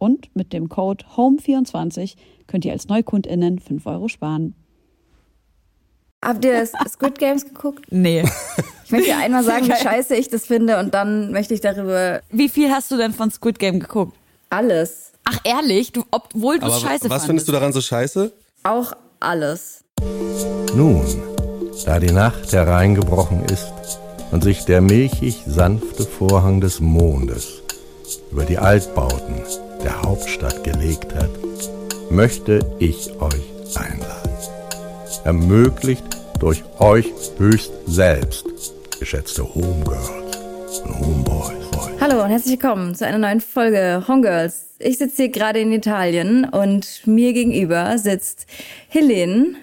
Und 0.00 0.34
mit 0.34 0.54
dem 0.54 0.70
Code 0.70 1.04
HOME24 1.14 2.16
könnt 2.46 2.64
ihr 2.64 2.72
als 2.72 2.88
NeukundInnen 2.88 3.58
5 3.58 3.84
Euro 3.84 4.08
sparen. 4.08 4.54
Habt 6.24 6.42
ihr 6.42 6.66
Squid 6.66 7.18
Games 7.18 7.44
geguckt? 7.44 7.84
Nee. 7.90 8.24
Ich 8.84 8.92
möchte 8.92 9.10
dir 9.10 9.18
einmal 9.18 9.44
sagen, 9.44 9.68
wie 9.68 9.76
scheiße 9.76 10.16
ich 10.16 10.30
das 10.30 10.46
finde 10.46 10.80
und 10.80 10.94
dann 10.94 11.30
möchte 11.30 11.54
ich 11.54 11.60
darüber. 11.60 12.22
Wie 12.30 12.48
viel 12.48 12.72
hast 12.72 12.90
du 12.90 12.96
denn 12.96 13.12
von 13.12 13.30
Squid 13.30 13.60
Game 13.60 13.78
geguckt? 13.78 14.16
Alles. 14.48 15.12
Ach 15.22 15.38
ehrlich, 15.44 15.92
du, 15.92 16.02
obwohl 16.10 16.58
du 16.58 16.66
es 16.66 16.80
scheiße 16.80 17.08
Was 17.08 17.26
findest 17.26 17.46
du 17.46 17.52
daran 17.52 17.72
so 17.72 17.80
scheiße? 17.80 18.32
Auch 18.64 18.94
alles. 19.20 19.84
Nun, 20.74 21.06
da 21.84 22.00
die 22.00 22.10
Nacht 22.10 22.52
hereingebrochen 22.52 23.44
ist 23.44 23.72
und 24.32 24.42
sich 24.42 24.64
der 24.64 24.80
milchig 24.80 25.44
sanfte 25.46 26.02
Vorhang 26.02 26.60
des 26.60 26.80
Mondes 26.80 27.62
über 28.32 28.44
die 28.44 28.58
Altbauten 28.58 29.36
der 29.82 30.02
Hauptstadt 30.02 30.62
gelegt 30.64 31.14
hat, 31.14 31.30
möchte 32.10 32.60
ich 32.78 33.10
euch 33.20 33.76
einladen. 33.76 34.30
Ermöglicht 35.24 36.04
durch 36.38 36.62
euch 36.78 37.12
höchst 37.38 37.72
selbst, 37.86 38.46
geschätzte 38.98 39.42
Homegirls 39.54 40.80
und 40.84 40.98
Homeboys. 40.98 42.00
Hallo 42.00 42.22
und 42.22 42.30
herzlich 42.30 42.60
willkommen 42.60 42.94
zu 42.94 43.06
einer 43.06 43.18
neuen 43.18 43.40
Folge 43.40 44.04
Homegirls. 44.06 44.74
Ich 44.78 44.98
sitze 44.98 45.24
hier 45.24 45.30
gerade 45.30 45.60
in 45.60 45.72
Italien 45.72 46.44
und 46.44 47.06
mir 47.06 47.32
gegenüber 47.32 47.96
sitzt 47.98 48.46
Helene 48.88 49.54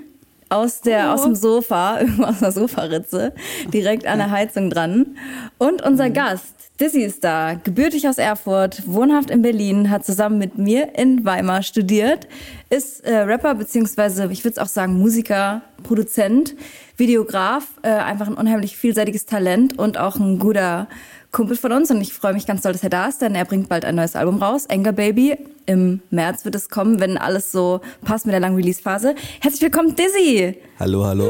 aus 0.50 0.82
der 0.82 1.14
aus 1.14 1.24
dem 1.24 1.36
Sofa, 1.36 2.00
irgendwo 2.00 2.24
aus 2.26 2.40
der 2.40 2.52
Sofaritze, 2.52 3.34
direkt 3.74 4.06
an 4.06 4.20
der 4.20 4.32
Heizung 4.38 4.70
dran. 4.70 5.18
Und 5.58 5.82
unser 5.82 6.10
Gast, 6.10 6.57
Dizzy 6.80 7.02
ist 7.02 7.24
da, 7.24 7.56
gebürtig 7.56 8.08
aus 8.08 8.20
Erfurt, 8.20 8.84
wohnhaft 8.86 9.32
in 9.32 9.42
Berlin, 9.42 9.90
hat 9.90 10.06
zusammen 10.06 10.38
mit 10.38 10.60
mir 10.60 10.96
in 10.96 11.26
Weimar 11.26 11.64
studiert, 11.64 12.28
ist 12.70 13.04
äh, 13.04 13.18
Rapper 13.18 13.56
beziehungsweise 13.56 14.30
ich 14.32 14.44
würde 14.44 14.52
es 14.52 14.58
auch 14.60 14.68
sagen 14.68 14.94
Musiker, 14.94 15.64
Produzent, 15.82 16.56
Videograf, 16.96 17.64
äh, 17.82 17.90
einfach 17.90 18.28
ein 18.28 18.36
unheimlich 18.36 18.78
vielseitiges 18.78 19.26
Talent 19.26 19.80
und 19.80 19.98
auch 19.98 20.18
ein 20.18 20.38
guter 20.38 20.88
Kumpel 21.32 21.58
von 21.58 21.72
uns 21.72 21.90
und 21.90 22.00
ich 22.00 22.14
freue 22.14 22.34
mich 22.34 22.46
ganz 22.46 22.62
doll, 22.62 22.74
dass 22.74 22.84
er 22.84 22.92
da 22.92 23.08
ist, 23.08 23.24
denn 23.24 23.34
er 23.34 23.46
bringt 23.46 23.70
bald 23.70 23.84
ein 23.84 23.96
neues 23.96 24.16
Album 24.16 24.42
raus, 24.42 24.70
Anger 24.70 24.94
Baby. 24.94 25.36
Im 25.66 26.02
März 26.12 26.46
wird 26.46 26.54
es 26.54 26.70
kommen, 26.70 27.00
wenn 27.00 27.18
alles 27.18 27.52
so 27.52 27.82
passt 28.06 28.28
mit 28.28 28.34
der 28.34 28.40
langen 28.40 28.56
Release-Phase. 28.56 29.16
Herzlich 29.42 29.64
willkommen, 29.64 29.96
Dizzy! 29.96 30.56
Hallo, 30.80 31.04
hallo. 31.04 31.26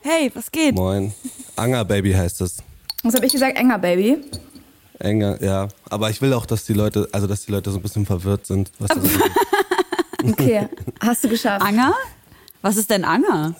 Hey, 0.00 0.30
was 0.34 0.50
geht? 0.50 0.74
Moin. 0.74 1.12
Anger 1.56 1.84
Baby 1.84 2.12
heißt 2.12 2.40
es. 2.40 2.62
Was 3.02 3.14
habe 3.14 3.26
ich 3.26 3.32
gesagt? 3.32 3.56
Anger 3.58 3.78
Baby. 3.78 4.18
Enger, 4.98 5.42
ja. 5.42 5.68
Aber 5.90 6.10
ich 6.10 6.22
will 6.22 6.32
auch, 6.32 6.46
dass 6.46 6.64
die 6.64 6.74
Leute, 6.74 7.08
also 7.12 7.26
dass 7.26 7.44
die 7.44 7.52
Leute 7.52 7.70
so 7.70 7.78
ein 7.78 7.82
bisschen 7.82 8.06
verwirrt 8.06 8.46
sind. 8.46 8.70
Was 8.78 8.88
das 8.88 9.04
ist. 9.04 9.20
Okay, 10.24 10.68
hast 11.00 11.24
du 11.24 11.28
geschafft. 11.28 11.64
Anger? 11.64 11.94
Was 12.60 12.76
ist 12.76 12.90
denn 12.90 13.04
Anger? 13.04 13.54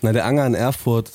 Na, 0.00 0.12
der 0.12 0.24
Anger 0.24 0.46
in 0.46 0.54
Erfurt, 0.54 1.10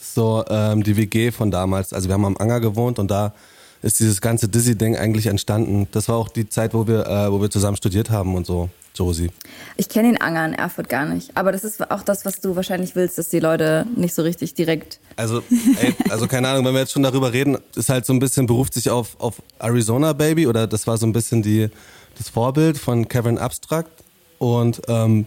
ist 0.00 0.14
so 0.14 0.42
ähm, 0.48 0.82
die 0.82 0.96
WG 0.96 1.30
von 1.30 1.50
damals. 1.50 1.92
Also 1.92 2.08
wir 2.08 2.14
haben 2.14 2.24
am 2.24 2.36
Anger 2.38 2.60
gewohnt 2.60 2.98
und 2.98 3.10
da 3.10 3.34
ist 3.82 4.00
dieses 4.00 4.20
ganze 4.20 4.48
Dizzy-Ding 4.48 4.96
eigentlich 4.96 5.26
entstanden. 5.26 5.86
Das 5.92 6.08
war 6.08 6.16
auch 6.16 6.28
die 6.28 6.48
Zeit, 6.48 6.74
wo 6.74 6.86
wir, 6.86 7.06
äh, 7.06 7.32
wo 7.32 7.40
wir 7.40 7.50
zusammen 7.50 7.76
studiert 7.76 8.10
haben 8.10 8.34
und 8.34 8.46
so, 8.46 8.68
Josie. 8.94 9.30
Ich 9.76 9.88
kenne 9.88 10.08
den 10.08 10.20
Anger 10.20 10.44
in 10.46 10.54
Erfurt 10.54 10.88
gar 10.88 11.06
nicht, 11.06 11.36
aber 11.36 11.52
das 11.52 11.64
ist 11.64 11.90
auch 11.90 12.02
das, 12.02 12.24
was 12.24 12.40
du 12.40 12.56
wahrscheinlich 12.56 12.96
willst, 12.96 13.18
dass 13.18 13.28
die 13.28 13.38
Leute 13.38 13.86
nicht 13.94 14.14
so 14.14 14.22
richtig 14.22 14.54
direkt. 14.54 14.98
Also, 15.16 15.42
ey, 15.80 15.94
also 16.10 16.26
keine 16.26 16.48
Ahnung, 16.48 16.64
wenn 16.64 16.74
wir 16.74 16.80
jetzt 16.80 16.92
schon 16.92 17.02
darüber 17.02 17.32
reden, 17.32 17.58
ist 17.76 17.88
halt 17.88 18.04
so 18.04 18.12
ein 18.12 18.18
bisschen, 18.18 18.46
beruft 18.46 18.74
sich 18.74 18.90
auf, 18.90 19.18
auf 19.20 19.36
Arizona 19.60 20.12
Baby 20.12 20.46
oder 20.46 20.66
das 20.66 20.86
war 20.86 20.98
so 20.98 21.06
ein 21.06 21.12
bisschen 21.12 21.42
die, 21.42 21.68
das 22.16 22.28
Vorbild 22.28 22.78
von 22.78 23.06
Kevin 23.06 23.38
Abstract. 23.38 23.90
Und 24.38 24.82
ähm, 24.88 25.26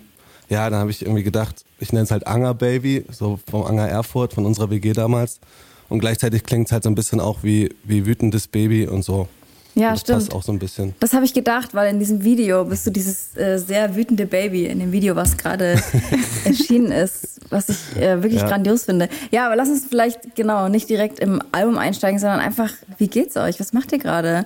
ja, 0.50 0.70
dann 0.70 0.80
habe 0.80 0.92
ich 0.92 1.02
irgendwie 1.02 1.24
gedacht, 1.24 1.64
ich 1.80 1.94
nenne 1.94 2.04
es 2.04 2.12
halt 2.12 2.28
Anger 2.28 2.54
Baby, 2.54 3.06
so 3.10 3.40
vom 3.50 3.64
Anger 3.64 3.88
Erfurt, 3.88 4.34
von 4.34 4.46
unserer 4.46 4.70
WG 4.70 4.94
damals. 4.94 5.40
Und 5.92 6.00
gleichzeitig 6.00 6.44
klingt 6.44 6.68
es 6.68 6.72
halt 6.72 6.84
so 6.84 6.90
ein 6.90 6.96
bisschen 6.96 7.20
auch 7.20 7.40
wie, 7.44 7.70
wie 7.84 8.06
wütendes 8.06 8.48
Baby 8.48 8.88
und 8.88 9.04
so. 9.04 9.28
Ja, 9.76 9.88
Und 9.90 9.94
das 9.96 10.00
stimmt. 10.02 10.20
passt 10.20 10.34
auch 10.34 10.44
so 10.44 10.52
ein 10.54 10.60
bisschen. 10.60 10.96
Das 11.02 11.12
habe 11.14 11.26
ich 11.26 11.34
gedacht, 11.34 11.74
weil 11.74 11.90
in 11.94 12.00
diesem 12.00 12.24
Video 12.24 12.64
bist 12.64 12.88
du 12.88 12.92
dieses 12.92 13.36
äh, 13.36 13.58
sehr 13.58 13.94
wütende 13.96 14.26
Baby 14.26 14.68
in 14.68 14.80
dem 14.80 14.94
Video, 14.94 15.18
was 15.18 15.36
gerade 15.38 15.82
erschienen 16.46 16.94
ist, 16.94 17.42
was 17.50 17.68
ich 17.70 17.98
äh, 17.98 18.24
wirklich 18.24 18.42
Ja. 18.42 18.48
grandios 18.48 18.84
finde. 18.86 19.10
Ja, 19.32 19.48
aber 19.48 19.58
lass 19.58 19.68
uns 19.68 19.86
vielleicht 19.88 20.34
genau 20.36 20.70
nicht 20.70 20.90
direkt 20.90 21.20
im 21.20 21.42
Album 21.52 21.78
einsteigen, 21.78 22.20
sondern 22.20 22.40
einfach, 22.40 22.72
wie 22.98 23.08
geht's 23.08 23.36
euch? 23.36 23.60
Was 23.60 23.74
macht 23.74 23.92
ihr 23.92 24.00
gerade? 24.00 24.46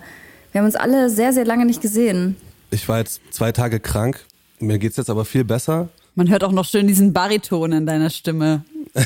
Wir 0.51 0.59
haben 0.61 0.65
uns 0.65 0.75
alle 0.75 1.09
sehr, 1.11 1.31
sehr 1.31 1.45
lange 1.45 1.65
nicht 1.65 1.81
gesehen. 1.81 2.37
Ich 2.71 2.89
war 2.89 2.97
jetzt 2.99 3.21
zwei 3.31 3.51
Tage 3.51 3.79
krank. 3.79 4.25
Mir 4.59 4.79
geht's 4.79 4.97
jetzt 4.97 5.09
aber 5.11 5.25
viel 5.25 5.43
besser. 5.43 5.89
Man 6.15 6.29
hört 6.29 6.43
auch 6.43 6.51
noch 6.51 6.65
schön 6.65 6.87
diesen 6.87 7.13
Bariton 7.13 7.71
in 7.71 7.85
deiner 7.85 8.09
Stimme. 8.09 8.63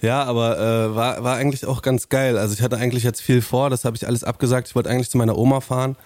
Ja, 0.00 0.22
aber 0.22 0.56
äh, 0.58 0.94
war, 0.94 1.24
war 1.24 1.36
eigentlich 1.36 1.66
auch 1.66 1.82
ganz 1.82 2.08
geil. 2.08 2.38
Also 2.38 2.54
ich 2.54 2.62
hatte 2.62 2.76
eigentlich 2.76 3.02
jetzt 3.02 3.20
viel 3.20 3.42
vor, 3.42 3.68
das 3.68 3.84
habe 3.84 3.96
ich 3.96 4.06
alles 4.06 4.22
abgesagt. 4.22 4.68
Ich 4.68 4.76
wollte 4.76 4.88
eigentlich 4.88 5.10
zu 5.10 5.18
meiner 5.18 5.36
Oma 5.36 5.60
fahren 5.60 5.96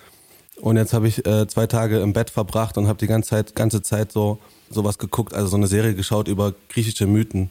und 0.63 0.79
jetzt 0.79 0.95
habe 0.95 1.07
ich 1.09 1.27
äh, 1.27 1.47
zwei 1.47 1.67
Tage 1.67 2.01
im 2.01 2.15
Bett 2.15 2.31
verbracht 2.31 2.79
und 2.79 2.89
habe 2.89 2.99
die 2.99 3.07
ganze 3.07 3.29
Zeit, 3.29 3.55
ganze 3.55 3.83
Zeit 3.83 4.11
so 4.11 4.39
sowas 4.71 4.97
geguckt, 4.97 5.35
also 5.35 5.49
so 5.49 5.57
eine 5.59 5.67
Serie 5.67 5.95
geschaut 5.95 6.27
über 6.27 6.55
griechische 6.71 7.07
Mythen. 7.07 7.51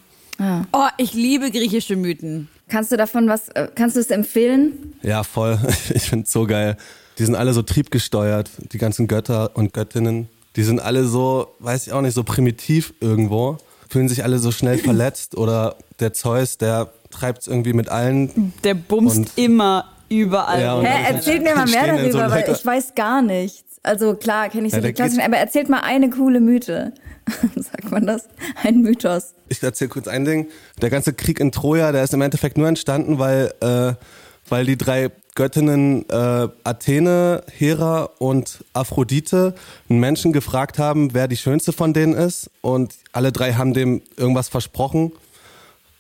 Oh, 0.74 0.88
ich 0.98 1.14
liebe 1.14 1.52
griechische 1.52 1.96
Mythen. 1.96 2.48
Kannst 2.68 2.92
du 2.92 2.98
davon 2.98 3.28
was, 3.28 3.50
äh, 3.50 3.68
kannst 3.76 3.96
du 3.96 4.00
es 4.00 4.10
empfehlen? 4.10 4.96
Ja, 5.04 5.24
voll. 5.24 5.60
Ich 5.94 6.04
find's 6.04 6.32
so 6.32 6.48
geil. 6.48 6.78
Die 7.20 7.26
sind 7.26 7.36
alle 7.36 7.54
so 7.54 7.62
triebgesteuert, 7.62 8.50
die 8.72 8.80
ganzen 8.80 9.08
Götter 9.08 9.52
und 9.56 9.74
Göttinnen. 9.74 10.30
Die 10.56 10.64
sind 10.64 10.80
alle 10.82 11.06
so, 11.06 11.56
weiß 11.60 11.88
ich 11.88 11.94
auch 11.94 12.02
nicht, 12.02 12.14
so 12.14 12.24
primitiv 12.24 12.94
irgendwo. 13.00 13.58
Fühlen 13.90 14.10
sich 14.10 14.24
alle 14.24 14.40
so 14.40 14.52
schnell 14.52 14.78
verletzt 14.80 15.36
oder 15.36 15.76
der 16.00 16.14
Zeus, 16.14 16.58
der 16.58 16.90
treibt's 17.10 17.48
irgendwie 17.48 17.74
mit 17.74 17.90
allen. 17.90 18.54
Der 18.64 18.74
bumst 18.74 19.38
immer 19.38 19.86
überall. 20.10 20.62
Ja, 20.62 20.82
Hä, 20.82 21.14
erzählt 21.14 21.44
mir 21.44 21.56
mal 21.56 21.68
mehr 21.68 21.86
so 21.86 21.88
darüber, 21.88 22.24
einem 22.24 22.48
weil 22.48 22.56
ich 22.56 22.66
weiß 22.66 22.96
gar 22.96 23.22
nichts. 23.22 23.80
Also 23.84 24.16
klar, 24.16 24.50
kenne 24.50 24.68
ich 24.68 24.74
so 24.74 24.80
Ja, 24.80 24.88
die 24.88 24.94
klassischen, 24.94 25.22
aber 25.24 25.38
erzählt 25.38 25.68
mal 25.70 25.80
eine 25.80 26.10
coole 26.10 26.40
Mythe. 26.40 26.94
Sagt 27.56 27.92
man 27.92 28.06
das? 28.06 28.28
Ein 28.64 28.82
Mythos. 28.82 29.34
Ich 29.48 29.62
erzähle 29.64 29.90
kurz 29.90 30.08
ein 30.08 30.26
Ding. 30.26 30.50
Der 30.82 30.90
ganze 30.90 31.14
Krieg 31.14 31.40
in 31.40 31.52
Troja, 31.52 31.92
der 31.92 32.04
ist 32.04 32.14
im 32.14 32.22
Endeffekt 32.22 32.58
nur 32.58 32.68
entstanden, 32.68 33.20
weil, 33.20 33.54
äh, 33.62 33.94
weil 34.52 34.66
die 34.66 34.78
drei 34.78 35.10
Göttinnen 35.34 36.08
äh, 36.10 36.50
Athene, 36.66 37.42
Hera 37.58 38.10
und 38.20 38.66
Aphrodite 38.74 39.56
einen 39.90 40.02
Menschen 40.02 40.34
gefragt 40.34 40.78
haben, 40.78 41.14
wer 41.14 41.30
die 41.30 41.38
schönste 41.38 41.72
von 41.72 41.94
denen 41.94 42.14
ist. 42.14 42.52
Und 42.60 42.94
alle 43.14 43.32
drei 43.32 43.54
haben 43.54 43.74
dem 43.74 44.02
irgendwas 44.18 44.50
versprochen. 44.50 45.14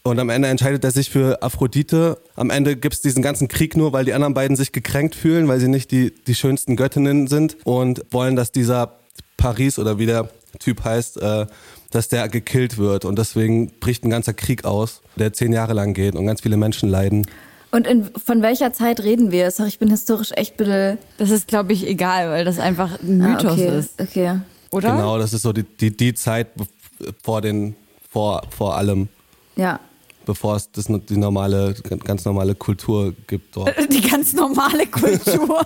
Und 0.04 0.20
am 0.20 0.30
Ende 0.30 0.50
entscheidet 0.50 0.84
er 0.84 0.92
sich 0.92 1.10
für 1.10 1.42
Aphrodite. 1.42 2.18
Am 2.36 2.50
Ende 2.50 2.76
gibt's 2.76 3.02
diesen 3.02 3.24
ganzen 3.24 3.48
Krieg 3.48 3.78
nur, 3.78 3.94
weil 3.94 4.04
die 4.04 4.14
anderen 4.14 4.34
beiden 4.34 4.58
sich 4.58 4.74
gekränkt 4.74 5.16
fühlen, 5.16 5.48
weil 5.48 5.62
sie 5.62 5.70
nicht 5.70 5.90
die, 5.92 6.14
die 6.28 6.36
schönsten 6.36 6.76
Göttinnen 6.76 7.28
sind 7.28 7.56
und 7.64 8.04
wollen, 8.12 8.36
dass 8.36 8.52
dieser 8.52 9.00
Paris 9.38 9.80
oder 9.80 9.98
wie 9.98 10.08
der 10.08 10.30
Typ 10.60 10.84
heißt, 10.84 11.22
äh, 11.22 11.46
dass 11.92 12.10
der 12.10 12.28
gekillt 12.28 12.78
wird. 12.78 13.06
Und 13.06 13.18
deswegen 13.18 13.72
bricht 13.80 14.04
ein 14.04 14.10
ganzer 14.10 14.34
Krieg 14.34 14.66
aus, 14.66 15.02
der 15.16 15.32
zehn 15.32 15.54
Jahre 15.54 15.72
lang 15.72 15.94
geht 15.94 16.16
und 16.16 16.26
ganz 16.26 16.42
viele 16.42 16.58
Menschen 16.58 16.90
leiden. 16.90 17.26
Und 17.72 17.88
in, 17.88 18.10
von 18.14 18.42
welcher 18.42 18.74
Zeit 18.74 19.02
reden 19.02 19.32
wir? 19.32 19.50
Sag, 19.50 19.68
ich 19.68 19.80
bin 19.80 19.90
historisch 19.90 20.32
echt 20.36 20.58
bitte. 20.58 20.98
Das 21.18 21.30
ist, 21.30 21.48
glaube 21.48 21.74
ich, 21.74 21.88
egal, 21.88 22.30
weil 22.30 22.44
das 22.44 22.60
einfach 22.60 23.02
ein 23.02 23.18
Mythos 23.18 23.46
ah, 23.46 23.54
okay. 23.54 23.80
ist. 23.80 24.02
Okay. 24.02 24.40
Oder? 24.72 24.96
Genau, 24.96 25.18
das 25.18 25.34
ist 25.34 25.42
so 25.42 25.54
die, 25.54 25.64
die, 25.64 25.96
die 25.96 26.14
Zeit 26.14 26.48
vor 27.24 27.42
den, 27.42 27.76
vor, 28.10 28.42
vor 28.50 28.76
allem. 28.76 29.08
Ja 29.56 29.80
bevor 30.32 30.56
es 30.56 30.72
das, 30.72 30.86
die 30.88 31.18
normale, 31.18 31.76
ganz 32.06 32.24
normale 32.24 32.56
Kultur 32.56 33.14
gibt 33.28 33.58
dort. 33.58 33.76
Die 33.92 34.00
ganz 34.00 34.32
normale 34.32 34.88
Kultur. 34.88 35.66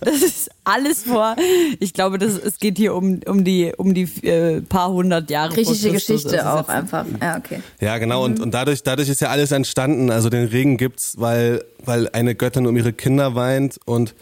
das 0.00 0.16
ist 0.16 0.50
alles 0.62 1.04
vor. 1.04 1.36
Ich 1.80 1.94
glaube, 1.94 2.18
das, 2.18 2.34
es 2.34 2.58
geht 2.58 2.76
hier 2.76 2.94
um, 2.94 3.20
um 3.26 3.44
die, 3.44 3.72
um 3.74 3.94
die 3.94 4.02
äh, 4.26 4.60
paar 4.60 4.90
hundert 4.92 5.30
Jahre. 5.30 5.54
Griechische 5.54 5.90
Geschichte 5.90 6.46
auch 6.46 6.68
einfach. 6.68 7.06
Ja, 7.18 7.38
okay. 7.38 7.60
Ja, 7.80 7.96
genau. 7.96 8.24
Und, 8.24 8.40
und 8.40 8.52
dadurch, 8.52 8.82
dadurch 8.82 9.08
ist 9.08 9.22
ja 9.22 9.28
alles 9.28 9.52
entstanden. 9.52 10.10
Also 10.10 10.28
den 10.28 10.48
Regen 10.48 10.76
gibt's, 10.76 11.14
weil, 11.18 11.64
weil 11.82 12.10
eine 12.10 12.34
Göttin 12.34 12.66
um 12.66 12.76
ihre 12.76 12.92
Kinder 12.92 13.34
weint 13.34 13.80
und 13.86 14.14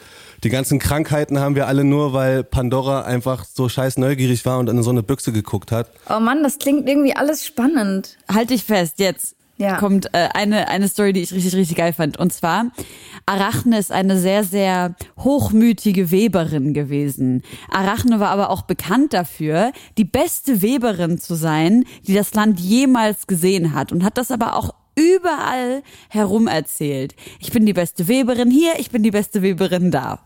die 0.45 0.51
ganzen 0.51 0.79
Krankheiten 0.79 1.41
haben 1.41 1.57
wir 1.57 1.67
alle 1.67 1.83
nur, 1.83 2.13
weil 2.13 2.45
Pandora 2.45 3.03
einfach 3.03 3.45
so 3.45 3.69
scheiß 3.69 3.97
neugierig 3.97 4.45
war 4.45 4.59
und 4.59 4.69
in 4.69 4.81
so 4.83 4.91
eine 4.91 5.03
Büchse 5.03 5.33
geguckt 5.33 5.73
hat. 5.73 5.91
Oh 6.09 6.21
Mann, 6.21 6.43
das 6.43 6.59
klingt 6.59 6.89
irgendwie 6.89 7.15
alles 7.15 7.47
spannend. 7.47 8.17
Halt 8.29 8.51
dich 8.51 8.65
fest, 8.65 8.99
jetzt 8.99 9.37
ja. 9.57 9.77
kommt 9.77 10.07
äh, 10.15 10.29
eine, 10.35 10.69
eine 10.69 10.89
Story, 10.89 11.13
die 11.13 11.21
ich 11.21 11.33
richtig, 11.33 11.55
richtig 11.55 11.77
geil 11.77 11.93
fand. 11.93 12.19
Und 12.19 12.33
zwar, 12.33 12.73
Arachne 13.27 13.79
ist 13.79 13.93
eine 13.93 14.19
sehr, 14.19 14.45
sehr 14.45 14.95
hochmütige 15.19 16.11
Weberin 16.11 16.75
gewesen. 16.75 17.43
Arachne 17.71 18.21
war 18.21 18.31
aber 18.31 18.51
auch 18.51 18.63
bekannt 18.63 19.13
dafür, 19.13 19.73
die 19.99 20.05
beste 20.05 20.63
Weberin 20.63 21.19
zu 21.19 21.35
sein, 21.35 21.85
die 22.07 22.15
das 22.15 22.35
Land 22.35 22.61
jemals 22.61 23.27
gesehen 23.27 23.75
hat. 23.75 23.93
Und 23.93 24.05
hat 24.05 24.19
das 24.19 24.31
aber 24.31 24.57
auch 24.57 24.75
überall 24.95 25.83
herum 26.09 26.49
erzählt. 26.49 27.15
Ich 27.39 27.53
bin 27.53 27.65
die 27.65 27.73
beste 27.73 28.09
Weberin 28.09 28.51
hier, 28.51 28.79
ich 28.79 28.91
bin 28.91 29.03
die 29.03 29.11
beste 29.11 29.43
Weberin 29.43 29.91
da. 29.91 30.21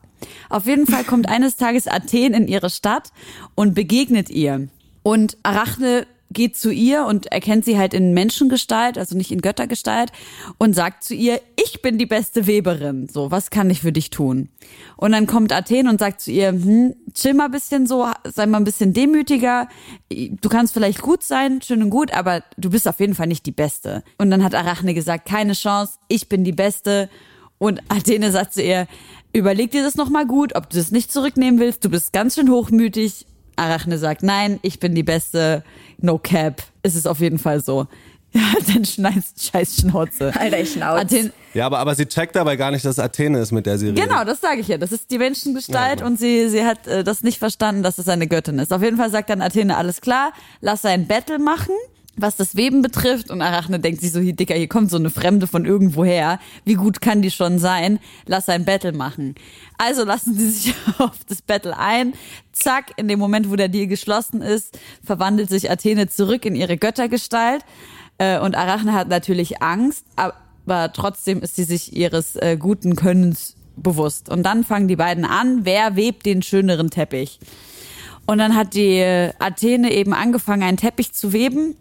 Auf 0.48 0.66
jeden 0.66 0.86
Fall 0.86 1.04
kommt 1.04 1.28
eines 1.28 1.56
Tages 1.56 1.86
Athen 1.86 2.32
in 2.32 2.48
ihre 2.48 2.70
Stadt 2.70 3.12
und 3.54 3.74
begegnet 3.74 4.30
ihr. 4.30 4.68
Und 5.02 5.36
Arachne 5.42 6.06
geht 6.30 6.56
zu 6.56 6.70
ihr 6.70 7.04
und 7.04 7.26
erkennt 7.26 7.64
sie 7.64 7.78
halt 7.78 7.94
in 7.94 8.12
Menschengestalt, 8.12 8.98
also 8.98 9.16
nicht 9.16 9.30
in 9.30 9.40
Göttergestalt 9.40 10.12
und 10.58 10.74
sagt 10.74 11.04
zu 11.04 11.14
ihr, 11.14 11.40
ich 11.62 11.82
bin 11.82 11.98
die 11.98 12.06
beste 12.06 12.46
Weberin. 12.46 13.08
So, 13.08 13.30
was 13.30 13.50
kann 13.50 13.70
ich 13.70 13.80
für 13.80 13.92
dich 13.92 14.10
tun? 14.10 14.48
Und 14.96 15.12
dann 15.12 15.26
kommt 15.26 15.52
Athen 15.52 15.88
und 15.88 16.00
sagt 16.00 16.20
zu 16.20 16.30
ihr, 16.30 16.48
hm, 16.48 16.94
chill 17.14 17.34
mal 17.34 17.46
ein 17.46 17.50
bisschen 17.50 17.86
so, 17.86 18.08
sei 18.24 18.46
mal 18.46 18.58
ein 18.58 18.64
bisschen 18.64 18.92
demütiger. 18.92 19.68
Du 20.10 20.48
kannst 20.48 20.74
vielleicht 20.74 21.00
gut 21.00 21.22
sein, 21.22 21.60
schön 21.62 21.82
und 21.82 21.90
gut, 21.90 22.12
aber 22.12 22.42
du 22.56 22.70
bist 22.70 22.88
auf 22.88 23.00
jeden 23.00 23.14
Fall 23.14 23.26
nicht 23.26 23.46
die 23.46 23.52
Beste. 23.52 24.02
Und 24.18 24.30
dann 24.30 24.42
hat 24.42 24.54
Arachne 24.54 24.94
gesagt, 24.94 25.28
keine 25.28 25.52
Chance, 25.52 25.98
ich 26.08 26.28
bin 26.28 26.44
die 26.44 26.52
Beste. 26.52 27.08
Und 27.58 27.82
Athene 27.88 28.32
sagt 28.32 28.52
zu 28.54 28.62
ihr, 28.62 28.86
überleg 29.32 29.70
dir 29.70 29.82
das 29.82 29.96
nochmal 29.96 30.26
gut, 30.26 30.54
ob 30.56 30.68
du 30.70 30.76
das 30.76 30.90
nicht 30.90 31.12
zurücknehmen 31.12 31.60
willst. 31.60 31.84
Du 31.84 31.90
bist 31.90 32.12
ganz 32.12 32.34
schön 32.34 32.50
hochmütig. 32.50 33.26
Arachne 33.56 33.98
sagt, 33.98 34.22
nein, 34.22 34.58
ich 34.62 34.80
bin 34.80 34.94
die 34.94 35.02
Beste 35.02 35.64
no 35.98 36.18
cap. 36.18 36.62
Es 36.82 36.94
ist 36.94 37.06
auf 37.06 37.20
jeden 37.20 37.38
Fall 37.38 37.62
so. 37.62 37.86
Ja, 38.32 38.42
dann 38.72 38.84
schneidest 38.84 39.50
scheiß 39.50 39.76
Schnauze. 39.80 40.32
Alter, 40.38 40.60
ich 40.60 40.72
Schnauze. 40.72 41.00
Athen 41.00 41.32
ja, 41.54 41.64
aber, 41.64 41.78
aber 41.78 41.94
sie 41.94 42.04
checkt 42.04 42.36
dabei 42.36 42.56
gar 42.56 42.70
nicht, 42.70 42.84
dass 42.84 42.98
Athene 42.98 43.38
ist, 43.38 43.50
mit 43.50 43.64
der 43.64 43.78
sie 43.78 43.88
redet. 43.88 44.04
Genau, 44.04 44.24
das 44.24 44.42
sage 44.42 44.60
ich 44.60 44.68
ja. 44.68 44.76
Das 44.76 44.92
ist 44.92 45.10
die 45.10 45.16
Menschengestalt 45.16 46.00
ja, 46.00 46.06
und 46.06 46.18
sie, 46.18 46.50
sie 46.50 46.66
hat 46.66 46.86
äh, 46.86 47.02
das 47.02 47.22
nicht 47.22 47.38
verstanden, 47.38 47.82
dass 47.82 47.96
es 47.96 48.08
eine 48.08 48.26
Göttin 48.26 48.58
ist. 48.58 48.74
Auf 48.74 48.82
jeden 48.82 48.98
Fall 48.98 49.10
sagt 49.10 49.30
dann 49.30 49.40
Athene, 49.40 49.74
alles 49.74 50.02
klar, 50.02 50.32
lass 50.60 50.84
ein 50.84 51.06
Battle 51.06 51.38
machen 51.38 51.72
was 52.16 52.36
das 52.36 52.56
Weben 52.56 52.82
betrifft. 52.82 53.30
Und 53.30 53.42
Arachne 53.42 53.78
denkt 53.78 54.00
sich 54.00 54.12
so, 54.12 54.20
hier 54.20 54.34
Dicker, 54.34 54.54
hier 54.54 54.68
kommt 54.68 54.90
so 54.90 54.96
eine 54.96 55.10
Fremde 55.10 55.46
von 55.46 55.64
irgendwoher. 55.64 56.38
Wie 56.64 56.74
gut 56.74 57.00
kann 57.00 57.22
die 57.22 57.30
schon 57.30 57.58
sein? 57.58 57.98
Lass 58.26 58.48
ein 58.48 58.64
Battle 58.64 58.92
machen. 58.92 59.34
Also 59.78 60.04
lassen 60.04 60.34
sie 60.36 60.50
sich 60.50 60.74
auf 60.98 61.18
das 61.28 61.42
Battle 61.42 61.76
ein. 61.76 62.14
Zack, 62.52 62.92
in 62.96 63.08
dem 63.08 63.18
Moment, 63.18 63.50
wo 63.50 63.56
der 63.56 63.68
Deal 63.68 63.86
geschlossen 63.86 64.40
ist, 64.40 64.78
verwandelt 65.04 65.50
sich 65.50 65.70
Athene 65.70 66.08
zurück 66.08 66.44
in 66.46 66.54
ihre 66.54 66.76
Göttergestalt. 66.76 67.62
Äh, 68.18 68.40
und 68.40 68.56
Arachne 68.56 68.94
hat 68.94 69.08
natürlich 69.08 69.62
Angst, 69.62 70.06
aber 70.16 70.92
trotzdem 70.92 71.42
ist 71.42 71.56
sie 71.56 71.64
sich 71.64 71.94
ihres 71.94 72.36
äh, 72.36 72.56
guten 72.58 72.96
Könnens 72.96 73.56
bewusst. 73.76 74.30
Und 74.30 74.42
dann 74.44 74.64
fangen 74.64 74.88
die 74.88 74.96
beiden 74.96 75.26
an, 75.26 75.64
wer 75.64 75.96
webt 75.96 76.24
den 76.24 76.40
schöneren 76.42 76.90
Teppich. 76.90 77.38
Und 78.26 78.38
dann 78.38 78.56
hat 78.56 78.74
die 78.74 78.98
äh, 78.98 79.32
Athene 79.38 79.92
eben 79.92 80.14
angefangen, 80.14 80.62
einen 80.62 80.78
Teppich 80.78 81.12
zu 81.12 81.32
weben 81.32 81.76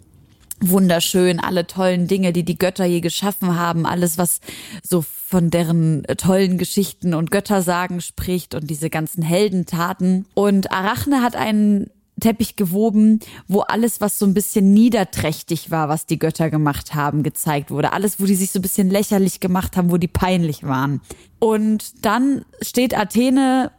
wunderschön, 0.69 1.39
alle 1.39 1.67
tollen 1.67 2.07
Dinge, 2.07 2.33
die 2.33 2.43
die 2.43 2.57
Götter 2.57 2.85
je 2.85 3.01
geschaffen 3.01 3.55
haben, 3.55 3.85
alles, 3.85 4.17
was 4.17 4.39
so 4.83 5.01
von 5.01 5.49
deren 5.49 6.05
äh, 6.05 6.15
tollen 6.15 6.57
Geschichten 6.57 7.13
und 7.13 7.31
Göttersagen 7.31 8.01
spricht 8.01 8.55
und 8.55 8.69
diese 8.69 8.89
ganzen 8.89 9.23
Heldentaten. 9.23 10.25
Und 10.33 10.71
Arachne 10.71 11.21
hat 11.21 11.35
einen 11.35 11.89
Teppich 12.19 12.55
gewoben, 12.55 13.19
wo 13.47 13.61
alles, 13.61 13.99
was 13.99 14.17
so 14.17 14.25
ein 14.25 14.33
bisschen 14.33 14.73
niederträchtig 14.73 15.71
war, 15.71 15.89
was 15.89 16.05
die 16.05 16.19
Götter 16.19 16.49
gemacht 16.49 16.95
haben, 16.95 17.23
gezeigt 17.23 17.71
wurde. 17.71 17.91
Alles, 17.91 18.19
wo 18.19 18.25
die 18.25 18.35
sich 18.35 18.51
so 18.51 18.59
ein 18.59 18.61
bisschen 18.61 18.89
lächerlich 18.89 19.39
gemacht 19.39 19.75
haben, 19.75 19.91
wo 19.91 19.97
die 19.97 20.07
peinlich 20.07 20.63
waren. 20.63 21.01
Und 21.39 22.05
dann 22.05 22.45
steht 22.61 22.97
Athene 22.97 23.71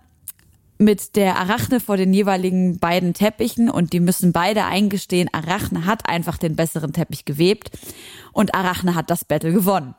mit 0.79 1.17
der 1.17 1.37
Arachne 1.37 1.81
vor 1.81 1.97
den 1.97 2.13
jeweiligen 2.13 2.79
beiden 2.79 3.15
Teppichen 3.15 3.71
und 3.71 3.93
die 3.93 4.01
müssen 4.01 4.33
beide 4.33 4.65
eingestehen, 4.65 5.29
Arachne 5.33 5.87
hat 5.87 6.09
einfach 6.09 6.39
den 6.39 6.57
besseren 6.57 6.93
Teppich 6.93 7.25
gewebt 7.25 7.71
und 8.33 8.55
Arachne 8.55 8.95
hat 8.95 9.11
das 9.11 9.25
Battle 9.25 9.53
gewonnen. 9.53 9.95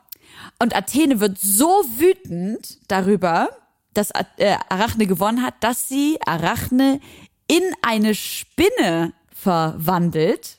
Und 0.60 0.76
Athene 0.76 1.20
wird 1.20 1.38
so 1.38 1.68
wütend 1.98 2.78
darüber, 2.88 3.48
dass 3.94 4.10
äh, 4.36 4.56
Arachne 4.68 5.06
gewonnen 5.06 5.42
hat, 5.42 5.54
dass 5.60 5.88
sie 5.88 6.18
Arachne 6.24 7.00
in 7.48 7.62
eine 7.82 8.14
Spinne 8.14 9.12
verwandelt. 9.34 10.58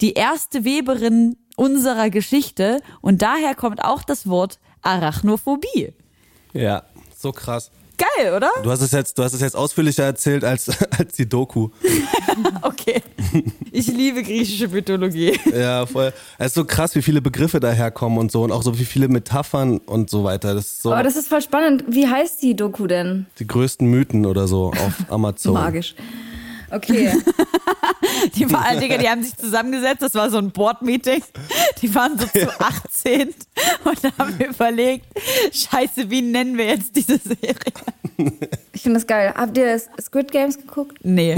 Die 0.00 0.14
erste 0.14 0.64
Weberin 0.64 1.36
unserer 1.56 2.10
Geschichte 2.10 2.80
und 3.00 3.22
daher 3.22 3.54
kommt 3.54 3.84
auch 3.84 4.02
das 4.02 4.28
Wort 4.28 4.58
Arachnophobie. 4.82 5.92
Ja, 6.52 6.82
so 7.16 7.32
krass. 7.32 7.70
Geil, 7.96 8.34
oder? 8.34 8.50
Du 8.62 8.70
hast 8.70 8.80
es 8.80 8.92
jetzt, 8.92 9.18
du 9.18 9.22
hast 9.22 9.34
es 9.34 9.40
jetzt 9.40 9.56
ausführlicher 9.56 10.04
erzählt 10.04 10.44
als, 10.44 10.68
als 10.98 11.12
die 11.14 11.28
Doku. 11.28 11.68
okay. 12.62 13.02
Ich 13.70 13.86
liebe 13.86 14.22
griechische 14.22 14.68
Mythologie. 14.68 15.38
Ja, 15.54 15.86
voll. 15.86 16.12
Es 16.38 16.48
ist 16.48 16.54
so 16.54 16.64
krass, 16.64 16.94
wie 16.94 17.02
viele 17.02 17.20
Begriffe 17.20 17.60
daherkommen 17.60 18.18
und 18.18 18.32
so 18.32 18.42
und 18.42 18.52
auch 18.52 18.62
so 18.62 18.78
wie 18.78 18.84
viele 18.84 19.08
Metaphern 19.08 19.78
und 19.78 20.10
so 20.10 20.24
weiter. 20.24 20.54
Das 20.54 20.64
ist 20.66 20.82
so 20.82 20.92
Aber 20.92 21.02
das 21.02 21.16
ist 21.16 21.28
voll 21.28 21.42
spannend. 21.42 21.84
Wie 21.88 22.06
heißt 22.06 22.42
die 22.42 22.56
Doku 22.56 22.86
denn? 22.86 23.26
Die 23.38 23.46
größten 23.46 23.88
Mythen 23.88 24.26
oder 24.26 24.48
so 24.48 24.70
auf 24.70 24.94
Amazon. 25.10 25.54
Magisch. 25.54 25.94
Okay. 26.74 27.12
die 28.34 28.50
waren, 28.50 28.80
Digga, 28.80 28.98
die 28.98 29.08
haben 29.08 29.22
sich 29.22 29.36
zusammengesetzt, 29.36 30.02
das 30.02 30.14
war 30.14 30.30
so 30.30 30.38
ein 30.38 30.50
Board-Meeting. 30.50 31.22
Die 31.80 31.94
waren 31.94 32.18
so 32.18 32.26
zu 32.26 32.48
18 32.60 33.34
und 33.84 34.18
haben 34.18 34.38
überlegt, 34.40 35.06
scheiße, 35.52 36.10
wie 36.10 36.22
nennen 36.22 36.58
wir 36.58 36.66
jetzt 36.66 36.96
diese 36.96 37.18
Serie? 37.18 37.54
Ich 38.72 38.82
finde 38.82 38.98
das 38.98 39.06
geil. 39.06 39.32
Habt 39.36 39.56
ihr 39.56 39.80
Squid 40.00 40.32
Games 40.32 40.58
geguckt? 40.58 40.98
Nee. 41.02 41.36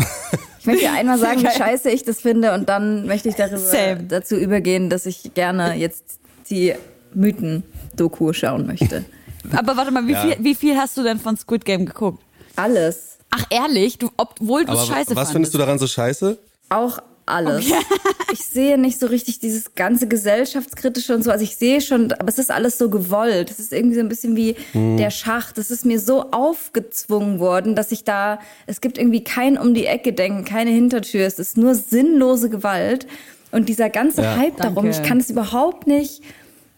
Ich 0.59 0.66
möchte 0.66 0.83
dir 0.83 0.93
einmal 0.93 1.19
sagen, 1.19 1.43
wie 1.43 1.50
scheiße 1.50 1.90
ich 1.90 2.05
das 2.05 2.21
finde 2.21 2.55
und 2.55 2.69
dann 2.69 3.07
möchte 3.07 3.28
ich 3.28 3.35
darüber, 3.35 3.97
dazu 4.09 4.37
übergehen, 4.37 4.90
dass 4.90 5.07
ich 5.07 5.35
gerne 5.35 5.75
jetzt 5.75 6.19
die 6.50 6.75
Mythen-Doku 7.14 8.33
schauen 8.33 8.66
möchte. 8.66 9.05
Aber 9.52 9.76
warte 9.76 9.90
mal, 9.90 10.07
wie, 10.07 10.12
ja. 10.12 10.23
viel, 10.23 10.37
wie 10.40 10.55
viel 10.55 10.76
hast 10.76 10.97
du 10.97 11.02
denn 11.02 11.21
von 11.21 11.37
Squid 11.37 11.64
Game 11.64 11.87
geguckt? 11.87 12.23
Alles. 12.57 13.15
Ach 13.30 13.45
ehrlich, 13.50 13.99
du, 13.99 14.11
obwohl 14.16 14.64
du 14.64 14.73
scheiße 14.73 14.88
was 14.88 15.06
fandest. 15.06 15.33
findest 15.33 15.54
du 15.54 15.59
daran 15.59 15.78
so 15.78 15.87
scheiße? 15.87 16.38
Auch 16.68 16.99
alles. 17.26 17.66
Okay. 17.66 17.80
ich 18.33 18.45
sehe 18.45 18.78
nicht 18.78 18.99
so 18.99 19.06
richtig 19.06 19.40
dieses 19.40 19.75
ganze 19.75 20.06
gesellschaftskritische 20.06 21.14
und 21.14 21.23
so. 21.23 21.30
Also 21.30 21.45
ich 21.45 21.56
sehe 21.56 21.80
schon, 21.80 22.12
aber 22.12 22.28
es 22.28 22.38
ist 22.38 22.50
alles 22.50 22.78
so 22.78 22.88
gewollt. 22.88 23.50
Es 23.50 23.59
ist 23.59 23.73
irgendwie 23.73 23.97
so 23.97 24.00
ein 24.00 24.09
bisschen 24.09 24.37
wie 24.37 24.54
hm. 24.73 24.97
der 24.97 25.11
Schach. 25.11 25.52
Das 25.52 25.71
ist 25.71 25.85
mir 25.85 26.00
so 26.00 26.30
aufgezwungen 26.30 27.38
worden, 27.40 27.75
dass 27.75 27.92
ich 27.92 28.04
da, 28.04 28.38
es 28.66 28.80
gibt 28.80 28.97
irgendwie 28.97 29.25
kein 29.25 29.59
um 29.59 29.75
die 29.75 29.87
Ecke 29.87 30.12
denken, 30.12 30.45
keine 30.45 30.71
Hintertür. 30.71 31.26
Es 31.26 31.38
ist 31.38 31.56
nur 31.56 31.75
sinnlose 31.75 32.49
Gewalt. 32.49 33.06
Und 33.52 33.68
dieser 33.68 33.90
ganze 33.90 34.23
ja. 34.23 34.37
Hype 34.37 34.56
Danke. 34.56 34.75
darum, 34.75 34.90
ich 34.90 35.02
kann 35.02 35.18
es 35.18 35.30
überhaupt 35.30 35.87
nicht 35.87 36.23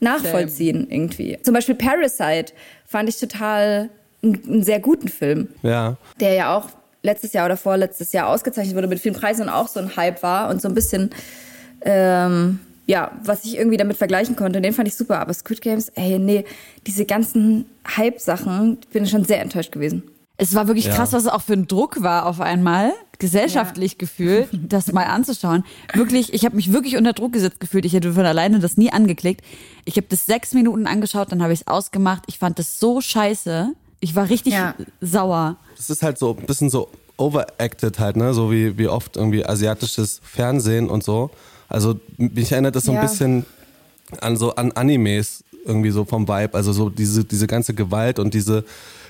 nachvollziehen 0.01 0.83
Same. 0.83 0.95
irgendwie. 0.95 1.39
Zum 1.43 1.55
Beispiel 1.55 1.75
Parasite 1.75 2.53
fand 2.87 3.09
ich 3.09 3.19
total 3.19 3.91
einen 4.23 4.63
sehr 4.63 4.81
guten 4.81 5.09
Film. 5.09 5.49
Ja. 5.63 5.97
Der 6.21 6.35
ja 6.35 6.57
auch 6.57 6.69
letztes 7.03 7.33
Jahr 7.33 7.47
oder 7.47 7.57
vorletztes 7.57 8.13
Jahr 8.13 8.29
ausgezeichnet 8.29 8.77
wurde 8.77 8.89
mit 8.89 9.01
vielen 9.01 9.15
Preisen 9.15 9.43
und 9.43 9.49
auch 9.49 9.69
so 9.69 9.81
ein 9.81 9.97
Hype 9.97 10.23
war 10.23 10.51
und 10.51 10.61
so 10.61 10.69
ein 10.69 10.75
bisschen, 10.75 11.11
ähm, 11.83 12.61
ja, 12.87 13.13
was 13.23 13.45
ich 13.45 13.57
irgendwie 13.57 13.77
damit 13.77 13.97
vergleichen 13.97 14.37
konnte. 14.37 14.61
Den 14.61 14.73
fand 14.73 14.89
ich 14.89 14.97
super. 14.97 15.21
Aber 15.21 15.33
Squid 15.33 15.61
Games, 15.61 15.91
ey, 15.91 16.19
nee, 16.19 16.45
diese 16.87 17.05
ganzen 17.05 17.67
Hype-Sachen, 17.97 18.79
bin 18.93 19.05
ich 19.05 19.11
schon 19.11 19.25
sehr 19.25 19.41
enttäuscht 19.41 19.73
gewesen. 19.73 20.03
Es 20.41 20.55
war 20.55 20.69
wirklich 20.69 20.87
ja. 20.87 20.95
krass, 20.95 21.13
was 21.13 21.25
es 21.25 21.29
auch 21.29 21.43
für 21.43 21.55
ein 21.55 21.67
Druck 21.67 22.03
war 22.03 22.27
auf 22.27 22.41
einmal. 22.41 22.93
gesellschaftlich 23.19 23.93
ja. 23.93 23.99
gefühlt, 23.99 24.49
das 24.69 24.93
mal 24.93 25.05
anzuschauen. 25.05 25.65
Wirklich, 25.95 26.33
ich 26.33 26.45
habe 26.45 26.55
mich 26.55 26.73
wirklich 26.73 26.97
unter 26.97 27.13
Druck 27.13 27.33
gesetzt 27.33 27.59
gefühlt. 27.59 27.85
Ich 27.85 27.93
hätte 27.93 28.13
von 28.13 28.25
alleine 28.25 28.61
das 28.61 28.77
nie 28.77 28.93
angeklickt. 28.93 29.45
Ich 29.85 29.97
habe 29.97 30.07
das 30.09 30.27
sechs 30.27 30.55
Minuten 30.55 30.87
angeschaut, 30.87 31.33
dann 31.33 31.43
habe 31.43 31.53
ich 31.53 31.63
es 31.63 31.67
ausgemacht. 31.67 32.23
Ich 32.29 32.39
fand 32.39 32.61
das 32.61 32.79
so 32.79 33.01
scheiße. 33.01 33.75
Ich 34.01 34.15
war 34.15 34.29
richtig 34.29 34.55
ja. 34.55 34.75
sauer. 35.01 35.57
Das 35.77 35.91
ist 35.91 36.03
halt 36.03 36.19
so 36.19 36.37
ein 36.39 36.47
bisschen 36.47 36.71
so 36.71 36.89
overacted 37.17 37.99
halt, 37.99 38.17
ne? 38.17 38.33
So 38.35 38.51
wie, 38.51 38.79
wie 38.79 38.89
oft 38.89 39.17
irgendwie 39.17 39.45
asiatisches 39.45 40.21
Fernsehen 40.23 40.89
und 40.89 41.03
so. 41.03 41.31
Also 41.69 41.97
mich 42.17 42.53
erinnert 42.53 42.77
das 42.77 42.85
so 42.85 42.93
ein 42.93 43.01
bisschen 43.01 43.45
an 44.21 44.37
so 44.37 44.55
an 44.55 44.73
Animes 44.73 45.45
irgendwie 45.65 45.91
so 45.91 46.05
vom 46.05 46.27
Vibe. 46.29 46.55
Also 46.55 46.73
so 46.73 46.89
diese, 46.89 47.25
diese 47.25 47.47
ganze 47.47 47.75
Gewalt 47.75 48.19
und 48.19 48.35
diese, 48.35 48.65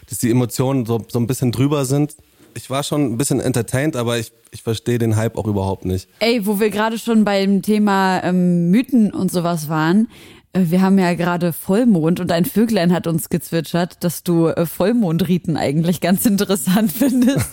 dass 0.09 0.19
die 0.19 0.31
Emotionen 0.31 0.87
so, 0.87 1.05
so 1.09 1.19
ein 1.19 1.27
bisschen 1.27 1.53
drüber 1.53 1.85
sind 1.85 2.15
ich 2.59 2.71
war 2.71 2.83
schon 2.83 3.13
ein 3.13 3.19
bisschen 3.19 3.41
entertained, 3.41 3.97
aber 3.97 4.19
ich, 4.19 4.33
ich 4.51 4.63
verstehe 4.63 4.99
den 4.99 5.17
Hype 5.17 5.37
auch 5.39 5.47
überhaupt 5.47 5.85
nicht. 5.85 6.09
Ey, 6.19 6.45
wo 6.47 6.61
wir 6.61 6.71
gerade 6.71 6.99
schon 6.99 7.25
beim 7.25 7.63
Thema 7.63 8.23
ähm, 8.25 8.71
Mythen 8.71 9.13
und 9.13 9.31
sowas 9.31 9.69
waren, 9.69 10.09
wir 10.55 10.83
haben 10.83 10.99
ja 10.99 11.15
gerade 11.15 11.53
Vollmond 11.53 12.21
und 12.21 12.33
ein 12.33 12.45
Vöglein 12.45 12.93
hat 12.93 13.07
uns 13.07 13.29
gezwitschert, 13.29 14.03
dass 14.03 14.23
du 14.23 14.49
äh, 14.49 14.67
Vollmondriten 14.67 15.57
eigentlich 15.57 16.01
ganz 16.01 16.25
interessant 16.27 16.91
findest. 16.99 17.49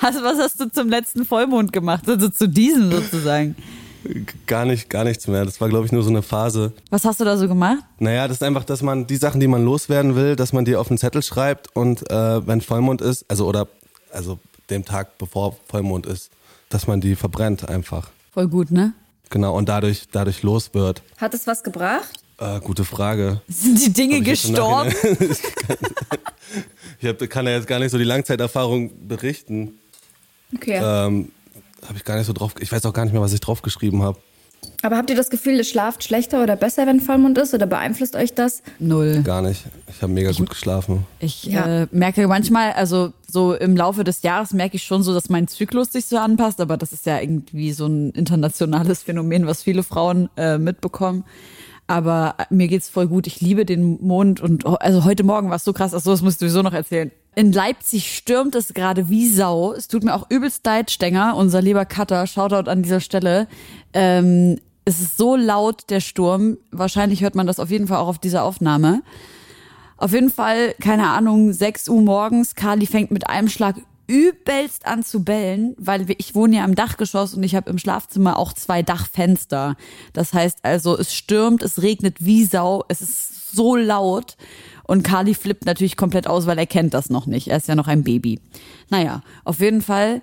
also, 0.00 0.22
was 0.22 0.38
hast 0.38 0.60
du 0.60 0.70
zum 0.70 0.88
letzten 0.88 1.24
Vollmond 1.24 1.72
gemacht? 1.72 2.08
Also 2.08 2.28
zu 2.28 2.48
diesem 2.48 2.90
sozusagen? 2.90 3.56
Gar 4.46 4.64
nicht, 4.66 4.90
gar 4.90 5.04
nichts 5.04 5.28
mehr. 5.28 5.44
Das 5.44 5.60
war, 5.60 5.68
glaube 5.68 5.86
ich, 5.86 5.92
nur 5.92 6.02
so 6.02 6.10
eine 6.10 6.22
Phase. 6.22 6.72
Was 6.90 7.04
hast 7.04 7.20
du 7.20 7.24
da 7.24 7.36
so 7.36 7.46
gemacht? 7.46 7.84
Naja, 7.98 8.26
das 8.26 8.38
ist 8.38 8.42
einfach, 8.42 8.64
dass 8.64 8.82
man 8.82 9.06
die 9.06 9.16
Sachen, 9.16 9.40
die 9.40 9.46
man 9.46 9.64
loswerden 9.64 10.16
will, 10.16 10.34
dass 10.34 10.52
man 10.52 10.64
die 10.64 10.76
auf 10.76 10.90
einen 10.90 10.98
Zettel 10.98 11.22
schreibt 11.22 11.74
und 11.74 12.10
äh, 12.10 12.46
wenn 12.46 12.60
Vollmond 12.60 13.00
ist, 13.00 13.24
also 13.28 13.46
oder 13.46 13.68
also 14.12 14.38
dem 14.70 14.84
Tag 14.84 15.18
bevor 15.18 15.56
Vollmond 15.68 16.06
ist, 16.06 16.30
dass 16.68 16.86
man 16.86 17.00
die 17.00 17.14
verbrennt 17.14 17.68
einfach. 17.68 18.10
Voll 18.32 18.48
gut, 18.48 18.70
ne? 18.70 18.92
Genau, 19.32 19.56
und 19.56 19.66
dadurch, 19.70 20.08
dadurch 20.12 20.42
los 20.42 20.74
wird. 20.74 21.02
Hat 21.16 21.32
es 21.32 21.46
was 21.46 21.62
gebracht? 21.62 22.22
Äh, 22.38 22.60
gute 22.60 22.84
Frage. 22.84 23.40
Sind 23.48 23.80
die 23.80 23.90
Dinge 23.90 24.20
gestorben? 24.20 24.92
ich 27.00 27.08
hab, 27.08 27.18
kann 27.30 27.46
ja 27.46 27.52
jetzt 27.52 27.66
gar 27.66 27.78
nicht 27.78 27.92
so 27.92 27.96
die 27.96 28.04
Langzeiterfahrung 28.04 29.08
berichten. 29.08 29.78
Okay. 30.54 30.78
Ähm, 30.84 31.32
habe 31.88 31.96
ich 31.96 32.04
gar 32.04 32.18
nicht 32.18 32.26
so 32.26 32.34
drauf. 32.34 32.52
Ich 32.60 32.70
weiß 32.70 32.84
auch 32.84 32.92
gar 32.92 33.04
nicht 33.04 33.14
mehr, 33.14 33.22
was 33.22 33.32
ich 33.32 33.40
draufgeschrieben 33.40 34.02
habe. 34.02 34.18
Aber 34.84 34.96
habt 34.96 35.10
ihr 35.10 35.16
das 35.16 35.30
Gefühl, 35.30 35.54
ihr 35.54 35.64
schlaft 35.64 36.02
schlechter 36.02 36.42
oder 36.42 36.56
besser, 36.56 36.86
wenn 36.88 37.00
Vollmond 37.00 37.38
ist? 37.38 37.54
Oder 37.54 37.66
beeinflusst 37.66 38.16
euch 38.16 38.34
das? 38.34 38.62
Null. 38.80 39.22
Gar 39.22 39.42
nicht. 39.42 39.64
Ich 39.88 40.02
habe 40.02 40.12
mega 40.12 40.30
ich, 40.30 40.38
gut 40.38 40.50
geschlafen. 40.50 41.06
Ich 41.20 41.44
ja. 41.44 41.82
äh, 41.82 41.86
merke 41.92 42.26
manchmal, 42.26 42.72
also 42.72 43.12
so 43.28 43.54
im 43.54 43.76
Laufe 43.76 44.02
des 44.02 44.22
Jahres 44.22 44.52
merke 44.52 44.76
ich 44.76 44.82
schon 44.82 45.04
so, 45.04 45.14
dass 45.14 45.28
mein 45.28 45.46
Zyklus 45.46 45.92
sich 45.92 46.06
so 46.06 46.16
anpasst. 46.18 46.60
Aber 46.60 46.76
das 46.76 46.92
ist 46.92 47.06
ja 47.06 47.20
irgendwie 47.20 47.72
so 47.72 47.86
ein 47.86 48.10
internationales 48.10 49.02
Phänomen, 49.04 49.46
was 49.46 49.62
viele 49.62 49.84
Frauen 49.84 50.28
äh, 50.36 50.58
mitbekommen. 50.58 51.24
Aber 51.86 52.34
mir 52.50 52.66
geht's 52.66 52.88
voll 52.88 53.06
gut. 53.06 53.28
Ich 53.28 53.40
liebe 53.40 53.64
den 53.64 53.98
Mond 54.04 54.40
und 54.40 54.66
also 54.66 55.04
heute 55.04 55.22
Morgen 55.24 55.48
war 55.48 55.56
es 55.56 55.64
so 55.64 55.72
krass. 55.72 55.94
Achso, 55.94 56.10
das 56.10 56.22
musst 56.22 56.40
du 56.40 56.46
sowieso 56.46 56.62
noch 56.62 56.72
erzählen. 56.72 57.12
In 57.34 57.52
Leipzig 57.52 58.14
stürmt 58.14 58.54
es 58.54 58.74
gerade 58.74 59.08
wie 59.08 59.28
Sau. 59.28 59.72
Es 59.72 59.88
tut 59.88 60.04
mir 60.04 60.14
auch 60.14 60.28
übelst 60.28 60.66
leid, 60.66 60.90
Stenger, 60.90 61.34
unser 61.36 61.62
lieber 61.62 61.86
Cutter. 61.86 62.26
Shoutout 62.26 62.68
an 62.68 62.82
dieser 62.82 63.00
Stelle. 63.00 63.48
Ähm, 63.94 64.58
es 64.84 65.00
ist 65.00 65.16
so 65.16 65.36
laut, 65.36 65.88
der 65.88 66.00
Sturm. 66.00 66.58
Wahrscheinlich 66.70 67.22
hört 67.22 67.34
man 67.34 67.46
das 67.46 67.58
auf 67.58 67.70
jeden 67.70 67.86
Fall 67.86 67.98
auch 67.98 68.08
auf 68.08 68.18
dieser 68.18 68.44
Aufnahme. 68.44 69.02
Auf 69.96 70.12
jeden 70.12 70.30
Fall, 70.30 70.74
keine 70.80 71.08
Ahnung, 71.08 71.52
6 71.52 71.88
Uhr 71.88 72.02
morgens. 72.02 72.54
Carly 72.54 72.86
fängt 72.86 73.10
mit 73.10 73.28
einem 73.30 73.48
Schlag 73.48 73.76
übelst 74.08 74.84
an 74.84 75.02
zu 75.02 75.24
bellen, 75.24 75.74
weil 75.78 76.04
ich 76.18 76.34
wohne 76.34 76.56
ja 76.56 76.64
im 76.64 76.74
Dachgeschoss 76.74 77.34
und 77.34 77.42
ich 77.44 77.54
habe 77.54 77.70
im 77.70 77.78
Schlafzimmer 77.78 78.36
auch 78.36 78.52
zwei 78.52 78.82
Dachfenster. 78.82 79.76
Das 80.12 80.34
heißt 80.34 80.58
also, 80.62 80.98
es 80.98 81.14
stürmt, 81.14 81.62
es 81.62 81.80
regnet 81.80 82.16
wie 82.18 82.44
Sau, 82.44 82.84
es 82.88 83.00
ist 83.00 83.52
so 83.52 83.76
laut. 83.76 84.36
Und 84.92 85.04
Carly 85.04 85.32
flippt 85.32 85.64
natürlich 85.64 85.96
komplett 85.96 86.26
aus, 86.26 86.44
weil 86.44 86.58
er 86.58 86.66
kennt 86.66 86.92
das 86.92 87.08
noch 87.08 87.24
nicht. 87.24 87.48
Er 87.48 87.56
ist 87.56 87.66
ja 87.66 87.74
noch 87.74 87.88
ein 87.88 88.04
Baby. 88.04 88.40
Naja, 88.90 89.22
auf 89.42 89.60
jeden 89.60 89.80
Fall, 89.80 90.20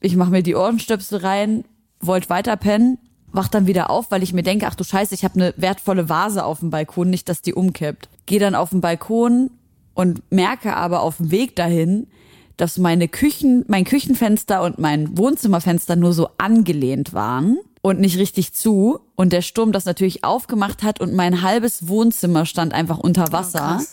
ich 0.00 0.16
mache 0.16 0.32
mir 0.32 0.42
die 0.42 0.56
Ohrenstöpsel 0.56 1.20
rein, 1.20 1.64
wollte 2.00 2.28
weiter 2.28 2.56
pennen, 2.56 2.98
wach 3.30 3.46
dann 3.46 3.68
wieder 3.68 3.90
auf, 3.90 4.10
weil 4.10 4.24
ich 4.24 4.32
mir 4.32 4.42
denke, 4.42 4.66
ach 4.66 4.74
du 4.74 4.82
Scheiße, 4.82 5.14
ich 5.14 5.22
habe 5.22 5.34
eine 5.36 5.54
wertvolle 5.56 6.08
Vase 6.08 6.44
auf 6.44 6.58
dem 6.58 6.70
Balkon, 6.70 7.10
nicht, 7.10 7.28
dass 7.28 7.42
die 7.42 7.54
umkippt. 7.54 8.08
Gehe 8.26 8.40
dann 8.40 8.56
auf 8.56 8.70
den 8.70 8.80
Balkon 8.80 9.52
und 9.94 10.20
merke 10.32 10.74
aber 10.74 11.02
auf 11.02 11.18
dem 11.18 11.30
Weg 11.30 11.54
dahin, 11.54 12.08
dass 12.56 12.76
meine 12.76 13.06
Küchen, 13.06 13.64
mein 13.68 13.84
Küchenfenster 13.84 14.64
und 14.64 14.80
mein 14.80 15.16
Wohnzimmerfenster 15.16 15.94
nur 15.94 16.12
so 16.12 16.30
angelehnt 16.38 17.12
waren 17.12 17.58
und 17.82 18.00
nicht 18.00 18.18
richtig 18.18 18.52
zu 18.52 18.98
und 19.14 19.32
der 19.32 19.42
Sturm 19.42 19.70
das 19.70 19.84
natürlich 19.84 20.24
aufgemacht 20.24 20.82
hat 20.82 21.00
und 21.00 21.14
mein 21.14 21.42
halbes 21.42 21.86
Wohnzimmer 21.86 22.46
stand 22.46 22.74
einfach 22.74 22.98
unter 22.98 23.30
Wasser. 23.30 23.78
Oh, 23.80 23.84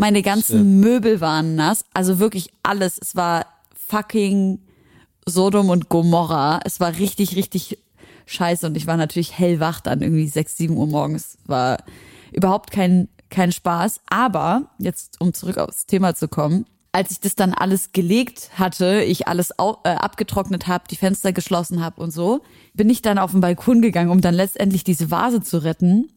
meine 0.00 0.22
ganzen 0.22 0.58
Shit. 0.58 0.66
Möbel 0.66 1.20
waren 1.20 1.54
nass, 1.54 1.84
also 1.94 2.18
wirklich 2.18 2.48
alles. 2.62 2.98
Es 3.00 3.14
war 3.14 3.46
fucking 3.74 4.58
Sodom 5.26 5.68
und 5.68 5.88
Gomorra. 5.88 6.60
Es 6.64 6.80
war 6.80 6.96
richtig, 6.96 7.36
richtig 7.36 7.78
scheiße 8.26 8.66
und 8.66 8.76
ich 8.76 8.86
war 8.86 8.96
natürlich 8.96 9.38
hellwach 9.38 9.80
dann 9.80 10.00
irgendwie 10.00 10.26
sechs, 10.26 10.56
sieben 10.56 10.76
Uhr 10.76 10.86
morgens. 10.86 11.36
War 11.44 11.84
überhaupt 12.32 12.70
kein, 12.70 13.08
kein 13.28 13.52
Spaß. 13.52 14.00
Aber 14.08 14.70
jetzt, 14.78 15.20
um 15.20 15.34
zurück 15.34 15.58
aufs 15.58 15.86
Thema 15.86 16.14
zu 16.14 16.28
kommen, 16.28 16.64
als 16.92 17.10
ich 17.10 17.20
das 17.20 17.36
dann 17.36 17.52
alles 17.52 17.92
gelegt 17.92 18.50
hatte, 18.54 19.02
ich 19.02 19.28
alles 19.28 19.58
au 19.58 19.78
äh, 19.84 19.90
abgetrocknet 19.90 20.66
habe, 20.66 20.84
die 20.90 20.96
Fenster 20.96 21.32
geschlossen 21.32 21.84
habe 21.84 22.00
und 22.00 22.10
so, 22.10 22.40
bin 22.72 22.88
ich 22.88 23.02
dann 23.02 23.18
auf 23.18 23.32
den 23.32 23.40
Balkon 23.40 23.82
gegangen, 23.82 24.10
um 24.10 24.20
dann 24.20 24.34
letztendlich 24.34 24.82
diese 24.82 25.10
Vase 25.10 25.42
zu 25.42 25.62
retten. 25.62 26.10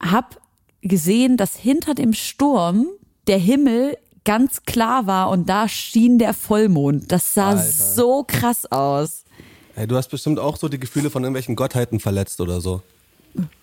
Hab 0.00 0.40
gesehen, 0.80 1.36
dass 1.36 1.56
hinter 1.56 1.94
dem 1.94 2.14
Sturm 2.14 2.86
der 3.30 3.38
Himmel 3.38 3.96
ganz 4.24 4.64
klar 4.64 5.06
war 5.06 5.30
und 5.30 5.48
da 5.48 5.68
schien 5.68 6.18
der 6.18 6.34
Vollmond. 6.34 7.10
Das 7.12 7.32
sah 7.32 7.50
Alter. 7.50 7.62
so 7.62 8.24
krass 8.26 8.70
aus. 8.70 9.24
Hey, 9.74 9.86
du 9.86 9.96
hast 9.96 10.08
bestimmt 10.08 10.40
auch 10.40 10.56
so 10.56 10.68
die 10.68 10.80
Gefühle 10.80 11.10
von 11.10 11.22
irgendwelchen 11.22 11.54
Gottheiten 11.54 12.00
verletzt 12.00 12.40
oder 12.40 12.60
so. 12.60 12.82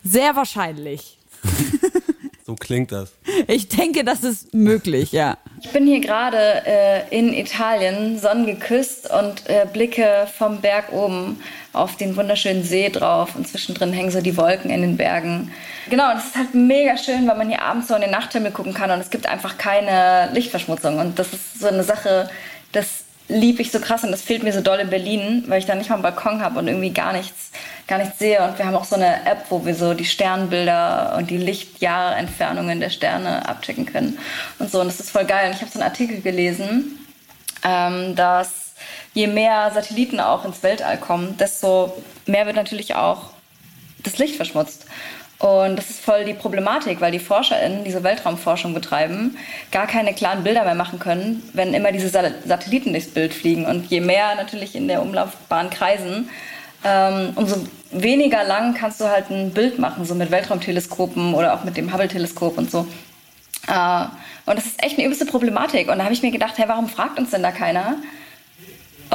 Sehr 0.05 0.37
wahrscheinlich. 0.37 1.19
so 2.47 2.55
klingt 2.55 2.93
das. 2.93 3.11
Ich 3.47 3.67
denke, 3.67 4.05
das 4.05 4.23
ist 4.23 4.53
möglich, 4.53 5.11
ja. 5.11 5.37
Ich 5.61 5.69
bin 5.71 5.85
hier 5.85 5.99
gerade 5.99 6.65
äh, 6.65 7.01
in 7.09 7.33
Italien, 7.33 8.17
sonnengeküsst 8.17 9.11
und 9.11 9.49
äh, 9.49 9.67
blicke 9.71 10.27
vom 10.37 10.61
Berg 10.61 10.93
oben 10.93 11.41
auf 11.73 11.97
den 11.97 12.15
wunderschönen 12.15 12.63
See 12.63 12.87
drauf 12.87 13.35
und 13.35 13.45
zwischendrin 13.45 13.91
hängen 13.91 14.11
so 14.11 14.21
die 14.21 14.37
Wolken 14.37 14.71
in 14.71 14.81
den 14.81 14.95
Bergen. 14.95 15.51
Genau, 15.89 16.09
und 16.09 16.19
es 16.19 16.27
ist 16.27 16.37
halt 16.37 16.55
mega 16.55 16.97
schön, 16.97 17.27
weil 17.27 17.35
man 17.35 17.49
hier 17.49 17.61
abends 17.61 17.89
so 17.89 17.95
in 17.95 18.01
den 18.01 18.11
Nachthimmel 18.11 18.51
gucken 18.51 18.73
kann 18.73 18.91
und 18.91 19.01
es 19.01 19.09
gibt 19.09 19.27
einfach 19.27 19.57
keine 19.57 20.29
Lichtverschmutzung. 20.31 20.99
Und 20.99 21.19
das 21.19 21.33
ist 21.33 21.59
so 21.59 21.67
eine 21.67 21.83
Sache, 21.83 22.29
das 22.71 23.03
liebe 23.27 23.61
ich 23.61 23.71
so 23.71 23.79
krass 23.79 24.03
und 24.03 24.11
das 24.11 24.21
fehlt 24.21 24.43
mir 24.43 24.53
so 24.53 24.61
doll 24.61 24.79
in 24.79 24.89
Berlin, 24.89 25.43
weil 25.47 25.59
ich 25.59 25.65
da 25.65 25.75
nicht 25.75 25.89
mal 25.89 25.95
einen 25.95 26.03
Balkon 26.03 26.41
habe 26.41 26.59
und 26.59 26.67
irgendwie 26.67 26.91
gar 26.91 27.13
nichts, 27.13 27.51
gar 27.87 27.97
nichts 27.97 28.19
sehe. 28.19 28.41
Und 28.43 28.57
wir 28.57 28.65
haben 28.65 28.75
auch 28.75 28.85
so 28.85 28.95
eine 28.95 29.25
App, 29.25 29.45
wo 29.49 29.65
wir 29.65 29.75
so 29.75 29.93
die 29.93 30.05
Sternbilder 30.05 31.15
und 31.17 31.29
die 31.29 31.37
Lichtjahreentfernungen 31.37 32.79
der 32.79 32.89
Sterne 32.89 33.47
abchecken 33.47 33.85
können 33.85 34.17
und 34.59 34.71
so. 34.71 34.79
Und 34.79 34.87
das 34.87 34.99
ist 34.99 35.09
voll 35.09 35.25
geil. 35.25 35.47
Und 35.47 35.55
ich 35.55 35.61
habe 35.61 35.71
so 35.71 35.79
einen 35.79 35.89
Artikel 35.89 36.21
gelesen, 36.21 36.99
ähm, 37.63 38.15
dass 38.15 38.73
je 39.13 39.27
mehr 39.27 39.71
Satelliten 39.73 40.19
auch 40.19 40.45
ins 40.45 40.63
Weltall 40.63 40.97
kommen, 40.97 41.37
desto 41.37 42.01
mehr 42.25 42.45
wird 42.45 42.55
natürlich 42.55 42.95
auch 42.95 43.31
das 44.03 44.17
Licht 44.19 44.35
verschmutzt. 44.35 44.85
Und 45.39 45.75
das 45.75 45.91
ist 45.91 45.99
voll 45.99 46.25
die 46.25 46.33
Problematik, 46.33 46.99
weil 46.99 47.11
die 47.11 47.19
ForscherInnen, 47.19 47.83
die 47.83 47.91
so 47.91 48.03
Weltraumforschung 48.03 48.73
betreiben, 48.73 49.37
gar 49.71 49.85
keine 49.85 50.13
klaren 50.13 50.43
Bilder 50.43 50.63
mehr 50.63 50.73
machen 50.73 50.97
können, 50.97 51.47
wenn 51.53 51.75
immer 51.75 51.91
diese 51.91 52.09
Satelliten 52.09 52.91
durchs 52.91 53.09
Bild 53.09 53.33
fliegen. 53.33 53.65
Und 53.65 53.85
je 53.91 54.01
mehr 54.01 54.33
natürlich 54.35 54.75
in 54.75 54.87
der 54.87 55.01
Umlaufbahn 55.01 55.69
kreisen, 55.69 56.29
ähm, 56.83 57.33
umso 57.35 57.67
weniger 57.91 58.43
lang 58.43 58.73
kannst 58.73 58.99
du 58.99 59.05
halt 59.05 59.29
ein 59.29 59.51
Bild 59.51 59.77
machen, 59.77 60.05
so 60.05 60.15
mit 60.15 60.31
Weltraumteleskopen 60.31 61.33
oder 61.35 61.53
auch 61.53 61.63
mit 61.63 61.77
dem 61.77 61.93
Hubble-Teleskop 61.93 62.57
und 62.57 62.71
so. 62.71 62.87
Äh, 63.67 64.05
und 64.45 64.57
das 64.57 64.65
ist 64.65 64.83
echt 64.83 64.97
eine 64.97 65.05
übelste 65.05 65.25
Problematik. 65.25 65.89
Und 65.89 65.99
da 65.99 66.03
habe 66.03 66.13
ich 66.13 66.23
mir 66.23 66.31
gedacht, 66.31 66.57
hey, 66.57 66.65
warum 66.67 66.89
fragt 66.89 67.19
uns 67.19 67.29
denn 67.29 67.43
da 67.43 67.51
keiner? 67.51 67.97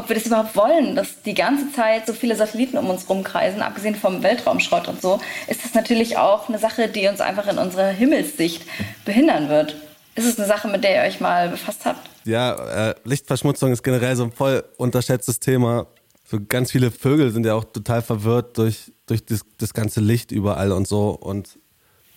Ob 0.03 0.09
wir 0.09 0.17
das 0.17 0.27
überhaupt 0.27 0.57
wollen, 0.57 0.97
dass 0.97 1.23
die 1.23 1.35
ganze 1.35 1.73
Zeit 1.73 2.07
so 2.07 2.13
viele 2.13 2.35
Satelliten 2.35 2.77
um 2.77 2.91
uns 2.91 3.09
rumkreisen, 3.09 3.63
abgesehen 3.63 3.95
vom 3.95 4.23
Weltraumschrott 4.23 4.89
und 4.89 5.01
so, 5.01 5.21
ist 5.47 5.65
das 5.65 5.75
natürlich 5.75 6.19
auch 6.19 6.49
eine 6.49 6.59
Sache, 6.59 6.89
die 6.89 7.07
uns 7.07 7.21
einfach 7.21 7.47
in 7.47 7.59
unserer 7.59 7.89
Himmelssicht 7.89 8.65
behindern 9.05 9.49
wird. 9.49 9.77
Ist 10.17 10.27
es 10.27 10.39
eine 10.39 10.49
Sache, 10.49 10.69
mit 10.69 10.83
der 10.83 10.97
ihr 10.97 11.09
euch 11.09 11.21
mal 11.21 11.49
befasst 11.49 11.85
habt? 11.85 12.11
Ja, 12.25 12.91
äh, 12.91 12.95
Lichtverschmutzung 13.05 13.73
ist 13.73 13.83
generell 13.83 14.17
so 14.17 14.25
ein 14.25 14.33
voll 14.33 14.65
unterschätztes 14.77 15.39
Thema. 15.39 15.87
So 16.29 16.39
ganz 16.47 16.73
viele 16.73 16.91
Vögel 16.91 17.31
sind 17.31 17.47
ja 17.47 17.55
auch 17.55 17.65
total 17.65 18.03
verwirrt 18.03 18.59
durch, 18.59 18.93
durch 19.07 19.25
das, 19.25 19.43
das 19.59 19.73
ganze 19.73 20.01
Licht 20.01 20.33
überall 20.33 20.73
und 20.73 20.89
so 20.89 21.11
und, 21.11 21.59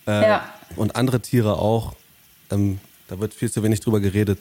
äh, 0.06 0.22
ja. 0.22 0.48
und 0.74 0.96
andere 0.96 1.20
Tiere 1.20 1.58
auch. 1.58 1.94
Ähm, 2.50 2.80
da 3.08 3.20
wird 3.20 3.32
viel 3.32 3.50
zu 3.50 3.62
wenig 3.62 3.80
drüber 3.80 4.00
geredet. 4.00 4.38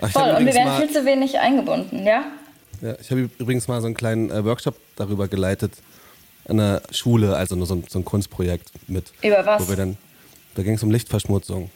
Ach, 0.00 0.10
Voll, 0.10 0.30
und 0.30 0.46
wir 0.46 0.54
werden 0.54 0.78
viel 0.78 0.90
zu 0.90 1.04
wenig 1.04 1.38
eingebunden, 1.38 2.06
ja? 2.06 2.24
Ja, 2.82 2.96
ich 3.00 3.10
habe 3.10 3.30
übrigens 3.38 3.68
mal 3.68 3.80
so 3.80 3.86
einen 3.86 3.94
kleinen 3.94 4.30
äh, 4.30 4.44
Workshop 4.44 4.76
darüber 4.96 5.28
geleitet 5.28 5.72
an 6.48 6.56
der 6.56 6.82
Schule, 6.90 7.36
also 7.36 7.54
nur 7.54 7.66
so 7.66 7.76
ein, 7.76 7.84
so 7.88 8.00
ein 8.00 8.04
Kunstprojekt 8.04 8.70
mit. 8.88 9.12
Über 9.22 9.46
was? 9.46 9.62
Wo 9.62 9.68
wir 9.68 9.76
dann, 9.76 9.96
da 10.56 10.64
ging 10.64 10.74
es 10.74 10.82
um 10.82 10.90
Lichtverschmutzung. 10.90 11.70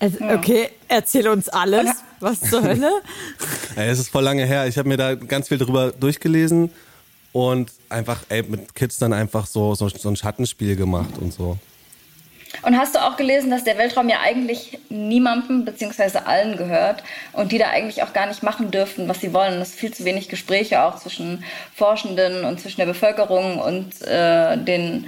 Also, 0.00 0.18
okay, 0.24 0.70
erzähl 0.88 1.28
uns 1.28 1.48
alles. 1.48 1.88
Was 2.18 2.40
zur 2.40 2.62
Hölle? 2.62 2.90
Ey, 3.76 3.88
es 3.90 4.00
ist 4.00 4.08
voll 4.08 4.24
lange 4.24 4.44
her. 4.44 4.66
Ich 4.66 4.76
habe 4.76 4.88
mir 4.88 4.96
da 4.96 5.14
ganz 5.14 5.48
viel 5.48 5.58
drüber 5.58 5.92
durchgelesen 5.92 6.70
und 7.32 7.70
einfach 7.88 8.22
ey, 8.28 8.42
mit 8.42 8.74
Kids 8.74 8.98
dann 8.98 9.12
einfach 9.12 9.46
so, 9.46 9.74
so, 9.74 9.88
so 9.88 10.08
ein 10.08 10.16
Schattenspiel 10.16 10.74
gemacht 10.74 11.18
und 11.20 11.32
so. 11.32 11.58
Und 12.62 12.76
hast 12.76 12.94
du 12.94 12.98
auch 12.98 13.16
gelesen, 13.16 13.50
dass 13.50 13.64
der 13.64 13.78
Weltraum 13.78 14.08
ja 14.08 14.18
eigentlich 14.20 14.78
niemandem 14.88 15.64
bzw. 15.64 16.18
allen 16.26 16.56
gehört 16.56 17.02
und 17.32 17.52
die 17.52 17.58
da 17.58 17.68
eigentlich 17.68 18.02
auch 18.02 18.12
gar 18.12 18.26
nicht 18.26 18.42
machen 18.42 18.70
dürfen, 18.70 19.08
was 19.08 19.20
sie 19.20 19.32
wollen? 19.32 19.60
Es 19.60 19.74
viel 19.74 19.92
zu 19.94 20.04
wenig 20.04 20.28
Gespräche 20.28 20.82
auch 20.82 20.96
zwischen 20.96 21.44
Forschenden 21.74 22.44
und 22.44 22.60
zwischen 22.60 22.80
der 22.80 22.86
Bevölkerung 22.86 23.58
und 23.58 24.02
äh, 24.02 24.56
den 24.58 25.06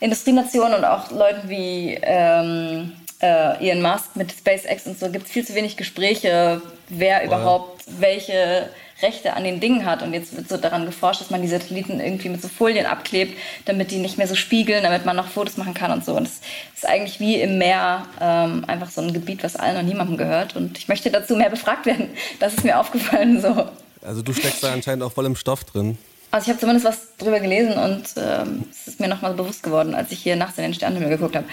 Industrienationen 0.00 0.74
und 0.74 0.84
auch 0.84 1.10
Leuten 1.10 1.48
wie 1.48 1.98
ähm, 2.00 2.92
äh, 3.20 3.68
Elon 3.68 3.82
Musk 3.82 4.16
mit 4.16 4.32
SpaceX 4.32 4.86
und 4.86 4.98
so. 4.98 5.10
Gibt 5.10 5.26
es 5.26 5.32
viel 5.32 5.44
zu 5.44 5.54
wenig 5.54 5.76
Gespräche, 5.76 6.62
wer 6.88 7.24
überhaupt 7.24 7.84
welche 7.86 8.68
Rechte 9.04 9.34
an 9.34 9.44
den 9.44 9.60
Dingen 9.60 9.84
hat. 9.84 10.02
Und 10.02 10.12
jetzt 10.14 10.34
wird 10.36 10.48
so 10.48 10.56
daran 10.56 10.86
geforscht, 10.86 11.20
dass 11.20 11.30
man 11.30 11.42
die 11.42 11.48
Satelliten 11.48 12.00
irgendwie 12.00 12.28
mit 12.30 12.42
so 12.42 12.48
Folien 12.48 12.86
abklebt, 12.86 13.38
damit 13.66 13.90
die 13.90 13.98
nicht 13.98 14.18
mehr 14.18 14.26
so 14.26 14.34
spiegeln, 14.34 14.82
damit 14.82 15.04
man 15.04 15.14
noch 15.16 15.28
Fotos 15.28 15.56
machen 15.56 15.74
kann 15.74 15.92
und 15.92 16.04
so. 16.04 16.16
Und 16.16 16.26
es 16.26 16.40
ist 16.74 16.86
eigentlich 16.88 17.20
wie 17.20 17.40
im 17.40 17.58
Meer 17.58 18.06
ähm, 18.20 18.64
einfach 18.66 18.90
so 18.90 19.00
ein 19.00 19.12
Gebiet, 19.12 19.44
was 19.44 19.56
allen 19.56 19.76
und 19.76 19.86
niemandem 19.86 20.16
gehört. 20.16 20.56
Und 20.56 20.78
ich 20.78 20.88
möchte 20.88 21.10
dazu 21.10 21.36
mehr 21.36 21.50
befragt 21.50 21.86
werden. 21.86 22.08
Das 22.40 22.54
ist 22.54 22.64
mir 22.64 22.78
aufgefallen 22.80 23.40
so. 23.40 23.68
Also 24.04 24.22
du 24.22 24.32
steckst 24.32 24.62
da 24.64 24.72
anscheinend 24.72 25.02
auch 25.04 25.12
voll 25.12 25.26
im 25.26 25.36
Stoff 25.36 25.64
drin. 25.64 25.96
Also 26.30 26.46
ich 26.46 26.48
habe 26.48 26.58
zumindest 26.58 26.84
was 26.84 27.16
drüber 27.16 27.38
gelesen 27.38 27.74
und 27.74 28.02
ähm, 28.16 28.64
es 28.70 28.88
ist 28.88 28.98
mir 28.98 29.06
nochmal 29.06 29.34
bewusst 29.34 29.62
geworden, 29.62 29.94
als 29.94 30.10
ich 30.10 30.18
hier 30.18 30.34
nachts 30.34 30.58
in 30.58 30.64
den 30.64 30.74
Sternenhimmel 30.74 31.10
geguckt 31.16 31.36
habe. 31.36 31.46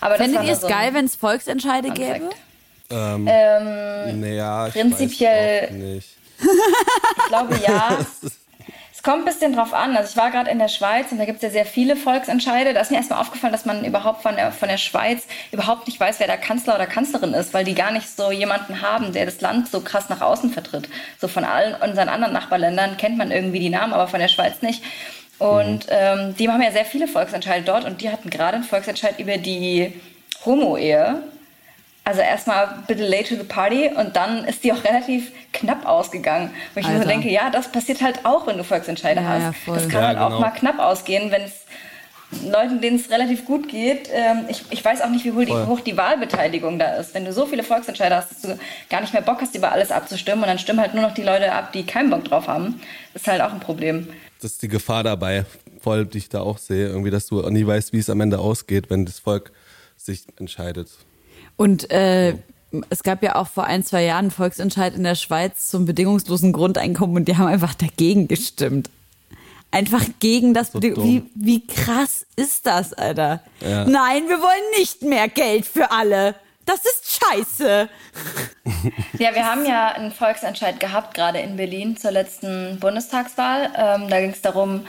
Aber 0.00 0.10
das 0.18 0.18
Fändet 0.18 0.40
war 0.40 0.46
ihr 0.46 0.52
es 0.52 0.60
so 0.60 0.68
geil, 0.68 0.90
wenn 0.92 1.06
es 1.06 1.16
Volksentscheide 1.16 1.90
gäbe? 1.92 2.28
Ähm, 2.90 3.26
Ähm, 3.28 4.20
naja, 4.20 4.66
ich 4.68 4.74
prinzipiell- 4.74 5.62
weiß 5.62 5.68
auch 5.70 5.74
nicht. 5.74 6.15
Ich 6.38 7.28
glaube 7.28 7.58
ja. 7.66 7.98
Es 8.96 9.02
kommt 9.02 9.18
ein 9.18 9.24
bisschen 9.26 9.52
drauf 9.52 9.74
an. 9.74 9.94
Also 9.94 10.10
ich 10.10 10.16
war 10.16 10.30
gerade 10.30 10.50
in 10.50 10.58
der 10.58 10.68
Schweiz 10.68 11.12
und 11.12 11.18
da 11.18 11.26
gibt 11.26 11.36
es 11.36 11.42
ja 11.42 11.50
sehr 11.50 11.66
viele 11.66 11.96
Volksentscheide. 11.96 12.72
Da 12.72 12.80
ist 12.80 12.90
mir 12.90 12.96
erstmal 12.96 13.20
aufgefallen, 13.20 13.52
dass 13.52 13.66
man 13.66 13.84
überhaupt 13.84 14.22
von 14.22 14.36
der, 14.36 14.52
von 14.52 14.70
der 14.70 14.78
Schweiz 14.78 15.26
überhaupt 15.52 15.86
nicht 15.86 16.00
weiß, 16.00 16.18
wer 16.18 16.26
der 16.26 16.38
Kanzler 16.38 16.76
oder 16.76 16.86
Kanzlerin 16.86 17.34
ist, 17.34 17.52
weil 17.52 17.64
die 17.64 17.74
gar 17.74 17.92
nicht 17.92 18.08
so 18.08 18.30
jemanden 18.32 18.80
haben, 18.80 19.12
der 19.12 19.26
das 19.26 19.42
Land 19.42 19.68
so 19.68 19.82
krass 19.82 20.08
nach 20.08 20.22
außen 20.22 20.50
vertritt. 20.50 20.88
So 21.20 21.28
von 21.28 21.44
allen 21.44 21.74
unseren 21.74 22.08
anderen 22.08 22.32
Nachbarländern 22.32 22.96
kennt 22.96 23.18
man 23.18 23.30
irgendwie 23.30 23.60
die 23.60 23.68
Namen, 23.68 23.92
aber 23.92 24.08
von 24.08 24.18
der 24.18 24.28
Schweiz 24.28 24.62
nicht. 24.62 24.82
Und 25.38 25.86
ähm, 25.90 26.34
die 26.38 26.48
haben 26.48 26.62
ja 26.62 26.72
sehr 26.72 26.86
viele 26.86 27.06
Volksentscheide 27.06 27.66
dort 27.66 27.84
und 27.84 28.00
die 28.00 28.10
hatten 28.10 28.30
gerade 28.30 28.56
einen 28.56 28.64
Volksentscheid 28.64 29.18
über 29.18 29.36
die 29.36 29.92
Homo-Ehe. 30.46 31.22
Also 32.08 32.20
erstmal 32.20 32.84
bitte 32.86 33.04
late 33.04 33.30
to 33.30 33.34
the 33.34 33.42
party 33.42 33.90
und 33.92 34.14
dann 34.14 34.44
ist 34.44 34.62
die 34.62 34.72
auch 34.72 34.84
relativ 34.84 35.32
knapp 35.52 35.84
ausgegangen. 35.84 36.50
Wo 36.72 36.78
ich 36.78 36.86
mir 36.86 37.02
so 37.02 37.08
denke, 37.08 37.28
ja, 37.28 37.50
das 37.50 37.72
passiert 37.72 38.00
halt 38.00 38.24
auch, 38.24 38.46
wenn 38.46 38.56
du 38.56 38.62
Volksentscheide 38.62 39.22
Ja, 39.22 39.28
hast. 39.28 39.42
ja, 39.66 39.74
das 39.74 39.88
kann 39.88 40.02
Ja, 40.02 40.06
halt 40.06 40.18
auch 40.18 40.28
genau. 40.28 40.40
mal 40.40 40.50
knapp 40.52 40.78
ausgehen, 40.78 41.32
wenn 41.32 41.42
es 41.42 41.52
Leuten, 42.48 42.80
denen 42.80 42.94
es 43.00 43.10
relativ 43.10 43.44
gut 43.44 43.68
geht. 43.68 44.08
Ähm, 44.12 44.44
ich, 44.48 44.62
ich 44.70 44.84
weiß 44.84 45.02
auch 45.02 45.08
nicht, 45.10 45.24
wie 45.24 45.32
hoch 45.32 45.44
die, 45.44 45.52
hoch 45.52 45.80
die 45.80 45.96
Wahlbeteiligung 45.96 46.78
da 46.78 46.94
ist. 46.94 47.12
Wenn 47.12 47.24
du 47.24 47.32
so 47.32 47.44
viele 47.46 47.64
Volksentscheide 47.64 48.14
hast, 48.14 48.30
dass 48.30 48.42
du 48.42 48.58
gar 48.88 49.00
nicht 49.00 49.12
mehr 49.12 49.22
Bock 49.22 49.40
hast, 49.40 49.56
über 49.56 49.72
alles 49.72 49.90
abzustimmen 49.90 50.42
und 50.44 50.48
dann 50.48 50.60
stimmen 50.60 50.80
halt 50.80 50.94
nur 50.94 51.02
noch 51.02 51.14
die 51.14 51.22
Leute 51.24 51.52
ab, 51.52 51.72
die 51.72 51.84
keinen 51.84 52.10
Bock 52.10 52.24
drauf 52.24 52.46
haben, 52.46 52.80
ist 53.14 53.26
halt 53.26 53.40
auch 53.40 53.52
ein 53.52 53.60
Problem. 53.60 54.08
Das 54.40 54.52
ist 54.52 54.62
die 54.62 54.68
Gefahr 54.68 55.02
dabei, 55.02 55.44
voll, 55.80 56.06
die 56.06 56.18
ich 56.18 56.28
da 56.28 56.40
auch 56.42 56.58
sehe. 56.58 56.86
Irgendwie, 56.86 57.10
dass 57.10 57.26
du 57.26 57.42
nie 57.50 57.66
weißt, 57.66 57.92
wie 57.92 57.98
es 57.98 58.08
am 58.10 58.20
Ende 58.20 58.38
ausgeht, 58.38 58.90
wenn 58.90 59.06
das 59.06 59.18
Volk 59.18 59.50
sich 59.96 60.24
entscheidet. 60.38 60.88
Und 61.56 61.90
äh, 61.90 62.34
es 62.90 63.02
gab 63.02 63.22
ja 63.22 63.36
auch 63.36 63.46
vor 63.46 63.64
ein, 63.64 63.84
zwei 63.84 64.04
Jahren 64.04 64.26
einen 64.26 64.30
Volksentscheid 64.30 64.94
in 64.94 65.04
der 65.04 65.14
Schweiz 65.14 65.68
zum 65.68 65.86
bedingungslosen 65.86 66.52
Grundeinkommen 66.52 67.16
und 67.16 67.28
die 67.28 67.36
haben 67.36 67.46
einfach 67.46 67.74
dagegen 67.74 68.28
gestimmt. 68.28 68.90
Einfach 69.70 70.04
gegen 70.20 70.54
das 70.54 70.72
So 70.72 70.82
wie, 70.82 71.22
wie 71.34 71.66
krass 71.66 72.24
ist 72.36 72.66
das, 72.66 72.92
Alter? 72.92 73.40
Ja. 73.60 73.84
Nein, 73.84 74.28
wir 74.28 74.40
wollen 74.40 74.78
nicht 74.78 75.02
mehr 75.02 75.28
Geld 75.28 75.66
für 75.66 75.90
alle. 75.90 76.34
Das 76.64 76.80
ist 76.84 77.20
scheiße. 77.22 77.88
Ja, 79.18 79.34
wir 79.34 79.46
haben 79.46 79.64
ja 79.64 79.88
einen 79.88 80.10
Volksentscheid 80.10 80.80
gehabt, 80.80 81.14
gerade 81.14 81.38
in 81.38 81.56
Berlin 81.56 81.96
zur 81.96 82.10
letzten 82.10 82.78
Bundestagswahl. 82.80 83.70
Ähm, 83.76 84.08
da 84.08 84.20
ging 84.20 84.30
es 84.30 84.42
darum, 84.42 84.84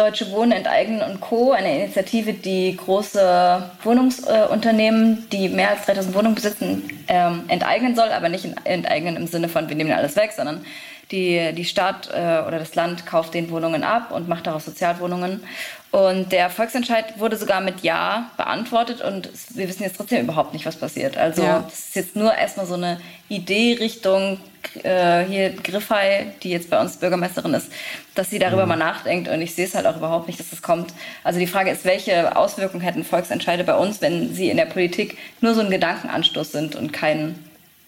Deutsche 0.00 0.30
Wohnen 0.30 0.52
enteignen 0.52 1.02
und 1.02 1.20
Co., 1.20 1.52
eine 1.52 1.82
Initiative, 1.82 2.32
die 2.32 2.74
große 2.74 3.70
Wohnungsunternehmen, 3.82 5.28
die 5.30 5.50
mehr 5.50 5.70
als 5.70 5.84
3000 5.84 6.14
Wohnungen 6.14 6.34
besitzen, 6.34 7.04
ähm, 7.06 7.44
enteignen 7.48 7.94
soll, 7.94 8.08
aber 8.08 8.30
nicht 8.30 8.48
enteignen 8.64 9.16
im 9.16 9.26
Sinne 9.26 9.50
von, 9.50 9.68
wir 9.68 9.76
nehmen 9.76 9.92
alles 9.92 10.16
weg, 10.16 10.32
sondern 10.34 10.64
die, 11.10 11.52
die 11.54 11.66
Stadt 11.66 12.08
äh, 12.14 12.42
oder 12.46 12.58
das 12.58 12.74
Land 12.74 13.04
kauft 13.04 13.34
den 13.34 13.50
Wohnungen 13.50 13.82
ab 13.82 14.10
und 14.10 14.26
macht 14.26 14.46
daraus 14.46 14.64
Sozialwohnungen. 14.64 15.42
Und 15.90 16.32
der 16.32 16.48
Volksentscheid 16.48 17.18
wurde 17.18 17.36
sogar 17.36 17.60
mit 17.60 17.80
Ja 17.82 18.30
beantwortet 18.38 19.02
und 19.02 19.28
wir 19.50 19.68
wissen 19.68 19.82
jetzt 19.82 19.96
trotzdem 19.96 20.22
überhaupt 20.22 20.54
nicht, 20.54 20.64
was 20.64 20.76
passiert. 20.76 21.18
Also 21.18 21.42
Ja. 21.42 21.60
das 21.68 21.78
ist 21.78 21.96
jetzt 21.96 22.16
nur 22.16 22.32
erstmal 22.32 22.64
so 22.64 22.74
eine 22.74 23.00
Idee 23.28 23.76
Richtung 23.78 24.38
äh, 24.82 25.24
hier 25.24 25.50
Griffey, 25.50 26.26
die 26.42 26.50
jetzt 26.50 26.70
bei 26.70 26.80
uns 26.80 26.96
Bürgermeisterin 26.96 27.54
ist, 27.54 27.68
dass 28.14 28.30
sie 28.30 28.38
darüber 28.38 28.66
mal 28.66 28.76
nachdenkt 28.76 29.28
und 29.28 29.40
ich 29.42 29.54
sehe 29.54 29.66
es 29.66 29.74
halt 29.74 29.86
auch 29.86 29.96
überhaupt 29.96 30.26
nicht, 30.26 30.38
dass 30.40 30.50
das 30.50 30.62
kommt. 30.62 30.92
Also 31.24 31.38
die 31.38 31.46
Frage 31.46 31.70
ist, 31.70 31.84
welche 31.84 32.36
Auswirkungen 32.36 32.82
hätten 32.82 33.04
Volksentscheide 33.04 33.64
bei 33.64 33.76
uns, 33.76 34.00
wenn 34.00 34.34
sie 34.34 34.50
in 34.50 34.56
der 34.56 34.66
Politik 34.66 35.16
nur 35.40 35.54
so 35.54 35.60
ein 35.60 35.70
Gedankenanstoß 35.70 36.52
sind 36.52 36.76
und 36.76 36.92
kein, 36.92 37.34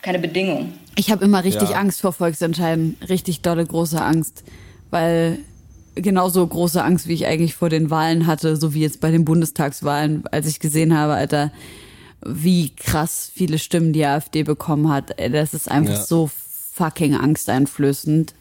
keine 0.02 0.18
Bedingung. 0.18 0.72
Ich 0.96 1.10
habe 1.10 1.24
immer 1.24 1.44
richtig 1.44 1.70
Ja. 1.70 1.76
Angst 1.76 2.00
vor 2.00 2.12
Volksentscheiden. 2.12 2.96
Richtig 3.08 3.40
dolle, 3.42 3.64
große 3.64 4.00
Angst. 4.00 4.44
Weil 4.90 5.38
genauso 5.94 6.46
große 6.46 6.82
Angst, 6.82 7.08
wie 7.08 7.14
ich 7.14 7.26
eigentlich 7.26 7.54
vor 7.54 7.68
den 7.70 7.88
Wahlen 7.90 8.26
hatte, 8.26 8.56
so 8.56 8.74
wie 8.74 8.80
jetzt 8.82 9.00
bei 9.00 9.10
den 9.10 9.24
Bundestagswahlen, 9.24 10.24
als 10.30 10.46
ich 10.46 10.60
gesehen 10.60 10.96
habe, 10.96 11.14
Alter, 11.14 11.50
wie 12.24 12.70
krass 12.76 13.30
viele 13.34 13.58
Stimmen 13.58 13.92
die 13.92 14.04
AfD 14.04 14.42
bekommen 14.42 14.90
hat. 14.92 15.14
Das 15.32 15.54
ist 15.54 15.70
einfach 15.70 15.94
Ja. 15.94 16.02
so 16.02 16.30
fucking 16.72 17.14
angsteinflößend. 17.14 18.34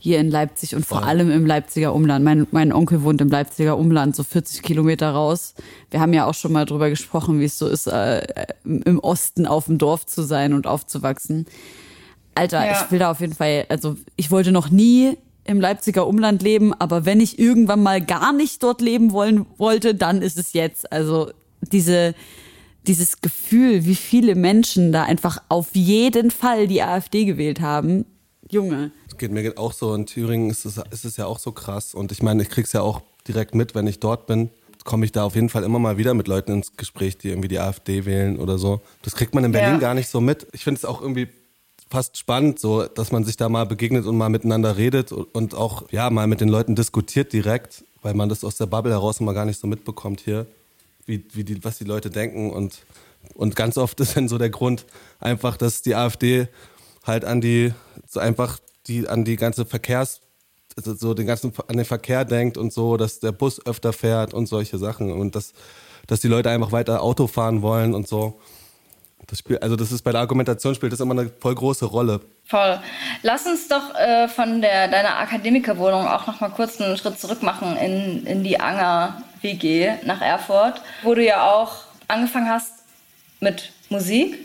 Hier 0.00 0.18
in 0.20 0.30
Leipzig 0.30 0.74
und 0.76 0.84
vor 0.84 0.98
Voll. 0.98 1.08
allem 1.08 1.30
im 1.30 1.46
Leipziger 1.46 1.94
Umland. 1.94 2.22
Mein, 2.26 2.46
mein 2.50 2.74
Onkel 2.74 3.02
wohnt 3.04 3.22
im 3.22 3.28
Leipziger 3.30 3.78
Umland, 3.78 4.14
so 4.14 4.22
40 4.22 4.60
Kilometer 4.62 5.10
raus. 5.12 5.54
Wir 5.90 5.98
haben 6.00 6.12
ja 6.12 6.26
auch 6.26 6.34
schon 6.34 6.52
mal 6.52 6.66
drüber 6.66 6.90
gesprochen, 6.90 7.40
wie 7.40 7.44
es 7.46 7.58
so 7.58 7.66
ist, 7.66 7.86
äh, 7.86 8.20
im 8.64 8.98
Osten 8.98 9.46
auf 9.46 9.64
dem 9.64 9.78
Dorf 9.78 10.04
zu 10.04 10.22
sein 10.22 10.52
und 10.52 10.66
aufzuwachsen. 10.66 11.46
Alter, 12.34 12.66
Ja. 12.66 12.72
ich 12.84 12.90
will 12.90 12.98
da 12.98 13.10
auf 13.12 13.20
jeden 13.20 13.32
Fall, 13.32 13.64
also 13.70 13.96
ich 14.16 14.30
wollte 14.30 14.52
noch 14.52 14.68
nie 14.68 15.16
im 15.44 15.58
Leipziger 15.58 16.06
Umland 16.06 16.42
leben, 16.42 16.74
aber 16.74 17.06
wenn 17.06 17.20
ich 17.20 17.38
irgendwann 17.38 17.82
mal 17.82 18.02
gar 18.02 18.34
nicht 18.34 18.62
dort 18.62 18.82
leben 18.82 19.12
wollen 19.12 19.46
wollte, 19.56 19.94
dann 19.94 20.20
ist 20.20 20.36
es 20.38 20.52
jetzt. 20.52 20.92
Also 20.92 21.30
diese, 21.62 22.14
dieses 22.86 23.20
Gefühl, 23.20 23.84
wie 23.84 23.94
viele 23.94 24.34
Menschen 24.34 24.92
da 24.92 25.04
einfach 25.04 25.42
auf 25.48 25.74
jeden 25.74 26.30
Fall 26.30 26.66
die 26.66 26.82
AfD 26.82 27.24
gewählt 27.24 27.60
haben. 27.60 28.04
Junge. 28.50 28.90
Das 29.08 29.18
geht 29.18 29.32
mir 29.32 29.52
auch 29.56 29.72
so. 29.72 29.94
In 29.94 30.06
Thüringen 30.06 30.50
ist 30.50 30.64
es, 30.64 30.80
ist 30.90 31.04
es 31.04 31.16
ja 31.16 31.26
auch 31.26 31.38
so 31.38 31.52
krass. 31.52 31.94
Und 31.94 32.12
ich 32.12 32.22
meine, 32.22 32.42
ich 32.42 32.50
krieg's 32.50 32.72
ja 32.72 32.82
auch 32.82 33.00
direkt 33.26 33.54
mit, 33.54 33.74
wenn 33.74 33.86
ich 33.86 34.00
dort 34.00 34.26
bin. 34.26 34.50
Komme 34.84 35.06
ich 35.06 35.12
da 35.12 35.24
auf 35.24 35.34
jeden 35.34 35.48
Fall 35.48 35.64
immer 35.64 35.78
mal 35.78 35.96
wieder 35.96 36.12
mit 36.12 36.28
Leuten 36.28 36.52
ins 36.52 36.76
Gespräch, 36.76 37.16
die 37.16 37.28
irgendwie 37.28 37.48
die 37.48 37.58
AfD 37.58 38.04
wählen 38.04 38.38
oder 38.38 38.58
so. 38.58 38.82
Das 39.02 39.14
kriegt 39.14 39.34
man 39.34 39.42
in 39.44 39.52
Berlin 39.52 39.74
Ja. 39.74 39.78
gar 39.78 39.94
nicht 39.94 40.08
so 40.10 40.20
mit. 40.20 40.46
Ich 40.52 40.62
finde 40.62 40.78
es 40.78 40.84
auch 40.84 41.00
irgendwie 41.00 41.28
fast 41.90 42.18
spannend, 42.18 42.58
so, 42.58 42.84
dass 42.84 43.10
man 43.12 43.24
sich 43.24 43.36
da 43.36 43.48
mal 43.48 43.64
begegnet 43.64 44.04
und 44.04 44.16
mal 44.18 44.28
miteinander 44.28 44.76
redet 44.76 45.10
und 45.12 45.54
auch 45.54 45.90
ja 45.90 46.10
mal 46.10 46.26
mit 46.26 46.40
den 46.40 46.48
Leuten 46.48 46.74
diskutiert 46.74 47.32
direkt, 47.32 47.84
weil 48.02 48.14
man 48.14 48.28
das 48.28 48.44
aus 48.44 48.56
der 48.56 48.66
Bubble 48.66 48.92
heraus 48.92 49.20
immer 49.20 49.32
gar 49.32 49.44
nicht 49.46 49.60
so 49.60 49.66
mitbekommt 49.66 50.20
hier, 50.20 50.46
wie, 51.06 51.24
wie 51.32 51.44
die, 51.44 51.62
was 51.64 51.78
die 51.78 51.84
Leute 51.84 52.10
denken 52.10 52.50
und 52.50 52.82
und 53.32 53.56
ganz 53.56 53.78
oft 53.78 53.98
ist 54.00 54.16
dann 54.16 54.28
so 54.28 54.36
der 54.36 54.50
Grund 54.50 54.84
einfach, 55.18 55.56
dass 55.56 55.80
die 55.80 55.94
AfD 55.94 56.48
halt 57.04 57.24
an 57.24 57.40
die 57.40 57.72
so 58.06 58.20
einfach 58.20 58.58
die 58.86 59.08
an 59.08 59.24
die 59.24 59.36
ganze 59.36 59.64
Verkehrs 59.64 60.20
also 60.76 60.94
so 60.94 61.14
den 61.14 61.26
ganzen 61.26 61.52
an 61.68 61.76
den 61.76 61.86
Verkehr 61.86 62.24
denkt 62.24 62.58
und 62.58 62.72
so, 62.72 62.96
dass 62.96 63.20
der 63.20 63.32
Bus 63.32 63.64
öfter 63.64 63.92
fährt 63.92 64.34
und 64.34 64.46
solche 64.46 64.78
Sachen 64.78 65.12
und 65.12 65.34
dass 65.34 65.52
dass 66.06 66.20
die 66.20 66.28
Leute 66.28 66.50
einfach 66.50 66.72
weiter 66.72 67.02
Auto 67.02 67.26
fahren 67.26 67.62
wollen 67.62 67.94
und 67.94 68.06
so. 68.06 68.40
Das 69.26 69.38
spielt, 69.38 69.62
also 69.62 69.76
das 69.76 69.92
ist 69.92 70.02
bei 70.02 70.12
der 70.12 70.20
Argumentation 70.20 70.74
spielt 70.74 70.92
das 70.92 71.00
immer 71.00 71.18
eine 71.18 71.30
voll 71.40 71.54
große 71.54 71.86
Rolle. 71.86 72.20
Voll. 72.46 72.78
Lass 73.22 73.46
uns 73.46 73.68
doch 73.68 73.94
äh, 73.94 74.28
von 74.28 74.60
der, 74.60 74.88
deiner 74.88 75.18
Akademikerwohnung 75.18 76.06
auch 76.06 76.26
noch 76.26 76.40
mal 76.40 76.50
kurz 76.50 76.80
einen 76.80 76.96
Schritt 76.96 77.18
zurück 77.18 77.42
machen 77.42 77.76
in, 77.76 78.26
in 78.26 78.44
die 78.44 78.60
Anger 78.60 79.22
WG 79.40 79.92
nach 80.04 80.20
Erfurt, 80.20 80.82
wo 81.02 81.14
du 81.14 81.24
ja 81.24 81.50
auch 81.50 81.84
angefangen 82.08 82.48
hast 82.48 82.72
mit 83.40 83.72
Musik. 83.88 84.38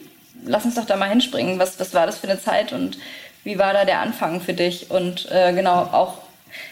Lass 0.46 0.66
uns 0.66 0.76
doch 0.76 0.86
da 0.86 0.96
mal 0.96 1.10
hinspringen. 1.10 1.60
Was, 1.60 1.80
was 1.80 1.94
war 1.94 2.06
das 2.06 2.18
für 2.18 2.30
eine 2.30 2.42
Zeit 2.42 2.72
und 2.72 2.98
wie 3.44 3.58
war 3.58 3.74
da 3.74 3.86
der 3.86 4.00
Anfang 4.00 4.42
für 4.42 4.54
dich? 4.54 4.92
Und 4.92 5.30
äh, 5.32 5.54
genau, 5.54 5.84
auch 5.92 6.20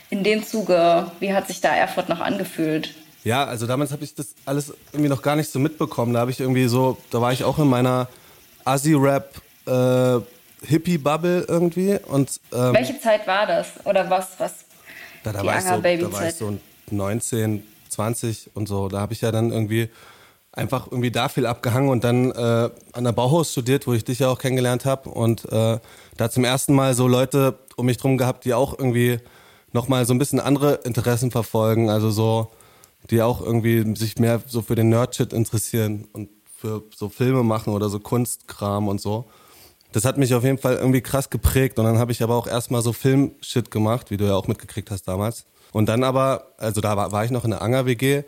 in 0.10 0.24
dem 0.24 0.44
Zuge, 0.44 1.12
wie 1.20 1.34
hat 1.34 1.48
sich 1.48 1.62
da 1.62 1.76
Erfurt 1.76 2.10
noch 2.10 2.22
angefühlt? 2.22 2.94
Ja, 3.28 3.44
also 3.44 3.68
damals 3.68 3.92
habe 3.92 4.06
ich 4.06 4.16
das 4.16 4.28
alles 4.46 4.74
irgendwie 4.94 5.10
noch 5.10 5.22
gar 5.22 5.36
nicht 5.36 5.52
so 5.52 5.60
mitbekommen. 5.60 6.14
Da 6.14 6.22
habe 6.22 6.32
ich 6.32 6.40
irgendwie 6.40 6.68
so, 6.68 6.98
da 7.12 7.20
war 7.20 7.34
ich 7.34 7.44
auch 7.44 7.60
in 7.60 7.68
meiner 7.68 8.08
Assi-Rap 8.64 9.42
äh, 9.66 10.20
Hippie-Bubble 10.66 11.46
irgendwie. 11.46 12.00
Und, 12.08 12.40
ähm, 12.54 12.74
Welche 12.74 12.98
Zeit 13.02 13.28
war 13.28 13.46
das? 13.46 13.68
Oder 13.84 14.10
was? 14.10 14.30
was 14.38 14.54
da, 15.26 15.34
da, 15.34 15.46
war 15.46 15.58
ich 15.58 15.66
so, 15.66 16.08
da 16.08 16.14
war 16.14 16.28
ich 16.30 16.36
so 16.36 16.58
19, 16.90 17.64
20 17.90 18.52
und 18.54 18.70
so. 18.70 18.88
Da 18.88 19.02
habe 19.02 19.12
ich 19.12 19.20
ja 19.20 19.34
dann 19.34 19.52
irgendwie 19.52 19.90
einfach 20.54 20.88
irgendwie 20.90 21.12
da 21.12 21.28
viel 21.28 21.48
abgehangen 21.48 21.90
und 21.90 22.06
dann 22.06 22.32
äh, 22.32 22.70
an 22.94 23.04
der 23.04 23.12
Bauhaus 23.12 23.52
studiert, 23.52 23.88
wo 23.88 23.94
ich 23.94 24.06
dich 24.06 24.20
ja 24.20 24.30
auch 24.30 24.40
kennengelernt 24.40 24.86
habe. 24.86 25.10
Und 25.10 25.44
äh, 25.52 25.80
da 26.16 26.30
zum 26.30 26.46
ersten 26.46 26.74
Mal 26.74 26.94
so 26.94 27.10
Leute 27.10 27.60
um 27.76 27.88
mich 27.88 27.98
drum 27.98 28.18
gehabt, 28.18 28.46
die 28.46 28.54
auch 28.54 28.80
irgendwie 28.80 29.20
nochmal 29.74 30.06
so 30.06 30.14
ein 30.14 30.18
bisschen 30.18 30.40
andere 30.40 30.76
Interessen 30.86 31.30
verfolgen. 31.30 31.90
Also 31.90 32.10
so, 32.10 32.52
die 33.10 33.22
auch 33.22 33.42
irgendwie 33.42 33.96
sich 33.96 34.18
mehr 34.20 34.42
so 34.46 34.62
für 34.62 34.76
den 34.76 34.90
Nerd-Shit 34.90 35.34
interessieren 35.34 36.08
und 36.14 36.30
für 36.58 36.84
so 36.96 37.10
Filme 37.10 37.44
machen 37.44 37.74
oder 37.74 37.90
so 37.90 38.00
Kunstkram 38.00 38.88
und 38.88 39.00
so. 39.00 39.26
Das 39.92 40.04
hat 40.06 40.18
mich 40.18 40.34
auf 40.34 40.44
jeden 40.44 40.58
Fall 40.58 40.76
irgendwie 40.76 41.02
krass 41.02 41.30
geprägt 41.30 41.80
und 41.80 41.86
dann 41.86 41.98
habe 41.98 42.12
ich 42.12 42.22
aber 42.22 42.36
auch 42.36 42.48
erstmal 42.48 42.82
so 42.82 42.94
Filmshit 42.94 43.72
gemacht, 43.72 44.12
wie 44.12 44.18
du 44.18 44.26
ja 44.26 44.36
auch 44.36 44.48
mitgekriegt 44.48 44.92
hast 44.92 45.08
damals. 45.08 45.46
Und 45.72 45.88
dann 45.88 46.04
aber, 46.04 46.54
also 46.58 46.82
da 46.82 46.98
war, 46.98 47.12
war 47.12 47.24
ich 47.24 47.32
noch 47.32 47.46
in 47.46 47.52
der 47.52 47.62
Anger-WG, 47.62 48.24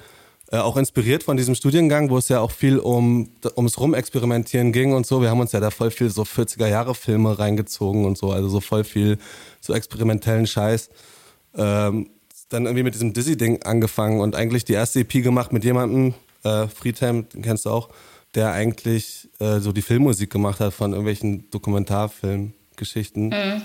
äh, 0.51 0.57
auch 0.57 0.77
inspiriert 0.77 1.23
von 1.23 1.37
diesem 1.37 1.55
Studiengang, 1.55 2.09
wo 2.09 2.17
es 2.17 2.27
ja 2.27 2.39
auch 2.39 2.51
viel 2.51 2.79
um 2.79 3.29
ums 3.55 3.79
Rumexperimentieren 3.79 4.71
ging 4.71 4.93
und 4.93 5.05
so. 5.05 5.21
Wir 5.21 5.29
haben 5.29 5.39
uns 5.39 5.51
ja 5.51 5.59
da 5.59 5.69
voll 5.69 5.91
viel 5.91 6.09
so 6.09 6.23
40er-Jahre-Filme 6.23 7.37
reingezogen 7.37 8.05
und 8.05 8.17
so, 8.17 8.31
also 8.31 8.49
so 8.49 8.59
voll 8.59 8.83
viel 8.83 9.19
so 9.61 9.73
experimentellen 9.73 10.47
Scheiß. 10.47 10.89
Ähm, 11.55 12.09
dann 12.49 12.65
irgendwie 12.65 12.83
mit 12.83 12.95
diesem 12.95 13.13
Dizzy-Ding 13.13 13.63
angefangen 13.63 14.19
und 14.19 14.35
eigentlich 14.35 14.65
die 14.65 14.73
erste 14.73 14.99
EP 14.99 15.23
gemacht 15.23 15.53
mit 15.53 15.63
jemandem, 15.63 16.13
äh, 16.43 16.67
Friedhelm, 16.67 17.29
den 17.29 17.41
kennst 17.41 17.65
du 17.65 17.69
auch, 17.69 17.89
der 18.35 18.51
eigentlich 18.51 19.29
äh, 19.39 19.59
so 19.59 19.71
die 19.71 19.81
Filmmusik 19.81 20.29
gemacht 20.29 20.59
hat 20.59 20.73
von 20.73 20.91
irgendwelchen 20.91 21.49
Dokumentarfilmgeschichten. 21.51 23.29
Mhm. 23.29 23.61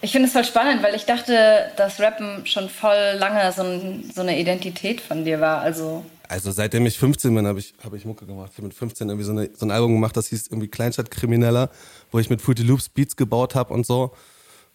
Ich 0.00 0.12
finde 0.12 0.26
es 0.26 0.32
voll 0.32 0.44
spannend, 0.44 0.82
weil 0.82 0.94
ich 0.94 1.04
dachte, 1.04 1.70
dass 1.76 2.00
Rappen 2.00 2.44
schon 2.44 2.68
voll 2.68 3.16
lange 3.18 3.52
so, 3.52 3.62
ein, 3.62 4.10
so 4.14 4.20
eine 4.20 4.38
Identität 4.38 5.00
von 5.00 5.24
dir 5.24 5.40
war. 5.40 5.60
Also, 5.60 6.04
also 6.28 6.50
seitdem 6.50 6.86
ich 6.86 6.98
15 6.98 7.34
bin, 7.34 7.46
habe 7.46 7.60
ich, 7.60 7.74
hab 7.84 7.92
ich 7.94 8.04
Mucke 8.04 8.26
gemacht. 8.26 8.50
Ich 8.52 8.58
habe 8.58 8.66
mit 8.66 8.76
15 8.76 9.08
irgendwie 9.08 9.24
so, 9.24 9.32
eine, 9.32 9.50
so 9.54 9.64
ein 9.64 9.70
Album 9.70 9.92
gemacht, 9.92 10.16
das 10.16 10.28
hieß 10.28 10.48
irgendwie 10.48 10.68
Kleinstadtkrimineller, 10.68 11.70
wo 12.10 12.18
ich 12.18 12.30
mit 12.30 12.42
Fruity 12.42 12.62
Loops 12.62 12.88
Beats 12.88 13.16
gebaut 13.16 13.54
habe 13.54 13.72
und 13.72 13.86
so. 13.86 14.12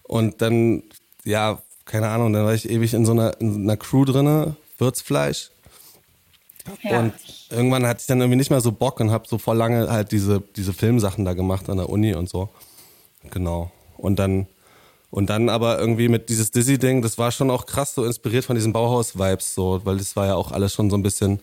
Und 0.04 0.42
dann, 0.42 0.84
ja, 1.26 1.62
keine 1.88 2.10
Ahnung, 2.10 2.34
dann 2.34 2.46
war 2.46 2.54
ich 2.54 2.70
ewig 2.70 2.94
in 2.94 3.06
so 3.06 3.14
einer, 3.14 3.40
in 3.42 3.64
einer 3.64 3.78
Crew 3.78 4.06
drinne, 4.06 4.56
Würzfleisch. 4.78 5.50
Ja. 6.84 7.00
Und 7.00 7.14
irgendwann 7.50 7.88
hatte 7.88 8.02
ich 8.02 8.08
dann 8.08 8.20
irgendwie 8.20 8.38
nicht 8.38 8.50
mehr 8.50 8.62
so 8.62 8.72
Bock 8.72 9.00
und 9.00 9.10
habe 9.10 9.28
so 9.28 9.38
vor 9.38 9.56
lange 9.56 9.90
halt 9.90 10.12
diese, 10.12 10.42
diese 10.56 10.74
Filmsachen 10.74 11.24
da 11.26 11.34
gemacht 11.34 11.70
an 11.70 11.78
der 11.78 11.90
Uni 11.90 12.14
und 12.14 12.30
so. 12.30 12.50
Genau. 13.32 13.72
Und 13.98 14.20
dann, 14.20 14.48
und 15.10 15.30
dann 15.30 15.50
aber 15.50 15.80
irgendwie 15.80 16.10
mit 16.10 16.30
dieses 16.30 16.52
Dizzy-Ding, 16.52 17.02
das 17.02 17.18
war 17.18 17.32
schon 17.32 17.50
auch 17.50 17.66
krass 17.66 17.96
so 17.96 18.04
inspiriert 18.04 18.44
von 18.46 18.56
diesen 18.56 18.74
Bauhaus-Vibes, 18.74 19.56
so, 19.56 19.82
weil 19.86 19.98
das 19.98 20.16
war 20.16 20.28
ja 20.28 20.36
auch 20.36 20.52
alles 20.52 20.74
schon 20.74 20.90
so 20.90 20.98
ein 20.98 21.04
bisschen 21.04 21.40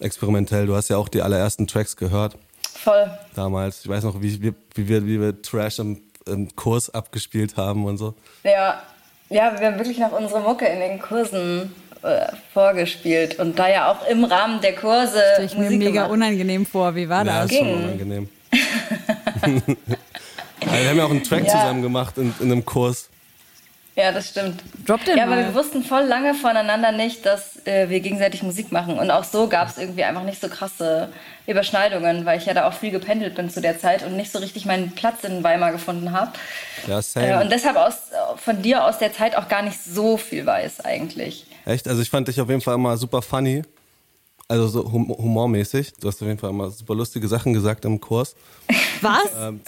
experimentell. 0.00 0.66
Du 0.66 0.76
hast 0.76 0.88
ja 0.90 0.98
auch 0.98 1.08
die 1.08 1.22
allerersten 1.22 1.66
Tracks 1.66 1.96
gehört. 1.96 2.36
Voll. 2.74 3.10
Damals. 3.34 3.80
Ich 3.80 3.88
weiß 3.88 4.04
noch, 4.04 4.20
wie, 4.20 4.42
wie, 4.42 4.54
wie, 4.74 4.88
wir, 4.88 5.06
wie 5.06 5.20
wir 5.20 5.42
Trash 5.42 5.78
im, 5.78 6.02
im 6.26 6.54
Kurs 6.54 6.90
abgespielt 6.90 7.56
haben 7.56 7.86
und 7.86 7.96
so. 7.96 8.14
Ja, 8.44 8.82
ja, 9.30 9.58
wir 9.58 9.66
haben 9.66 9.78
wirklich 9.78 9.98
noch 9.98 10.12
unsere 10.12 10.40
Mucke 10.40 10.66
in 10.66 10.80
den 10.80 11.00
Kursen 11.00 11.74
äh, 12.02 12.26
vorgespielt 12.52 13.38
und 13.38 13.58
da 13.58 13.68
ja 13.68 13.90
auch 13.90 14.06
im 14.08 14.24
Rahmen 14.24 14.60
der 14.60 14.74
Kurse. 14.74 15.20
Stell 15.34 15.46
ich 15.46 15.56
mir 15.56 15.70
mega 15.70 15.90
gemacht. 15.90 16.10
unangenehm 16.10 16.66
vor. 16.66 16.94
Wie 16.94 17.08
war 17.08 17.24
ja, 17.26 17.42
das? 17.42 17.50
Ja, 17.50 17.58
ist 17.58 17.66
schon 17.66 17.84
unangenehm. 17.84 18.28
also 19.42 19.66
wir 20.60 20.88
haben 20.90 20.96
ja 20.96 21.04
auch 21.04 21.10
einen 21.10 21.24
Track 21.24 21.44
ja. 21.46 21.52
zusammen 21.52 21.82
gemacht 21.82 22.16
in, 22.18 22.34
in 22.40 22.52
einem 22.52 22.64
Kurs. 22.64 23.08
Ja, 23.98 24.12
das 24.12 24.28
stimmt. 24.28 24.62
Drop 24.86 25.04
den 25.04 25.18
ja, 25.18 25.26
mal. 25.26 25.32
aber 25.32 25.48
wir 25.48 25.54
wussten 25.56 25.82
voll 25.82 26.04
lange 26.04 26.32
voneinander 26.32 26.92
nicht, 26.92 27.26
dass 27.26 27.66
äh, 27.66 27.88
wir 27.88 27.98
gegenseitig 27.98 28.44
Musik 28.44 28.70
machen. 28.70 28.96
Und 28.96 29.10
auch 29.10 29.24
so 29.24 29.48
gab 29.48 29.68
es 29.68 29.76
irgendwie 29.76 30.04
einfach 30.04 30.22
nicht 30.22 30.40
so 30.40 30.48
krasse 30.48 31.08
Überschneidungen, 31.48 32.24
weil 32.24 32.38
ich 32.38 32.46
ja 32.46 32.54
da 32.54 32.68
auch 32.68 32.74
viel 32.74 32.92
gependelt 32.92 33.34
bin 33.34 33.50
zu 33.50 33.60
der 33.60 33.80
Zeit 33.80 34.06
und 34.06 34.16
nicht 34.16 34.30
so 34.30 34.38
richtig 34.38 34.66
meinen 34.66 34.92
Platz 34.92 35.24
in 35.24 35.42
Weimar 35.42 35.72
gefunden 35.72 36.12
habe. 36.12 36.30
Ja, 36.86 37.02
same. 37.02 37.26
Äh, 37.26 37.42
und 37.42 37.50
deshalb 37.50 37.76
aus, 37.76 37.96
von 38.36 38.62
dir 38.62 38.84
aus 38.84 38.98
der 38.98 39.12
Zeit 39.12 39.36
auch 39.36 39.48
gar 39.48 39.62
nicht 39.62 39.82
so 39.82 40.16
viel 40.16 40.46
weiß 40.46 40.84
eigentlich. 40.84 41.46
Echt? 41.64 41.88
Also 41.88 42.00
ich 42.00 42.08
fand 42.08 42.28
dich 42.28 42.40
auf 42.40 42.48
jeden 42.48 42.60
Fall 42.60 42.76
immer 42.76 42.96
super 42.96 43.20
funny. 43.20 43.64
Also 44.46 44.68
so 44.68 44.92
hum 44.92 45.08
humormäßig. 45.08 45.94
Du 46.00 46.06
hast 46.06 46.22
auf 46.22 46.28
jeden 46.28 46.38
Fall 46.38 46.50
immer 46.50 46.70
super 46.70 46.94
lustige 46.94 47.26
Sachen 47.26 47.52
gesagt 47.52 47.84
im 47.84 48.00
Kurs. 48.00 48.36
Was? 49.00 49.26
ähm, 49.40 49.60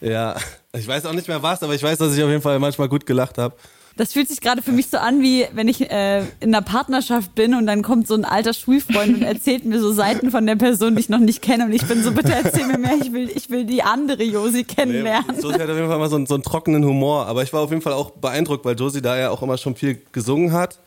ja, 0.00 0.36
ich 0.72 0.86
weiß 0.86 1.06
auch 1.06 1.12
nicht 1.12 1.28
mehr 1.28 1.42
was, 1.42 1.62
aber 1.62 1.74
ich 1.74 1.82
weiß, 1.82 1.98
dass 1.98 2.16
ich 2.16 2.22
auf 2.22 2.30
jeden 2.30 2.42
Fall 2.42 2.58
manchmal 2.58 2.88
gut 2.88 3.06
gelacht 3.06 3.38
habe. 3.38 3.54
Das 3.96 4.12
fühlt 4.12 4.28
sich 4.28 4.40
gerade 4.40 4.62
für 4.62 4.72
mich 4.72 4.88
so 4.88 4.98
an, 4.98 5.20
wie 5.20 5.46
wenn 5.52 5.68
ich 5.68 5.90
äh, 5.90 6.20
in 6.40 6.54
einer 6.54 6.62
Partnerschaft 6.62 7.34
bin 7.34 7.54
und 7.54 7.66
dann 7.66 7.82
kommt 7.82 8.06
so 8.06 8.14
ein 8.14 8.24
alter 8.24 8.54
Schulfreund 8.54 9.16
und 9.16 9.22
erzählt 9.22 9.64
mir 9.64 9.80
so 9.80 9.92
Seiten 9.92 10.30
von 10.30 10.46
der 10.46 10.56
Person, 10.56 10.94
die 10.94 11.00
ich 11.00 11.08
noch 11.08 11.18
nicht 11.18 11.42
kenne. 11.42 11.66
Und 11.66 11.72
ich 11.72 11.86
bin 11.86 12.02
so, 12.02 12.12
bitte 12.12 12.32
erzähl 12.32 12.66
mir 12.66 12.78
mehr, 12.78 12.96
ich 12.98 13.12
will, 13.12 13.28
ich 13.28 13.50
will 13.50 13.64
die 13.64 13.82
andere 13.82 14.22
Josi 14.22 14.64
kennenlernen. 14.64 15.36
Nee, 15.36 15.42
Josi 15.42 15.58
hat 15.58 15.68
auf 15.68 15.76
jeden 15.76 15.88
Fall 15.88 15.98
mal 15.98 16.08
so, 16.08 16.16
einen, 16.16 16.26
so 16.26 16.34
einen 16.34 16.44
trockenen 16.44 16.84
Humor. 16.84 17.26
Aber 17.26 17.42
ich 17.42 17.52
war 17.52 17.60
auf 17.60 17.70
jeden 17.70 17.82
Fall 17.82 17.92
auch 17.92 18.12
beeindruckt, 18.12 18.64
weil 18.64 18.74
Josi 18.74 19.02
da 19.02 19.18
ja 19.18 19.30
auch 19.30 19.42
immer 19.42 19.58
schon 19.58 19.74
viel 19.74 20.00
gesungen 20.12 20.52
hat. 20.52 20.78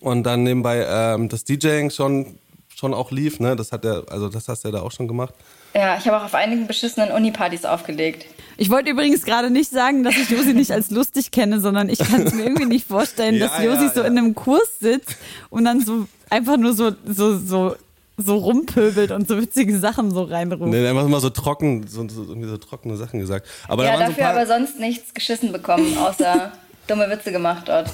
Und 0.00 0.24
dann 0.24 0.42
nebenbei 0.42 0.86
ähm, 0.88 1.28
das 1.28 1.44
DJing 1.44 1.90
schon, 1.90 2.38
schon 2.74 2.92
auch 2.94 3.10
lief, 3.10 3.40
ne? 3.40 3.56
Das 3.56 3.72
hat 3.72 3.84
er, 3.84 4.04
also 4.10 4.28
das 4.28 4.48
hast 4.48 4.64
du 4.64 4.68
ja 4.68 4.72
da 4.72 4.82
auch 4.82 4.92
schon 4.92 5.08
gemacht. 5.08 5.34
Ja, 5.76 5.98
ich 5.98 6.06
habe 6.06 6.16
auch 6.16 6.24
auf 6.24 6.34
einigen 6.34 6.66
beschissenen 6.66 7.10
Uni-Partys 7.10 7.66
aufgelegt. 7.66 8.24
Ich 8.56 8.70
wollte 8.70 8.90
übrigens 8.90 9.24
gerade 9.24 9.50
nicht 9.50 9.70
sagen, 9.70 10.04
dass 10.04 10.16
ich 10.16 10.30
Josi 10.30 10.54
nicht 10.54 10.70
als 10.70 10.90
lustig 10.90 11.30
kenne, 11.30 11.60
sondern 11.60 11.90
ich 11.90 11.98
kann 11.98 12.22
es 12.22 12.32
mir 12.32 12.44
irgendwie 12.44 12.64
nicht 12.64 12.88
vorstellen, 12.88 13.34
ja, 13.38 13.46
dass 13.46 13.62
Josi 13.62 13.84
ja, 13.84 13.92
so 13.92 14.00
ja. 14.00 14.06
in 14.06 14.16
einem 14.16 14.34
Kurs 14.34 14.78
sitzt 14.80 15.16
und 15.50 15.66
dann 15.66 15.84
so 15.84 16.06
einfach 16.30 16.56
nur 16.56 16.72
so, 16.72 16.92
so, 17.04 17.36
so, 17.36 17.76
so 18.16 18.36
rumpöbelt 18.36 19.10
und 19.10 19.28
so 19.28 19.38
witzige 19.38 19.78
Sachen 19.78 20.10
so 20.12 20.22
reinruft. 20.22 20.62
Nee, 20.62 20.88
einfach 20.88 21.04
immer 21.04 21.20
so 21.20 21.28
trocken, 21.28 21.86
so, 21.86 22.08
so, 22.08 22.22
irgendwie 22.22 22.48
so 22.48 22.56
trockene 22.56 22.96
Sachen 22.96 23.20
gesagt. 23.20 23.46
Aber 23.68 23.84
ja, 23.84 23.98
da 23.98 24.06
dafür 24.06 24.24
so 24.24 24.30
aber 24.30 24.46
sonst 24.46 24.80
nichts 24.80 25.12
geschissen 25.12 25.52
bekommen, 25.52 25.98
außer 25.98 26.52
dumme 26.86 27.10
Witze 27.10 27.32
gemacht 27.32 27.68
dort. 27.68 27.90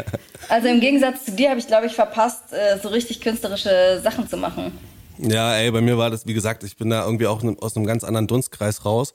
also 0.48 0.68
im 0.68 0.80
Gegensatz 0.80 1.26
zu 1.26 1.32
dir 1.32 1.50
habe 1.50 1.60
ich, 1.60 1.66
glaube 1.66 1.84
ich, 1.84 1.92
verpasst, 1.92 2.54
äh, 2.54 2.78
so 2.82 2.88
richtig 2.88 3.20
künstlerische 3.20 4.00
Sachen 4.02 4.26
zu 4.26 4.38
machen. 4.38 4.72
Ja, 5.18 5.54
ey, 5.56 5.70
bei 5.70 5.80
mir 5.80 5.98
war 5.98 6.10
das, 6.10 6.26
wie 6.26 6.34
gesagt, 6.34 6.62
ich 6.62 6.76
bin 6.76 6.90
da 6.90 7.04
irgendwie 7.04 7.26
auch 7.26 7.42
aus 7.60 7.76
einem 7.76 7.86
ganz 7.86 8.04
anderen 8.04 8.26
Dunstkreis 8.26 8.84
raus 8.84 9.14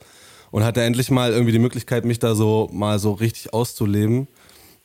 und 0.51 0.63
hatte 0.63 0.81
endlich 0.81 1.11
mal 1.11 1.31
irgendwie 1.31 1.51
die 1.51 1.59
Möglichkeit, 1.59 2.05
mich 2.05 2.19
da 2.19 2.35
so 2.35 2.69
mal 2.71 2.99
so 2.99 3.13
richtig 3.13 3.53
auszuleben. 3.53 4.27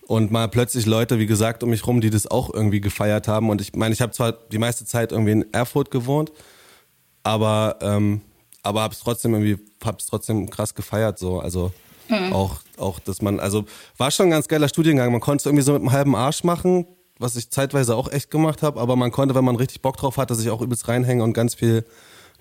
Und 0.06 0.30
mal 0.30 0.46
plötzlich 0.46 0.86
Leute, 0.86 1.18
wie 1.18 1.26
gesagt, 1.26 1.64
um 1.64 1.70
mich 1.70 1.84
rum, 1.84 2.00
die 2.00 2.10
das 2.10 2.28
auch 2.28 2.54
irgendwie 2.54 2.80
gefeiert 2.80 3.26
haben. 3.26 3.50
Und 3.50 3.60
ich 3.60 3.74
meine, 3.74 3.92
ich 3.92 4.00
habe 4.00 4.12
zwar 4.12 4.32
die 4.32 4.58
meiste 4.58 4.84
Zeit 4.84 5.10
irgendwie 5.10 5.32
in 5.32 5.52
Erfurt 5.52 5.90
gewohnt, 5.90 6.30
aber, 7.24 7.76
ähm, 7.80 8.20
aber 8.62 8.82
habe 8.82 8.94
es 8.94 9.00
trotzdem 9.00 9.34
irgendwie, 9.34 9.58
hab's 9.84 10.06
trotzdem 10.06 10.48
krass 10.48 10.76
gefeiert 10.76 11.18
so. 11.18 11.40
Also 11.40 11.72
mhm. 12.08 12.32
auch, 12.32 12.60
auch, 12.76 13.00
dass 13.00 13.20
man, 13.20 13.40
also 13.40 13.64
war 13.96 14.12
schon 14.12 14.26
ein 14.26 14.30
ganz 14.30 14.46
geiler 14.46 14.68
Studiengang. 14.68 15.10
Man 15.10 15.20
konnte 15.20 15.42
es 15.42 15.46
irgendwie 15.46 15.64
so 15.64 15.72
mit 15.72 15.82
einem 15.82 15.90
halben 15.90 16.14
Arsch 16.14 16.44
machen 16.44 16.86
was 17.18 17.36
ich 17.36 17.50
zeitweise 17.50 17.96
auch 17.96 18.10
echt 18.10 18.30
gemacht 18.30 18.62
habe, 18.62 18.80
aber 18.80 18.96
man 18.96 19.10
konnte, 19.10 19.34
wenn 19.34 19.44
man 19.44 19.56
richtig 19.56 19.82
Bock 19.82 19.96
drauf 19.96 20.16
hatte, 20.16 20.34
sich 20.34 20.50
auch 20.50 20.60
übelst 20.60 20.88
reinhängen 20.88 21.22
und 21.22 21.32
ganz 21.32 21.54
viel, 21.54 21.84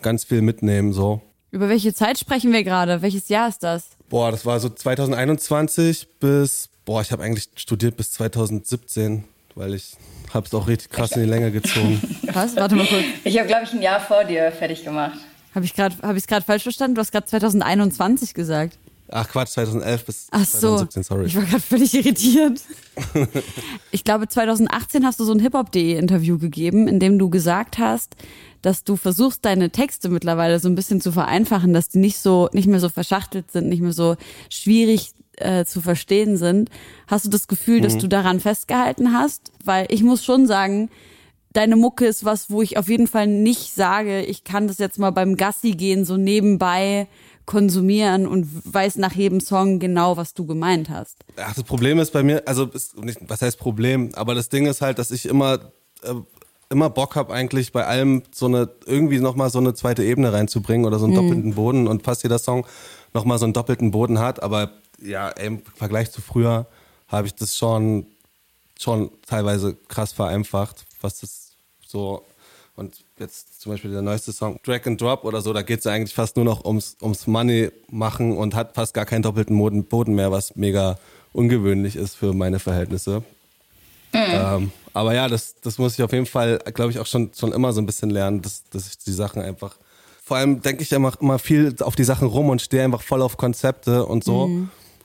ganz 0.02 0.24
viel 0.24 0.42
mitnehmen, 0.42 0.94
so. 0.94 1.22
Über 1.52 1.70
welche 1.70 1.94
Zeit 1.94 2.20
sprechen 2.20 2.52
wir 2.52 2.64
gerade? 2.64 3.02
Welches 3.02 3.30
Jahr 3.30 3.48
ist 3.48 3.64
das? 3.64 3.92
Boah, 4.10 4.32
das 4.32 4.46
war 4.46 4.60
so 4.60 4.70
2021 4.70 6.20
bis, 6.20 6.70
boah, 6.84 7.02
ich 7.02 7.12
habe 7.12 7.24
eigentlich 7.24 7.50
studiert 7.56 7.96
bis 7.96 8.12
2017, 8.12 9.24
weil 9.56 9.74
ich 9.74 9.96
habe 10.34 10.46
es 10.46 10.54
auch 10.54 10.68
richtig 10.68 10.90
krass 10.90 11.14
in 11.14 11.24
die 11.24 11.30
Länge 11.30 11.52
gezogen. 11.52 12.02
Was? 12.34 12.56
Warte 12.58 12.76
mal 12.76 12.86
kurz. 12.86 13.04
Ich 13.24 13.38
habe, 13.38 13.48
glaube 13.48 13.64
ich, 13.64 13.72
ein 13.72 13.82
Jahr 13.82 14.02
vor 14.02 14.26
dir 14.26 14.52
fertig 14.52 14.84
gemacht. 14.84 15.18
Habe 15.54 15.66
ich 15.66 15.74
gerade 15.74 15.96
hab 16.02 16.46
falsch 16.46 16.64
verstanden? 16.64 16.96
Du 16.96 17.02
hast 17.02 17.14
gerade 17.14 17.26
2021 17.26 18.34
gesagt. 18.34 18.78
Ach 19.10 19.28
Quatsch, 19.30 19.50
2011 19.50 20.06
bis 20.06 20.28
Ach 20.32 20.46
so, 20.46 20.78
2017, 20.78 21.04
sorry. 21.04 21.26
Ich 21.26 21.36
war 21.36 21.44
gerade 21.44 21.62
völlig 21.62 21.94
irritiert. 21.94 22.62
ich 23.92 24.04
glaube, 24.04 24.28
2018 24.28 25.06
hast 25.06 25.20
du 25.20 25.26
so 25.26 25.32
ein 25.32 25.40
Hip-Hop.de 25.40 25.96
Interview 25.98 26.40
gegeben, 26.40 26.88
in 26.88 27.00
dem 27.00 27.20
du 27.20 27.30
gesagt 27.30 27.78
hast, 27.78 28.16
dass 28.64 28.84
du 28.84 28.96
versuchst, 28.96 29.46
deine 29.46 29.70
Texte 29.70 30.10
mittlerweile 30.10 30.60
so 30.60 30.68
ein 30.68 30.76
bisschen 30.76 31.02
zu 31.02 31.12
vereinfachen, 31.12 31.72
dass 31.72 31.90
die 31.90 32.00
nicht 32.00 32.18
so, 32.18 32.50
nicht 32.52 32.68
mehr 32.68 32.80
so 32.80 32.90
verschachtelt 32.90 33.52
sind, 33.52 33.70
nicht 33.70 33.82
mehr 33.82 33.94
so 33.94 34.16
schwierig 34.50 35.12
äh, 35.38 35.66
zu 35.66 35.82
verstehen 35.82 36.38
sind. 36.38 36.70
Hast 37.08 37.26
du 37.26 37.30
das 37.30 37.48
Gefühl, 37.48 37.80
mhm. 37.80 37.84
dass 37.84 37.98
du 38.00 38.08
daran 38.08 38.40
festgehalten 38.40 39.14
hast? 39.14 39.52
Weil 39.64 39.86
ich 39.90 40.02
muss 40.02 40.26
schon 40.26 40.48
sagen, 40.48 40.90
deine 41.54 41.76
Mucke 41.76 42.06
ist 42.06 42.26
was, 42.26 42.50
wo 42.50 42.62
ich 42.62 42.78
auf 42.78 42.90
jeden 42.90 43.08
Fall 43.08 43.28
nicht 43.28 43.74
sage, 43.74 44.22
ich 44.22 44.44
kann 44.44 44.68
das 44.68 44.80
jetzt 44.80 44.98
mal 44.98 45.12
beim 45.12 45.36
Gassi 45.36 45.72
gehen 45.72 46.06
so 46.06 46.18
nebenbei 46.18 47.08
konsumieren 47.46 48.28
und 48.28 48.48
weiß 48.74 48.96
nach 48.98 49.14
jedem 49.14 49.40
Song 49.40 49.80
genau, 49.80 50.18
was 50.18 50.34
du 50.34 50.46
gemeint 50.46 50.90
hast. 50.90 51.18
Ach, 51.38 51.54
das 51.54 51.64
Problem 51.64 52.00
ist 52.00 52.12
bei 52.12 52.24
mir, 52.24 52.44
also 52.48 52.66
ist 52.66 52.98
nicht, 52.98 53.20
was 53.28 53.42
heißt 53.42 53.60
Problem, 53.60 54.10
aber 54.16 54.34
das 54.36 54.50
Ding 54.50 54.66
ist 54.66 54.82
halt, 54.82 54.98
dass 55.00 55.12
ich 55.12 55.26
immer 55.28 55.60
äh, 56.04 56.14
immer 56.70 56.90
Bock 56.90 57.16
habe 57.16 57.32
eigentlich 57.34 57.72
bei 57.72 57.86
allem 57.86 58.24
so 58.34 58.48
eine 58.48 58.70
irgendwie 58.88 59.20
noch 59.20 59.36
mal 59.36 59.50
so 59.52 59.60
eine 59.60 59.76
zweite 59.76 60.04
Ebene 60.04 60.34
reinzubringen 60.34 60.86
oder 60.88 60.98
so 60.98 61.06
einen 61.06 61.14
Mhm. 61.14 61.18
doppelten 61.18 61.54
Boden 61.56 61.88
und 61.88 62.04
fast 62.04 62.24
jeder 62.24 62.40
Song 62.40 62.66
noch 63.14 63.24
mal 63.24 63.38
so 63.38 63.46
einen 63.46 63.54
doppelten 63.54 63.92
Boden 63.92 64.18
hat, 64.20 64.42
aber 64.42 64.72
ja, 65.00 65.30
ey, 65.30 65.48
im 65.48 65.62
Vergleich 65.76 66.12
zu 66.12 66.22
früher 66.22 66.66
habe 67.08 67.28
ich 67.28 67.36
das 67.36 67.56
schon 67.56 68.08
schon 68.80 69.10
teilweise 69.28 69.76
krass 69.88 70.12
vereinfacht, 70.12 70.86
was 71.02 71.20
das 71.22 71.52
so 71.86 72.24
und 72.76 73.06
jetzt 73.20 73.62
zum 73.62 73.72
Beispiel 73.72 73.92
der 73.92 74.02
neueste 74.02 74.34
Song 74.34 74.60
Drag 74.64 74.86
and 74.86 75.00
Drop 75.00 75.24
oder 75.24 75.42
so, 75.42 75.54
da 75.54 75.62
geht 75.62 75.80
es 75.80 75.88
eigentlich 75.88 76.14
fast 76.14 76.36
nur 76.36 76.46
noch 76.46 76.66
ums, 76.66 76.98
ums 77.02 77.26
Money 77.26 77.72
machen 77.90 78.38
und 78.38 78.54
hat 78.54 78.76
fast 78.76 78.94
gar 78.94 79.06
keinen 79.06 79.22
doppelten 79.22 79.58
Boden, 79.86 80.16
mehr, 80.16 80.32
was 80.32 80.56
mega 80.56 80.98
ungewöhnlich 81.32 81.96
ist 81.96 82.16
für 82.16 82.34
meine 82.34 82.60
Verhältnisse. 82.60 83.24
Ähm, 84.14 84.72
aber 84.94 85.14
ja, 85.14 85.28
das, 85.28 85.56
das 85.62 85.78
muss 85.78 85.94
ich 85.94 86.04
auf 86.04 86.14
jeden 86.14 86.26
Fall, 86.26 86.60
glaube 86.74 86.92
ich, 86.92 87.00
auch 87.00 87.06
schon, 87.06 87.32
schon 87.38 87.52
immer 87.52 87.74
so 87.74 87.82
ein 87.82 87.86
bisschen 87.86 88.10
lernen, 88.10 88.42
dass, 88.42 88.64
dass 88.70 88.88
ich 88.88 88.98
die 88.98 89.12
Sachen 89.12 89.42
einfach. 89.42 89.76
Vor 90.24 90.38
allem 90.38 90.62
denke 90.62 90.84
ich 90.84 90.92
immer, 90.92 91.14
immer 91.20 91.38
viel 91.38 91.76
auf 91.82 91.96
die 91.96 92.04
Sachen 92.04 92.28
rum 92.28 92.50
und 92.50 92.62
stehe 92.62 92.84
einfach 92.84 93.02
voll 93.02 93.22
auf 93.22 93.38
Konzepte 93.38 94.06
und 94.06 94.24
so. 94.24 94.50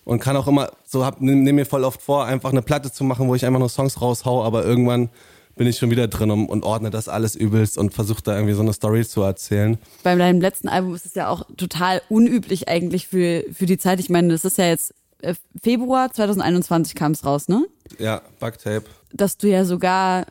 Und 0.04 0.20
kann 0.20 0.36
auch 0.36 0.46
immer, 0.46 0.70
so 0.86 1.04
hab, 1.04 1.20
nehme 1.20 1.42
nehm 1.42 1.56
mir 1.56 1.66
voll 1.66 1.84
oft 1.84 2.00
vor, 2.00 2.24
einfach 2.24 2.50
eine 2.50 2.62
Platte 2.62 2.90
zu 2.90 3.04
machen, 3.04 3.28
wo 3.28 3.34
ich 3.34 3.44
einfach 3.44 3.58
nur 3.58 3.68
Songs 3.68 4.00
raushau, 4.00 4.42
aber 4.42 4.64
irgendwann 4.64 5.10
bin 5.56 5.66
ich 5.66 5.78
schon 5.78 5.90
wieder 5.90 6.08
drin 6.08 6.30
und, 6.30 6.46
und 6.46 6.64
ordne 6.64 6.90
das 6.90 7.08
alles 7.08 7.34
übelst 7.34 7.76
und 7.78 7.92
versuche 7.92 8.22
da 8.22 8.34
irgendwie 8.34 8.54
so 8.54 8.62
eine 8.62 8.72
Story 8.72 9.04
zu 9.06 9.22
erzählen. 9.22 9.78
Bei 10.02 10.14
deinem 10.14 10.40
letzten 10.40 10.68
Album 10.68 10.94
ist 10.94 11.06
es 11.06 11.14
ja 11.14 11.28
auch 11.28 11.46
total 11.56 12.02
unüblich 12.08 12.68
eigentlich 12.68 13.08
für, 13.08 13.44
für 13.52 13.66
die 13.66 13.78
Zeit. 13.78 14.00
Ich 14.00 14.10
meine, 14.10 14.28
das 14.28 14.44
ist 14.44 14.58
ja 14.58 14.66
jetzt 14.66 14.94
äh, 15.22 15.34
Februar 15.62 16.12
2021 16.12 16.94
kam 16.94 17.12
es 17.12 17.24
raus, 17.24 17.48
ne? 17.48 17.66
Ja, 17.98 18.22
Bugtape. 18.38 18.84
Dass 19.12 19.36
du 19.36 19.48
ja 19.48 19.64
sogar, 19.64 20.26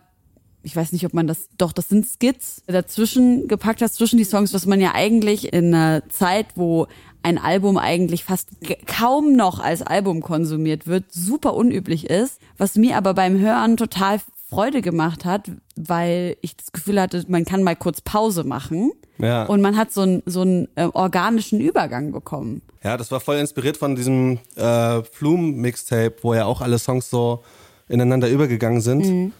ich 0.63 0.75
weiß 0.75 0.91
nicht, 0.93 1.05
ob 1.05 1.13
man 1.13 1.27
das, 1.27 1.49
doch, 1.57 1.73
das 1.73 1.89
sind 1.89 2.05
Skits, 2.07 2.63
dazwischen 2.67 3.47
gepackt 3.47 3.81
hast, 3.81 3.95
zwischen 3.95 4.17
die 4.17 4.23
Songs, 4.23 4.53
was 4.53 4.65
man 4.65 4.81
ja 4.81 4.93
eigentlich 4.93 5.53
in 5.53 5.73
einer 5.73 6.07
Zeit, 6.09 6.47
wo 6.55 6.87
ein 7.21 7.37
Album 7.37 7.77
eigentlich 7.77 8.23
fast 8.23 8.49
kaum 8.85 9.33
noch 9.33 9.59
als 9.59 9.81
Album 9.81 10.21
konsumiert 10.21 10.87
wird, 10.87 11.11
super 11.11 11.53
unüblich 11.53 12.09
ist, 12.09 12.39
was 12.57 12.75
mir 12.75 12.95
aber 12.95 13.13
beim 13.13 13.37
Hören 13.39 13.77
total 13.77 14.21
Freude 14.49 14.81
gemacht 14.81 15.25
hat, 15.25 15.51
weil 15.75 16.35
ich 16.41 16.57
das 16.57 16.71
Gefühl 16.71 16.99
hatte, 16.99 17.23
man 17.27 17.45
kann 17.45 17.63
mal 17.63 17.75
kurz 17.75 18.01
Pause 18.01 18.43
machen 18.43 18.91
Ja. 19.19 19.45
und 19.45 19.61
man 19.61 19.77
hat 19.77 19.91
so 19.93 20.01
einen 20.01 20.23
so 20.25 20.41
einen 20.41 20.67
äh, 20.75 20.85
organischen 20.93 21.59
Übergang 21.59 22.11
bekommen. 22.11 22.61
Ja, 22.83 22.97
das 22.97 23.11
war 23.11 23.19
voll 23.19 23.37
inspiriert 23.37 23.77
von 23.77 23.95
diesem 23.95 24.39
äh, 24.55 25.03
Flume-Mixtape, 25.03 26.15
wo 26.21 26.33
ja 26.33 26.45
auch 26.45 26.61
alle 26.61 26.79
Songs 26.79 27.09
so 27.09 27.43
ineinander 27.87 28.29
übergegangen 28.29 28.81
sind. 28.81 29.33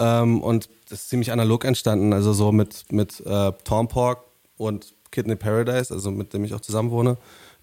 Ähm, 0.00 0.40
und 0.42 0.68
das 0.88 1.00
ist 1.02 1.08
ziemlich 1.10 1.30
analog 1.30 1.64
entstanden, 1.64 2.12
also 2.12 2.32
so 2.32 2.52
mit, 2.52 2.86
mit 2.90 3.20
äh, 3.26 3.52
Tom 3.64 3.88
Pork 3.88 4.24
und 4.56 4.94
Kidney 5.10 5.36
Paradise, 5.36 5.92
also 5.92 6.10
mit 6.10 6.32
dem 6.32 6.44
ich 6.44 6.54
auch 6.54 6.60
zusammen 6.60 6.90
wohne. 6.90 7.16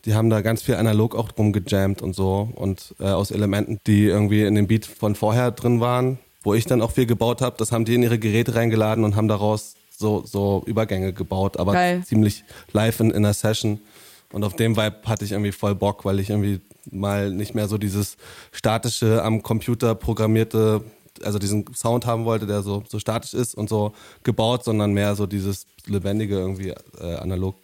Die 0.06 0.14
haben 0.14 0.30
da 0.30 0.42
ganz 0.42 0.62
viel 0.62 0.76
analog 0.76 1.16
auch 1.16 1.32
drum 1.32 1.52
gejammt 1.52 2.02
und 2.02 2.16
so 2.16 2.50
und 2.56 2.94
äh, 3.00 3.06
aus 3.06 3.32
Elementen, 3.32 3.80
die 3.88 4.06
irgendwie 4.06 4.44
in 4.44 4.56
dem 4.56 4.68
Beat 4.68 4.86
von 4.86 5.16
vorher 5.16 5.52
drin 5.52 5.80
waren, 5.80 6.20
wo 6.48 6.54
ich 6.54 6.64
dann 6.64 6.82
auch 6.82 6.92
viel 6.92 7.06
gebaut 7.06 7.42
habe, 7.42 7.58
das 7.58 7.74
haben 7.74 7.84
die 7.84 7.94
in 7.94 8.04
ihre 8.04 8.18
Geräte 8.18 8.56
reingeladen 8.56 9.04
und 9.04 9.18
haben 9.18 9.28
daraus 9.28 9.76
so, 9.90 10.24
so 10.26 10.64
Übergänge 10.66 11.12
gebaut, 11.12 11.60
aber 11.60 11.74
Geil. 11.74 12.04
ziemlich 12.06 12.46
live 12.72 13.02
in, 13.02 13.12
in 13.12 13.18
einer 13.18 13.34
Session. 13.34 13.82
Und 14.32 14.46
auf 14.46 14.56
dem 14.56 14.78
Vibe 14.78 14.96
hatte 15.06 15.26
ich 15.26 15.34
irgendwie 15.34 15.52
voll 15.52 15.76
Bock, 15.76 16.06
weil 16.06 16.22
ich 16.22 16.30
irgendwie 16.30 16.62
mal 16.90 17.32
nicht 17.32 17.54
mehr 17.54 17.68
so 17.68 17.78
dieses 17.78 18.16
statische, 18.54 19.22
am 19.24 19.44
Computer 19.44 19.94
programmierte, 19.94 20.86
also 21.22 21.38
diesen 21.38 21.66
Sound 21.76 22.06
haben 22.06 22.24
wollte, 22.24 22.48
der 22.48 22.62
so, 22.62 22.82
so 22.88 22.98
statisch 22.98 23.34
ist 23.34 23.54
und 23.54 23.68
so 23.68 23.92
gebaut, 24.24 24.64
sondern 24.64 24.94
mehr 24.94 25.16
so 25.16 25.26
dieses 25.26 25.66
lebendige 25.86 26.36
irgendwie 26.36 26.74
äh, 27.02 27.16
analog. 27.16 27.58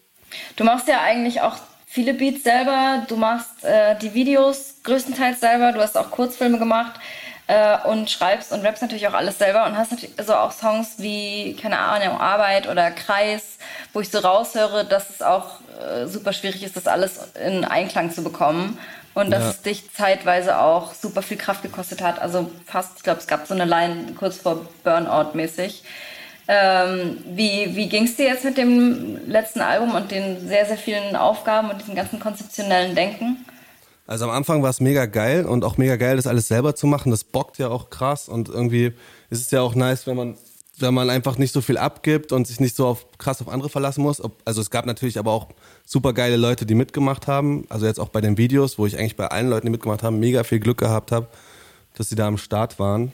Du 0.58 0.66
machst 0.66 0.90
ja 0.90 1.00
eigentlich 1.02 1.40
auch 1.40 1.56
viele 1.86 2.14
Beats 2.16 2.44
selber, 2.44 3.06
du 3.08 3.16
machst 3.16 3.64
äh, 3.64 3.98
die 4.00 4.14
Videos 4.14 4.76
größtenteils 4.84 5.40
selber, 5.40 5.72
du 5.72 5.80
hast 5.80 5.98
auch 5.98 6.12
Kurzfilme 6.12 6.60
gemacht 6.60 7.00
äh, 7.48 7.78
und 7.88 8.10
schreibst 8.10 8.52
und 8.52 8.62
rappst 8.66 8.82
natürlich 8.82 9.08
auch 9.08 9.14
alles 9.14 9.38
selber 9.38 9.66
und 9.66 9.78
hast 9.78 9.92
natürlich 9.92 10.16
so 10.26 10.34
auch 10.36 10.52
Songs 10.52 10.96
wie, 10.98 11.56
keine 11.62 11.78
Ahnung, 11.80 12.20
Arbeit 12.20 12.68
oder 12.70 12.92
Kreis, 12.92 13.58
wo 13.94 14.00
ich 14.02 14.10
so 14.10 14.20
raushöre, 14.20 14.86
dass 14.86 15.10
es 15.10 15.22
auch 15.22 15.60
äh, 15.82 16.08
super 16.08 16.34
schwierig 16.34 16.64
ist, 16.64 16.76
das 16.78 16.88
alles 16.88 17.20
in 17.44 17.66
Einklang 17.66 18.12
zu 18.12 18.24
bekommen. 18.24 18.78
Und 19.16 19.30
dass 19.30 19.44
Ja. 19.44 19.50
es 19.52 19.62
dich 19.62 19.94
zeitweise 19.94 20.58
auch 20.60 20.96
super 20.96 21.22
viel 21.22 21.38
Kraft 21.38 21.62
gekostet 21.62 22.02
hat. 22.02 22.20
Also 22.20 22.50
fast, 22.66 22.94
ich 22.98 23.04
glaube, 23.04 23.20
es 23.20 23.28
gab 23.28 23.46
so 23.46 23.54
eine 23.54 23.66
Line 23.66 24.14
kurz 24.18 24.38
vor 24.38 24.66
Burnout 24.84 25.36
mäßig. 25.36 25.84
Ähm, 26.48 27.24
wie 27.26 27.76
wie 27.76 27.88
ging 27.88 28.06
es 28.06 28.16
dir 28.16 28.26
jetzt 28.26 28.44
mit 28.44 28.58
dem 28.58 29.22
letzten 29.30 29.62
Album 29.62 29.94
und 29.96 30.12
den 30.12 30.46
sehr, 30.48 30.66
sehr 30.66 30.78
vielen 30.78 31.16
Aufgaben 31.16 31.70
und 31.70 31.80
diesem 31.80 31.96
ganzen 31.96 32.20
konzeptionellen 32.20 32.96
Denken? 32.96 33.46
Also 34.06 34.26
am 34.26 34.32
Anfang 34.32 34.62
war 34.64 34.70
es 34.70 34.82
mega 34.82 35.06
geil 35.06 35.46
und 35.46 35.64
auch 35.64 35.78
mega 35.78 35.96
geil, 35.96 36.18
das 36.18 36.28
alles 36.28 36.48
selber 36.48 36.76
zu 36.76 36.88
machen. 36.88 37.12
Das 37.12 37.24
bockt 37.24 37.58
ja 37.58 37.70
auch 37.70 37.90
krass 37.90 38.28
und 38.28 38.50
irgendwie 38.50 38.94
ist 39.30 39.42
es 39.42 39.52
ja 39.52 39.62
auch 39.62 39.76
nice, 39.76 40.08
wenn 40.08 40.18
man 40.18 40.38
wenn 40.80 40.94
man 40.94 41.10
einfach 41.10 41.38
nicht 41.38 41.54
so 41.54 41.62
viel 41.62 41.78
abgibt 41.78 42.32
und 42.32 42.48
sich 42.48 42.60
nicht 42.60 42.76
so 42.76 42.88
auf 42.88 43.06
krass 43.18 43.42
auf 43.42 43.50
andere 43.50 43.70
verlassen 43.70 44.02
muss. 44.02 44.22
Also 44.44 44.62
es 44.62 44.72
gab 44.72 44.86
natürlich 44.86 45.20
aber 45.20 45.32
auch 45.32 45.50
super 45.86 46.14
geile 46.14 46.36
Leute, 46.36 46.66
die 46.66 46.74
mitgemacht 46.74 47.28
haben. 47.28 47.66
Also 47.70 47.86
jetzt 47.86 48.00
auch 48.00 48.10
bei 48.10 48.22
den 48.22 48.38
Videos, 48.38 48.80
wo 48.80 48.86
ich 48.86 48.98
eigentlich 48.98 49.16
bei 49.16 49.28
allen 49.28 49.50
Leuten, 49.50 49.68
die 49.68 49.72
mitgemacht 49.72 50.02
haben, 50.02 50.20
mega 50.20 50.44
viel 50.44 50.60
Glück 50.60 50.80
gehabt 50.80 51.12
habe, 51.12 51.28
dass 51.96 52.10
sie 52.10 52.16
da 52.16 52.28
am 52.28 52.38
Start 52.38 52.80
waren. 52.80 53.14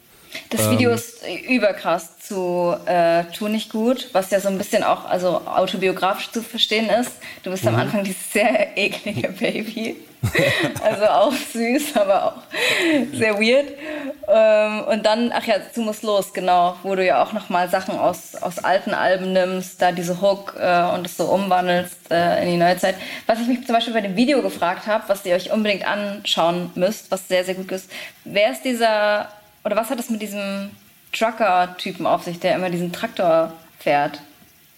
Das 0.50 0.70
Video 0.70 0.92
ist 0.92 1.24
überkrass 1.48 2.20
zu 2.20 2.76
äh, 2.86 3.24
Tu 3.36 3.48
nicht 3.48 3.72
gut, 3.72 4.10
was 4.14 4.30
ja 4.32 4.40
so 4.40 4.50
ein 4.50 4.58
bisschen 4.58 4.84
auch 4.84 5.06
also 5.06 5.42
autobiografisch 5.46 6.32
zu 6.32 6.42
verstehen 6.42 6.90
ist. 6.90 7.12
Du 7.44 7.52
bist 7.52 7.66
am 7.66 7.76
Anfang 7.76 8.04
dieses 8.04 8.32
sehr 8.32 8.70
eklige 8.78 9.30
Baby. 9.30 9.98
also 10.84 11.06
auch 11.06 11.34
süß, 11.34 11.96
aber 11.96 12.26
auch 12.26 13.14
sehr 13.14 13.40
weird. 13.40 13.68
Ähm, 14.28 14.84
und 14.84 15.06
dann, 15.06 15.32
ach 15.34 15.46
ja, 15.46 15.56
Du 15.74 15.82
musst 15.82 16.04
los, 16.04 16.34
genau, 16.34 16.76
wo 16.84 16.94
du 16.96 17.06
ja 17.06 17.24
auch 17.24 17.32
nochmal 17.32 17.70
Sachen 17.70 17.98
aus, 17.98 18.36
aus 18.36 18.60
alten 18.60 18.94
Alben 18.94 19.32
nimmst, 19.32 19.82
da 19.82 19.92
diese 19.92 20.22
Hook 20.22 20.56
äh, 20.60 20.94
und 20.94 21.06
es 21.06 21.16
so 21.16 21.26
umwandelst 21.26 22.12
äh, 22.12 22.44
in 22.44 22.52
die 22.52 22.58
neue 22.58 22.78
Zeit. 22.78 22.96
Was 23.28 23.40
ich 23.40 23.48
mich 23.48 23.66
zum 23.66 23.74
Beispiel 23.76 23.94
bei 23.94 24.02
dem 24.02 24.16
Video 24.16 24.42
gefragt 24.42 24.88
habe, 24.88 25.06
was 25.08 25.26
ihr 25.26 25.36
euch 25.36 25.52
unbedingt 25.52 25.88
anschauen 25.88 26.72
müsst, 26.76 27.10
was 27.12 27.28
sehr, 27.28 27.46
sehr 27.46 27.56
gut 27.56 27.72
ist, 27.72 27.90
wer 28.26 28.52
ist 28.52 28.64
dieser 28.64 29.30
oder 29.70 29.78
was 29.78 29.92
hat 29.92 30.00
es 30.00 30.10
mit 30.10 30.20
diesem 30.20 30.72
Trucker-Typen 31.14 32.08
auf 32.08 32.24
sich, 32.24 32.40
der 32.40 32.56
immer 32.56 32.72
diesen 32.72 32.92
Traktor 32.92 33.54
fährt 33.78 34.20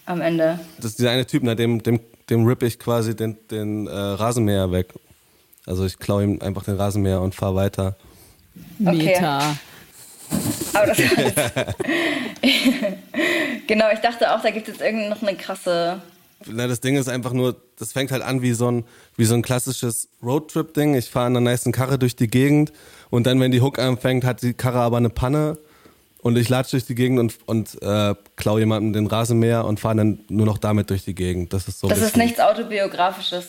am 0.06 0.20
Ende? 0.20 0.60
Das 0.78 0.88
ist 0.88 1.00
dieser 1.00 1.12
eine 1.12 1.26
Typ, 1.26 1.44
ne, 1.44 1.56
dem, 1.56 1.82
dem, 1.82 2.02
dem 2.30 2.46
rippe 2.46 2.66
ich 2.66 2.78
quasi 2.78 3.16
den, 3.16 3.38
den 3.50 3.88
äh, 3.88 3.94
Rasenmäher 3.94 4.74
weg. 4.74 4.88
Also 5.66 5.86
ich 5.86 5.98
klaue 5.98 6.26
ihm 6.26 6.42
einfach 6.42 6.66
den 6.66 6.76
Rasenmäher 6.76 7.22
und 7.22 7.34
fahre 7.34 7.56
weiter. 7.56 7.96
Okay. 8.82 8.92
Meta. 8.92 9.56
Aber 10.74 10.88
das 10.88 10.98
genau, 13.68 13.86
ich 13.94 14.00
dachte 14.00 14.36
auch, 14.36 14.42
da 14.42 14.52
gibt 14.52 14.68
es 14.68 14.74
jetzt 14.74 14.86
irgendwie 14.86 15.08
noch 15.08 15.22
eine 15.22 15.38
krasse. 15.38 16.02
Na, 16.48 16.68
das 16.68 16.82
Ding 16.82 16.96
ist 16.98 17.10
einfach 17.10 17.34
nur, 17.34 17.56
das 17.78 17.92
fängt 17.92 18.12
halt 18.12 18.22
an 18.22 18.42
wie 18.42 18.54
so 18.54 18.70
ein, 18.70 18.86
wie 19.18 19.26
so 19.26 19.34
ein 19.34 19.42
klassisches 19.42 20.10
Roadtrip-Ding. 20.24 20.96
Ich 20.96 21.10
fahre 21.10 21.28
in 21.28 21.38
einer 21.38 21.52
nice 21.52 21.70
Karre 21.72 22.00
durch 22.00 22.16
die 22.16 22.28
Gegend 22.28 22.72
und 23.10 23.28
dann, 23.28 23.40
wenn 23.40 23.52
die 23.52 23.62
Hook 23.62 23.80
anfängt, 23.80 24.24
hat 24.24 24.42
die 24.42 24.54
Karre 24.54 24.80
aber 24.80 24.98
eine 24.98 25.10
Panne 25.10 25.58
und 26.22 26.38
ich 26.38 26.50
latsche 26.50 26.72
durch 26.72 26.86
die 26.86 26.96
Gegend 26.96 27.20
und, 27.20 27.38
und 27.46 27.82
äh, 27.82 28.16
klau 28.36 28.58
jemandem 28.58 28.94
den 28.94 29.08
Rasenmäher 29.08 29.66
und 29.66 29.80
fahre 29.80 29.98
dann 29.98 30.20
nur 30.30 30.46
noch 30.46 30.58
damit 30.58 30.90
durch 30.90 31.04
die 31.04 31.16
Gegend. 31.16 31.54
Das 31.54 31.68
ist 31.68 31.80
so 31.80 31.88
Das 31.88 32.02
ist 32.02 32.18
nichts 32.18 32.40
Autobiografisches. 32.40 33.48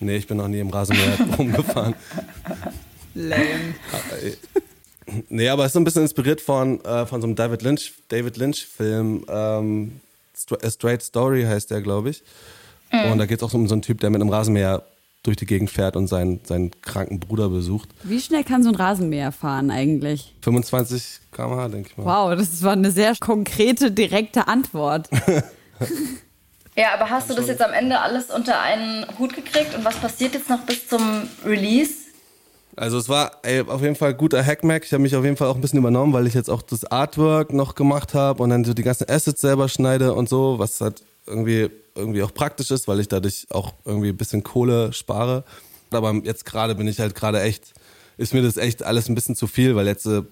Nee, 0.00 0.16
ich 0.16 0.26
bin 0.26 0.38
noch 0.38 0.48
nie 0.48 0.60
im 0.60 0.70
Rasenmäher 0.70 1.18
rumgefahren. 1.38 1.94
Lame. 3.14 3.74
Nee, 5.28 5.48
aber 5.48 5.64
es 5.64 5.70
ist 5.70 5.72
so 5.74 5.80
ein 5.80 5.84
bisschen 5.84 6.02
inspiriert 6.02 6.40
von, 6.40 6.82
äh, 6.84 7.04
von 7.04 7.20
so 7.20 7.26
einem 7.26 7.36
David 7.36 7.62
Lynch, 7.62 7.92
David 8.08 8.36
Lynch-Film. 8.36 9.24
Ähm, 9.28 10.00
A 10.62 10.70
Straight 10.70 11.02
Story 11.02 11.44
heißt 11.44 11.70
der, 11.70 11.80
glaube 11.80 12.10
ich. 12.10 12.22
Und 12.92 13.18
da 13.18 13.26
geht 13.26 13.38
es 13.38 13.42
auch 13.42 13.54
um 13.54 13.68
so 13.68 13.74
einen 13.74 13.82
Typ, 13.82 14.00
der 14.00 14.10
mit 14.10 14.20
einem 14.20 14.30
Rasenmäher 14.30 14.82
durch 15.22 15.36
die 15.36 15.46
Gegend 15.46 15.70
fährt 15.70 15.96
und 15.96 16.06
seinen, 16.08 16.40
seinen 16.44 16.70
kranken 16.82 17.20
Bruder 17.20 17.48
besucht. 17.50 17.90
Wie 18.02 18.20
schnell 18.20 18.42
kann 18.42 18.62
so 18.62 18.70
ein 18.70 18.74
Rasenmäher 18.74 19.32
fahren 19.32 19.70
eigentlich? 19.70 20.34
25 20.42 21.20
km/h, 21.30 21.68
denke 21.68 21.90
ich 21.90 21.96
mal. 21.98 22.04
Wow, 22.30 22.38
das 22.38 22.62
war 22.62 22.72
eine 22.72 22.90
sehr 22.90 23.14
konkrete, 23.20 23.90
direkte 23.90 24.48
Antwort. 24.48 25.08
Ja, 26.76 26.94
aber 26.94 27.10
hast 27.10 27.28
du 27.28 27.34
das 27.34 27.48
jetzt 27.48 27.62
am 27.62 27.72
Ende 27.72 28.00
alles 28.00 28.30
unter 28.30 28.60
einen 28.60 29.04
Hut 29.18 29.34
gekriegt 29.34 29.74
und 29.74 29.84
was 29.84 29.96
passiert 29.96 30.34
jetzt 30.34 30.48
noch 30.48 30.60
bis 30.60 30.86
zum 30.88 31.28
Release? 31.44 31.92
Also 32.76 32.98
es 32.98 33.08
war 33.08 33.32
ey, 33.42 33.60
auf 33.62 33.82
jeden 33.82 33.96
Fall 33.96 34.14
guter 34.14 34.44
Hackmack. 34.44 34.84
Ich 34.84 34.92
habe 34.92 35.02
mich 35.02 35.16
auf 35.16 35.24
jeden 35.24 35.36
Fall 35.36 35.48
auch 35.48 35.54
ein 35.54 35.60
bisschen 35.60 35.78
übernommen, 35.78 36.12
weil 36.12 36.26
ich 36.26 36.34
jetzt 36.34 36.48
auch 36.48 36.62
das 36.62 36.84
Artwork 36.84 37.52
noch 37.52 37.74
gemacht 37.74 38.14
habe 38.14 38.42
und 38.42 38.50
dann 38.50 38.64
so 38.64 38.74
die 38.74 38.82
ganzen 38.82 39.08
Assets 39.08 39.40
selber 39.40 39.68
schneide 39.68 40.14
und 40.14 40.28
so, 40.28 40.58
was 40.58 40.80
halt 40.80 41.02
irgendwie, 41.26 41.68
irgendwie 41.94 42.22
auch 42.22 42.32
praktisch 42.32 42.70
ist, 42.70 42.88
weil 42.88 43.00
ich 43.00 43.08
dadurch 43.08 43.46
auch 43.50 43.74
irgendwie 43.84 44.10
ein 44.10 44.16
bisschen 44.16 44.42
Kohle 44.42 44.92
spare. 44.92 45.44
Aber 45.90 46.14
jetzt 46.24 46.44
gerade 46.44 46.74
bin 46.74 46.86
ich 46.86 47.00
halt 47.00 47.14
gerade 47.14 47.40
echt, 47.42 47.72
ist 48.16 48.32
mir 48.32 48.42
das 48.42 48.56
echt 48.56 48.82
alles 48.82 49.08
ein 49.08 49.14
bisschen 49.14 49.36
zu 49.36 49.46
viel, 49.46 49.74
weil 49.76 49.86
jetzt 49.86 50.06
äh, 50.06 50.22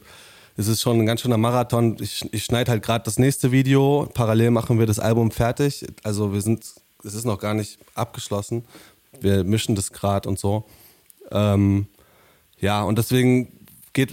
ist 0.57 0.69
es 0.69 0.81
schon 0.81 0.99
ein 0.99 1.07
ganz 1.07 1.21
schöner 1.21 1.37
Marathon. 1.37 1.97
Ich, 2.01 2.29
ich 2.33 2.45
schneide 2.45 2.71
halt 2.71 2.83
gerade 2.83 3.05
das 3.05 3.19
nächste 3.19 3.53
Video. 3.53 4.09
Parallel 4.15 4.51
machen 4.51 4.79
wir 4.79 4.87
das 4.87 4.99
Album 4.99 5.31
fertig. 5.31 5.87
Also 6.03 6.33
wir 6.33 6.41
sind, 6.41 6.65
es 7.05 7.15
ist 7.15 7.25
noch 7.25 7.39
gar 7.39 7.55
nicht 7.55 7.79
abgeschlossen. 7.95 8.65
Wir 9.21 9.45
mischen 9.45 9.75
das 9.75 9.93
gerade 9.93 10.29
und 10.29 10.39
so. 10.39 10.65
Ähm, 11.31 11.87
ja, 12.61 12.83
und 12.83 12.99
deswegen 12.99 13.53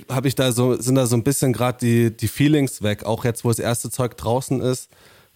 habe 0.10 0.28
ich 0.28 0.36
da 0.36 0.52
so, 0.52 0.76
sind 0.76 0.96
da 0.96 1.06
so 1.06 1.16
ein 1.16 1.24
bisschen 1.24 1.54
gerade 1.54 1.78
die, 1.80 2.16
die 2.16 2.28
Feelings 2.28 2.82
weg. 2.82 3.04
Auch 3.04 3.24
jetzt, 3.24 3.44
wo 3.44 3.50
das 3.50 3.60
erste 3.60 3.92
Zeug 3.92 4.18
draußen 4.18 4.62
ist, 4.62 4.90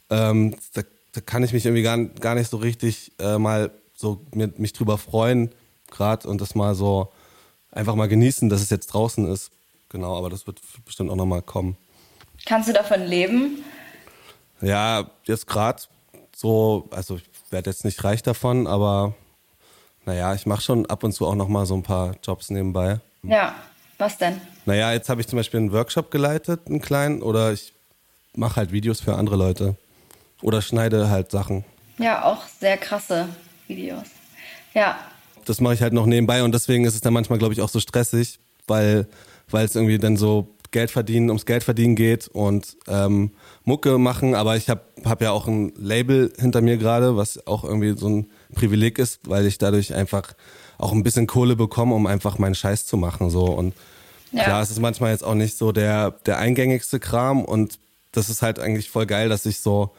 ähm, 0.09 0.55
da, 0.73 0.81
da, 1.11 1.21
kann 1.21 1.43
ich 1.43 1.53
mich 1.53 1.65
irgendwie 1.65 1.83
gar, 1.83 1.97
gar 1.97 2.35
nicht 2.35 2.49
so 2.49 2.57
richtig 2.57 3.11
äh, 3.19 3.37
mal 3.37 3.71
so 3.95 4.25
mit, 4.33 4.57
mich 4.57 4.73
drüber 4.73 4.97
freuen, 4.97 5.51
gerade 5.91 6.27
und 6.27 6.41
das 6.41 6.55
mal 6.55 6.73
so 6.73 7.11
einfach 7.71 7.95
mal 7.95 8.07
genießen, 8.07 8.49
dass 8.49 8.61
es 8.61 8.69
jetzt 8.69 8.87
draußen 8.87 9.31
ist. 9.31 9.51
Genau, 9.89 10.17
aber 10.17 10.29
das 10.29 10.47
wird 10.47 10.61
bestimmt 10.85 11.11
auch 11.11 11.15
nochmal 11.15 11.41
kommen. 11.41 11.77
Kannst 12.45 12.69
du 12.69 12.73
davon 12.73 13.01
leben? 13.01 13.63
Ja, 14.61 15.09
jetzt 15.25 15.47
gerade 15.47 15.81
so, 16.35 16.87
also 16.91 17.17
ich 17.17 17.51
werde 17.51 17.69
jetzt 17.69 17.85
nicht 17.85 18.03
reich 18.03 18.23
davon, 18.23 18.67
aber 18.67 19.15
naja, 20.09 20.33
ich 20.33 20.47
mache 20.47 20.61
schon 20.61 20.87
ab 20.87 21.03
und 21.03 21.11
zu 21.11 21.27
auch 21.27 21.35
nochmal 21.35 21.67
so 21.67 21.75
ein 21.75 21.83
paar 21.83 22.15
Jobs 22.23 22.49
nebenbei. 22.49 22.99
Ja, 23.21 23.53
was 23.99 24.17
denn? 24.17 24.41
Naja, 24.65 24.91
jetzt 24.91 25.07
habe 25.07 25.21
ich 25.21 25.27
zum 25.27 25.37
Beispiel 25.37 25.59
einen 25.59 25.71
Workshop 25.71 26.09
geleitet, 26.09 26.61
einen 26.65 26.81
kleinen, 26.81 27.21
oder 27.21 27.53
ich 27.53 27.73
mache 28.35 28.55
halt 28.55 28.71
Videos 28.71 29.01
für 29.01 29.13
andere 29.13 29.35
Leute. 29.35 29.75
Oder 30.41 30.63
schneide 30.63 31.11
halt 31.11 31.29
Sachen. 31.29 31.63
Ja, 31.99 32.23
auch 32.23 32.47
sehr 32.59 32.77
krasse 32.77 33.29
Videos. 33.67 34.07
Ja. 34.73 34.97
Das 35.45 35.61
mache 35.61 35.75
ich 35.75 35.83
halt 35.83 35.93
noch 35.93 36.07
nebenbei 36.07 36.41
und 36.41 36.53
deswegen 36.55 36.85
ist 36.85 36.95
es 36.95 37.01
dann 37.01 37.13
manchmal, 37.13 37.37
glaube 37.37 37.53
ich, 37.53 37.61
auch 37.61 37.69
so 37.69 37.79
stressig, 37.79 38.39
weil, 38.65 39.07
weil 39.51 39.65
es 39.65 39.75
irgendwie 39.75 39.99
dann 39.99 40.17
so 40.17 40.47
Geld 40.71 40.89
verdienen, 40.89 41.29
ums 41.29 41.45
Geld 41.45 41.63
verdienen 41.63 41.95
geht 41.95 42.29
und 42.29 42.77
ähm, 42.87 43.29
Mucke 43.63 43.99
machen. 43.99 44.33
Aber 44.33 44.57
ich 44.57 44.71
habe 44.71 44.81
hab 45.05 45.21
ja 45.21 45.29
auch 45.29 45.47
ein 45.47 45.71
Label 45.75 46.33
hinter 46.39 46.61
mir 46.61 46.77
gerade, 46.77 47.15
was 47.15 47.45
auch 47.45 47.63
irgendwie 47.63 47.95
so 47.95 48.09
ein 48.09 48.31
Privileg 48.53 48.99
ist, 48.99 49.19
weil 49.29 49.45
ich 49.45 49.57
dadurch 49.57 49.93
einfach 49.93 50.33
auch 50.77 50.91
ein 50.91 51.03
bisschen 51.03 51.27
Kohle 51.27 51.55
bekomme, 51.55 51.95
um 51.95 52.07
einfach 52.07 52.37
meinen 52.37 52.55
Scheiß 52.55 52.85
zu 52.85 52.97
machen. 52.97 53.29
So. 53.29 53.45
Und 53.45 53.73
ja. 54.31 54.43
klar, 54.43 54.61
es 54.61 54.71
ist 54.71 54.79
manchmal 54.79 55.11
jetzt 55.11 55.23
auch 55.23 55.35
nicht 55.35 55.57
so 55.57 55.71
der, 55.71 56.11
der 56.11 56.37
eingängigste 56.37 56.99
Kram 56.99 57.43
und 57.43 57.79
das 58.11 58.29
ist 58.29 58.41
halt 58.41 58.59
eigentlich 58.59 58.89
voll 58.89 59.05
geil, 59.05 59.29
dass 59.29 59.45
ich 59.45 59.59
so 59.59 59.91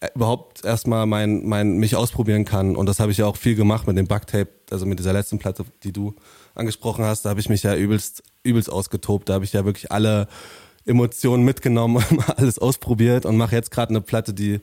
äh, 0.00 0.08
überhaupt 0.14 0.64
erstmal 0.64 1.06
mein, 1.06 1.46
mein, 1.46 1.78
mich 1.78 1.96
ausprobieren 1.96 2.44
kann. 2.44 2.76
Und 2.76 2.86
das 2.86 3.00
habe 3.00 3.12
ich 3.12 3.18
ja 3.18 3.26
auch 3.26 3.36
viel 3.36 3.54
gemacht 3.54 3.86
mit 3.86 3.96
dem 3.96 4.06
Bugtape, 4.06 4.50
also 4.70 4.86
mit 4.86 4.98
dieser 4.98 5.12
letzten 5.12 5.38
Platte, 5.38 5.64
die 5.82 5.92
du 5.92 6.14
angesprochen 6.54 7.04
hast. 7.04 7.24
Da 7.24 7.30
habe 7.30 7.40
ich 7.40 7.48
mich 7.48 7.62
ja 7.62 7.74
übelst, 7.74 8.22
übelst 8.42 8.70
ausgetobt. 8.70 9.28
Da 9.28 9.34
habe 9.34 9.44
ich 9.44 9.52
ja 9.52 9.64
wirklich 9.64 9.90
alle 9.92 10.28
Emotionen 10.86 11.44
mitgenommen, 11.44 12.04
alles 12.36 12.58
ausprobiert 12.58 13.24
und 13.24 13.36
mache 13.36 13.54
jetzt 13.54 13.70
gerade 13.70 13.90
eine 13.90 14.00
Platte, 14.02 14.34
die, 14.34 14.60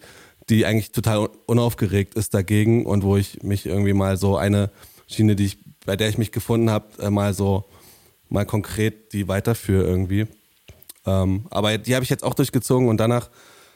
die 0.50 0.66
eigentlich 0.66 0.92
total 0.92 1.30
unaufgeregt 1.46 2.16
ist 2.16 2.34
dagegen 2.34 2.86
und 2.86 3.04
wo 3.04 3.18
ich 3.18 3.44
mich 3.44 3.66
irgendwie 3.66 3.94
mal 3.94 4.18
so 4.18 4.38
eine 4.38 4.72
Schiene, 5.08 5.36
die 5.36 5.46
ich, 5.46 5.58
bei 5.86 5.96
der 5.96 6.10
ich 6.10 6.18
mich 6.18 6.32
gefunden 6.32 6.70
habe, 6.70 6.88
äh, 7.02 7.10
mal 7.10 7.34
so 7.34 7.66
mal 8.30 8.46
konkret 8.46 9.14
die 9.14 9.28
weiterführe 9.28 9.84
irgendwie. 9.84 10.28
Ähm, 11.06 11.46
aber 11.50 11.78
die 11.78 11.96
habe 11.96 12.04
ich 12.04 12.10
jetzt 12.10 12.24
auch 12.24 12.34
durchgezogen 12.34 12.88
und 12.88 12.98
danach, 12.98 13.30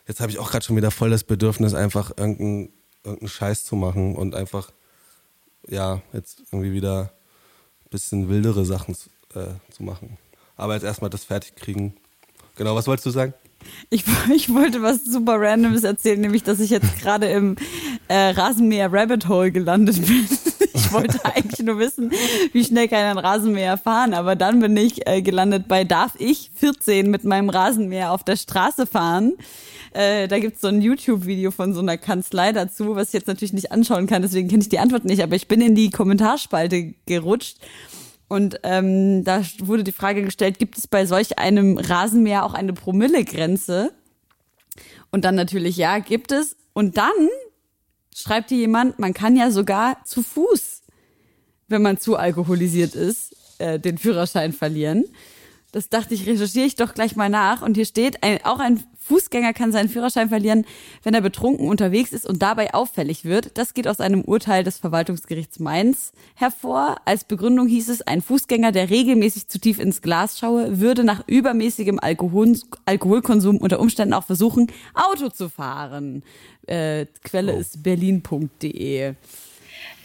jetzt 0.08 0.22
habe 0.22 0.32
ich 0.32 0.40
auch 0.40 0.50
gerade 0.50 0.66
schon 0.66 0.78
wieder 0.78 0.92
voll 0.92 1.10
das 1.10 1.24
Bedürfnis, 1.24 1.74
einfach 1.74 2.12
irgendeinen 2.18 2.70
irgendein 3.06 3.30
Scheiß 3.30 3.66
zu 3.66 3.76
machen 3.76 4.16
und 4.16 4.36
einfach, 4.36 4.72
ja, 5.68 6.02
jetzt 6.14 6.42
irgendwie 6.52 6.74
wieder 6.74 7.14
ein 7.86 7.90
bisschen 7.90 8.30
wildere 8.30 8.66
Sachen 8.66 8.96
äh, 9.34 9.48
zu 9.72 9.84
machen. 9.84 10.18
Aber 10.56 10.74
jetzt 10.74 10.84
erstmal 10.84 11.10
das 11.10 11.24
fertig 11.24 11.56
kriegen. 11.56 11.96
Genau, 12.56 12.76
was 12.76 12.88
wolltest 12.88 13.06
du 13.06 13.12
sagen? 13.12 13.34
Ich, 13.90 14.04
ich 14.36 14.54
wollte 14.54 14.82
was 14.82 15.04
super 15.06 15.40
Randomes 15.40 15.84
erzählen, 15.84 16.20
nämlich, 16.20 16.44
dass 16.44 16.60
ich 16.60 16.70
jetzt 16.70 17.00
gerade 17.00 17.28
im 17.28 17.56
äh, 18.08 18.30
Rasenmäher 18.30 18.92
Rabbit 18.92 19.28
Hole 19.28 19.52
gelandet 19.52 20.06
bin. 20.06 20.28
Ich 20.78 20.92
wollte 20.92 21.24
eigentlich 21.24 21.66
nur 21.66 21.80
wissen, 21.80 22.12
wie 22.52 22.64
schnell 22.64 22.90
kann 22.90 23.00
ein 23.00 23.18
Rasenmäher 23.18 23.78
fahren, 23.78 24.14
aber 24.14 24.36
dann 24.36 24.60
bin 24.60 24.76
ich 24.76 25.08
äh, 25.08 25.22
gelandet 25.22 25.70
bei 25.70 25.86
Darf 25.86 26.12
ich 26.20 26.52
14 26.56 27.10
mit 27.10 27.24
meinem 27.24 27.50
Rasenmäher 27.50 28.12
auf 28.12 28.24
der 28.24 28.36
Straße 28.36 28.86
fahren? 28.86 29.34
Äh, 29.94 30.28
da 30.28 30.38
gibt's 30.38 30.60
so 30.60 30.68
ein 30.68 30.82
YouTube-Video 30.82 31.52
von 31.52 31.74
so 31.74 31.80
einer 31.80 31.98
Kanzlei 31.98 32.52
dazu, 32.52 32.96
was 32.96 33.08
ich 33.08 33.14
jetzt 33.14 33.28
natürlich 33.28 33.54
nicht 33.54 33.72
anschauen 33.72 34.06
kann, 34.06 34.22
deswegen 34.22 34.50
kenne 34.50 34.64
ich 34.64 34.70
die 34.70 34.80
Antwort 34.80 35.06
nicht, 35.06 35.24
aber 35.24 35.38
ich 35.38 35.48
bin 35.48 35.62
in 35.62 35.76
die 35.76 35.90
Kommentarspalte 35.90 36.94
gerutscht. 37.06 37.58
Und 38.28 38.60
ähm, 38.64 39.24
da 39.24 39.44
wurde 39.60 39.84
die 39.84 39.92
Frage 39.92 40.24
gestellt, 40.24 40.58
gibt 40.58 40.78
es 40.78 40.88
bei 40.88 41.06
solch 41.06 41.38
einem 41.38 41.78
Rasenmäher 41.78 42.44
auch 42.44 42.54
eine 42.54 42.74
Promillegrenze? 42.74 43.94
Und 45.12 45.26
dann 45.26 45.36
natürlich, 45.36 45.78
ja, 45.78 46.00
gibt 46.00 46.32
es. 46.32 46.58
Und 46.74 46.98
dann 46.98 47.30
schreibt 48.16 48.50
hier 48.50 48.58
jemand, 48.58 49.00
man 49.00 49.14
kann 49.14 49.36
ja 49.36 49.52
sogar 49.52 50.04
zu 50.06 50.24
Fuß, 50.24 50.82
wenn 51.68 51.82
man 51.82 51.98
zu 51.98 52.18
alkoholisiert 52.18 52.96
ist, 52.96 53.36
äh, 53.60 53.80
den 53.80 53.98
Führerschein 53.98 54.54
verlieren. 54.54 55.06
Das 55.76 55.90
dachte 55.90 56.14
ich, 56.14 56.26
recherchiere 56.26 56.66
ich 56.66 56.78
doch 56.78 56.94
gleich 56.94 57.18
mal 57.18 57.28
nach. 57.28 57.62
Und 57.62 57.76
hier 57.76 57.84
steht, 57.84 58.24
ein, 58.24 58.40
auch 58.46 58.60
ein 58.60 58.82
Fußgänger 58.98 59.52
kann 59.52 59.74
seinen 59.74 59.90
Führerschein 59.90 60.30
verlieren, 60.30 60.64
wenn 61.04 61.14
er 61.14 61.20
betrunken 61.20 61.68
unterwegs 61.68 62.14
ist 62.14 62.26
und 62.26 62.42
dabei 62.42 62.74
auffällig 62.74 63.26
wird. 63.26 63.58
Das 63.58 63.74
geht 63.74 63.86
aus 63.86 64.00
einem 64.00 64.22
Urteil 64.22 64.64
des 64.64 64.78
Verwaltungsgerichts 64.78 65.60
Mainz 65.60 66.14
hervor. 66.36 66.96
Als 67.04 67.26
Begründung 67.26 67.68
hieß 67.68 67.90
es, 67.90 68.02
ein 68.02 68.22
Fußgänger, 68.22 68.72
der 68.72 68.90
regelmäßig 68.90 69.50
zu 69.50 69.60
tief 69.60 69.78
ins 69.80 70.02
Glas 70.02 70.40
schaue, 70.40 70.80
würde 70.80 71.04
nach 71.04 71.28
übermäßigem 71.28 72.00
Alkohol, 72.00 72.58
Alkoholkonsum 72.86 73.58
unter 73.58 73.82
Umständen 73.82 74.14
auch 74.14 74.24
versuchen, 74.24 74.72
Auto 74.94 75.28
zu 75.28 75.50
fahren. 75.50 76.24
Äh, 76.68 77.08
Quelle 77.26 77.54
oh. 77.54 77.60
ist 77.60 77.84
berlin.de. 77.84 79.16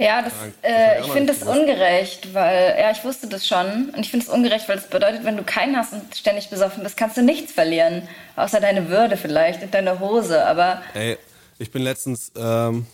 Ja, 0.00 0.22
das, 0.22 0.32
äh, 0.62 1.02
ich 1.02 1.12
finde 1.12 1.34
das 1.34 1.42
ungerecht, 1.42 2.32
weil, 2.32 2.74
ja, 2.80 2.90
ich 2.90 3.04
wusste 3.04 3.28
das 3.28 3.46
schon. 3.46 3.90
Und 3.90 3.98
ich 3.98 4.10
finde 4.10 4.24
es 4.24 4.32
ungerecht, 4.32 4.66
weil 4.66 4.78
es 4.78 4.86
bedeutet, 4.86 5.24
wenn 5.24 5.36
du 5.36 5.42
keinen 5.42 5.76
hast 5.76 5.92
und 5.92 6.16
ständig 6.16 6.48
besoffen 6.48 6.82
bist, 6.82 6.96
kannst 6.96 7.18
du 7.18 7.22
nichts 7.22 7.52
verlieren. 7.52 8.08
Außer 8.34 8.60
deine 8.60 8.88
Würde 8.88 9.18
vielleicht 9.18 9.62
und 9.62 9.74
deine 9.74 10.00
Hose, 10.00 10.46
aber. 10.46 10.80
Ey, 10.94 11.18
ich 11.58 11.70
bin 11.70 11.82
letztens, 11.82 12.32
ähm, 12.34 12.86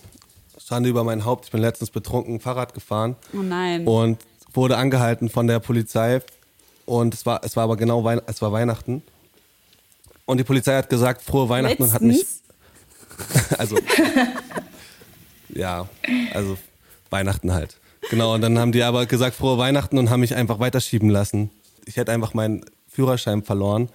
Schande 0.59 0.89
über 0.89 1.05
mein 1.05 1.25
Haupt, 1.25 1.45
ich 1.45 1.53
bin 1.53 1.61
letztens 1.61 1.91
betrunken 1.91 2.41
Fahrrad 2.41 2.75
gefahren. 2.75 3.15
Oh 3.33 3.37
nein. 3.37 3.87
Und 3.87 4.19
wurde 4.53 4.77
angehalten 4.77 5.29
von 5.29 5.47
der 5.47 5.61
Polizei. 5.61 6.23
Und 6.87 7.15
es 7.15 7.25
war, 7.25 7.45
es 7.45 7.55
war 7.55 7.65
aber 7.65 7.77
genau 7.77 8.03
Wein 8.03 8.21
es 8.27 8.43
war 8.43 8.51
Weihnachten. 8.51 9.05
Und 10.25 10.39
die 10.39 10.45
Polizei 10.45 10.77
hat 10.77 10.91
gesagt, 10.91 11.23
frohe 11.23 11.49
Weihnachten 11.49 11.85
letztens? 11.85 11.89
und 11.89 11.95
hat 11.95 12.03
mich. 12.03 13.59
also. 13.59 13.77
ja, 15.51 15.89
also 16.35 16.59
Weihnachten 17.11 17.53
halt. 17.53 17.79
Genau, 18.11 18.35
und 18.35 18.41
dann 18.41 18.59
haben 18.59 18.73
die 18.73 18.83
aber 18.83 19.07
gesagt, 19.07 19.37
frohe 19.37 19.59
Weihnachten 19.59 19.99
und 19.99 20.11
haben 20.11 20.21
mich 20.21 20.35
einfach 20.35 20.59
weiterschieben 20.59 21.11
lassen. 21.11 21.51
Ich 21.87 21.97
hätte 21.97 22.13
einfach 22.13 22.35
meinen 22.35 22.65
Führerschein 22.89 23.43
verloren. 23.43 23.89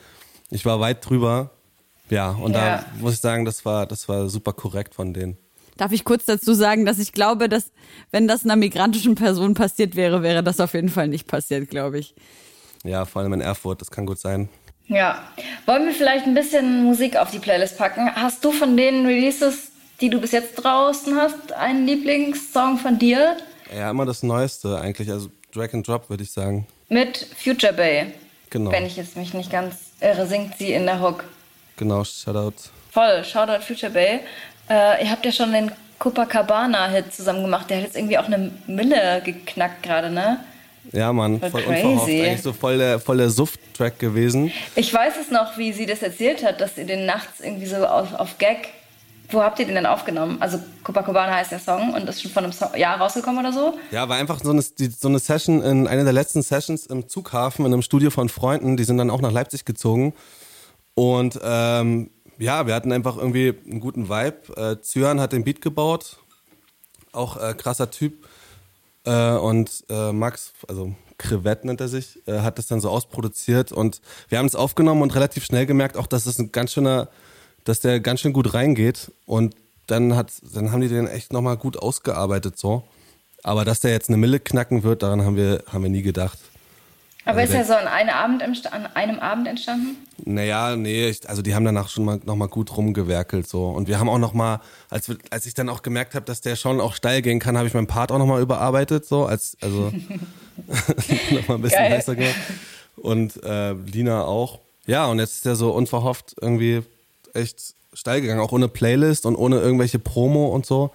Ich 0.50 0.66
war 0.66 0.80
weit 0.80 1.08
drüber. 1.08 1.52
Ja, 2.10 2.32
und 2.32 2.54
ja. 2.54 2.78
da 2.78 2.86
muss 3.00 3.14
ich 3.14 3.20
sagen, 3.22 3.46
das 3.46 3.64
war, 3.64 3.86
das 3.86 4.10
war 4.10 4.28
super 4.28 4.54
korrekt 4.54 4.96
von 4.96 5.14
denen. 5.14 5.38
Darf 5.78 5.94
ich 5.94 6.04
kurz 6.04 6.26
dazu 6.26 6.54
sagen, 6.54 6.86
dass 6.86 7.00
ich 7.00 7.14
glaube, 7.14 7.48
dass 7.48 7.72
wenn 8.12 8.28
das 8.28 8.44
einer 8.44 8.58
migrantischen 8.58 9.16
Person 9.16 9.54
passiert 9.54 9.96
wäre, 9.96 10.22
wäre 10.22 10.44
das 10.44 10.60
auf 10.60 10.74
jeden 10.74 10.90
Fall 10.90 11.08
nicht 11.08 11.28
passiert, 11.28 11.70
glaube 11.70 12.00
ich. 12.00 12.14
Ja, 12.84 13.06
vor 13.06 13.22
allem 13.22 13.34
in 13.34 13.42
Erfurt, 13.42 13.82
das 13.82 13.92
kann 13.92 14.06
gut 14.06 14.20
sein. 14.20 14.50
Ja. 14.88 15.24
Wollen 15.66 15.86
wir 15.86 15.94
vielleicht 15.94 16.26
ein 16.26 16.34
bisschen 16.34 16.84
Musik 16.84 17.16
auf 17.16 17.32
die 17.32 17.40
Playlist 17.40 17.78
packen? 17.78 18.14
Hast 18.14 18.44
du 18.44 18.52
von 18.52 18.76
den 18.76 19.06
Releases 19.06 19.71
die 20.02 20.10
du 20.10 20.20
bis 20.20 20.32
jetzt 20.32 20.56
draußen 20.56 21.16
hast, 21.16 21.54
einen 21.54 21.86
Lieblingssong 21.86 22.78
von 22.78 22.98
dir? 22.98 23.38
Ja, 23.76 23.90
immer 23.92 24.06
das 24.06 24.24
Neueste 24.24 24.80
eigentlich, 24.80 25.10
also 25.10 25.30
Drag 25.54 25.74
and 25.74 25.88
Drop 25.88 26.10
würde 26.10 26.24
ich 26.24 26.32
sagen. 26.32 26.68
Mit 26.90 27.28
Future 27.38 27.74
Bay. 27.74 28.08
Genau. 28.50 28.72
Wenn 28.72 28.86
ich 28.86 28.98
jetzt 28.98 29.16
mich 29.16 29.34
nicht 29.34 29.52
ganz 29.52 29.76
irre, 30.02 30.28
singt 30.28 30.58
sie 30.58 30.74
in 30.74 30.86
der 30.86 31.00
Hook. 31.02 31.24
Genau, 31.78 32.04
Shoutout. 32.04 32.70
Voll, 32.92 33.24
Shoutout 33.24 33.64
Future 33.64 33.92
Bay. 33.92 34.20
Äh, 34.70 35.04
ihr 35.04 35.12
habt 35.12 35.26
ja 35.26 35.32
schon 35.32 35.54
den 35.54 35.72
Copacabana-Hit 36.00 37.14
zusammen 37.14 37.44
gemacht. 37.44 37.70
Der 37.70 37.78
hat 37.78 37.86
jetzt 37.86 37.96
irgendwie 37.96 38.18
auch 38.18 38.26
eine 38.26 38.52
Mille 38.68 39.22
geknackt 39.24 39.84
gerade, 39.84 40.10
ne? 40.10 40.44
Ja, 40.92 41.14
Mann, 41.14 41.40
voll, 41.40 41.50
voll 41.52 41.64
unverhofft. 41.64 42.10
Eigentlich 42.10 42.42
so 42.42 42.54
voll 42.54 42.78
der, 42.78 43.00
voll 43.00 43.18
der 43.18 43.30
Suft-Track 43.30 44.00
gewesen. 44.00 44.52
Ich 44.76 44.92
weiß 44.94 45.14
es 45.22 45.30
noch, 45.30 45.58
wie 45.58 45.72
sie 45.72 45.86
das 45.86 46.02
erzählt 46.02 46.44
hat, 46.44 46.60
dass 46.60 46.76
sie 46.76 46.86
den 46.86 47.06
nachts 47.06 47.40
irgendwie 47.40 47.68
so 47.68 47.86
auf, 47.86 48.14
auf 48.16 48.38
Gag 48.40 48.70
wo 49.32 49.42
habt 49.42 49.60
ihr 49.60 49.66
den 49.66 49.76
denn 49.76 49.86
aufgenommen? 49.86 50.38
Also 50.42 50.60
Copacabana 50.84 51.36
heißt 51.36 51.52
der 51.52 51.60
Song 51.60 51.94
und 51.94 52.08
ist 52.08 52.22
schon 52.22 52.32
von 52.32 52.44
einem 52.44 52.54
so 52.54 52.66
Jahr 52.76 53.00
rausgekommen 53.00 53.40
oder 53.40 53.54
so? 53.54 53.78
Ja, 53.92 54.08
war 54.10 54.18
einfach 54.18 54.40
so 54.44 54.52
eine, 54.52 54.62
so 54.62 55.08
eine 55.08 55.20
Session, 55.20 55.62
in 55.62 55.88
einer 55.88 56.04
der 56.04 56.14
letzten 56.14 56.42
Sessions 56.42 56.86
im 56.86 57.08
Zughafen 57.08 57.66
in 57.66 57.74
einem 57.74 57.82
Studio 57.82 58.10
von 58.10 58.30
Freunden. 58.30 58.78
Die 58.78 58.84
sind 58.84 58.98
dann 58.98 59.10
auch 59.10 59.22
nach 59.22 59.32
Leipzig 59.32 59.66
gezogen. 59.66 60.14
Und 60.94 61.40
ähm, 61.44 62.10
ja, 62.38 62.68
wir 62.68 62.74
hatten 62.74 62.92
einfach 62.92 63.18
irgendwie 63.18 63.54
einen 63.70 63.80
guten 63.80 64.10
Vibe. 64.10 64.56
Äh, 64.58 64.82
Zyan 64.82 65.20
hat 65.20 65.32
den 65.32 65.44
Beat 65.44 65.62
gebaut, 65.62 66.18
auch 67.12 67.38
äh, 67.38 67.54
krasser 67.54 67.92
Typ. 67.92 68.28
Äh, 69.06 69.34
und 69.34 69.84
äh, 69.90 70.12
Max, 70.12 70.54
also 70.68 70.96
Crevette 71.22 71.68
nennt 71.68 71.82
er 71.82 71.88
sich, 71.88 72.20
äh, 72.28 72.40
hat 72.40 72.58
das 72.58 72.68
dann 72.68 72.82
so 72.82 72.90
ausproduziert 72.90 73.72
und 73.72 74.02
wir 74.30 74.40
haben 74.40 74.48
es 74.48 74.56
aufgenommen 74.56 75.02
und 75.04 75.16
relativ 75.16 75.46
schnell 75.46 75.66
gemerkt, 75.66 75.98
auch 75.98 76.08
dass 76.08 76.26
es 76.26 76.40
ein 76.40 76.52
ganz 76.52 76.74
schöner, 76.74 77.10
dass 77.64 77.80
der 77.80 78.00
ganz 78.00 78.22
schön 78.22 78.34
gut 78.34 78.54
reingeht 78.54 79.12
und 79.26 79.56
dann 79.88 80.16
hat, 80.16 80.32
dann 80.54 80.72
haben 80.72 80.82
die 80.82 80.88
den 80.88 81.08
echt 81.08 81.34
nochmal 81.34 81.58
gut 81.58 81.78
ausgearbeitet 81.78 82.58
so. 82.58 82.84
Aber 83.44 83.66
dass 83.66 83.80
der 83.80 83.92
jetzt 83.92 84.10
eine 84.10 84.18
Mille 84.18 84.40
knacken 84.40 84.84
wird, 84.84 85.04
daran 85.04 85.24
haben 85.24 85.36
wir, 85.36 85.64
haben 85.72 85.84
wir 85.84 85.90
nie 85.90 86.04
gedacht. 86.04 86.38
Aber 87.26 87.40
Also 87.40 87.54
ist 87.54 87.60
er 87.60 87.66
so 87.66 87.74
an 87.74 87.88
einem 87.88 88.10
Abend, 88.10 88.44
an 88.74 88.86
einem 88.96 89.20
Abend 89.20 89.48
entstanden? 89.48 89.98
Naja, 90.26 90.76
nee, 90.76 91.08
ich, 91.08 91.30
also 91.30 91.42
die 91.44 91.54
haben 91.54 91.66
danach 91.66 91.90
schon 91.90 92.04
mal 92.06 92.20
noch 92.24 92.36
mal 92.36 92.48
gut 92.48 92.76
rumgewerkelt 92.76 93.48
so 93.48 93.68
und 93.68 93.88
wir 93.88 94.00
haben 94.00 94.10
auch 94.10 94.18
noch 94.18 94.34
mal, 94.34 94.60
als, 94.90 95.08
wir, 95.08 95.18
als 95.30 95.46
ich 95.46 95.54
dann 95.54 95.70
auch 95.70 95.84
gemerkt 95.84 96.16
habe, 96.16 96.26
dass 96.26 96.42
der 96.42 96.56
schon 96.56 96.82
auch 96.82 96.96
steil 96.96 97.22
gehen 97.22 97.40
kann, 97.40 97.58
habe 97.58 97.68
ich 97.68 97.76
meinen 97.76 97.86
Part 97.88 98.12
auch 98.12 98.18
noch 98.18 98.26
mal 98.26 98.42
überarbeitet 98.42 99.06
so, 99.06 99.26
als 99.26 99.56
also 99.62 99.92
noch 101.32 101.48
mal 101.48 101.56
ein 101.56 101.62
bisschen 101.62 101.78
Geil. 101.80 101.96
besser 101.96 102.16
gemacht 102.16 102.36
und 102.96 103.44
äh, 103.44 103.74
Lina 103.74 104.24
auch. 104.24 104.60
Ja 104.88 105.06
und 105.06 105.20
jetzt 105.20 105.36
ist 105.36 105.46
der 105.46 105.56
so 105.56 105.72
unverhofft 105.72 106.36
irgendwie 106.42 106.82
echt 107.34 107.76
steil 107.94 108.22
gegangen, 108.22 108.40
auch 108.40 108.52
ohne 108.52 108.68
Playlist 108.68 109.26
und 109.26 109.36
ohne 109.36 109.60
irgendwelche 109.60 110.00
Promo 110.00 110.48
und 110.48 110.66
so. 110.66 110.92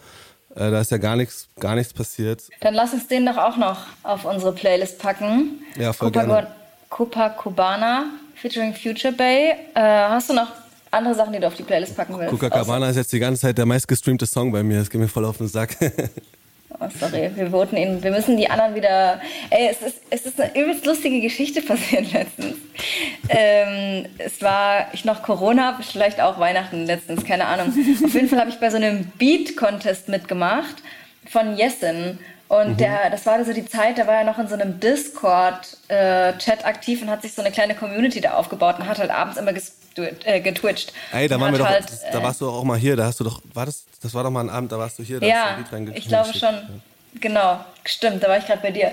Äh, 0.55 0.71
da 0.71 0.81
ist 0.81 0.91
ja 0.91 0.99
gar 0.99 1.17
nichts, 1.17 1.49
gar 1.61 1.75
nichts 1.75 1.93
passiert. 1.93 2.45
Dann 2.61 2.75
lass 2.75 2.93
uns 2.95 3.09
den 3.09 3.27
doch 3.27 3.37
auch 3.37 3.57
noch 3.57 3.87
auf 4.03 4.25
unsere 4.25 4.53
Playlist 4.53 4.99
packen. 4.99 5.63
Ja, 5.79 5.93
voll 5.93 6.11
Copa, 6.11 6.25
gerne. 6.25 6.47
Copa 6.89 7.29
Cubana 7.31 8.07
featuring 8.35 8.75
Future 8.75 9.13
Bay. 9.13 9.55
Äh, 9.75 9.81
hast 9.81 10.31
du 10.31 10.35
noch 10.35 10.49
andere 10.91 11.15
Sachen, 11.15 11.33
die 11.33 11.41
du 11.41 11.47
auf 11.47 11.55
die 11.55 11.63
Playlist 11.63 11.97
packen 11.97 12.19
willst? 12.19 12.31
Copacabana 12.31 12.89
ist 12.89 12.97
jetzt 12.97 13.13
die 13.13 13.19
ganze 13.19 13.43
Zeit 13.43 13.59
der 13.59 13.67
meistgestreamte 13.67 14.25
Song 14.27 14.53
bei 14.53 14.63
mir. 14.63 14.79
Das 14.79 14.89
geht 14.89 15.01
mir 15.01 15.09
voll 15.09 15.25
auf 15.25 15.39
den 15.39 15.49
Sack. 15.49 15.77
Oh, 16.79 16.89
sorry, 17.01 17.31
wir 17.35 17.51
voten 17.51 17.77
ihn. 17.77 18.03
Wir 18.03 18.11
müssen 18.11 18.37
die 18.37 18.51
anderen 18.51 18.75
wieder. 18.75 19.21
Ey, 19.49 19.69
es 19.71 19.81
ist, 19.81 20.01
es 20.11 20.27
ist 20.27 20.41
eine 20.41 20.55
übelst 20.55 20.85
lustige 20.85 21.21
Geschichte 21.21 21.63
passiert 21.63 22.13
letztens. 22.13 22.57
ähm, 23.31 24.07
es 24.19 24.43
war 24.43 24.89
ich 24.93 25.05
noch 25.05 25.23
Corona, 25.23 25.79
vielleicht 25.81 26.21
auch 26.21 26.39
Weihnachten 26.39 26.85
letztens, 26.85 27.25
keine 27.25 27.47
Ahnung. 27.47 27.69
Auf 27.69 28.15
jeden 28.15 28.29
Fall 28.29 28.41
habe 28.41 28.51
ich 28.51 28.57
bei 28.57 28.69
so 28.69 28.77
einem 28.77 29.07
Beat-Contest 29.19 30.09
mitgemacht 30.09 30.77
von 31.31 31.57
Jessen. 31.57 32.19
Und 32.49 32.79
der, 32.79 33.11
das 33.11 33.27
war 33.27 33.45
so 33.45 33.53
die 33.53 33.67
Zeit, 33.67 33.99
da 33.99 34.07
war 34.07 34.15
er 34.15 34.25
noch 34.25 34.39
in 34.39 34.47
so 34.47 34.55
einem 34.55 34.79
Discord-Chat 34.79 36.65
aktiv 36.65 37.03
und 37.03 37.11
hat 37.11 37.23
sich 37.23 37.35
so 37.35 37.43
eine 37.43 37.51
kleine 37.51 37.75
Community 37.75 38.21
da 38.21 38.35
aufgebaut 38.35 38.77
und 38.79 38.87
hat 38.87 38.99
halt 38.99 39.11
abends 39.11 39.37
immer 39.37 39.53
äh, 39.97 40.41
getwitcht. 40.41 40.93
Ey, 41.13 41.27
da 41.27 41.41
waren 41.41 41.53
wir 41.53 41.59
doch, 41.59 41.69
halt, 41.69 41.85
das, 41.85 42.03
äh, 42.03 42.13
da 42.13 42.23
warst 42.23 42.41
du 42.41 42.49
auch 42.49 42.63
mal 42.63 42.79
hier, 42.79 42.95
da 42.95 43.07
hast 43.07 43.19
du 43.19 43.25
doch, 43.25 43.41
war 43.53 43.67
das, 43.67 43.85
das 44.01 44.15
war 44.15 44.23
doch 44.23 44.31
mal 44.31 44.45
ein 44.45 44.51
Abend, 44.51 44.71
da 44.71 44.79
warst 44.79 44.99
du 44.99 45.03
hier, 45.03 45.19
da 45.19 45.27
hast 45.27 45.33
Ja, 45.33 45.59
du 45.69 45.77
ein 45.77 45.87
Lied 45.87 45.97
ich 45.97 46.09
glaube 46.09 46.33
schon. 46.33 46.55
Genau, 47.21 47.65
stimmt, 47.85 48.23
da 48.23 48.29
war 48.29 48.39
ich 48.39 48.47
gerade 48.47 48.63
bei 48.63 48.71
dir. 48.71 48.93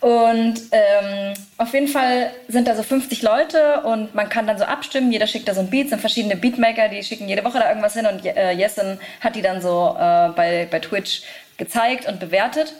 Und 0.00 0.60
ähm, 0.72 1.34
auf 1.56 1.72
jeden 1.72 1.88
Fall 1.88 2.30
sind 2.48 2.68
da 2.68 2.76
so 2.76 2.82
50 2.82 3.22
Leute 3.22 3.80
und 3.82 4.14
man 4.14 4.28
kann 4.28 4.46
dann 4.46 4.58
so 4.58 4.64
abstimmen. 4.64 5.10
Jeder 5.10 5.26
schickt 5.26 5.48
da 5.48 5.54
so 5.54 5.60
ein 5.60 5.70
Beat, 5.70 5.88
sind 5.88 6.00
verschiedene 6.00 6.36
Beatmaker, 6.36 6.88
die 6.88 7.02
schicken 7.02 7.28
jede 7.28 7.42
Woche 7.44 7.58
da 7.58 7.68
irgendwas 7.68 7.94
hin 7.94 8.06
und 8.06 8.24
äh, 8.24 8.52
Jessen 8.52 9.00
hat 9.20 9.34
die 9.34 9.42
dann 9.42 9.60
so 9.60 9.96
äh, 9.98 10.28
bei, 10.36 10.68
bei 10.70 10.78
Twitch 10.80 11.22
gezeigt 11.56 12.06
und 12.06 12.20
bewertet. 12.20 12.74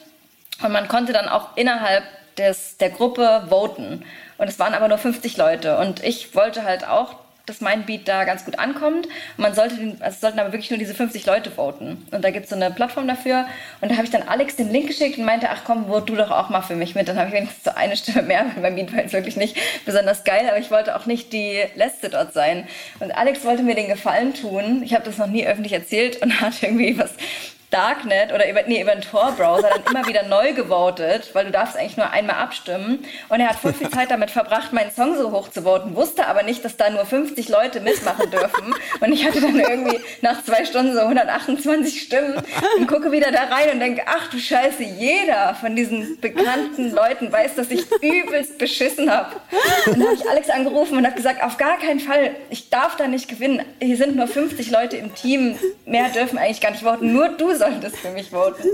Und 0.62 0.72
man 0.72 0.88
konnte 0.88 1.12
dann 1.12 1.28
auch 1.28 1.56
innerhalb 1.56 2.04
des, 2.36 2.76
der 2.78 2.90
Gruppe 2.90 3.44
voten. 3.48 4.04
Und 4.38 4.48
es 4.48 4.58
waren 4.58 4.74
aber 4.74 4.88
nur 4.88 4.98
50 4.98 5.36
Leute. 5.36 5.78
Und 5.78 6.02
ich 6.04 6.34
wollte 6.34 6.64
halt 6.64 6.86
auch, 6.86 7.16
dass 7.46 7.60
mein 7.60 7.86
Beat 7.86 8.08
da 8.08 8.24
ganz 8.24 8.44
gut 8.44 8.58
ankommt. 8.58 9.06
Man 9.36 9.54
sollte 9.54 9.76
den, 9.76 10.02
also 10.02 10.14
es 10.16 10.20
sollten 10.20 10.40
aber 10.40 10.52
wirklich 10.52 10.70
nur 10.70 10.80
diese 10.80 10.94
50 10.94 11.24
Leute 11.26 11.52
voten. 11.52 12.04
Und 12.10 12.24
da 12.24 12.30
gibt 12.30 12.44
es 12.44 12.50
so 12.50 12.56
eine 12.56 12.72
Plattform 12.72 13.06
dafür. 13.06 13.46
Und 13.80 13.90
da 13.90 13.94
habe 13.94 14.04
ich 14.04 14.10
dann 14.10 14.24
Alex 14.24 14.56
den 14.56 14.72
Link 14.72 14.88
geschickt 14.88 15.16
und 15.16 15.24
meinte, 15.24 15.48
ach 15.48 15.62
komm, 15.64 15.86
vote 15.86 16.06
du 16.06 16.16
doch 16.16 16.32
auch 16.32 16.48
mal 16.48 16.62
für 16.62 16.74
mich 16.74 16.96
mit. 16.96 17.06
Dann 17.06 17.16
habe 17.16 17.28
ich 17.28 17.34
wenigstens 17.34 17.62
so 17.64 17.70
eine 17.70 17.96
Stimme 17.96 18.22
mehr, 18.22 18.46
weil 18.54 18.62
mein 18.62 18.74
Beat 18.74 18.92
war 18.92 19.00
jetzt 19.00 19.12
wirklich 19.12 19.36
nicht 19.36 19.56
besonders 19.84 20.24
geil. 20.24 20.46
Aber 20.48 20.58
ich 20.58 20.72
wollte 20.72 20.96
auch 20.96 21.06
nicht 21.06 21.32
die 21.32 21.62
Letzte 21.76 22.10
dort 22.10 22.34
sein. 22.34 22.66
Und 22.98 23.16
Alex 23.16 23.44
wollte 23.44 23.62
mir 23.62 23.76
den 23.76 23.88
Gefallen 23.88 24.34
tun. 24.34 24.82
Ich 24.84 24.92
habe 24.92 25.04
das 25.04 25.16
noch 25.16 25.28
nie 25.28 25.46
öffentlich 25.46 25.72
erzählt 25.72 26.20
und 26.22 26.40
hat 26.40 26.62
irgendwie 26.62 26.98
was 26.98 27.12
Darknet 27.70 28.32
oder 28.32 28.48
über, 28.48 28.62
nee, 28.66 28.80
über 28.80 28.92
einen 28.92 29.00
Tor-Browser 29.00 29.70
dann 29.70 29.82
immer 29.90 30.06
wieder 30.06 30.22
neu 30.22 30.52
gewotet, 30.52 31.30
weil 31.32 31.46
du 31.46 31.50
darfst 31.50 31.76
eigentlich 31.76 31.96
nur 31.96 32.10
einmal 32.10 32.36
abstimmen. 32.36 33.04
Und 33.28 33.40
er 33.40 33.48
hat 33.48 33.56
voll 33.56 33.72
viel 33.72 33.90
Zeit 33.90 34.10
damit 34.10 34.30
verbracht, 34.30 34.72
meinen 34.72 34.92
Song 34.92 35.16
so 35.16 35.32
hoch 35.32 35.48
zu 35.48 35.62
voten, 35.62 35.96
wusste 35.96 36.28
aber 36.28 36.44
nicht, 36.44 36.64
dass 36.64 36.76
da 36.76 36.90
nur 36.90 37.04
50 37.04 37.48
Leute 37.48 37.80
mitmachen 37.80 38.30
dürfen. 38.30 38.74
Und 39.00 39.12
ich 39.12 39.26
hatte 39.26 39.40
dann 39.40 39.58
irgendwie 39.58 39.98
nach 40.22 40.44
zwei 40.44 40.64
Stunden 40.64 40.94
so 40.94 41.00
128 41.00 42.02
Stimmen 42.02 42.40
und 42.78 42.86
gucke 42.86 43.10
wieder 43.10 43.32
da 43.32 43.44
rein 43.44 43.70
und 43.72 43.80
denke, 43.80 44.02
ach 44.06 44.28
du 44.30 44.38
Scheiße, 44.38 44.84
jeder 44.84 45.56
von 45.56 45.74
diesen 45.74 46.20
bekannten 46.20 46.92
Leuten 46.92 47.32
weiß, 47.32 47.56
dass 47.56 47.70
ich 47.70 47.84
übelst 48.00 48.58
beschissen 48.58 49.10
habe. 49.10 49.36
Und 49.86 49.98
dann 49.98 50.04
habe 50.04 50.14
ich 50.14 50.30
Alex 50.30 50.50
angerufen 50.50 50.98
und 50.98 51.04
habe 51.04 51.16
gesagt, 51.16 51.42
auf 51.42 51.56
gar 51.56 51.78
keinen 51.78 52.00
Fall, 52.00 52.36
ich 52.50 52.70
darf 52.70 52.96
da 52.96 53.08
nicht 53.08 53.28
gewinnen. 53.28 53.64
Hier 53.82 53.96
sind 53.96 54.14
nur 54.14 54.28
50 54.28 54.70
Leute 54.70 54.96
im 54.96 55.14
Team, 55.16 55.58
mehr 55.84 56.08
dürfen 56.10 56.38
eigentlich 56.38 56.60
gar 56.60 56.70
nicht 56.70 56.84
voten, 56.84 57.12
nur 57.12 57.30
du 57.30 57.55
solltest 57.56 57.96
für 57.96 58.10
mich 58.10 58.30
voten. 58.30 58.68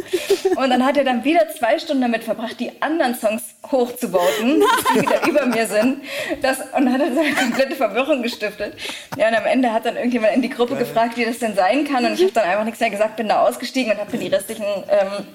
Und 0.57 0.71
dann 0.71 0.85
hat 0.85 0.97
er 0.97 1.05
dann 1.05 1.25
wieder 1.25 1.49
zwei 1.59 1.79
Stunden 1.79 2.03
damit 2.03 2.25
verbracht, 2.25 2.59
die 2.61 2.71
anderen 2.81 3.15
Songs 3.15 3.43
hochzuvoten, 3.71 4.63
die 4.95 5.03
wieder 5.03 5.27
über 5.27 5.47
mir 5.47 5.67
sind. 5.67 6.03
Das, 6.41 6.59
und 6.59 6.87
dann 6.87 6.93
hat 6.93 7.01
er 7.01 7.15
so 7.15 7.21
eine 7.21 7.35
komplette 7.35 7.77
Verwirrung 7.77 8.23
gestiftet. 8.23 8.75
Ja, 9.17 9.29
und 9.29 9.35
am 9.35 9.47
Ende 9.47 9.73
hat 9.73 9.87
dann 9.87 9.97
irgendjemand 9.97 10.35
in 10.35 10.43
die 10.43 10.51
Gruppe 10.51 10.77
gefragt, 10.77 11.17
wie 11.17 11.25
das 11.25 11.39
denn 11.39 11.55
sein 11.55 11.85
kann. 11.85 12.05
Und 12.05 12.15
ich 12.15 12.23
habe 12.23 12.33
dann 12.33 12.45
einfach 12.45 12.65
nichts 12.65 12.81
mehr 12.81 12.91
gesagt, 12.91 13.17
bin 13.17 13.29
da 13.29 13.47
ausgestiegen 13.47 13.93
und 13.93 13.99
habe 13.99 14.13
mir 14.13 14.19
die 14.19 14.35
restlichen 14.35 14.65
ähm, 14.89 15.27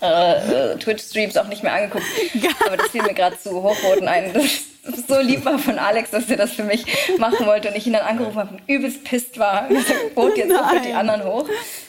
äh, 0.00 0.72
äh, 0.72 0.76
Twitch-Streams 0.76 1.36
auch 1.36 1.48
nicht 1.48 1.62
mehr 1.62 1.72
angeguckt. 1.72 2.04
Aber 2.66 2.76
das 2.76 2.88
fiel 2.88 3.02
mir 3.02 3.14
gerade 3.14 3.38
zu 3.38 3.62
Hochvoten 3.62 4.06
ein. 4.06 4.32
Das 4.32 4.44
ist 4.96 5.08
so 5.08 5.20
lieb 5.20 5.44
war 5.44 5.58
von 5.58 5.78
Alex, 5.78 6.12
dass 6.12 6.30
er 6.30 6.36
das 6.36 6.52
für 6.52 6.64
mich 6.64 6.84
machen 7.18 7.44
wollte 7.46 7.68
und 7.68 7.76
ich 7.76 7.86
ihn 7.86 7.92
dann 7.92 8.06
angerufen 8.06 8.38
habe 8.38 8.54
und 8.54 8.62
übelst 8.68 9.04
pisst 9.04 9.38
war. 9.38 9.70
Ich 9.70 9.76
gesagt, 9.76 10.00
vote 10.14 10.38
jetzt 10.38 10.50
sofort 10.50 10.84
die 10.84 10.94
anderen 10.94 11.24
hoch. 11.24 11.48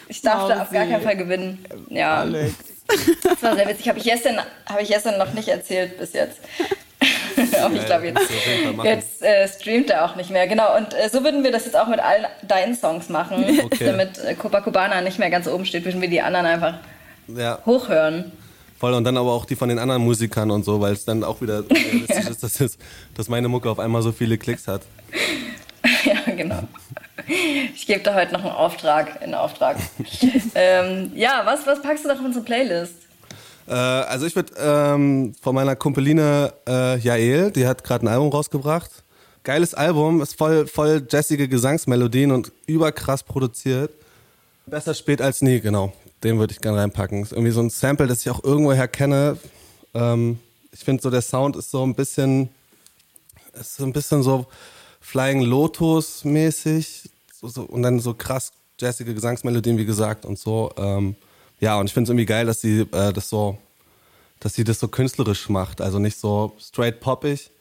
Ich 0.10 0.22
darf 0.22 0.47
da 0.49 0.64
auf 0.64 0.72
gar 0.72 0.86
keinen 0.86 1.01
Fall 1.03 1.16
gewinnen. 1.16 1.64
Ja, 1.89 2.26
das 2.26 3.41
war 3.43 3.55
sehr 3.55 3.70
witzig. 3.70 3.88
Habe 3.88 3.99
ich, 3.99 4.03
gestern, 4.05 4.39
hab 4.66 4.82
ich 4.82 4.89
gestern 4.89 5.18
noch 5.18 5.32
nicht 5.34 5.47
erzählt 5.47 5.97
bis 5.97 6.14
jetzt. 6.14 6.39
Aber 7.64 7.74
ich 7.76 7.86
glaube, 7.86 8.07
jetzt, 8.07 8.20
jetzt 8.84 9.22
äh, 9.22 9.47
streamt 9.47 9.89
er 9.91 10.03
auch 10.05 10.16
nicht 10.18 10.30
mehr. 10.30 10.45
Genau, 10.47 10.76
und 10.76 10.93
äh, 10.93 11.07
so 11.10 11.24
würden 11.24 11.43
wir 11.43 11.51
das 11.51 11.64
jetzt 11.66 11.78
auch 11.78 11.88
mit 11.88 11.99
allen 11.99 12.26
deinen 12.47 12.76
Songs 12.76 13.07
machen, 13.07 13.45
Okay. 13.64 13.86
damit 13.86 14.18
äh, 14.20 14.34
Copacabana 14.36 15.01
nicht 15.01 15.20
mehr 15.20 15.30
ganz 15.30 15.47
oben 15.47 15.66
steht, 15.66 15.86
würden 15.86 16.01
wir 16.01 16.10
die 16.10 16.22
anderen 16.22 16.45
einfach 16.47 16.74
Ja, 17.28 17.60
hochhören. 17.66 18.32
voll. 18.78 18.93
Und 18.93 19.03
dann 19.05 19.16
aber 19.16 19.32
auch 19.32 19.45
die 19.45 19.55
von 19.55 19.70
den 19.70 19.80
anderen 19.80 20.01
Musikern 20.03 20.51
und 20.51 20.66
so, 20.66 20.82
weil 20.82 20.91
es 20.93 21.05
dann 21.05 21.24
auch 21.24 21.39
wieder 21.41 21.64
realistisch 21.70 22.28
ist, 22.30 22.43
dass, 22.43 22.78
dass 23.16 23.30
meine 23.30 23.47
Mucke 23.47 23.70
auf 23.70 23.80
einmal 23.80 24.01
so 24.01 24.12
viele 24.12 24.38
Klicks 24.38 24.68
hat. 24.68 24.82
ja, 26.03 26.34
genau. 26.36 26.64
Ich 27.76 27.86
gebe 27.86 28.02
da 28.02 28.16
heute 28.16 28.34
noch 28.34 28.44
einen 28.44 28.52
Auftrag 28.52 29.22
in 29.22 29.34
Auftrag. 29.34 29.78
ähm, 30.56 31.12
ja, 31.16 31.42
was, 31.46 31.66
was 31.66 31.82
packst 31.82 32.04
du 32.04 32.10
da 32.10 32.16
auf 32.16 32.22
unsere 32.22 32.44
Playlist? 32.44 32.96
Äh, 33.68 33.74
also 33.74 34.26
ich 34.26 34.36
würde 34.36 34.54
ähm, 34.58 35.36
von 35.42 35.56
meiner 35.56 35.76
Kumpeline 35.76 36.54
äh, 36.68 36.98
Jael, 36.98 37.52
die 37.52 37.68
hat 37.68 37.84
gerade 37.84 38.06
ein 38.06 38.08
Album 38.08 38.30
rausgebracht. 38.30 38.92
Geiles 39.44 39.74
Album, 39.74 40.22
ist 40.22 40.38
voll, 40.38 40.68
voll 40.68 41.06
jazzige 41.10 41.48
Gesangsmelodien 41.48 42.32
und 42.32 42.52
überkrass 42.66 43.24
produziert. 43.24 43.92
Besser 44.66 44.94
spät 44.94 45.22
als 45.22 45.42
nie, 45.42 45.60
genau. 45.60 45.94
Den 46.24 46.38
würde 46.38 46.54
ich 46.54 46.60
gerne 46.60 46.80
reinpacken. 46.80 47.24
Ist 47.24 47.32
irgendwie 47.32 47.52
so 47.52 47.62
ein 47.62 47.70
Sample, 47.70 48.08
das 48.08 48.22
ich 48.22 48.30
auch 48.30 48.44
irgendwoher 48.44 48.88
kenne. 48.88 49.38
Ähm, 49.94 50.40
ich 50.72 50.82
finde 50.82 51.02
so, 51.02 51.10
der 51.10 51.22
Sound 51.22 51.56
ist 51.56 51.72
so 51.72 51.84
ein 51.84 51.96
bisschen, 51.96 52.50
ist 53.60 53.78
so 53.78 53.86
ein 53.86 53.94
bisschen 53.94 54.22
so 54.22 54.46
Flying 55.00 55.42
Lotus 55.42 56.24
mäßig. 56.26 57.09
So, 57.40 57.48
so, 57.48 57.62
und 57.64 57.84
dann 57.84 58.00
so 58.00 58.14
krass 58.14 58.52
jazzige 58.80 59.14
Gesangsmelodien, 59.14 59.78
wie 59.78 59.86
gesagt, 59.86 60.26
und 60.26 60.38
so. 60.38 60.72
Ähm, 60.78 61.16
ja, 61.60 61.80
und 61.80 61.86
ich 61.86 61.94
finde 61.94 62.04
es 62.04 62.10
irgendwie 62.10 62.26
geil, 62.26 62.46
dass 62.46 62.62
sie 62.62 62.82
äh, 62.92 63.14
das 63.14 63.30
so, 63.30 63.58
dass 64.40 64.54
sie 64.54 64.64
das 64.64 64.80
so 64.80 64.88
künstlerisch 64.88 65.48
macht. 65.50 65.80
Also 65.80 66.00
nicht 66.00 66.18
so 66.18 66.54
straight 66.60 67.00
poppig. 67.00 67.52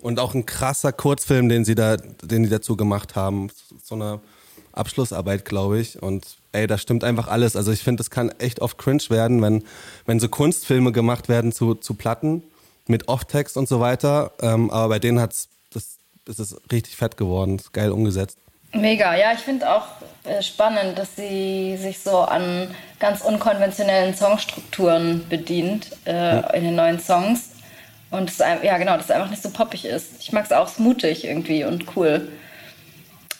Und 0.00 0.20
auch 0.20 0.34
ein 0.34 0.46
krasser 0.46 0.92
Kurzfilm, 0.92 1.48
den 1.48 1.64
sie 1.64 1.74
da, 1.74 1.96
den 1.96 2.44
die 2.44 2.48
dazu 2.48 2.76
gemacht 2.76 3.16
haben. 3.16 3.50
So 3.82 3.96
eine 3.96 4.20
Abschlussarbeit, 4.72 5.44
glaube 5.44 5.80
ich. 5.80 6.02
Und 6.02 6.36
ey, 6.52 6.66
da 6.66 6.78
stimmt 6.78 7.04
einfach 7.04 7.28
alles. 7.28 7.56
Also 7.56 7.72
ich 7.72 7.82
finde, 7.82 8.00
das 8.00 8.10
kann 8.10 8.30
echt 8.38 8.60
oft 8.60 8.78
cringe 8.78 9.02
werden, 9.10 9.42
wenn, 9.42 9.64
wenn 10.06 10.20
so 10.20 10.28
Kunstfilme 10.28 10.92
gemacht 10.92 11.28
werden 11.28 11.52
zu, 11.52 11.74
zu 11.74 11.94
Platten 11.94 12.42
mit 12.86 13.08
Off-Text 13.08 13.56
und 13.56 13.68
so 13.68 13.80
weiter. 13.80 14.32
Ähm, 14.40 14.70
aber 14.70 14.88
bei 14.88 14.98
denen 14.98 15.20
hat's, 15.20 15.48
das, 15.72 15.98
ist 16.38 16.56
richtig 16.70 16.96
fett 16.96 17.16
geworden. 17.16 17.56
Ist 17.56 17.72
geil 17.72 17.90
umgesetzt. 17.90 18.38
Mega, 18.72 19.16
ja, 19.16 19.32
ich 19.32 19.40
finde 19.40 19.70
auch 19.70 19.86
äh, 20.24 20.42
spannend, 20.42 20.98
dass 20.98 21.16
sie 21.16 21.76
sich 21.78 22.00
so 22.00 22.18
an 22.18 22.68
ganz 23.00 23.22
unkonventionellen 23.22 24.14
Songstrukturen 24.14 25.26
bedient 25.28 25.90
äh, 26.06 26.56
in 26.56 26.64
den 26.64 26.74
neuen 26.74 27.00
Songs. 27.00 27.50
Und 28.10 28.30
es, 28.30 28.38
ja, 28.38 28.78
genau, 28.78 28.96
dass 28.96 29.06
es 29.06 29.10
einfach 29.10 29.30
nicht 29.30 29.42
so 29.42 29.50
poppig 29.50 29.84
ist. 29.84 30.20
Ich 30.20 30.32
mag 30.32 30.44
es 30.44 30.52
auch 30.52 30.78
mutig 30.78 31.24
irgendwie 31.24 31.64
und 31.64 31.96
cool. 31.96 32.28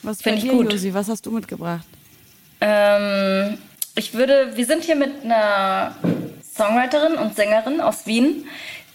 Was 0.02 0.22
Finde 0.22 0.38
ich 0.38 0.44
dir, 0.44 0.52
gut. 0.52 0.72
Josi? 0.72 0.94
Was 0.94 1.08
hast 1.08 1.24
du 1.26 1.30
mitgebracht? 1.30 1.86
Ähm, 2.60 3.58
ich 3.94 4.14
würde, 4.14 4.56
wir 4.56 4.66
sind 4.66 4.84
hier 4.84 4.96
mit 4.96 5.24
einer 5.24 5.94
Songwriterin 6.54 7.14
und 7.14 7.34
Sängerin 7.34 7.80
aus 7.80 8.06
Wien. 8.06 8.46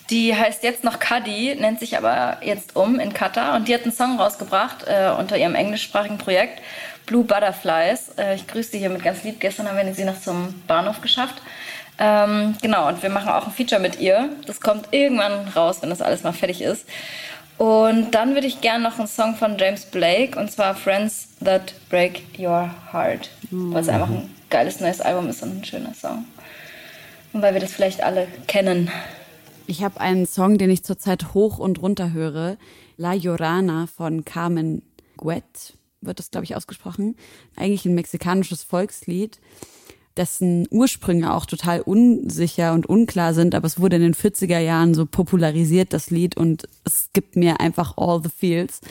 Die 0.09 0.35
heißt 0.35 0.63
jetzt 0.63 0.83
noch 0.83 0.99
Kadi, 0.99 1.55
nennt 1.55 1.79
sich 1.79 1.97
aber 1.97 2.37
jetzt 2.43 2.75
um 2.75 2.99
in 2.99 3.13
Katar. 3.13 3.55
Und 3.55 3.67
die 3.67 3.73
hat 3.73 3.83
einen 3.83 3.93
Song 3.93 4.19
rausgebracht 4.19 4.85
äh, 4.87 5.11
unter 5.17 5.37
ihrem 5.37 5.55
englischsprachigen 5.55 6.17
Projekt 6.17 6.61
Blue 7.05 7.23
Butterflies. 7.23 8.09
Äh, 8.17 8.35
ich 8.35 8.47
grüße 8.47 8.71
sie 8.71 8.79
hier 8.79 8.89
mit 8.89 9.03
ganz 9.03 9.23
lieb. 9.23 9.39
Gestern 9.39 9.67
haben 9.67 9.77
wir 9.77 9.93
sie 9.93 10.05
noch 10.05 10.19
zum 10.19 10.61
Bahnhof 10.67 11.01
geschafft. 11.01 11.41
Ähm, 11.99 12.55
genau, 12.61 12.87
und 12.87 13.01
wir 13.03 13.09
machen 13.09 13.29
auch 13.29 13.45
ein 13.45 13.53
Feature 13.53 13.79
mit 13.79 13.99
ihr. 13.99 14.29
Das 14.45 14.59
kommt 14.59 14.87
irgendwann 14.91 15.47
raus, 15.49 15.77
wenn 15.81 15.89
das 15.89 16.01
alles 16.01 16.23
mal 16.23 16.33
fertig 16.33 16.61
ist. 16.61 16.85
Und 17.57 18.11
dann 18.11 18.33
würde 18.33 18.47
ich 18.47 18.61
gerne 18.61 18.83
noch 18.83 18.97
einen 18.97 19.07
Song 19.07 19.35
von 19.35 19.57
James 19.57 19.85
Blake, 19.85 20.37
und 20.39 20.51
zwar 20.51 20.75
Friends 20.75 21.27
That 21.43 21.73
Break 21.89 22.23
Your 22.37 22.69
Heart. 22.91 23.29
Weil 23.51 23.81
es 23.81 23.89
einfach 23.89 24.09
ein 24.09 24.33
geiles 24.49 24.79
neues 24.79 25.01
Album 25.01 25.29
ist 25.29 25.43
und 25.43 25.59
ein 25.59 25.63
schöner 25.63 25.93
Song. 25.93 26.25
Und 27.31 27.41
weil 27.41 27.53
wir 27.53 27.61
das 27.61 27.71
vielleicht 27.71 28.03
alle 28.03 28.27
kennen. 28.47 28.91
Ich 29.65 29.81
habe 29.83 30.01
einen 30.01 30.25
Song, 30.25 30.57
den 30.57 30.69
ich 30.69 30.83
zurzeit 30.83 31.33
hoch 31.33 31.57
und 31.57 31.81
runter 31.81 32.11
höre. 32.11 32.57
La 32.97 33.13
Llorana 33.13 33.87
von 33.87 34.25
Carmen 34.25 34.81
Guet, 35.15 35.77
wird 36.01 36.19
das, 36.19 36.31
glaube 36.31 36.43
ich, 36.43 36.55
ausgesprochen. 36.55 37.15
Eigentlich 37.55 37.85
ein 37.85 37.95
mexikanisches 37.95 38.63
Volkslied, 38.63 39.39
dessen 40.17 40.67
Ursprünge 40.69 41.33
auch 41.33 41.45
total 41.45 41.79
unsicher 41.81 42.73
und 42.73 42.87
unklar 42.87 43.33
sind, 43.33 43.55
aber 43.55 43.65
es 43.65 43.79
wurde 43.79 43.95
in 43.95 44.01
den 44.01 44.15
40er 44.15 44.59
Jahren 44.59 44.93
so 44.93 45.05
popularisiert, 45.05 45.93
das 45.93 46.09
Lied, 46.09 46.35
und 46.35 46.67
es 46.83 47.09
gibt 47.13 47.37
mir 47.37 47.61
einfach 47.61 47.97
all 47.97 48.21
the 48.21 48.29
feels. 48.29 48.81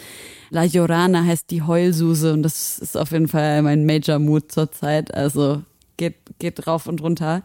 La 0.49 0.65
Llorana 0.65 1.23
heißt 1.23 1.51
die 1.51 1.63
Heulsuse 1.63 2.33
und 2.33 2.43
das 2.43 2.79
ist 2.79 2.97
auf 2.97 3.13
jeden 3.13 3.29
Fall 3.29 3.61
mein 3.61 3.85
Major 3.85 4.19
Mood 4.19 4.51
zurzeit, 4.51 5.13
also 5.13 5.63
geht, 5.99 6.17
geht 6.39 6.67
rauf 6.67 6.87
und 6.87 7.03
runter. 7.03 7.43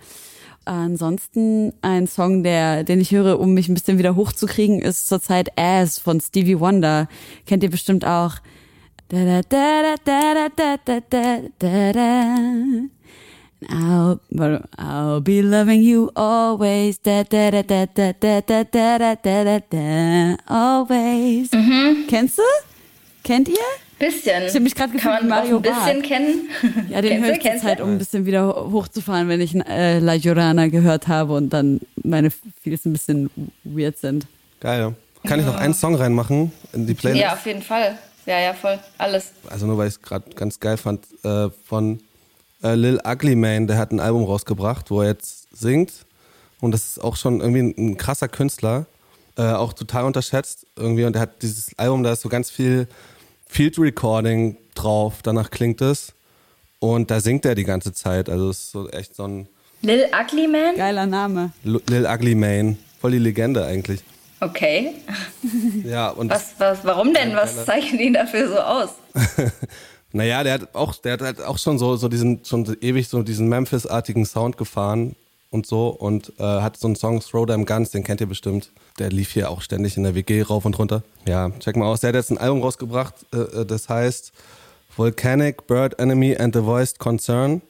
Ansonsten 0.67 1.71
ein 1.81 2.07
Song, 2.07 2.43
der, 2.43 2.83
den 2.83 2.99
ich 2.99 3.11
höre, 3.11 3.39
um 3.39 3.53
mich 3.53 3.69
ein 3.69 3.73
bisschen 3.73 3.97
wieder 3.97 4.15
hochzukriegen, 4.15 4.81
ist 4.81 5.07
zurzeit 5.07 5.57
Ass 5.57 5.97
von 5.97 6.19
Stevie 6.19 6.59
Wonder. 6.59 7.07
Kennt 7.45 7.63
ihr 7.63 7.69
bestimmt 7.69 8.05
auch. 8.05 8.35
Da, 9.09 9.23
da, 9.23 9.41
da, 9.41 9.95
da, 10.03 10.49
da, 10.55 10.77
da, 10.83 10.99
da, 11.09 11.39
da, 11.57 11.93
da. 11.93 12.35
I'll, 13.69 14.19
I'll 14.77 15.21
be 15.21 15.41
loving 15.41 15.81
you 15.81 16.11
always. 16.15 17.01
Da, 17.01 17.23
da, 17.23 17.49
da, 17.49 17.63
da, 17.63 17.85
da, 17.85 18.11
da, 18.19 18.41
da, 18.41 18.63
da, 18.63 18.97
da, 18.97 19.15
da, 19.15 19.43
da, 19.43 19.59
da, 19.69 20.35
always. 20.45 21.49
Kennst 22.07 22.37
du? 22.37 22.43
Kennt 23.23 23.47
ihr? 23.47 23.86
Bisschen. 23.99 24.43
Ich 24.43 24.53
hab 24.55 24.61
mich 24.61 24.75
Kann 24.75 24.91
gefühlt 24.91 25.21
wie 25.21 25.27
man 25.27 25.29
Mario 25.29 25.57
auch 25.57 25.59
ein 25.59 25.61
bisschen 25.63 25.99
Barth. 25.99 26.03
kennen. 26.03 26.49
Ja, 26.89 27.01
den 27.01 27.23
höre 27.23 27.33
ich 27.33 27.41
zurzeit, 27.41 27.79
du? 27.79 27.83
um 27.83 27.91
ein 27.91 27.97
bisschen 27.97 28.25
wieder 28.25 28.69
hochzufahren, 28.71 29.27
wenn 29.27 29.41
ich 29.41 29.55
äh, 29.55 29.99
La 29.99 30.13
Llorana 30.13 30.67
gehört 30.67 31.07
habe 31.07 31.33
und 31.33 31.49
dann 31.49 31.79
meine 32.03 32.29
Feels 32.61 32.85
ein 32.85 32.93
bisschen 32.93 33.29
weird 33.63 33.97
sind. 33.97 34.27
Geil. 34.59 34.93
Kann 35.25 35.39
ich 35.39 35.45
noch 35.45 35.57
einen 35.57 35.73
Song 35.73 35.95
reinmachen 35.95 36.51
in 36.73 36.85
die 36.85 36.93
Playlist? 36.93 37.21
Ja, 37.21 37.33
auf 37.33 37.45
jeden 37.45 37.61
Fall. 37.61 37.97
Ja, 38.25 38.39
ja, 38.39 38.53
voll. 38.53 38.77
Alles. 38.97 39.31
Also 39.49 39.65
nur 39.65 39.77
weil 39.77 39.87
ich 39.87 39.95
es 39.95 40.01
gerade 40.01 40.29
ganz 40.35 40.59
geil 40.59 40.77
fand, 40.77 41.05
äh, 41.23 41.49
von 41.65 41.99
äh, 42.61 42.75
Lil 42.75 42.99
Ugly 43.05 43.35
Mane, 43.35 43.65
der 43.67 43.77
hat 43.77 43.91
ein 43.91 43.99
Album 43.99 44.23
rausgebracht, 44.25 44.91
wo 44.91 45.01
er 45.01 45.09
jetzt 45.09 45.47
singt. 45.57 45.91
Und 46.59 46.71
das 46.71 46.87
ist 46.87 47.03
auch 47.03 47.15
schon 47.15 47.39
irgendwie 47.39 47.61
ein, 47.61 47.73
ein 47.77 47.97
krasser 47.97 48.27
Künstler, 48.27 48.85
äh, 49.37 49.43
auch 49.43 49.73
total 49.73 50.05
unterschätzt 50.05 50.65
irgendwie. 50.75 51.05
Und 51.05 51.15
er 51.15 51.21
hat 51.21 51.41
dieses 51.41 51.77
Album, 51.77 52.03
da 52.03 52.13
ist 52.13 52.21
so 52.21 52.29
ganz 52.29 52.49
viel 52.49 52.87
Field 53.49 53.77
Recording 53.79 54.57
drauf, 54.75 55.15
danach 55.23 55.49
klingt 55.51 55.81
es. 55.81 56.13
Und 56.79 57.09
da 57.09 57.19
singt 57.19 57.45
er 57.45 57.55
die 57.55 57.63
ganze 57.63 57.93
Zeit. 57.93 58.29
Also 58.29 58.49
es 58.49 58.59
ist 58.59 58.71
so 58.71 58.89
echt 58.89 59.15
so 59.15 59.23
ein 59.27 59.47
Lil 59.81 60.05
Ugly 60.13 60.47
Man? 60.47 60.75
Geiler 60.75 61.05
Name. 61.05 61.51
L- 61.65 61.81
Lil 61.89 62.05
Ugly 62.05 62.35
Mane. 62.35 62.77
Voll 62.99 63.11
die 63.11 63.19
Legende 63.19 63.65
eigentlich. 63.65 64.01
Okay. 64.39 64.91
Ja, 65.83 66.09
und 66.09 66.29
Was, 66.29 66.55
was, 66.59 66.79
warum 66.83 67.13
denn? 67.13 67.35
Was 67.35 67.65
zeichnet 67.65 68.01
ihn 68.01 68.13
dafür 68.13 68.47
so 68.49 68.59
aus? 68.59 68.89
Naja, 70.13 70.41
der 70.43 70.53
hat 70.53 70.73
auch, 70.75 70.95
der 70.95 71.13
hat 71.13 71.21
halt 71.21 71.41
auch 71.41 71.57
schon 71.57 71.77
so, 71.77 71.95
so 71.97 72.07
diesen, 72.07 72.43
schon 72.45 72.65
so 72.65 72.73
ewig 72.79 73.07
so 73.09 73.23
diesen 73.23 73.49
Memphis-artigen 73.49 74.25
Sound 74.25 74.57
gefahren 74.57 75.15
und 75.49 75.65
so 75.65 75.87
und 75.89 76.33
äh, 76.39 76.43
hat 76.43 76.77
so 76.77 76.87
einen 76.87 76.95
Song 76.95 77.19
Throw 77.21 77.45
Them 77.45 77.65
Guns, 77.65 77.91
den 77.91 78.03
kennt 78.03 78.19
ihr 78.21 78.27
bestimmt. 78.27 78.71
Der 78.99 79.09
lief 79.09 79.31
hier 79.31 79.49
auch 79.49 79.61
ständig 79.61 79.95
in 79.97 80.03
der 80.03 80.15
WG 80.15 80.41
rauf 80.41 80.65
und 80.65 80.77
runter. 80.77 81.03
Ja, 81.27 81.49
check 81.59 81.75
mal 81.75 81.85
aus. 81.87 82.01
Der 82.01 82.09
hat 82.09 82.15
jetzt 82.15 82.31
ein 82.31 82.37
Album 82.37 82.61
rausgebracht, 82.61 83.13
äh, 83.33 83.37
äh, 83.61 83.65
das 83.65 83.87
heißt 83.89 84.31
Volcanic, 84.95 85.67
Bird 85.67 85.99
Enemy 85.99 86.35
and 86.37 86.55
the 86.55 86.63
Voiced 86.63 86.99
Concern. 86.99 87.61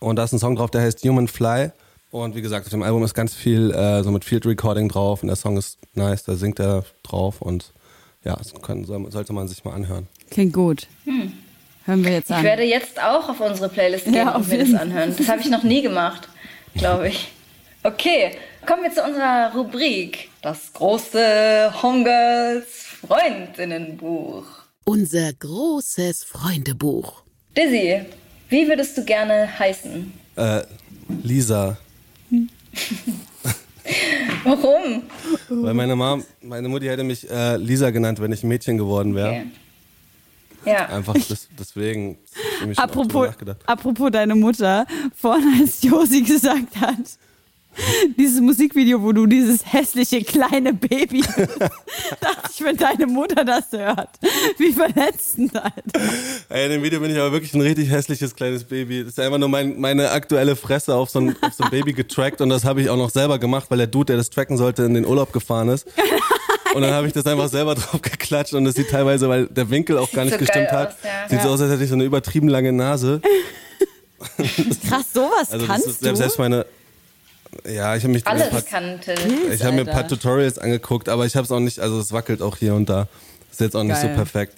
Und 0.00 0.16
da 0.16 0.24
ist 0.24 0.32
ein 0.32 0.38
Song 0.38 0.56
drauf, 0.56 0.70
der 0.70 0.82
heißt 0.82 1.02
Human 1.04 1.28
Fly. 1.28 1.70
Und 2.10 2.34
wie 2.34 2.42
gesagt, 2.42 2.66
auf 2.66 2.70
dem 2.70 2.82
Album 2.82 3.02
ist 3.04 3.14
ganz 3.14 3.32
viel 3.34 3.70
äh, 3.70 4.02
so 4.02 4.10
mit 4.10 4.24
Field 4.24 4.44
Recording 4.44 4.88
drauf 4.88 5.22
und 5.22 5.28
der 5.28 5.36
Song 5.36 5.56
ist 5.56 5.78
nice, 5.94 6.24
da 6.24 6.34
singt 6.34 6.58
er 6.60 6.84
drauf 7.02 7.40
und 7.40 7.72
ja, 8.24 8.36
das 8.36 8.52
kann, 8.60 8.84
soll- 8.84 9.10
sollte 9.10 9.32
man 9.32 9.48
sich 9.48 9.64
mal 9.64 9.72
anhören. 9.72 10.08
Klingt 10.30 10.52
gut. 10.52 10.86
Hören 11.84 12.04
wir 12.04 12.12
jetzt 12.12 12.30
Ich 12.30 12.36
an. 12.36 12.44
werde 12.44 12.62
jetzt 12.64 13.00
auch 13.02 13.28
auf 13.30 13.40
unsere 13.40 13.68
Playlist 13.70 14.04
gehen 14.04 14.14
Ja, 14.14 14.36
und 14.36 14.46
mir 14.48 14.58
das 14.58 14.74
anhören. 14.74 15.14
Das 15.16 15.26
habe 15.28 15.40
ich 15.40 15.48
noch 15.50 15.62
nie 15.62 15.80
gemacht, 15.82 16.28
glaube 16.74 17.08
ich. 17.08 17.28
Okay, 17.82 18.32
kommen 18.66 18.84
wir 18.84 18.92
zu 18.92 19.02
unserer 19.02 19.52
Rubrik. 19.54 20.28
Das 20.40 20.72
große 20.72 21.72
Homegirls 21.82 22.66
Freundinnenbuch. 23.06 24.44
Unser 24.84 25.32
großes 25.32 26.24
Freundebuch. 26.24 27.22
Dizzy, 27.56 28.02
wie 28.48 28.68
würdest 28.68 28.96
du 28.96 29.04
gerne 29.04 29.58
heißen? 29.58 30.12
Äh, 30.36 30.62
Lisa. 31.22 31.76
Warum? 34.44 35.02
Weil 35.48 35.74
meine 35.74 35.96
Mom, 35.96 36.24
meine 36.40 36.68
Mutti 36.68 36.86
hätte 36.86 37.04
mich 37.04 37.28
äh, 37.30 37.56
Lisa 37.56 37.90
genannt, 37.90 38.20
wenn 38.20 38.32
ich 38.32 38.42
ein 38.42 38.48
Mädchen 38.48 38.78
geworden 38.78 39.14
wäre. 39.14 39.30
Okay. 39.30 39.46
Ja. 40.64 40.86
Einfach 40.86 41.14
des, 41.14 41.48
deswegen. 41.58 42.18
Apropos, 42.76 43.28
apropos 43.66 44.10
deine 44.10 44.34
Mutter, 44.34 44.86
vorhin 45.14 45.60
als 45.60 45.82
Josi 45.82 46.22
gesagt 46.22 46.76
hat, 46.80 47.18
dieses 48.18 48.40
Musikvideo, 48.40 49.02
wo 49.02 49.12
du 49.12 49.26
dieses 49.26 49.72
hässliche 49.72 50.22
kleine 50.22 50.74
Baby 50.74 51.22
dachte 52.20 52.50
ich, 52.52 52.62
wenn 52.62 52.76
deine 52.76 53.06
Mutter 53.06 53.44
das 53.44 53.72
hört, 53.72 54.10
wie 54.58 54.72
verletzend, 54.72 55.56
Alter. 55.56 56.00
Ey, 56.50 56.66
in 56.66 56.72
dem 56.72 56.82
Video 56.82 57.00
bin 57.00 57.10
ich 57.10 57.18
aber 57.18 57.32
wirklich 57.32 57.54
ein 57.54 57.60
richtig 57.60 57.90
hässliches 57.90 58.34
kleines 58.34 58.64
Baby. 58.64 59.00
Das 59.00 59.14
ist 59.14 59.20
einfach 59.20 59.38
nur 59.38 59.48
mein, 59.48 59.80
meine 59.80 60.10
aktuelle 60.10 60.54
Fresse 60.54 60.94
auf 60.94 61.10
so, 61.10 61.20
ein, 61.20 61.36
auf 61.40 61.54
so 61.54 61.64
ein 61.64 61.70
Baby 61.70 61.92
getrackt 61.92 62.40
und 62.40 62.50
das 62.50 62.64
habe 62.64 62.82
ich 62.82 62.90
auch 62.90 62.96
noch 62.96 63.10
selber 63.10 63.38
gemacht, 63.38 63.70
weil 63.70 63.78
der 63.78 63.86
Dude, 63.86 64.06
der 64.06 64.16
das 64.16 64.30
tracken 64.30 64.56
sollte, 64.56 64.84
in 64.84 64.94
den 64.94 65.06
Urlaub 65.06 65.32
gefahren 65.32 65.68
ist. 65.68 65.86
Und 66.74 66.82
dann 66.82 66.92
habe 66.92 67.06
ich 67.06 67.12
das 67.12 67.26
einfach 67.26 67.48
selber 67.48 67.74
drauf 67.74 68.00
geklatscht 68.02 68.54
und 68.54 68.66
es 68.66 68.74
sieht 68.74 68.90
teilweise, 68.90 69.28
weil 69.28 69.46
der 69.46 69.68
Winkel 69.70 69.98
auch 69.98 70.10
gar 70.10 70.24
nicht 70.24 70.34
so 70.34 70.38
gestimmt 70.38 70.70
hat, 70.70 70.88
aus, 70.90 70.94
ja. 71.04 71.28
sieht 71.28 71.42
so 71.42 71.48
aus, 71.48 71.60
als 71.60 71.70
hätte 71.72 71.82
ich 71.84 71.88
so 71.88 71.94
eine 71.94 72.04
übertrieben 72.04 72.48
lange 72.48 72.72
Nase. 72.72 73.20
Krass, 74.88 75.12
sowas 75.12 75.50
Also 75.50 75.58
das 75.58 75.66
kannst 75.66 75.86
ist, 75.88 76.04
du? 76.06 76.16
selbst 76.16 76.38
meine, 76.38 76.64
ja, 77.66 77.96
ich 77.96 78.02
habe 78.04 78.12
mich 78.12 78.26
Alles 78.26 78.48
paar, 78.50 78.62
kann 78.62 79.00
Till. 79.00 79.14
ich 79.52 79.62
habe 79.62 79.74
mir 79.74 79.80
ein 79.82 79.86
paar. 79.86 80.06
Tutorials 80.08 80.58
angeguckt, 80.58 81.08
aber 81.08 81.26
ich 81.26 81.36
habe 81.36 81.44
es 81.44 81.50
auch 81.50 81.60
nicht, 81.60 81.80
also 81.80 81.98
es 82.00 82.12
wackelt 82.12 82.40
auch 82.40 82.56
hier 82.56 82.74
und 82.74 82.88
da. 82.88 83.08
Ist 83.50 83.60
jetzt 83.60 83.76
auch 83.76 83.82
nicht 83.84 84.00
so 84.00 84.08
perfekt. 84.08 84.54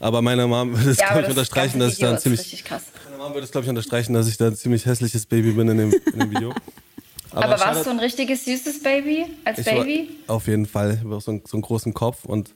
Aber 0.00 0.22
meine 0.22 0.46
Mom 0.46 0.72
würde 0.76 0.90
es, 0.90 0.98
Ja, 0.98 1.06
glaube 1.08 1.20
ich, 1.20 1.26
das 1.26 1.36
unterstreichen, 1.36 1.80
dass 1.80 1.92
ich 1.92 1.98
da 1.98 2.12
ein 2.12 2.18
ziemlich. 2.18 2.64
Meine 2.70 3.22
Mom 3.22 3.34
würde 3.34 3.44
es, 3.44 3.50
glaube 3.50 3.64
ich, 3.64 3.68
unterstreichen, 3.68 4.14
dass 4.14 4.28
ich 4.28 4.36
da 4.38 4.46
ein 4.46 4.56
ziemlich 4.56 4.86
hässliches 4.86 5.26
Baby 5.26 5.52
bin 5.52 5.68
in 5.68 5.78
dem, 5.78 5.92
in 6.12 6.18
dem 6.20 6.30
Video. 6.30 6.54
Aber, 7.32 7.50
warst 7.50 7.62
Shoutout- 7.64 7.84
du 7.84 7.90
ein 7.90 7.98
richtiges 8.00 8.44
süßes 8.44 8.82
Baby 8.82 9.26
als 9.44 9.58
ich 9.58 9.66
war- 9.66 9.74
Baby? 9.84 10.10
Auf 10.26 10.46
jeden 10.46 10.66
Fall. 10.66 10.94
Ich 10.94 11.00
habe 11.04 11.16
auch 11.16 11.20
so 11.20 11.30
einen, 11.32 11.42
so 11.46 11.56
einen 11.56 11.62
großen 11.62 11.94
Kopf 11.94 12.24
und 12.24 12.54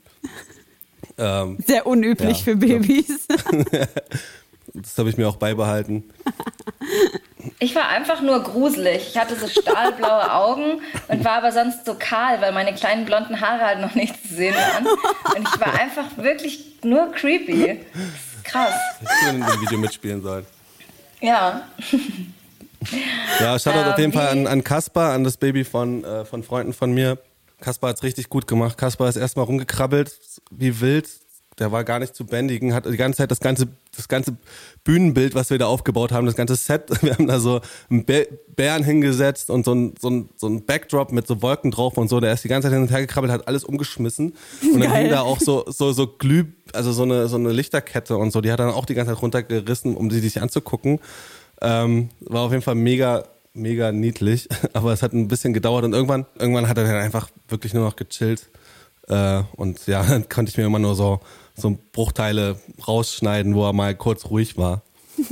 ähm, 1.19 1.59
Sehr 1.67 1.87
unüblich 1.87 2.39
Ja, 2.39 2.45
für 2.45 2.57
Babys. 2.57 3.27
das 4.75 4.99
habe 4.99 5.11
ich 5.11 5.17
mir 5.17 5.29
auch 5.29 5.37
beibehalten. 5.37 6.05
Ich 7.59 7.75
war 7.75 7.89
einfach 7.89 8.23
nur 8.23 8.41
gruselig. 8.43 9.09
Ich 9.09 9.19
hatte 9.19 9.37
so 9.37 9.47
stahlblaue 9.49 10.33
Augen 10.33 10.81
und 11.09 11.25
war 11.25 11.33
aber 11.39 11.53
sonst 11.53 11.85
so 11.85 11.95
kahl, 11.99 12.41
weil 12.41 12.53
meine 12.53 12.73
kleinen 12.75 13.05
blonden 13.05 13.41
Haare 13.41 13.61
halt 13.65 13.81
noch 13.81 13.95
nicht 13.95 14.15
zu 14.27 14.35
sehen 14.35 14.55
waren. 14.55 14.87
Und 15.37 15.49
ich 15.49 15.61
war 15.61 15.75
einfach 15.79 16.17
wirklich 16.17 16.77
nur 16.85 17.11
creepy. 17.13 17.81
Krass. 18.45 18.73
Hättest 19.01 19.23
du 19.25 19.29
in 19.31 19.41
dem 19.41 19.61
Video 19.63 19.79
mitspielen 19.79 20.23
sollen. 20.23 20.47
Ja. 21.21 21.63
Ja, 23.41 23.59
Shoutout 23.59 23.79
Ähm, 23.79 23.93
auf 23.93 23.99
jeden 23.99 24.13
Fall 24.13 24.27
wie- 24.35 24.41
an, 24.41 24.47
an 24.47 24.65
Kaspar, 24.65 25.13
an 25.13 25.25
das 25.25 25.37
Baby 25.37 25.65
von, 25.65 26.05
äh, 26.05 26.25
von 26.25 26.43
Freunden 26.43 26.73
von 26.73 26.93
mir. 26.93 27.19
Kaspar 27.61 27.91
hat's 27.91 28.03
richtig 28.03 28.29
gut 28.29 28.47
gemacht. 28.47 28.77
Kaspar 28.77 29.09
ist 29.09 29.17
erstmal 29.17 29.45
rumgekrabbelt, 29.45 30.19
wie 30.51 30.81
wild, 30.81 31.09
der 31.59 31.71
war 31.71 31.85
gar 31.85 31.99
nicht 32.01 32.15
zu 32.17 32.25
bändigen, 32.25 32.75
hat 32.75 32.87
die 32.87 32.97
ganze 32.97 33.19
Zeit 33.19 33.31
das 33.31 33.39
ganze, 33.39 33.69
das 33.95 34.09
ganze 34.09 34.37
Bühnenbild, 34.85 35.35
was 35.35 35.51
wir 35.51 35.59
da 35.59 35.67
aufgebaut 35.67 36.11
haben, 36.11 36.27
das 36.27 36.35
ganze 36.35 36.57
Set, 36.57 36.85
wir 37.03 37.13
haben 37.15 37.27
da 37.29 37.39
so 37.39 37.61
einen 37.91 38.05
Bären 38.05 38.83
hingesetzt 38.83 39.51
und 39.51 39.65
so 39.65 39.75
ein, 39.75 39.95
so 40.01 40.09
ein, 40.11 40.29
so 40.37 40.49
ein 40.49 40.65
Backdrop 40.65 41.13
mit 41.13 41.27
so 41.27 41.41
Wolken 41.43 41.71
drauf 41.71 41.97
und 41.99 42.09
so, 42.09 42.19
der 42.21 42.33
ist 42.33 42.43
die 42.43 42.49
ganze 42.49 42.67
Zeit 42.67 42.73
hin 42.75 42.83
und 42.83 42.91
her 42.91 43.01
gekrabbelt, 43.03 43.33
hat 43.33 43.47
alles 43.47 43.65
umgeschmissen 43.65 44.33
und 44.63 44.81
dann 44.81 44.91
Geil. 44.91 45.03
hing 45.03 45.11
da 45.11 45.21
auch 45.21 45.39
so, 45.41 45.65
so, 45.69 45.93
so 45.93 46.07
Glüh, 46.09 46.47
also 46.73 46.91
so 46.93 47.03
eine, 47.05 47.29
so 47.29 47.37
eine 47.37 47.53
Lichterkette 47.53 48.17
und 48.17 48.33
so, 48.33 48.41
die 48.41 48.51
hat 48.51 48.59
dann 48.59 48.71
auch 48.71 48.87
die 48.87 48.95
ganze 48.95 49.13
Zeit 49.13 49.23
runtergerissen, 49.23 49.95
um 49.95 50.11
sie 50.11 50.21
sich 50.21 50.41
anzugucken. 50.43 50.99
Ähm, 51.63 52.11
war 52.21 52.43
auf 52.43 52.51
jeden 52.51 52.63
Fall 52.63 52.75
mega, 52.75 53.25
mega 53.55 53.93
niedlich, 53.93 54.49
aber 54.73 54.93
es 54.93 55.03
hat 55.03 55.13
ein 55.13 55.29
bisschen 55.29 55.53
gedauert 55.53 55.85
und 55.85 55.93
irgendwann, 55.93 56.27
irgendwann 56.39 56.69
hat 56.69 56.77
er 56.77 56.85
dann 56.85 56.97
einfach 56.97 57.29
wirklich 57.49 57.73
nur 57.73 57.85
noch 57.85 57.97
gechillt. 57.97 58.49
Äh, 59.09 59.43
und 59.57 59.87
ja, 59.87 60.03
dann 60.09 60.29
konnte 60.29 60.51
ich 60.51 60.59
mir 60.59 60.65
immer 60.65 60.79
nur 60.79 60.95
so, 60.95 61.21
so 61.55 61.79
Bruchteile 61.93 62.57
rausschneiden, 62.87 63.55
wo 63.55 63.67
er 63.67 63.73
mal 63.73 63.95
kurz 63.95 64.27
ruhig 64.27 64.57
war. 64.57 64.83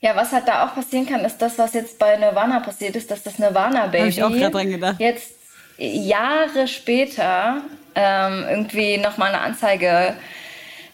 Ja, 0.00 0.14
was 0.14 0.30
halt 0.30 0.46
da 0.46 0.64
auch 0.64 0.76
passieren 0.76 1.06
kann, 1.06 1.24
ist 1.24 1.38
das, 1.38 1.58
was 1.58 1.74
jetzt 1.74 1.98
bei 1.98 2.16
Nirvana 2.16 2.60
passiert 2.60 2.94
ist, 2.94 3.10
dass 3.10 3.24
das 3.24 3.40
Nirvana-Baby 3.40 3.98
Hab 3.98 4.08
ich 4.10 4.22
auch 4.22 4.30
grad 4.30 4.54
dran 4.54 4.70
gedacht. 4.70 5.00
jetzt 5.00 5.32
Jahre 5.76 6.68
später 6.68 7.62
ähm, 7.96 8.44
irgendwie 8.48 8.98
nochmal 8.98 9.34
eine 9.34 9.40
Anzeige 9.40 10.14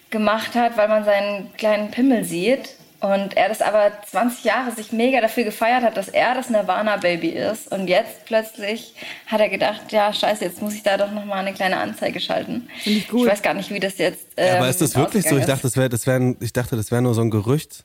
gemacht 0.09 0.55
hat, 0.55 0.79
weil 0.79 0.89
man 0.89 1.05
seinen 1.05 1.55
kleinen 1.59 1.91
Pimmel 1.91 2.25
sieht. 2.25 2.77
Und 3.05 3.37
er 3.37 3.51
das 3.51 3.61
aber 3.61 3.93
20 4.11 4.45
Jahre 4.45 4.73
sich 4.73 4.91
mega 4.91 5.21
dafür 5.21 5.45
gefeiert 5.45 5.83
hat, 5.83 5.95
dass 5.99 6.09
er 6.09 6.35
das 6.35 6.49
Nirvana-Baby 6.49 7.29
ist. 7.29 7.71
Und 7.71 7.89
jetzt 7.89 8.25
plötzlich 8.25 8.95
hat 9.27 9.41
er 9.41 9.51
gedacht, 9.51 9.93
ja, 9.93 10.11
scheiße, 10.11 10.43
jetzt 10.43 10.63
muss 10.63 10.73
ich 10.73 10.83
da 10.83 10.97
doch 10.97 11.11
nochmal 11.11 11.41
eine 11.41 11.53
kleine 11.53 11.77
Anzeige 11.77 12.19
schalten. 12.19 12.67
Finde 12.83 13.01
ich 13.01 13.09
gut. 13.09 13.27
Ich 13.27 13.33
weiß 13.33 13.43
gar 13.43 13.53
nicht, 13.53 13.71
wie 13.71 13.79
das 13.79 13.99
jetzt. 13.99 14.29
Ähm, 14.39 14.47
Ja, 14.47 14.57
aber 14.57 14.71
ist 14.71 14.81
das 14.81 14.97
wirklich 14.97 15.29
so? 15.29 15.37
Ich 15.37 15.45
dachte, 15.45 15.65
das 15.65 15.77
wäre, 15.77 15.91
das 15.91 16.07
wär, 16.07 16.35
ich 16.41 16.55
dachte, 16.55 16.77
das 16.77 16.91
wäre 16.91 17.03
nur 17.03 17.13
so 17.13 17.21
ein 17.21 17.31
Gerücht. 17.31 17.85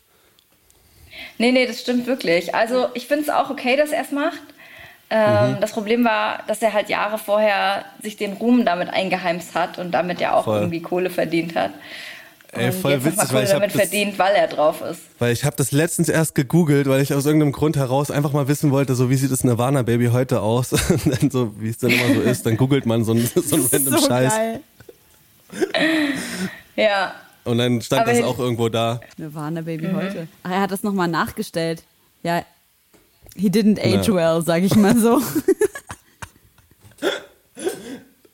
Nee, 1.37 1.51
nee, 1.51 1.65
das 1.67 1.81
stimmt 1.81 2.07
wirklich. 2.07 2.55
Also 2.55 2.87
ich 2.93 3.05
finde 3.07 3.23
es 3.23 3.29
auch 3.29 3.49
okay, 3.49 3.75
dass 3.75 3.91
er 3.91 4.03
es 4.03 4.11
macht. 4.11 4.39
Ähm, 5.09 5.55
Mhm. 5.55 5.57
Das 5.59 5.73
Problem 5.73 6.05
war, 6.05 6.43
dass 6.47 6.61
er 6.61 6.71
halt 6.71 6.87
Jahre 6.87 7.17
vorher 7.17 7.83
sich 8.01 8.15
den 8.15 8.33
Ruhm 8.33 8.63
damit 8.63 8.89
eingeheimst 8.89 9.53
hat 9.53 9.79
und 9.79 9.91
damit 9.91 10.21
ja 10.21 10.33
auch 10.33 10.45
Voll. 10.45 10.59
irgendwie 10.59 10.81
Kohle 10.81 11.09
verdient 11.09 11.57
hat. 11.57 11.71
Ey, 12.51 12.65
und 12.67 12.73
voll 12.81 12.91
jetzt 12.93 13.05
witzig, 13.05 13.31
weil 13.33 13.43
ich 13.43 13.49
damit 13.51 13.69
das- 13.75 13.81
verdient, 13.81 14.17
weil 14.17 14.33
er 14.33 14.47
drauf 14.47 14.81
ist. 14.81 15.01
Weil 15.19 15.31
ich 15.33 15.45
habe 15.45 15.55
das 15.55 15.71
letztens 15.71 16.09
erst 16.09 16.33
gegoogelt, 16.33 16.87
weil 16.87 17.01
ich 17.01 17.13
aus 17.13 17.25
irgendeinem 17.25 17.51
Grund 17.51 17.77
heraus 17.77 18.09
einfach 18.09 18.31
mal 18.33 18.47
wissen 18.47 18.71
wollte, 18.71 18.95
so 18.95 19.09
wie 19.11 19.15
sieht 19.15 19.31
das 19.31 19.43
Nirvana 19.43 19.83
Baby 19.83 20.07
heute 20.07 20.41
aus? 20.41 20.73
Und 20.89 21.21
dann 21.21 21.29
so, 21.29 21.53
wie 21.59 21.69
es 21.69 21.77
dann 21.77 21.91
immer 21.91 22.15
so 22.15 22.21
ist, 22.21 22.45
dann 22.45 22.57
googelt 22.57 22.85
man 22.87 23.03
so 23.05 23.11
einen, 23.13 23.27
so 23.27 23.55
einen 23.55 23.65
random 23.71 23.97
so 23.99 24.07
Scheiß. 24.07 24.33
geil. 24.33 24.59
Ja, 26.75 27.13
Und 27.43 27.57
dann 27.57 27.81
stand 27.81 28.03
Aber 28.03 28.13
das 28.13 28.23
auch 28.23 28.39
irgendwo 28.39 28.69
da. 28.69 29.01
Nirvana 29.17 29.61
Baby 29.61 29.87
Mhm. 29.89 29.95
heute. 29.97 30.27
Ach, 30.43 30.51
er 30.51 30.61
hat 30.61 30.71
das 30.71 30.81
nochmal 30.81 31.07
nachgestellt. 31.09 31.83
Ja, 32.23 32.43
he 33.35 33.49
didn't 33.49 33.79
age 33.79 34.07
Ja. 34.07 34.13
well, 34.15 34.41
sag 34.45 34.63
ich 34.63 34.75
mal 34.75 34.97
so. 34.97 35.21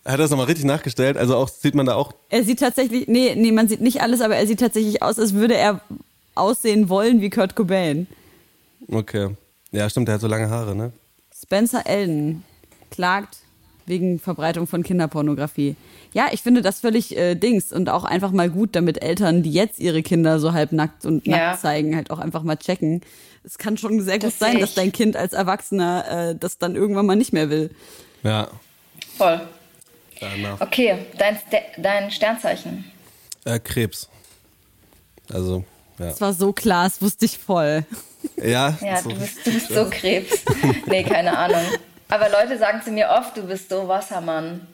Er 0.05 0.13
hat 0.13 0.19
das 0.19 0.29
nochmal 0.29 0.45
richtig 0.45 0.65
nachgestellt, 0.65 1.17
also 1.17 1.35
auch 1.35 1.49
sieht 1.49 1.73
man 1.75 1.87
da 1.87 1.95
auch, 1.95 2.13
Er 2.29 2.43
sieht 2.43 2.59
tatsächlich, 2.59 3.07
nee, 3.07 3.33
nee, 3.35 3.51
man 3.51 3.67
sieht 3.67 3.81
nicht 3.81 4.01
alles, 4.01 4.21
aber 4.21 4.35
er 4.35 4.45
sieht 4.45 4.59
tatsächlich 4.59 5.01
aus, 5.01 5.17
als 5.19 5.33
würde 5.33 5.55
er 5.55 5.81
aussehen 6.35 6.89
wollen 6.89 7.21
wie 7.21 7.29
Kurt 7.31 7.55
Cobain. 7.55 8.07
okay. 8.91 9.29
Ja, 9.71 9.89
stimmt, 9.89 10.07
der 10.07 10.15
hat 10.15 10.21
so 10.21 10.27
lange 10.27 10.49
Haare, 10.49 10.75
ne? 10.75 10.93
Spencer 11.37 11.85
Elden 11.85 12.43
klagt 12.91 13.37
wegen 13.87 14.19
Verbreitung 14.19 14.67
von 14.67 14.83
Kinderpornografie. 14.83 15.75
Ja, 16.13 16.27
ich 16.31 16.41
finde 16.41 16.61
das 16.61 16.79
völlig 16.79 17.17
äh, 17.17 17.35
Dings 17.35 17.73
und 17.73 17.89
auch 17.89 18.03
einfach 18.05 18.31
mal 18.31 18.49
gut, 18.49 18.69
damit 18.75 19.01
Eltern, 19.01 19.43
die 19.43 19.51
jetzt 19.51 19.79
ihre 19.79 20.01
Kinder 20.01 20.39
so 20.39 20.53
halbnackt 20.53 21.05
und 21.05 21.27
Ja. 21.27 21.37
nackt 21.49 21.61
zeigen, 21.61 21.95
halt 21.95 22.09
auch 22.11 22.19
einfach 22.19 22.43
mal 22.43 22.55
checken. 22.55 23.01
Es 23.43 23.57
kann 23.57 23.77
schon 23.77 23.99
sehr 24.01 24.15
gut 24.19 24.23
Das 24.27 24.39
sein, 24.39 24.53
sehe 24.53 24.61
dass 24.61 24.75
dein 24.75 24.91
Kind 24.91 25.17
als 25.17 25.33
Erwachsener 25.33 26.29
äh, 26.29 26.35
das 26.35 26.57
dann 26.57 26.75
irgendwann 26.75 27.05
mal 27.05 27.15
nicht 27.15 27.33
mehr 27.33 27.49
will. 27.49 27.69
Ja. 28.23 28.47
voll. 29.17 29.41
Danach. 30.19 30.61
Okay, 30.61 31.05
dein, 31.17 31.37
dein 31.77 32.11
Sternzeichen. 32.11 32.91
Äh, 33.45 33.59
Krebs. 33.59 34.09
Also, 35.31 35.63
ja. 35.99 36.07
Das 36.07 36.21
war 36.21 36.33
so 36.33 36.53
klar, 36.53 36.85
das 36.85 37.01
wusste 37.01 37.25
ich 37.25 37.37
voll. 37.37 37.85
Ja, 38.37 38.77
Ja, 38.81 38.97
so 39.01 39.09
du 39.09 39.15
bist, 39.19 39.45
du 39.45 39.51
bist 39.51 39.67
so 39.69 39.87
Krebs. 39.89 40.43
nee, 40.87 41.03
keine 41.03 41.37
Ahnung. 41.37 41.61
Aber 42.09 42.29
Leute 42.29 42.57
sagen 42.57 42.81
zu 42.83 42.91
mir 42.91 43.09
oft, 43.09 43.35
du 43.37 43.43
bist 43.43 43.69
so 43.69 43.87
Wassermann. 43.87 44.67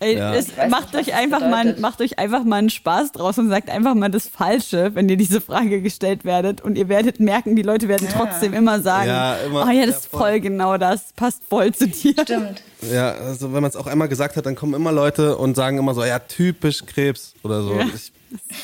Ey, 0.00 0.16
Ja. 0.16 0.32
es, 0.34 0.48
macht, 0.70 0.94
nicht, 0.94 1.00
euch 1.00 1.06
das 1.06 1.14
einfach 1.16 1.40
mal, 1.40 1.74
macht 1.80 2.00
euch 2.00 2.18
einfach 2.18 2.44
mal 2.44 2.56
einen 2.56 2.70
Spaß 2.70 3.12
draus 3.12 3.36
und 3.38 3.48
sagt 3.48 3.68
einfach 3.68 3.94
mal 3.94 4.08
das 4.08 4.28
Falsche, 4.28 4.94
wenn 4.94 5.08
ihr 5.08 5.16
diese 5.16 5.40
Frage 5.40 5.82
gestellt 5.82 6.24
werdet. 6.24 6.60
Und 6.60 6.78
ihr 6.78 6.88
werdet 6.88 7.18
merken, 7.18 7.56
die 7.56 7.62
Leute 7.62 7.88
werden 7.88 8.06
trotzdem 8.12 8.54
immer 8.54 8.80
sagen, 8.80 9.08
Ja, 9.08 9.34
immer. 9.38 9.64
oh 9.66 9.70
ja, 9.70 9.86
das 9.86 9.94
Ja, 9.94 9.98
ist 9.98 10.06
voll. 10.06 10.40
genau 10.40 10.76
das, 10.78 11.12
passt 11.16 11.42
voll 11.48 11.74
zu 11.74 11.88
dir. 11.88 12.14
Stimmt. 12.22 12.62
Ja, 12.92 13.10
also 13.12 13.52
wenn 13.52 13.60
man 13.62 13.70
es 13.70 13.76
auch 13.76 13.86
einmal 13.88 14.08
gesagt 14.08 14.36
hat, 14.36 14.46
dann 14.46 14.54
kommen 14.54 14.74
immer 14.74 14.92
Leute 14.92 15.36
und 15.36 15.56
sagen 15.56 15.78
immer 15.78 15.94
so, 15.94 16.04
ja, 16.04 16.20
typisch 16.20 16.86
Krebs 16.86 17.34
oder 17.42 17.62
so. 17.62 17.74
Ja. 17.74 17.86
Ich, 17.92 18.12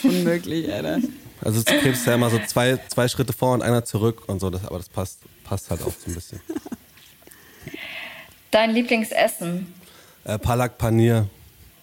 Unmöglich, 0.05 0.73
Alter. 0.73 0.99
also 1.43 1.63
zu 1.63 1.75
Krebs 1.79 1.99
ist 2.01 2.07
ja 2.07 2.15
immer 2.15 2.31
so 2.31 2.39
zwei, 2.47 2.79
zwei 2.89 3.09
Schritte 3.09 3.33
vor 3.33 3.55
und 3.55 3.63
einer 3.63 3.85
zurück 3.85 4.23
und 4.29 4.39
so, 4.41 4.51
das, 4.51 4.65
aber 4.67 4.77
das 4.79 4.89
passt, 4.89 5.19
passt 5.43 5.71
halt 5.71 5.81
auch 5.83 5.87
so 5.93 6.11
ein 6.11 6.15
bisschen. 6.15 6.41
Dein 8.51 8.71
Lieblingsessen. 8.73 9.73
Äh, 10.25 10.39
Palak 10.39 10.79
Panier. 10.79 11.27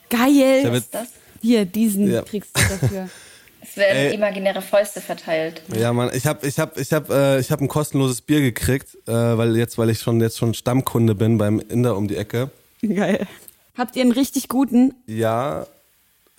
Geil. 0.10 0.64
Der 0.64 0.74
wird, 0.74 0.86
Das? 0.92 1.08
Hier, 1.42 1.66
diesen 1.66 2.12
Ja. 2.12 2.22
kriegst 2.24 2.56
du 2.58 2.62
dafür. 2.62 3.10
Es 3.64 3.78
werden 3.78 3.96
Ey. 3.96 4.16
imaginäre 4.16 4.62
Fäuste 4.64 5.00
verteilt. 5.02 5.62
ja, 5.74 5.94
Mann, 5.94 6.10
ich 6.14 6.26
habe 6.26 6.46
ich 6.48 6.58
hab, 6.60 6.78
ich 6.80 6.92
hab, 6.92 7.12
äh, 7.12 7.40
ich 7.40 7.52
hab 7.52 7.62
ein 7.62 7.68
kostenloses 7.68 8.22
Bier 8.22 8.42
gekriegt, 8.42 8.98
äh, 9.08 9.12
weil 9.14 9.56
jetzt, 9.56 9.78
weil 9.78 9.92
ich 9.92 10.00
schon 10.00 10.20
jetzt 10.20 10.40
schon 10.40 10.56
Stammkunde 10.56 11.14
bin 11.14 11.38
beim 11.38 11.60
Inder 11.60 11.96
um 11.96 12.08
die 12.08 12.18
Ecke. 12.18 12.50
Geil. 12.82 13.28
Habt 13.78 13.96
ihr 13.96 14.02
einen 14.02 14.14
richtig 14.14 14.50
guten? 14.50 14.96
Ja, 15.06 15.68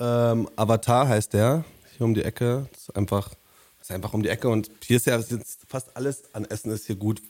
ähm, 0.01 0.49
Avatar 0.57 1.07
heißt 1.09 1.33
der, 1.33 1.65
hier 1.97 2.05
um 2.05 2.13
die 2.15 2.25
Ecke. 2.25 2.67
Das 2.73 2.83
ist 2.89 2.97
einfach, 2.97 3.29
das 3.79 3.89
ist 3.89 3.95
einfach 3.95 4.13
um 4.15 4.25
die 4.25 4.29
Ecke 4.29 4.49
und 4.49 4.69
hier 4.85 4.97
ist 4.97 5.07
ja 5.07 5.17
jetzt 5.17 5.61
fast 5.69 5.97
alles 5.97 6.25
an 6.35 6.45
Essen 6.45 6.73
ist 6.73 6.87
hier 6.89 6.97
gut, 6.97 7.23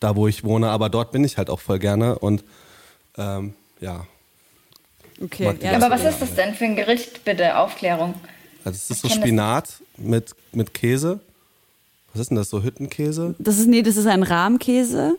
da 0.00 0.16
wo 0.16 0.26
ich 0.26 0.42
wohne, 0.42 0.70
aber 0.70 0.88
dort 0.88 1.12
bin 1.12 1.22
ich 1.22 1.36
halt 1.36 1.50
auch 1.50 1.60
voll 1.60 1.78
gerne 1.78 2.18
und 2.18 2.42
ähm, 3.18 3.52
ja, 3.80 4.06
Okay, 5.20 5.54
ja. 5.60 5.72
Aber 5.76 5.90
was 5.90 6.04
ist 6.04 6.20
das 6.20 6.34
denn 6.34 6.54
für 6.54 6.64
ein 6.64 6.76
Gericht, 6.76 7.24
bitte? 7.24 7.56
Aufklärung. 7.56 8.14
also 8.64 8.76
es 8.76 8.90
ist 8.90 9.02
so 9.02 9.08
das 9.08 9.16
Spinat 9.16 9.80
mit, 9.96 10.34
mit 10.52 10.74
Käse. 10.74 11.20
Was 12.12 12.22
ist 12.22 12.30
denn 12.30 12.36
das, 12.36 12.50
so 12.50 12.62
Hüttenkäse? 12.62 13.34
Das 13.38 13.58
ist, 13.58 13.66
nee, 13.66 13.82
das 13.82 13.96
ist 13.96 14.06
ein 14.06 14.22
Rahmkäse. 14.22 15.16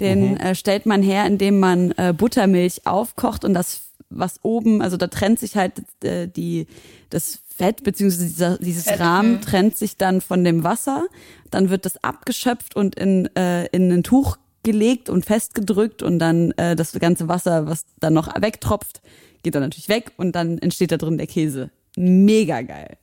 Den 0.00 0.36
äh, 0.36 0.54
stellt 0.54 0.86
man 0.86 1.02
her, 1.02 1.26
indem 1.26 1.58
man 1.58 1.90
äh, 1.96 2.14
Buttermilch 2.16 2.86
aufkocht 2.86 3.44
und 3.44 3.54
das, 3.54 3.80
was 4.10 4.38
oben, 4.42 4.80
also 4.80 4.96
da 4.96 5.08
trennt 5.08 5.40
sich 5.40 5.56
halt 5.56 5.82
äh, 6.04 6.28
die, 6.28 6.68
das 7.10 7.40
Fett, 7.48 7.82
beziehungsweise 7.82 8.26
dieser, 8.26 8.58
dieses 8.58 8.84
Fett, 8.84 9.00
Rahmen 9.00 9.32
mhm. 9.32 9.40
trennt 9.40 9.76
sich 9.76 9.96
dann 9.96 10.20
von 10.20 10.44
dem 10.44 10.62
Wasser. 10.62 11.06
Dann 11.50 11.70
wird 11.70 11.84
das 11.84 12.02
abgeschöpft 12.04 12.76
und 12.76 12.94
in, 12.94 13.34
äh, 13.34 13.66
in 13.66 13.90
ein 13.90 14.04
Tuch 14.04 14.36
gelegt 14.62 15.08
und 15.10 15.24
festgedrückt 15.24 16.04
und 16.04 16.20
dann 16.20 16.52
äh, 16.52 16.76
das 16.76 16.92
ganze 16.92 17.26
Wasser, 17.26 17.66
was 17.66 17.84
dann 17.98 18.14
noch 18.14 18.40
wegtropft, 18.40 19.00
geht 19.48 19.54
dann 19.54 19.62
natürlich 19.62 19.88
weg 19.88 20.12
und 20.18 20.32
dann 20.32 20.58
entsteht 20.58 20.92
da 20.92 20.96
drin 20.98 21.16
der 21.18 21.26
Käse. 21.26 21.70
Mega 21.96 22.60
geil. 22.62 22.96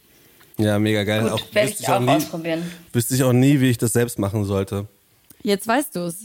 Ja, 0.58 0.80
mega 0.80 1.04
geil. 1.04 1.24
Gut, 1.24 1.32
auch, 1.32 1.54
werde 1.54 1.70
wüsste 1.70 1.84
ich 1.84 1.90
auch 1.90 1.96
auch 1.96 2.00
nie, 2.02 2.10
ausprobieren. 2.10 2.64
wüsste 2.94 3.16
ich 3.16 3.24
auch 3.24 3.34
nie, 3.34 3.60
wie 3.60 3.70
ich 3.70 3.78
das 3.78 3.94
selbst 3.94 4.20
machen 4.20 4.46
sollte. 4.46 4.88
Jetzt 5.44 5.68
weißt 5.68 5.96
du's. 5.96 6.18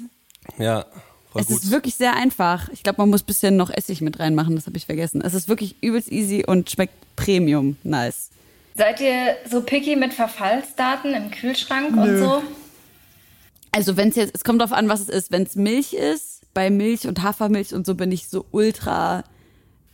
Ja, 0.58 0.84
voll 1.32 1.42
Es 1.42 1.48
gut. 1.48 1.62
ist 1.62 1.70
wirklich 1.70 1.94
sehr 1.96 2.14
einfach. 2.14 2.68
Ich 2.72 2.82
glaube, 2.82 3.00
man 3.02 3.10
muss 3.10 3.22
ein 3.22 3.26
bisschen 3.26 3.56
noch 3.56 3.70
Essig 3.70 4.00
mit 4.02 4.20
reinmachen, 4.20 4.54
das 4.54 4.66
habe 4.66 4.76
ich 4.76 4.86
vergessen. 4.86 5.20
Es 5.22 5.34
ist 5.34 5.48
wirklich 5.48 5.76
übelst 5.82 6.12
easy 6.12 6.44
und 6.46 6.70
schmeckt 6.70 6.94
Premium. 7.16 7.76
Nice. 7.82 8.30
Seid 8.76 9.00
ihr 9.00 9.36
so 9.50 9.62
picky 9.62 9.96
mit 9.96 10.14
Verfallsdaten 10.14 11.12
im 11.14 11.30
Kühlschrank 11.30 11.96
und 11.96 12.18
so? 12.18 12.42
Also 13.72 13.96
wenn 13.96 14.08
es 14.08 14.16
jetzt, 14.16 14.34
es 14.34 14.44
kommt 14.44 14.60
darauf 14.60 14.72
an, 14.72 14.88
was 14.88 15.00
es 15.00 15.08
ist. 15.08 15.32
Wenn 15.32 15.42
es 15.42 15.56
Milch 15.56 15.92
ist, 15.92 16.40
bei 16.54 16.70
Milch 16.70 17.06
und 17.06 17.22
Hafermilch 17.22 17.74
und 17.74 17.86
so 17.86 17.94
bin 17.94 18.10
ich 18.12 18.28
so 18.28 18.44
ultra 18.50 19.24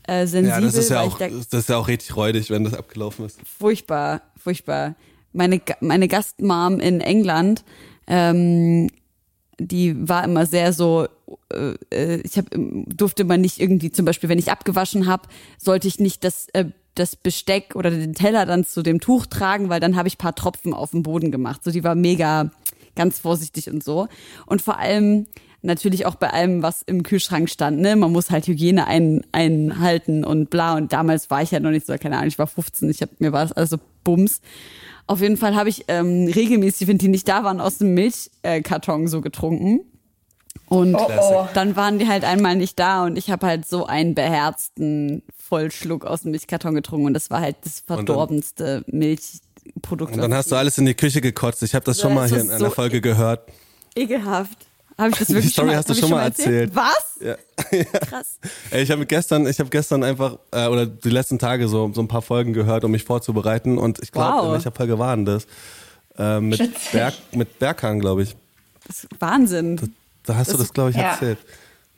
äh, 0.06 0.26
sensibel, 0.26 0.48
ja, 0.48 0.60
das 0.60 0.74
ist 0.74 0.90
ja 0.90 1.00
auch, 1.02 1.18
da 1.18 1.28
das 1.28 1.52
ist 1.52 1.68
ja 1.68 1.76
auch 1.76 1.88
richtig 1.88 2.16
räudig, 2.16 2.50
wenn 2.50 2.64
das 2.64 2.74
abgelaufen 2.74 3.26
ist. 3.26 3.38
furchtbar, 3.58 4.22
furchtbar. 4.36 4.94
Meine, 5.32 5.60
meine 5.80 6.08
Gastmom 6.08 6.80
in 6.80 7.00
England, 7.00 7.64
ähm, 8.06 8.88
die 9.58 10.08
war 10.08 10.24
immer 10.24 10.46
sehr 10.46 10.72
so, 10.72 11.08
äh, 11.52 11.74
äh, 11.90 12.20
ich 12.22 12.38
hab, 12.38 12.46
durfte 12.52 13.24
man 13.24 13.40
nicht 13.40 13.60
irgendwie, 13.60 13.90
zum 13.90 14.04
Beispiel, 14.04 14.28
wenn 14.28 14.38
ich 14.38 14.50
abgewaschen 14.50 15.06
habe, 15.06 15.28
sollte 15.58 15.88
ich 15.88 15.98
nicht 15.98 16.24
das, 16.24 16.48
äh, 16.52 16.66
das 16.94 17.16
Besteck 17.16 17.74
oder 17.74 17.90
den 17.90 18.14
Teller 18.14 18.46
dann 18.46 18.64
zu 18.64 18.82
dem 18.82 19.00
Tuch 19.00 19.26
tragen, 19.26 19.68
weil 19.68 19.80
dann 19.80 19.96
habe 19.96 20.08
ich 20.08 20.18
paar 20.18 20.34
Tropfen 20.34 20.72
auf 20.72 20.92
den 20.92 21.02
Boden 21.02 21.30
gemacht. 21.30 21.62
So, 21.64 21.70
die 21.70 21.84
war 21.84 21.94
mega 21.94 22.50
ganz 22.94 23.18
vorsichtig 23.18 23.70
und 23.70 23.84
so. 23.84 24.08
Und 24.46 24.62
vor 24.62 24.78
allem 24.78 25.26
natürlich 25.62 26.06
auch 26.06 26.14
bei 26.16 26.30
allem, 26.30 26.62
was 26.62 26.82
im 26.82 27.02
Kühlschrank 27.02 27.50
stand, 27.50 27.80
ne? 27.80 27.96
Man 27.96 28.12
muss 28.12 28.30
halt 28.30 28.46
Hygiene 28.46 28.86
ein, 28.86 29.22
einhalten 29.32 30.24
und 30.24 30.50
bla. 30.50 30.76
Und 30.76 30.92
damals 30.92 31.30
war 31.30 31.42
ich 31.42 31.50
ja 31.50 31.60
noch 31.60 31.70
nicht 31.70 31.86
so, 31.86 31.94
keine 31.98 32.16
Ahnung, 32.16 32.28
ich 32.28 32.38
war 32.38 32.46
15, 32.46 32.88
ich 32.90 33.02
hab, 33.02 33.20
mir 33.20 33.32
war 33.32 33.42
das 33.42 33.52
also 33.52 33.76
Bums. 34.04 34.40
Auf 35.08 35.20
jeden 35.20 35.36
Fall 35.36 35.54
habe 35.54 35.68
ich 35.68 35.84
ähm, 35.88 36.26
regelmäßig, 36.32 36.88
wenn 36.88 36.98
die 36.98 37.08
nicht 37.08 37.28
da 37.28 37.44
waren, 37.44 37.60
aus 37.60 37.78
dem 37.78 37.94
Milchkarton 37.94 39.06
so 39.08 39.20
getrunken. 39.20 39.80
Und 40.68 40.94
Oh, 40.96 41.08
oh. 41.20 41.46
dann 41.54 41.76
waren 41.76 41.98
die 42.00 42.08
halt 42.08 42.24
einmal 42.24 42.56
nicht 42.56 42.78
da 42.78 43.04
und 43.04 43.16
ich 43.18 43.30
habe 43.30 43.46
halt 43.46 43.68
so 43.68 43.86
einen 43.86 44.14
beherzten 44.16 45.22
Vollschluck 45.36 46.04
aus 46.04 46.22
dem 46.22 46.32
Milchkarton 46.32 46.74
getrunken 46.74 47.06
und 47.06 47.14
das 47.14 47.30
war 47.30 47.40
halt 47.40 47.56
das 47.62 47.80
verdorbenste 47.86 48.82
Milchprodukt. 48.88 50.14
Und 50.14 50.18
dann 50.20 50.34
hast 50.34 50.50
du 50.50 50.56
alles 50.56 50.76
in 50.78 50.86
die 50.86 50.94
Küche 50.94 51.20
gekotzt. 51.20 51.62
Ich 51.62 51.74
habe 51.76 51.84
das 51.84 52.00
schon 52.00 52.10
Ja, 52.10 52.14
mal 52.16 52.28
hier 52.28 52.40
in 52.40 52.50
einer 52.50 52.58
so 52.58 52.70
Folge 52.70 53.00
gehört. 53.00 53.48
ekelhaft. 53.94 54.66
Habe 54.98 55.10
ich 55.10 55.18
das 55.18 55.28
Die 55.28 55.34
wirklich 55.34 55.52
Story 55.52 55.66
schon 55.66 55.66
mal, 55.66 55.76
hast 55.76 55.90
du 55.90 55.94
schon 55.94 56.10
mal 56.10 56.22
erzählt. 56.24 56.74
Was? 56.74 57.18
Ja. 57.20 57.36
Krass. 58.00 58.38
Ey, 58.70 58.82
ich 58.82 58.90
habe 58.90 59.04
gestern, 59.06 59.46
ich 59.46 59.58
habe 59.58 59.68
gestern 59.70 60.02
einfach 60.04 60.38
äh, 60.52 60.66
oder 60.66 60.86
die 60.86 61.10
letzten 61.10 61.38
Tage 61.38 61.68
so 61.68 61.90
so 61.94 62.00
ein 62.00 62.08
paar 62.08 62.22
Folgen 62.22 62.52
gehört, 62.52 62.84
um 62.84 62.90
mich 62.90 63.04
vorzubereiten 63.04 63.78
und 63.78 63.98
ich 64.02 64.12
glaube, 64.12 64.38
Wow. 64.38 64.46
in 64.46 64.52
welcher 64.52 64.72
Folge 64.72 64.98
waren 64.98 65.24
das? 65.24 65.46
Äh, 66.18 66.40
mit. 66.40 66.70
Berg, 66.92 67.14
mit 67.32 67.58
Berghang, 67.58 68.00
glaube 68.00 68.22
ich. 68.22 68.36
Das 68.86 69.04
ist 69.04 69.08
Wahnsinn. 69.18 69.94
Da 70.24 70.36
hast 70.36 70.52
du 70.52 70.56
das, 70.56 70.72
glaube 70.72 70.90
ich, 70.90 70.96
Ja. 70.96 71.12
erzählt. 71.12 71.38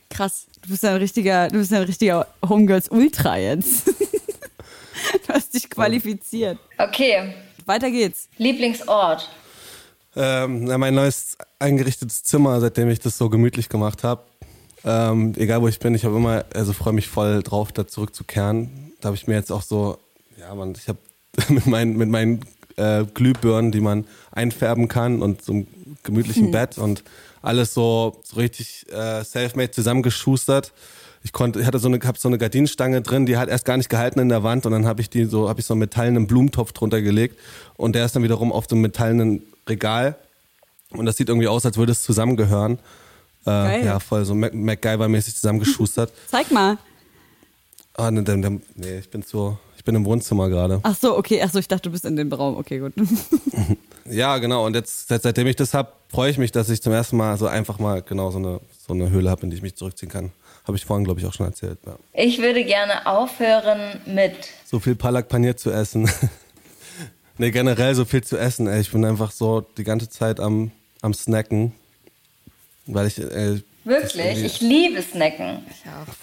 Krass. 0.09 0.45
Du 0.61 0.69
bist 0.69 0.83
ja 0.83 0.89
ein 0.89 0.97
richtiger, 0.97 1.47
du 1.47 1.59
bist 1.59 1.71
ja 1.71 1.77
ein 1.79 1.83
richtiger 1.85 2.27
Homegirls 2.47 2.89
Ultra 2.89 3.37
jetzt. 3.37 3.87
du 5.27 5.33
hast 5.33 5.53
dich 5.53 5.69
qualifiziert. 5.69 6.57
Okay, 6.77 7.33
Weiter 7.65 7.89
geht's. 7.91 8.27
Lieblingsort. 8.37 9.29
Ähm, 10.21 10.65
mein 10.65 10.95
neues 10.95 11.37
eingerichtetes 11.59 12.23
Zimmer, 12.23 12.59
seitdem 12.59 12.89
ich 12.89 12.99
das 12.99 13.17
so 13.17 13.29
gemütlich 13.29 13.69
gemacht 13.69 14.03
habe. 14.03 14.23
Ähm, 14.83 15.33
egal 15.37 15.61
wo 15.61 15.69
ich 15.69 15.79
bin, 15.79 15.95
ich 15.95 16.03
habe 16.03 16.17
immer, 16.17 16.43
also 16.53 16.73
freue 16.73 16.91
mich 16.91 17.07
voll 17.07 17.41
drauf, 17.41 17.71
da 17.71 17.87
zurückzukehren. 17.87 18.91
Da 18.99 19.07
habe 19.07 19.15
ich 19.15 19.27
mir 19.27 19.35
jetzt 19.35 19.49
auch 19.49 19.61
so, 19.61 19.97
ja 20.37 20.53
man, 20.53 20.73
ich 20.73 20.89
habe 20.89 20.99
mit 21.47 21.67
meinen, 21.67 21.95
mit 21.95 22.09
meinen 22.09 22.41
äh, 22.75 23.05
Glühbirnen, 23.05 23.71
die 23.71 23.79
man 23.79 24.05
einfärben 24.31 24.89
kann 24.89 25.21
und 25.21 25.41
so 25.41 25.53
einem 25.53 25.67
gemütlichen 26.03 26.51
Bett 26.51 26.77
und 26.77 27.05
alles 27.41 27.73
so, 27.73 28.19
so 28.21 28.35
richtig 28.35 28.87
äh, 28.91 29.23
self-made 29.23 29.71
zusammengeschustert. 29.71 30.73
Ich 31.23 31.33
konnte, 31.33 31.59
ich 31.59 31.65
hatte 31.65 31.79
so 31.79 31.87
eine, 31.87 31.99
hab 31.99 32.17
so 32.17 32.29
eine 32.29 32.37
Gardinenstange 32.37 33.01
drin, 33.01 33.25
die 33.25 33.37
hat 33.37 33.49
erst 33.49 33.65
gar 33.65 33.77
nicht 33.77 33.89
gehalten 33.89 34.19
in 34.19 34.29
der 34.29 34.43
Wand 34.43 34.65
und 34.65 34.71
dann 34.71 34.85
habe 34.85 35.01
ich 35.01 35.09
die 35.09 35.25
so, 35.25 35.49
habe 35.49 35.59
ich 35.59 35.65
so 35.65 35.73
einen 35.73 35.79
metallenen 35.79 36.27
Blumentopf 36.27 36.71
drunter 36.71 37.01
gelegt 37.01 37.37
und 37.75 37.93
der 37.93 38.05
ist 38.05 38.15
dann 38.15 38.23
wiederum 38.23 38.51
auf 38.51 38.67
dem 38.67 38.81
metallenen 38.81 39.41
Regal 39.67 40.15
und 40.91 41.05
das 41.05 41.17
sieht 41.17 41.29
irgendwie 41.29 41.47
aus, 41.47 41.65
als 41.65 41.77
würde 41.77 41.91
es 41.91 42.01
zusammengehören. 42.01 42.79
Äh, 43.45 43.85
ja, 43.85 43.99
voll 43.99 44.25
so 44.25 44.33
Mac 44.35 44.53
MacGyver-mäßig 44.53 45.35
zusammengeschustert. 45.35 46.11
Zeig 46.27 46.51
mal. 46.51 46.77
Ah, 47.95 48.11
ne, 48.11 48.21
ne, 48.21 48.37
ne, 48.37 48.61
nee, 48.75 48.99
ich 48.99 49.09
bin 49.09 49.21
so, 49.21 49.57
ich 49.77 49.83
bin 49.83 49.95
im 49.95 50.05
Wohnzimmer 50.05 50.49
gerade. 50.49 50.79
Ach 50.83 50.95
so, 50.95 51.17
okay. 51.17 51.41
Ach 51.43 51.51
so, 51.51 51.59
ich 51.59 51.67
dachte, 51.67 51.83
du 51.83 51.91
bist 51.91 52.05
in 52.05 52.15
dem 52.15 52.31
Raum. 52.31 52.57
Okay, 52.57 52.79
gut. 52.79 52.93
Ja, 54.11 54.37
genau. 54.39 54.65
Und 54.65 54.75
jetzt, 54.75 55.07
seit, 55.07 55.21
seitdem 55.21 55.47
ich 55.47 55.55
das 55.55 55.73
hab, 55.73 55.97
freue 56.09 56.31
ich 56.31 56.37
mich, 56.37 56.51
dass 56.51 56.69
ich 56.69 56.81
zum 56.81 56.93
ersten 56.93 57.17
Mal 57.17 57.37
so 57.37 57.47
einfach 57.47 57.79
mal 57.79 58.01
genau 58.01 58.31
so 58.31 58.39
eine, 58.39 58.59
so 58.87 58.93
eine 58.93 59.09
Höhle 59.09 59.29
habe, 59.29 59.43
in 59.43 59.51
die 59.51 59.57
ich 59.57 59.61
mich 59.61 59.75
zurückziehen 59.75 60.11
kann. 60.11 60.31
Habe 60.69 60.77
ich 60.77 60.85
vorhin, 60.85 61.03
glaube 61.03 61.19
ich, 61.19 61.25
auch 61.25 61.33
schon 61.33 61.47
erzählt. 61.47 61.79
Ja. 61.83 61.95
Ich 62.13 62.37
würde 62.37 62.63
gerne 62.63 63.07
aufhören 63.07 63.99
mit 64.05 64.35
So 64.67 64.79
viel 64.79 64.93
Palak 64.93 65.27
Panier 65.27 65.57
zu 65.57 65.71
essen. 65.71 66.07
nee, 67.39 67.49
generell 67.49 67.95
so 67.95 68.05
viel 68.05 68.23
zu 68.23 68.37
essen. 68.37 68.67
Ey. 68.67 68.81
Ich 68.81 68.91
bin 68.91 69.03
einfach 69.03 69.31
so 69.31 69.61
die 69.61 69.83
ganze 69.83 70.09
Zeit 70.09 70.39
am, 70.39 70.69
am 71.01 71.15
Snacken. 71.15 71.73
Weil 72.85 73.07
ich, 73.07 73.17
ey, 73.17 73.63
wirklich. 73.83 74.43
Ich 74.43 74.61
liebe 74.61 75.01
Snacken. 75.01 75.65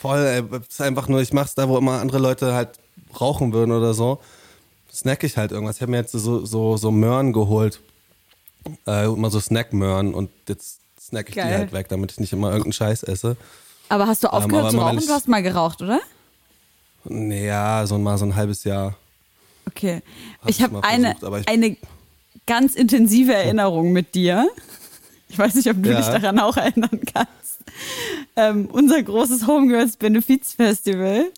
Voll, 0.01 0.25
ey, 0.25 0.45
es 0.61 0.75
ist 0.75 0.81
einfach 0.81 1.09
nur, 1.09 1.21
ich 1.21 1.33
mach's 1.33 1.57
da, 1.57 1.69
wo 1.69 1.77
immer 1.77 2.01
andere 2.01 2.19
Leute 2.19 2.55
halt 2.55 2.79
rauchen 3.21 3.53
würden 3.53 3.73
oder 3.73 3.95
so. 3.95 4.21
Snack 4.95 5.25
ich 5.25 5.37
halt 5.37 5.51
irgendwas. 5.51 5.75
Ich 5.75 5.83
habe 5.83 5.91
mir 5.91 5.99
jetzt 5.99 6.13
so, 6.13 6.47
so, 6.47 6.77
so 6.77 6.93
Möhren 6.93 7.33
geholt. 7.33 7.81
Äh, 8.87 9.07
immer 9.07 9.31
so 9.31 9.41
Snack-Möhren 9.41 10.15
und 10.15 10.31
jetzt 10.47 10.79
snack 11.01 11.31
ich 11.31 11.35
die 11.35 11.41
Geil. 11.41 11.59
halt 11.59 11.73
weg, 11.73 11.89
damit 11.89 12.13
ich 12.13 12.21
nicht 12.21 12.33
immer 12.33 12.51
irgendeinen 12.51 12.75
Scheiß 12.75 13.03
esse. 13.03 13.37
Aber 13.89 14.07
hast 14.07 14.25
du 14.25 14.33
aufgehört 14.33 14.71
zu 14.73 14.79
rauchen? 14.79 14.99
Du 14.99 15.09
hast 15.13 15.29
mal 15.29 15.43
geraucht, 15.43 15.81
oder? 15.83 16.01
Ja, 17.09 17.87
so 17.87 17.99
mal 17.99 18.19
so 18.19 18.25
ein 18.25 18.35
halbes 18.35 18.65
Jahr. 18.65 18.97
Okay. 19.69 20.03
Hab 20.41 20.49
ich 20.51 20.63
habe 20.63 20.83
eine, 20.83 21.17
ich- 21.41 21.49
eine 21.49 21.77
ganz 22.47 22.75
intensive 22.75 23.35
Erinnerung 23.35 23.93
mit 23.93 24.15
dir. 24.15 24.49
Ich 25.29 25.39
weiß 25.39 25.55
nicht, 25.55 25.69
ob 25.71 25.83
du 25.83 25.91
Ja. 25.91 25.97
dich 25.99 26.07
daran 26.07 26.39
auch 26.39 26.57
erinnern 26.57 27.01
kannst. 27.13 27.59
Ähm, 28.37 28.69
unser 28.73 29.03
großes 29.03 29.47
Homegirls 29.47 29.97
Benefizfestival. 29.97 31.31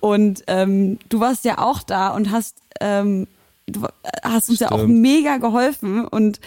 Und 0.00 0.44
ähm, 0.46 0.98
du 1.08 1.20
warst 1.20 1.44
ja 1.44 1.58
auch 1.58 1.82
da 1.82 2.08
und 2.10 2.30
hast, 2.30 2.56
ähm, 2.80 3.26
du 3.66 3.86
hast 4.22 4.48
uns 4.50 4.60
ja 4.60 4.70
auch 4.70 4.78
Stimmt. 4.78 5.00
mega 5.00 5.36
geholfen. 5.38 6.06
Und 6.06 6.40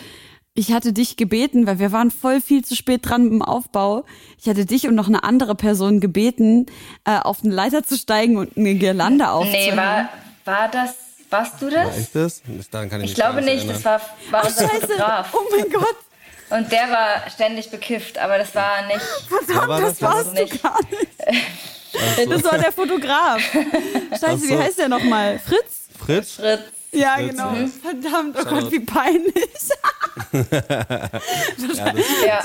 ich 0.54 0.74
hatte 0.74 0.92
dich 0.92 1.16
gebeten, 1.16 1.66
weil 1.66 1.80
wir 1.80 1.92
waren 1.92 2.12
voll 2.12 2.42
viel 2.42 2.64
zu 2.66 2.76
spät 2.76 3.02
dran 3.08 3.24
mit 3.24 3.32
dem 3.32 3.42
Aufbau. 3.42 4.04
Ich 4.38 4.50
hatte 4.50 4.66
dich 4.66 4.88
und 4.88 4.96
noch 4.96 5.08
eine 5.08 5.24
andere 5.24 5.56
Person 5.56 6.00
gebeten, 6.00 6.66
äh, 7.06 7.18
auf 7.18 7.44
eine 7.44 7.54
Leiter 7.54 7.84
zu 7.84 7.98
steigen 7.98 8.38
und 8.38 8.58
eine 8.58 8.76
Girlande 8.76 9.30
aufzuhängen. 9.30 9.76
Nee, 9.76 9.82
war, 9.82 10.10
war 10.44 10.68
das, 10.68 10.96
warst 11.30 11.62
du 11.62 11.70
das? 11.70 11.86
War 11.86 11.98
ich 11.98 12.12
das? 12.12 12.42
Daran 12.70 12.90
kann 12.90 13.02
ich, 13.02 13.12
Ich 13.12 13.16
glaube 13.16 13.42
nicht, 13.42 13.66
erinnern. 13.66 13.76
das 13.76 13.86
war, 13.86 14.02
war 14.30 14.46
unser 14.46 14.68
Fotograf. 14.68 15.34
Oh 15.34 15.40
mein 15.52 15.70
Gott. 15.72 15.96
Und 16.50 16.70
der 16.70 16.90
war 16.90 17.30
ständig 17.34 17.72
bekifft, 17.72 18.18
aber 18.18 18.38
das 18.38 18.54
war 18.54 18.86
nicht. 18.88 19.00
Wer 19.48 19.68
war 19.70 19.80
das 19.80 20.00
das? 20.00 20.02
warst 20.02 20.38
du 20.38 20.44
nicht. 20.44 20.62
gar 20.62 20.80
nicht. 20.90 22.30
Das 22.30 22.44
war 22.44 22.58
der 22.58 22.72
Fotograf. 22.74 23.42
Scheiße, 24.20 24.44
wie 24.44 24.48
so. 24.48 24.60
heißt 24.60 24.80
der 24.80 24.90
nochmal? 24.90 25.40
Fritz? 25.40 25.88
Fritz? 25.98 26.36
Schritt. 26.36 26.62
Ja, 26.94 27.18
genau. 27.18 27.54
ja. 27.54 27.68
Verdammt, 27.68 28.38
oh 28.40 28.46
Gott, 28.46 28.72
wie 28.72 28.80
peinlich. 28.80 29.34
Ja, 30.34 30.42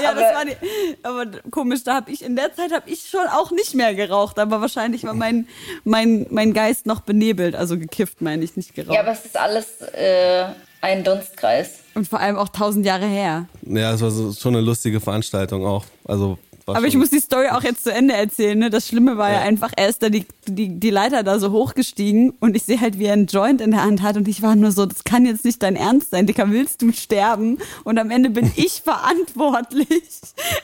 Ja, 0.02 0.10
aber 0.10 0.20
das 0.20 0.34
war 0.34 0.44
die, 0.44 0.56
aber 1.02 1.26
komisch, 1.50 1.84
da 1.84 1.94
habe 1.94 2.10
ich, 2.10 2.24
in 2.24 2.36
der 2.36 2.54
Zeit 2.54 2.72
habe 2.72 2.88
ich 2.88 3.08
schon 3.08 3.26
auch 3.26 3.50
nicht 3.50 3.74
mehr 3.74 3.94
geraucht, 3.94 4.38
aber 4.38 4.60
wahrscheinlich 4.60 5.04
war 5.04 5.14
mein, 5.14 5.46
mein, 5.84 6.26
mein 6.30 6.52
Geist 6.52 6.86
noch 6.86 7.00
benebelt, 7.00 7.54
also 7.54 7.78
gekifft 7.78 8.22
meine 8.22 8.44
ich, 8.44 8.56
nicht 8.56 8.74
geraucht. 8.74 8.94
ja, 8.94 9.00
aber 9.00 9.12
es 9.12 9.24
ist 9.24 9.36
alles 9.36 9.80
äh, 9.92 10.46
ein 10.80 11.04
Dunstkreis. 11.04 11.80
Und 11.94 12.08
vor 12.08 12.20
allem 12.20 12.36
auch 12.36 12.48
tausend 12.48 12.86
Jahre 12.86 13.06
her. 13.06 13.46
Ja, 13.62 13.94
es 13.94 14.00
war 14.00 14.10
so, 14.10 14.32
schon 14.32 14.54
eine 14.54 14.64
lustige 14.64 15.00
Veranstaltung 15.00 15.66
auch. 15.66 15.84
Also, 16.04 16.38
Aber 16.66 16.86
ich 16.86 16.96
muss 16.96 17.10
die 17.10 17.20
Story 17.20 17.48
auch 17.48 17.62
jetzt 17.62 17.84
zu 17.84 17.92
Ende 17.92 18.14
erzählen. 18.14 18.58
Ne? 18.58 18.70
Das 18.70 18.88
Schlimme 18.88 19.16
war 19.16 19.30
ja. 19.30 19.36
Ja. 19.36 19.42
einfach, 19.42 19.70
er 19.76 19.88
ist 19.88 20.02
da 20.02 20.08
die, 20.08 20.26
die, 20.48 20.80
die 20.80 20.90
Leiter 20.90 21.22
da 21.22 21.38
so 21.38 21.52
hochgestiegen 21.52 22.30
und 22.40 22.56
ich 22.56 22.64
sehe 22.64 22.80
halt, 22.80 22.98
wie 22.98 23.04
er 23.04 23.12
einen 23.12 23.26
Joint 23.26 23.60
in 23.60 23.70
der 23.70 23.84
Hand 23.84 24.02
hat 24.02 24.16
und 24.16 24.26
ich 24.26 24.42
war 24.42 24.56
nur 24.56 24.72
so, 24.72 24.84
das 24.84 25.04
kann 25.04 25.26
jetzt 25.26 25.44
nicht 25.44 25.62
dein 25.62 25.76
Ernst 25.76 26.10
sein, 26.10 26.26
Dicker, 26.26 26.50
willst 26.50 26.82
du 26.82 26.92
sterben? 26.92 27.58
Und 27.84 27.98
am 28.00 28.10
Ende 28.10 28.30
bin 28.30 28.50
ich 28.56 28.82
verantwortlich. 28.82 29.86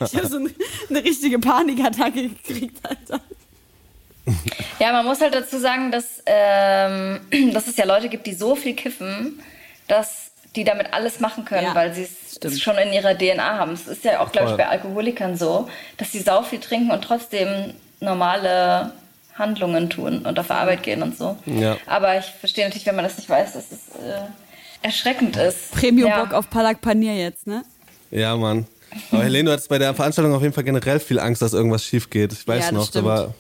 Ich 0.01 0.17
habe 0.17 0.27
so 0.27 0.39
eine, 0.39 0.51
eine 0.91 1.05
richtige 1.05 1.39
Panikattacke 1.39 2.31
gekriegt, 2.31 2.79
Alter. 2.83 3.21
Ja, 4.81 4.93
man 4.93 5.07
muss 5.07 5.21
halt 5.21 5.35
dazu 5.35 5.59
sagen, 5.59 5.93
dass, 5.93 6.23
ähm, 6.27 7.21
dass 7.53 7.69
es 7.69 7.77
ja 7.77 7.85
Leute 7.85 8.09
gibt, 8.09 8.27
die 8.27 8.35
so 8.35 8.57
viel 8.57 8.75
kiffen, 8.75 9.41
dass 9.87 10.32
die 10.57 10.65
damit 10.65 10.93
alles 10.93 11.21
machen 11.21 11.45
können, 11.45 11.65
Ja, 11.65 11.75
weil 11.75 11.95
sie 11.95 12.07
es 12.43 12.61
schon 12.61 12.77
in 12.77 12.93
ihrer 12.93 13.17
DNA 13.17 13.59
haben. 13.59 13.73
Es 13.73 13.87
ist 13.87 14.05
ja 14.05 14.21
auch, 14.21 14.33
glaube 14.33 14.51
ich, 14.51 14.57
bei 14.57 14.69
Alkoholikern 14.69 15.37
so, 15.37 15.69
dass 15.97 16.13
sie 16.13 16.21
sau 16.21 16.43
viel 16.43 16.61
trinken 16.61 16.91
und 16.91 17.03
trotzdem 17.03 17.73
normale 18.01 18.93
Handlungen 19.35 19.89
tun 19.89 20.27
und 20.27 20.39
auf 20.39 20.51
Arbeit 20.51 20.83
gehen 20.83 21.03
und 21.03 21.17
so. 21.17 21.37
Ja. 21.47 21.77
Aber 21.87 22.19
ich 22.19 22.27
verstehe 22.27 22.65
natürlich, 22.65 22.87
wenn 22.87 22.97
man 22.97 23.05
das 23.05 23.17
nicht 23.17 23.31
weiß, 23.31 23.55
dass 23.55 23.73
es 23.73 23.79
äh, 24.05 24.21
erschreckend 24.83 25.37
ist. 25.37 25.73
Premium-Bock 25.73 26.33
ja. 26.33 26.39
auf 26.39 26.51
Palak 26.51 26.81
Panier 26.81 27.17
jetzt, 27.17 27.47
ne? 27.47 27.63
Ja, 28.11 28.37
Mann. 28.37 28.67
Aber 29.11 29.23
Helene, 29.25 29.45
du 29.47 29.53
hattest 29.53 29.71
bei 29.71 29.79
der 29.79 29.95
Veranstaltung 29.95 30.35
auf 30.35 30.43
jeden 30.43 30.53
Fall 30.53 30.65
generell 30.65 31.01
viel 31.01 31.19
Angst, 31.19 31.41
dass 31.41 31.55
irgendwas 31.55 31.83
schief 31.85 32.11
geht. 32.11 32.33
Ich 32.33 32.47
weiß 32.47 32.59
Ja, 32.59 32.65
das 32.67 32.73
noch, 32.73 32.89
stimmt. 32.89 33.07
aber 33.07 33.35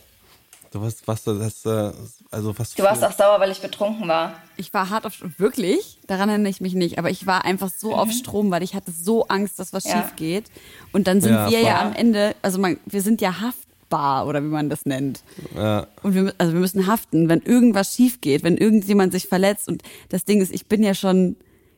du 0.72 0.80
warst, 0.80 1.06
was, 1.06 1.22
das, 1.24 1.64
äh, 1.64 1.92
also 2.30 2.58
was. 2.58 2.74
Du 2.74 2.82
warst 2.82 3.04
auch 3.04 3.12
sauer, 3.12 3.38
weil 3.38 3.50
ich 3.52 3.60
betrunken 3.60 4.08
war. 4.08 4.34
Ich 4.56 4.72
war 4.74 4.90
hart 4.90 5.06
auf 5.06 5.14
Wirklich? 5.38 5.98
Daran 6.06 6.28
erinnere 6.28 6.50
ich 6.50 6.60
mich 6.60 6.74
nicht. 6.74 6.98
Aber 6.98 7.10
ich 7.10 7.26
war 7.26 7.44
einfach 7.44 7.70
so 7.70 7.94
auf 7.94 8.10
Strom, 8.10 8.50
weil 8.50 8.62
ich 8.62 8.74
hatte 8.74 8.90
so 8.90 9.26
Angst, 9.28 9.58
dass 9.58 9.72
was 9.72 9.84
Ja. 9.84 10.02
schief 10.02 10.16
geht. 10.16 10.44
Und 10.92 11.06
dann 11.06 11.20
sind 11.20 11.32
Ja, 11.34 11.48
wir 11.50 11.60
ja 11.60 11.76
voll. 11.76 11.86
am 11.88 11.92
Ende, 11.94 12.34
also 12.42 12.58
man, 12.58 12.78
wir 12.86 13.02
sind 13.02 13.20
ja 13.20 13.40
haftbar 13.40 14.26
oder 14.26 14.42
wie 14.42 14.48
man 14.48 14.68
das 14.70 14.84
nennt. 14.86 15.22
Ja. 15.54 15.86
Und 16.02 16.14
wir, 16.14 16.34
also 16.38 16.52
wir 16.52 16.60
müssen 16.60 16.86
haften, 16.86 17.28
wenn 17.28 17.40
irgendwas 17.42 17.94
schief 17.94 18.20
geht, 18.20 18.42
wenn 18.42 18.56
irgendjemand 18.56 19.12
sich 19.12 19.28
verletzt. 19.28 19.68
Und 19.68 19.82
das 20.08 20.24
Ding 20.24 20.40
ist, 20.40 20.52
ich 20.52 20.66
bin 20.66 20.82
ja 20.82 20.94
schon, 20.94 21.36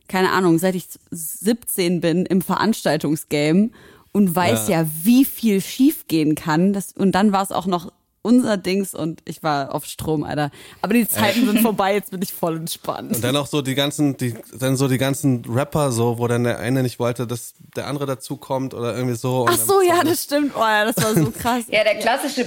keine 0.09 0.31
Ahnung, 0.33 0.59
seit 0.59 0.75
ich 0.75 0.87
17 1.11 2.01
bin 2.01 2.27
im 2.27 2.41
Veranstaltungsgame 2.43 3.71
und 4.13 4.35
weiß 4.37 4.69
ja, 4.69 4.83
Ja. 4.83 4.89
wie 5.03 5.25
viel 5.25 5.61
schief 5.61 6.07
gehen 6.07 6.35
kann. 6.35 6.73
Das, 6.73 6.93
und 6.93 7.13
dann 7.13 7.33
war 7.33 7.43
es 7.43 7.51
auch 7.51 7.67
noch 7.67 7.93
unser 8.25 8.57
Dings 8.57 8.95
und 8.95 9.21
ich 9.27 9.43
war 9.43 9.75
auf 9.75 9.85
Strom, 9.85 10.25
Alter. 10.25 10.51
Aber 10.81 10.95
die 10.95 11.07
Zeiten 11.07 11.45
sind 11.45 11.61
vorbei, 11.61 11.95
jetzt 11.95 12.11
bin 12.11 12.23
ich 12.23 12.33
voll 12.33 12.57
entspannt. 12.57 13.15
Und 13.15 13.23
dann 13.23 13.37
auch 13.37 13.47
so 13.47 13.61
die 13.61 13.75
ganzen, 13.75 14.17
die, 14.17 14.35
dann 14.59 14.77
so 14.77 14.89
die 14.89 14.97
ganzen 14.97 15.45
Rapper 15.45 15.93
so, 15.93 16.19
wo 16.19 16.27
dann 16.27 16.45
der 16.45 16.59
eine 16.59 16.83
nicht 16.83 16.99
wollte, 16.99 17.27
dass 17.27 17.53
der 17.77 17.87
andere 17.87 18.07
dazukommt 18.07 18.73
oder 18.73 18.95
irgendwie 18.97 19.17
so. 19.17 19.47
Ach 19.47 19.59
so, 19.59 19.83
ja, 19.83 20.03
das 20.03 20.25
stimmt. 20.25 20.53
Oh 20.57 20.61
ja, 20.61 20.91
das 20.91 20.97
war 21.05 21.15
so 21.15 21.31
krass. 21.31 21.65
Ja, 21.69 21.85
der 21.85 21.97
klassische 21.97 22.45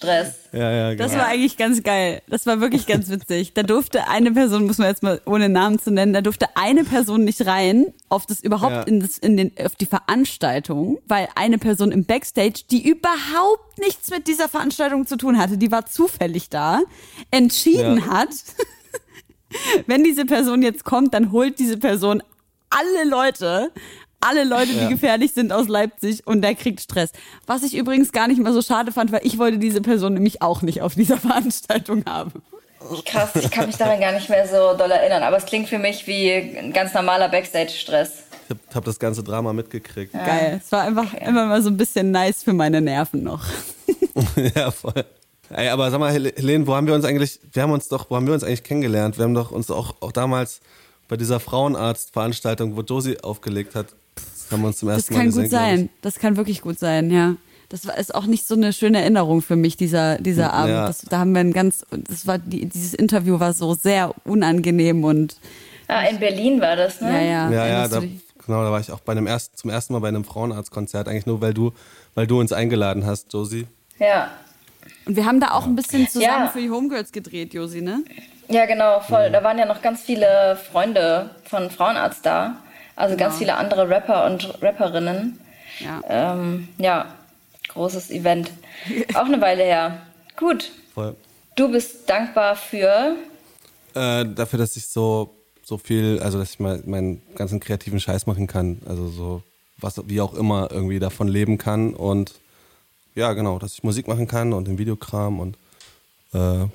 Backstage-Stress. 0.00 0.34
Ja, 0.52 0.70
ja, 0.70 0.90
genau. 0.94 1.02
Das 1.04 1.16
war 1.16 1.26
eigentlich 1.26 1.56
ganz 1.56 1.82
geil. 1.82 2.22
Das 2.28 2.46
war 2.46 2.60
wirklich 2.60 2.86
ganz 2.86 3.08
witzig. 3.10 3.54
Da 3.54 3.62
durfte 3.62 4.08
eine 4.08 4.32
Person, 4.32 4.66
muss 4.66 4.78
man 4.78 4.88
jetzt 4.88 5.02
mal 5.02 5.20
ohne 5.26 5.48
Namen 5.48 5.78
zu 5.78 5.90
nennen, 5.90 6.12
da 6.12 6.20
durfte 6.20 6.46
eine 6.56 6.84
Person 6.84 7.24
nicht 7.24 7.46
rein 7.46 7.92
auf 8.08 8.26
das 8.26 8.40
überhaupt 8.40 8.72
Ja. 8.72 8.82
in, 8.82 9.00
das, 9.00 9.18
in 9.18 9.36
den 9.36 9.52
auf 9.64 9.76
die 9.76 9.86
Veranstaltung, 9.86 10.98
weil 11.06 11.28
eine 11.34 11.58
Person 11.58 11.92
im 11.92 12.04
Backstage, 12.04 12.62
die 12.70 12.86
überhaupt 12.88 13.78
nichts 13.78 14.10
mit 14.10 14.26
dieser 14.26 14.48
Veranstaltung 14.48 15.06
zu 15.06 15.16
tun 15.16 15.38
hatte, 15.38 15.58
die 15.58 15.70
war 15.70 15.86
zufällig 15.86 16.48
da, 16.50 16.80
entschieden 17.30 17.98
Ja. 17.98 18.06
hat, 18.08 18.30
wenn 19.86 20.04
diese 20.04 20.24
Person 20.24 20.62
jetzt 20.62 20.84
kommt, 20.84 21.14
dann 21.14 21.32
holt 21.32 21.58
diese 21.58 21.76
Person 21.78 22.22
alle 22.70 23.08
Leute, 23.08 23.70
alle 24.22 24.44
Leute, 24.44 24.72
die 24.72 24.78
Ja. 24.78 24.88
gefährlich 24.88 25.32
sind 25.32 25.52
aus 25.52 25.68
Leipzig 25.68 26.26
und 26.26 26.42
der 26.42 26.54
kriegt 26.54 26.80
Stress. 26.80 27.10
Was 27.46 27.62
ich 27.62 27.74
übrigens 27.76 28.12
gar 28.12 28.28
nicht 28.28 28.40
mal 28.40 28.52
so 28.52 28.62
schade 28.62 28.92
fand, 28.92 29.12
weil 29.12 29.20
ich 29.24 29.38
wollte 29.38 29.58
diese 29.58 29.80
Person 29.80 30.14
nämlich 30.14 30.40
auch 30.42 30.62
nicht 30.62 30.80
auf 30.82 30.94
dieser 30.94 31.16
Veranstaltung 31.18 32.04
haben. 32.06 32.32
Krass, 33.06 33.30
ich 33.36 33.50
kann 33.50 33.66
mich 33.66 33.76
daran 33.76 34.00
gar 34.00 34.10
nicht 34.12 34.28
mehr 34.28 34.46
so 34.48 34.76
doll 34.76 34.90
erinnern, 34.90 35.22
aber 35.22 35.36
es 35.36 35.44
klingt 35.44 35.68
für 35.68 35.78
mich 35.78 36.06
wie 36.08 36.32
ein 36.32 36.72
ganz 36.72 36.92
normaler 36.94 37.28
Backstage-Stress. 37.28 38.24
Ich 38.48 38.50
hab, 38.50 38.74
hab 38.74 38.84
das 38.84 38.98
ganze 38.98 39.22
Drama 39.22 39.52
mitgekriegt. 39.52 40.12
Geil. 40.12 40.60
Es 40.64 40.72
war 40.72 40.82
einfach 40.82 41.14
immer 41.14 41.46
mal 41.46 41.62
so 41.62 41.70
ein 41.70 41.76
bisschen 41.76 42.10
nice 42.10 42.42
für 42.42 42.52
meine 42.52 42.80
Nerven 42.80 43.22
noch. 43.22 43.44
ja, 44.56 44.70
voll. 44.72 45.04
Ey, 45.50 45.68
aber 45.68 45.90
sag 45.92 46.00
mal, 46.00 46.10
Hel- 46.12 46.32
Helene, 46.34 46.66
wo 46.66 46.74
haben 46.74 46.86
wir 46.88 46.94
uns 46.94 47.04
eigentlich, 47.04 47.38
wir 47.52 47.62
haben 47.62 47.70
uns 47.72 47.86
doch, 47.88 48.10
wo 48.10 48.16
haben 48.16 48.26
wir 48.26 48.34
uns 48.34 48.42
eigentlich 48.42 48.64
kennengelernt? 48.64 49.16
Wir 49.16 49.24
haben 49.26 49.34
doch 49.34 49.52
uns 49.52 49.70
auch, 49.70 49.94
auch 50.00 50.10
damals 50.10 50.60
bei 51.08 51.16
dieser 51.16 51.38
Frauenarzt-Veranstaltung, 51.40 52.76
wo 52.76 52.80
Josie 52.80 53.18
aufgelegt 53.22 53.74
hat, 53.74 53.86
wir 54.60 54.68
uns 54.68 54.78
zum 54.78 54.88
Das 54.88 54.98
ersten 54.98 55.14
Mal 55.14 55.18
kann 55.20 55.26
gesehen. 55.28 55.42
gut 55.42 55.50
sein. 55.50 55.88
Das 56.02 56.18
kann 56.18 56.36
wirklich 56.36 56.60
gut 56.60 56.78
sein, 56.78 57.10
ja. 57.10 57.36
Das 57.68 57.86
war, 57.86 57.96
ist 57.96 58.14
auch 58.14 58.26
nicht 58.26 58.46
so 58.46 58.54
eine 58.54 58.72
schöne 58.74 59.00
Erinnerung 59.00 59.40
für 59.40 59.56
mich, 59.56 59.78
dieser, 59.78 60.18
dieser 60.18 60.52
Abend. 60.52 60.74
Ja. 60.74 60.86
Das, 60.86 61.00
da 61.02 61.18
haben 61.20 61.32
wir 61.32 61.40
ein 61.40 61.52
ganz, 61.54 61.86
das 61.90 62.26
war, 62.26 62.38
die, 62.38 62.66
dieses 62.66 62.92
Interview 62.92 63.40
war 63.40 63.54
so 63.54 63.72
sehr 63.74 64.14
unangenehm 64.24 65.04
und, 65.04 65.36
Ah, 65.88 66.02
in 66.04 66.18
Berlin 66.18 66.60
war 66.60 66.76
das, 66.76 67.00
ne? 67.00 67.10
ja, 67.10 67.20
ja. 67.20 67.50
Ja, 67.50 67.66
ja, 67.66 67.88
da, 67.88 68.00
genau, 68.00 68.62
da 68.64 68.70
war 68.70 68.80
ich 68.80 68.90
auch 68.92 69.00
bei 69.00 69.12
einem 69.12 69.26
ersten, 69.26 69.56
zum 69.56 69.68
ersten 69.70 69.92
Mal 69.92 69.98
bei 70.00 70.08
einem 70.08 70.24
Frauenarztkonzert, 70.24 71.08
eigentlich 71.08 71.26
nur, 71.26 71.40
weil 71.40 71.52
du, 71.54 71.72
weil 72.14 72.26
du 72.26 72.38
uns 72.40 72.52
eingeladen 72.52 73.04
hast, 73.04 73.32
Josie. 73.32 73.66
Ja. 73.98 74.30
Und 75.06 75.16
wir 75.16 75.26
haben 75.26 75.40
da 75.40 75.50
auch 75.52 75.66
ein 75.66 75.74
bisschen 75.76 76.08
zusammen 76.08 76.44
Ja. 76.44 76.48
für 76.48 76.60
die 76.60 76.70
Homegirls 76.70 77.12
gedreht, 77.12 77.52
Josi, 77.54 77.82
ne? 77.82 78.04
Ja, 78.48 78.66
genau, 78.66 79.00
voll. 79.00 79.30
Da 79.30 79.42
waren 79.42 79.58
ja 79.58 79.66
noch 79.66 79.82
ganz 79.82 80.02
viele 80.02 80.58
Freunde 80.70 81.30
von 81.44 81.70
Frauenarzt 81.70 82.24
da. 82.24 82.56
Also 83.02 83.16
ganz 83.16 83.38
viele 83.38 83.56
andere 83.56 83.88
Rapper 83.88 84.26
und 84.26 84.62
Rapperinnen. 84.62 85.40
Ja. 85.80 86.34
Ähm, 86.34 86.68
ja, 86.78 87.12
großes 87.66 88.12
Event. 88.12 88.52
Auch 89.14 89.24
eine 89.24 89.40
Weile 89.40 89.64
her. 89.64 90.02
Gut. 90.36 90.70
Voll. 90.94 91.16
Du 91.56 91.68
bist 91.68 92.08
dankbar 92.08 92.54
für. 92.54 93.16
Äh, 93.94 94.24
dafür, 94.24 94.60
dass 94.60 94.76
ich 94.76 94.86
so, 94.86 95.34
so 95.64 95.78
viel, 95.78 96.20
also 96.22 96.38
dass 96.38 96.50
ich 96.52 96.60
mal 96.60 96.80
meinen 96.86 97.20
ganzen 97.34 97.58
kreativen 97.58 97.98
Scheiß 97.98 98.26
machen 98.26 98.46
kann. 98.46 98.80
Also 98.86 99.08
so, 99.08 99.42
was, 99.78 100.00
wie 100.06 100.20
auch 100.20 100.34
immer, 100.34 100.70
irgendwie 100.70 101.00
davon 101.00 101.26
leben 101.26 101.58
kann. 101.58 101.94
Und 101.94 102.34
ja, 103.16 103.32
genau, 103.32 103.58
dass 103.58 103.72
ich 103.72 103.82
Musik 103.82 104.06
machen 104.06 104.28
kann 104.28 104.52
und 104.52 104.68
den 104.68 104.78
Videokram 104.78 105.40
und 105.40 105.56
äh, 106.34 106.68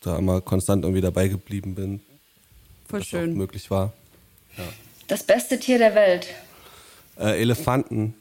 da 0.00 0.18
immer 0.18 0.40
konstant 0.40 0.82
irgendwie 0.82 1.00
dabei 1.00 1.28
geblieben 1.28 1.76
bin, 1.76 2.00
Voll 2.88 3.04
schön. 3.04 3.36
möglich 3.36 3.70
war. 3.70 3.92
Das 5.10 5.24
beste 5.24 5.58
Tier 5.58 5.78
der 5.78 5.96
Welt. 5.96 6.28
Äh, 7.18 7.40
Elefanten, 7.40 8.14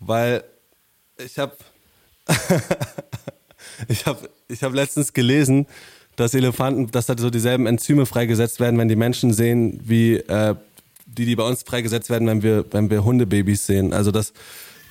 weil 0.00 0.44
ich 1.16 1.38
habe 1.38 1.56
ich 3.88 4.04
habe 4.04 4.28
ich 4.46 4.62
hab 4.62 4.74
letztens 4.74 5.14
gelesen, 5.14 5.66
dass 6.16 6.34
Elefanten, 6.34 6.90
dass 6.90 7.06
da 7.06 7.14
so 7.16 7.30
dieselben 7.30 7.66
Enzyme 7.66 8.04
freigesetzt 8.04 8.60
werden, 8.60 8.78
wenn 8.78 8.88
die 8.88 8.96
Menschen 8.96 9.32
sehen, 9.32 9.80
wie 9.82 10.16
äh, 10.16 10.54
die, 11.06 11.24
die 11.24 11.36
bei 11.36 11.42
uns 11.44 11.62
freigesetzt 11.62 12.10
werden, 12.10 12.28
wenn 12.28 12.42
wir, 12.42 12.66
wenn 12.70 12.90
wir 12.90 13.02
Hundebabys 13.02 13.64
sehen. 13.64 13.94
Also 13.94 14.10
dass, 14.10 14.34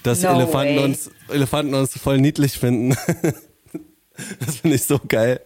dass 0.02 0.24
No 0.24 0.32
Elefanten 0.32 0.78
way. 0.78 0.84
uns 0.84 1.12
Elefanten 1.30 1.76
uns 1.76 1.96
voll 1.96 2.18
niedlich 2.18 2.54
finden. 2.54 2.98
das 4.40 4.56
finde 4.56 4.78
ich 4.78 4.84
so 4.84 5.00
geil. 5.08 5.42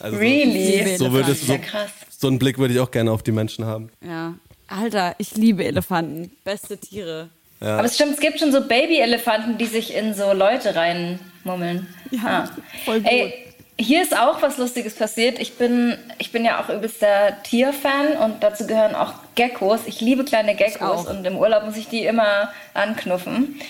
Also 0.00 0.16
Really? 0.16 0.96
So, 0.96 1.12
würde 1.12 1.30
es, 1.30 1.46
Ja, 1.46 1.54
so, 1.54 1.62
krass. 1.62 1.90
so 2.18 2.26
einen 2.26 2.40
Blick 2.40 2.58
würde 2.58 2.74
ich 2.74 2.80
auch 2.80 2.90
gerne 2.90 3.12
auf 3.12 3.22
die 3.22 3.32
Menschen 3.32 3.64
haben. 3.64 3.90
Ja. 4.04 4.34
Alter, 4.70 5.14
ich 5.18 5.36
liebe 5.36 5.64
Elefanten. 5.64 6.30
Beste 6.44 6.78
Tiere. 6.78 7.28
Aber 7.60 7.84
es 7.84 7.96
stimmt, 7.96 8.14
es 8.14 8.20
gibt 8.20 8.38
schon 8.38 8.52
so 8.52 8.66
Baby-Elefanten, 8.66 9.58
die 9.58 9.66
sich 9.66 9.94
in 9.94 10.14
so 10.14 10.32
Leute 10.32 10.74
reinmummeln. 10.74 11.86
Ja, 12.10 12.48
voll 12.84 13.00
gut. 13.00 13.10
Ey, 13.10 13.34
hier 13.78 14.02
ist 14.02 14.18
auch 14.18 14.40
was 14.40 14.58
Lustiges 14.58 14.94
passiert. 14.94 15.38
Ich 15.38 15.54
bin, 15.54 15.98
ich 16.18 16.32
bin 16.32 16.44
ja 16.44 16.60
auch 16.60 16.68
übelster 16.68 17.42
Tierfan 17.42 18.16
und 18.16 18.42
dazu 18.42 18.66
gehören 18.66 18.94
auch 18.94 19.14
Geckos. 19.34 19.80
Ich 19.86 20.00
liebe 20.00 20.24
kleine 20.24 20.54
Geckos 20.54 21.06
und 21.06 21.26
im 21.26 21.36
Urlaub 21.36 21.64
muss 21.64 21.76
ich 21.76 21.88
die 21.88 22.04
immer 22.04 22.50
anknuffen. 22.72 23.60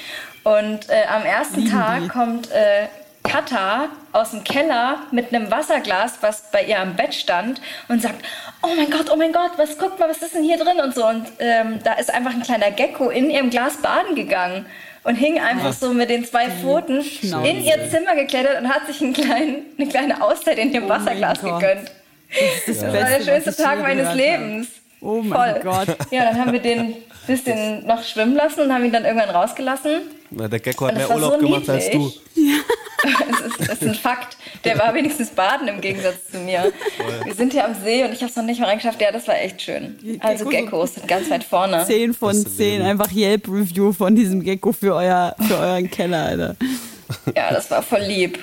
Und 0.44 0.88
äh, 0.88 1.06
am 1.08 1.24
ersten 1.24 1.68
Tag 1.68 2.08
kommt 2.08 2.50
äh, 2.50 2.86
Katha 3.22 3.88
aus 4.12 4.30
dem 4.30 4.44
Keller 4.44 5.00
mit 5.10 5.32
einem 5.32 5.50
Wasserglas, 5.50 6.14
was 6.20 6.50
bei 6.50 6.64
ihr 6.64 6.80
am 6.80 6.96
Bett 6.96 7.14
stand 7.14 7.60
und 7.88 8.00
sagt, 8.02 8.24
oh 8.62 8.68
mein 8.76 8.90
Gott, 8.90 9.10
oh 9.12 9.16
mein 9.16 9.32
Gott, 9.32 9.52
was 9.56 9.76
guck 9.78 9.98
mal, 9.98 10.08
was 10.08 10.18
ist 10.22 10.34
denn 10.34 10.42
hier 10.42 10.56
drin 10.58 10.80
und 10.82 10.94
so. 10.94 11.06
Und 11.06 11.26
ähm, 11.38 11.78
da 11.84 11.94
ist 11.94 12.12
einfach 12.12 12.32
ein 12.32 12.42
kleiner 12.42 12.70
Gecko 12.70 13.10
in 13.10 13.30
ihrem 13.30 13.50
Glas 13.50 13.76
baden 13.76 14.14
gegangen 14.14 14.66
und 15.04 15.14
hing 15.14 15.38
einfach 15.40 15.72
so 15.72 15.92
mit 15.92 16.10
den 16.10 16.24
zwei 16.24 16.50
Pfoten 16.50 17.02
Schnauze. 17.04 17.48
in 17.48 17.62
ihr 17.62 17.90
Zimmer 17.90 18.14
geklettert 18.14 18.60
und 18.60 18.68
hat 18.68 18.86
sich 18.86 19.00
einen 19.00 19.12
kleinen, 19.12 19.64
eine 19.78 19.88
kleine 19.88 20.22
Auszeit 20.22 20.58
in 20.58 20.72
ihrem 20.72 20.86
Oh 20.86 20.88
Wasserglas 20.90 21.40
gegönnt. 21.40 21.90
Das, 22.66 22.80
Das 22.80 22.82
war 22.82 22.92
der 22.92 23.22
schönste 23.22 23.56
Tag 23.62 23.80
meines 23.80 24.14
Lebens. 24.14 24.68
Oh 25.00 25.22
mein 25.22 25.54
Voll. 25.54 25.62
Gott. 25.62 25.96
Ja, 26.10 26.24
dann 26.26 26.38
haben 26.38 26.52
wir 26.52 26.60
den 26.60 26.94
bisschen 27.26 27.86
noch 27.86 28.02
schwimmen 28.04 28.34
lassen 28.34 28.60
und 28.62 28.72
haben 28.72 28.84
ihn 28.84 28.92
dann 28.92 29.04
irgendwann 29.04 29.30
rausgelassen. 29.30 30.00
Na, 30.30 30.48
Der 30.48 30.60
Gecko 30.60 30.86
hat 30.86 30.94
mehr 30.96 31.10
Urlaub 31.10 31.34
so 31.34 31.46
gemacht 31.46 31.68
als 31.68 31.90
du. 31.90 32.12
Das 33.02 33.58
ist, 33.58 33.70
ist 33.70 33.82
ein 33.82 33.94
Fakt. 33.94 34.36
Der 34.64 34.78
war 34.78 34.92
wenigstens 34.94 35.30
baden 35.30 35.68
im 35.68 35.80
Gegensatz 35.80 36.26
zu 36.30 36.38
mir. 36.38 36.72
Wir 37.24 37.34
sind 37.34 37.52
hier 37.52 37.64
am 37.64 37.74
See 37.82 38.04
und 38.04 38.12
ich 38.12 38.20
habe 38.20 38.30
es 38.30 38.36
noch 38.36 38.44
nicht 38.44 38.60
mal 38.60 38.66
reingeschafft. 38.66 39.00
Ja, 39.00 39.10
das 39.10 39.26
war 39.26 39.36
echt 39.40 39.62
schön. 39.62 40.18
Also 40.20 40.46
Geckos- 40.48 40.94
sind 40.94 41.08
ganz 41.08 41.30
weit 41.30 41.42
vorne. 41.44 41.84
10 41.86 42.12
von 42.14 42.32
Beste 42.32 42.50
10. 42.56 42.72
Leben. 42.78 42.84
Einfach 42.84 43.10
Yelp-Review 43.10 43.92
von 43.92 44.14
diesem 44.14 44.42
Gecko 44.42 44.72
für, 44.72 44.94
euer, 44.94 45.34
für 45.48 45.56
euren 45.56 45.90
Keller, 45.90 46.24
Alter. 46.26 46.56
Ja, 47.34 47.50
das 47.52 47.70
war 47.70 47.82
voll 47.82 48.02
lieb. 48.02 48.38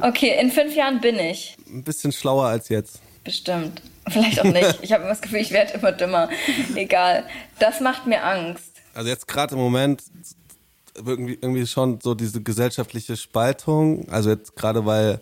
Okay, 0.00 0.36
in 0.40 0.50
fünf 0.50 0.74
Jahren 0.74 1.00
bin 1.00 1.18
ich. 1.18 1.56
Ein 1.68 1.82
bisschen 1.84 2.12
schlauer 2.12 2.46
als 2.46 2.68
jetzt. 2.70 3.00
Bestimmt. 3.24 3.82
Vielleicht 4.10 4.40
auch 4.40 4.44
nicht. 4.44 4.78
Ich 4.82 4.92
habe 4.92 5.02
immer 5.02 5.12
das 5.12 5.20
Gefühl, 5.20 5.40
ich 5.40 5.50
werde 5.50 5.74
immer 5.74 5.92
dümmer. 5.92 6.28
Egal. 6.74 7.24
Das 7.58 7.80
macht 7.80 8.06
mir 8.06 8.24
Angst. 8.24 8.72
Also 8.94 9.08
jetzt 9.08 9.28
gerade 9.28 9.54
im 9.54 9.60
Moment 9.60 10.02
irgendwie, 10.96 11.66
schon 11.66 12.00
so 12.00 12.14
diese 12.14 12.42
gesellschaftliche 12.42 13.16
Spaltung. 13.16 14.08
Also 14.10 14.30
jetzt 14.30 14.56
gerade 14.56 14.84
weil, 14.86 15.20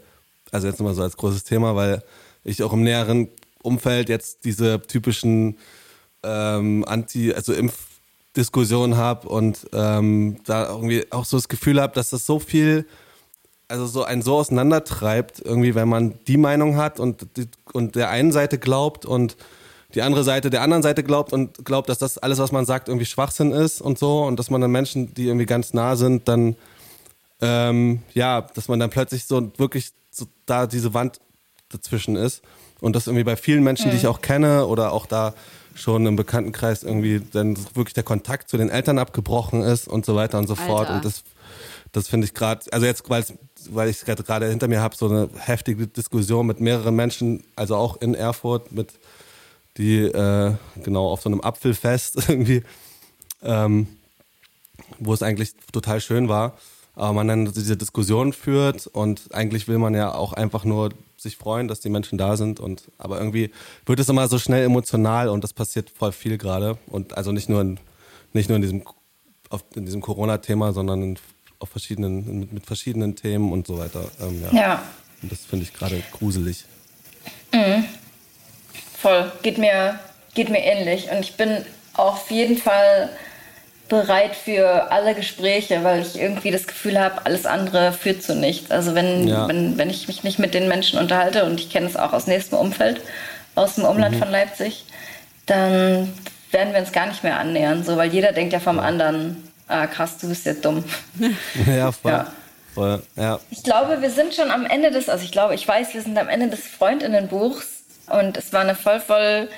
also 0.51 0.66
jetzt 0.66 0.78
nochmal 0.78 0.95
so 0.95 1.03
als 1.03 1.16
großes 1.16 1.45
Thema, 1.45 1.76
weil 1.76 2.03
ich 2.45 2.62
auch 2.62 2.72
im 2.72 2.82
näheren 2.82 3.28
Umfeld 3.62 4.09
jetzt 4.09 4.45
diese 4.45 4.80
typischen 4.80 5.59
ähm, 6.22 6.84
Anti-, 6.87 7.34
also 7.34 7.53
Impfdiskussionen 7.53 8.97
habe 8.97 9.28
und 9.28 9.66
ähm, 9.72 10.39
da 10.45 10.68
irgendwie 10.68 11.05
auch 11.11 11.24
so 11.24 11.37
das 11.37 11.49
Gefühl 11.49 11.80
habe, 11.80 11.95
dass 11.95 12.11
das 12.11 12.26
so 12.26 12.39
viel 12.39 12.87
also 13.68 13.86
so 13.86 14.04
einen 14.04 14.22
so 14.22 14.36
auseinandertreibt, 14.36 15.40
irgendwie, 15.44 15.74
wenn 15.74 15.88
man 15.88 16.14
die 16.26 16.36
Meinung 16.36 16.76
hat 16.76 17.00
und, 17.00 17.26
die, 17.36 17.48
und 17.72 17.96
der 17.96 18.10
einen 18.10 18.32
Seite 18.32 18.58
glaubt 18.58 19.04
und 19.04 19.36
die 19.94 20.02
andere 20.02 20.24
Seite 20.24 20.50
der 20.50 20.62
anderen 20.62 20.82
Seite 20.82 21.02
glaubt 21.02 21.32
und 21.32 21.64
glaubt, 21.64 21.88
dass 21.88 21.98
das 21.98 22.18
alles, 22.18 22.38
was 22.38 22.52
man 22.52 22.66
sagt, 22.66 22.88
irgendwie 22.88 23.06
Schwachsinn 23.06 23.52
ist 23.52 23.80
und 23.80 23.98
so 23.98 24.24
und 24.24 24.38
dass 24.38 24.50
man 24.50 24.60
dann 24.60 24.70
Menschen, 24.70 25.14
die 25.14 25.26
irgendwie 25.26 25.46
ganz 25.46 25.74
nah 25.74 25.96
sind, 25.96 26.28
dann 26.28 26.56
ähm, 27.40 28.02
ja, 28.14 28.42
dass 28.42 28.68
man 28.68 28.78
dann 28.78 28.90
plötzlich 28.90 29.26
so 29.26 29.52
wirklich 29.58 29.90
so 30.10 30.26
da 30.46 30.66
diese 30.66 30.94
Wand 30.94 31.20
dazwischen 31.68 32.16
ist 32.16 32.42
und 32.80 32.94
das 32.94 33.06
irgendwie 33.06 33.24
bei 33.24 33.36
vielen 33.36 33.62
Menschen, 33.62 33.90
die 33.90 33.96
ich 33.96 34.06
auch 34.06 34.20
kenne 34.20 34.66
oder 34.66 34.92
auch 34.92 35.06
da 35.06 35.34
schon 35.74 36.06
im 36.06 36.16
Bekanntenkreis 36.16 36.82
irgendwie 36.82 37.20
dann 37.20 37.56
wirklich 37.74 37.94
der 37.94 38.02
Kontakt 38.02 38.48
zu 38.48 38.56
den 38.56 38.70
Eltern 38.70 38.98
abgebrochen 38.98 39.62
ist 39.62 39.88
und 39.88 40.06
so 40.06 40.14
weiter 40.14 40.38
und 40.38 40.46
so 40.46 40.54
fort 40.54 40.88
Alter. 40.88 40.94
und 40.94 41.04
das 41.04 41.24
das 41.96 42.08
finde 42.08 42.26
ich 42.26 42.34
gerade, 42.34 42.60
also 42.72 42.84
jetzt, 42.84 43.08
weil's, 43.08 43.32
weil 43.74 43.88
ich 43.88 44.04
gerade 44.04 44.48
hinter 44.48 44.68
mir 44.68 44.80
habe, 44.80 44.96
so 44.96 45.08
eine 45.08 45.28
heftige 45.38 45.86
Diskussion 45.86 46.46
mit 46.46 46.60
mehreren 46.60 46.94
Menschen, 46.94 47.44
also 47.56 47.76
auch 47.76 48.00
in 48.00 48.14
Erfurt, 48.14 48.72
mit 48.72 48.92
die 49.76 49.98
äh, 50.02 50.54
genau 50.82 51.08
auf 51.08 51.22
so 51.22 51.28
einem 51.28 51.40
Apfelfest 51.40 52.16
irgendwie, 52.28 52.62
ähm, 53.42 53.88
wo 54.98 55.12
es 55.12 55.22
eigentlich 55.22 55.54
total 55.72 56.00
schön 56.00 56.28
war. 56.28 56.56
aber 56.94 57.12
man 57.12 57.28
dann 57.28 57.52
diese 57.52 57.76
Diskussion 57.76 58.32
führt 58.32 58.86
und 58.86 59.34
eigentlich 59.34 59.68
will 59.68 59.78
man 59.78 59.94
ja 59.94 60.14
auch 60.14 60.32
einfach 60.32 60.64
nur 60.64 60.90
sich 61.16 61.36
freuen, 61.36 61.68
dass 61.68 61.80
die 61.80 61.88
Menschen 61.88 62.18
da 62.18 62.36
sind 62.36 62.60
und 62.60 62.84
aber 62.98 63.18
irgendwie 63.18 63.50
wird 63.84 64.00
es 64.00 64.08
immer 64.08 64.28
so 64.28 64.38
schnell 64.38 64.64
emotional 64.64 65.28
und 65.28 65.44
das 65.44 65.52
passiert 65.52 65.90
voll 65.90 66.12
viel 66.12 66.38
gerade 66.38 66.78
und 66.86 67.16
also 67.16 67.32
nicht 67.32 67.48
nur 67.48 67.60
in, 67.60 67.78
nicht 68.32 68.48
nur 68.48 68.56
in 68.56 68.62
diesem 68.62 68.82
diesem 69.74 70.00
Corona-Thema, 70.00 70.72
sondern 70.72 71.02
in, 71.02 71.18
auf 71.59 71.68
verschiedenen 71.68 72.40
mit, 72.40 72.52
mit, 72.52 72.66
verschiedenen 72.66 73.16
Themen 73.16 73.52
und 73.52 73.66
so 73.66 73.78
weiter. 73.78 74.04
Ähm, 74.20 74.42
ja. 74.52 74.59
ja. 74.59 74.82
Und 75.22 75.32
das 75.32 75.40
finde 75.44 75.64
ich 75.64 75.72
gerade 75.72 76.02
gruselig. 76.12 76.64
Mhm. 77.52 77.84
Voll, 78.98 79.32
geht 79.42 79.59
mir 79.59 79.98
geht 80.36 80.50
mir 80.50 80.62
ähnlich 80.62 81.11
und 81.11 81.18
ich 81.20 81.34
bin 81.34 81.64
auf 81.94 82.30
jeden 82.30 82.59
Fall 82.59 83.09
bereit 83.88 84.36
für 84.36 84.90
alle 84.92 85.14
Gespräche, 85.14 85.82
weil 85.82 86.02
ich 86.02 86.20
irgendwie 86.20 86.50
das 86.50 86.66
Gefühl 86.66 87.00
habe, 87.00 87.24
alles 87.24 87.46
andere 87.46 87.92
führt 87.92 88.22
zu 88.22 88.34
nichts. 88.34 88.70
Also 88.70 88.94
wenn, 88.94 89.26
ja. 89.26 89.48
wenn, 89.48 89.78
wenn 89.78 89.90
ich 89.90 90.07
mich 90.07 90.22
nicht 90.22 90.38
mit 90.38 90.54
den 90.54 90.68
Menschen 90.68 90.98
unterhalte 90.98 91.44
und 91.44 91.61
ich 91.61 91.70
kenne 91.70 91.86
es 91.86 91.96
auch 91.96 92.12
aus 92.12 92.26
nächstem 92.26 92.59
Umfeld, 92.59 93.00
aus 93.54 93.76
dem 93.76 93.84
Umland 93.84 94.16
mhm. 94.16 94.18
von 94.18 94.30
Leipzig, 94.30 94.84
dann 95.46 96.12
werden 96.50 96.72
wir 96.72 96.80
uns 96.80 96.92
gar 96.92 97.07
nicht 97.07 97.22
mehr 97.22 97.38
annähern, 97.38 97.84
so, 97.84 97.96
weil 97.96 98.12
jeder 98.12 98.32
denkt 98.32 98.52
ja 98.52 98.61
vom 98.61 98.78
anderen, 98.78 99.45
ah 99.68 99.86
krass, 99.86 100.18
du 100.18 100.28
bist 100.28 100.46
ja 100.46 100.54
dumm. 100.54 100.84
ja, 101.66 101.92
voll. 101.92 102.12
Ja. 102.12 102.32
voll. 102.74 103.02
Ja. 103.16 103.40
Ich 103.50 103.62
glaube, 103.62 104.00
wir 104.02 104.10
sind 104.10 104.34
schon 104.34 104.50
am 104.50 104.66
Ende 104.66 104.90
des, 104.90 105.08
also 105.08 105.24
ich 105.24 105.32
glaube, 105.32 105.54
ich 105.54 105.66
weiß, 105.66 105.94
wir 105.94 106.02
sind 106.02 106.18
am 106.18 106.28
Ende 106.28 106.48
des 106.48 106.60
Freundinnenbuchs 106.66 107.82
und 108.08 108.36
es 108.36 108.52
war 108.52 108.60
eine 108.60 108.74
voll, 108.74 109.00
voll 109.00 109.48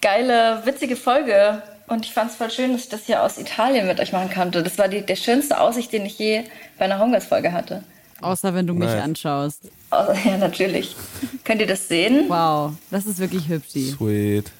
geile, 0.00 0.62
witzige 0.64 0.96
Folge 0.96 1.62
und 1.88 2.04
ich 2.04 2.12
fand 2.12 2.30
es 2.30 2.36
voll 2.36 2.50
schön, 2.50 2.72
dass 2.72 2.82
ich 2.82 2.88
das 2.88 3.06
hier 3.06 3.22
aus 3.22 3.38
Italien 3.38 3.86
mit 3.86 4.00
euch 4.00 4.12
machen 4.12 4.30
konnte. 4.32 4.62
Das 4.62 4.78
war 4.78 4.88
die, 4.88 5.02
der 5.02 5.16
schönste 5.16 5.60
Aussicht, 5.60 5.92
den 5.92 6.04
ich 6.06 6.18
je 6.18 6.44
bei 6.78 6.84
einer 6.84 6.98
Hongers-Folge 6.98 7.52
hatte. 7.52 7.82
Außer 8.20 8.54
wenn 8.54 8.66
du 8.66 8.74
mich 8.74 8.88
nice. 8.88 9.02
anschaust. 9.02 9.60
Oh, 9.90 10.12
ja, 10.24 10.36
natürlich. 10.38 10.96
Könnt 11.44 11.60
ihr 11.60 11.66
das 11.66 11.88
sehen? 11.88 12.24
Wow, 12.28 12.72
das 12.90 13.06
ist 13.06 13.18
wirklich 13.18 13.48
hübsch. 13.48 13.70
Sweet. 13.70 14.50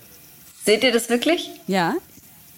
Seht 0.64 0.84
ihr 0.84 0.92
das 0.92 1.08
wirklich? 1.08 1.50
Ja. 1.66 1.94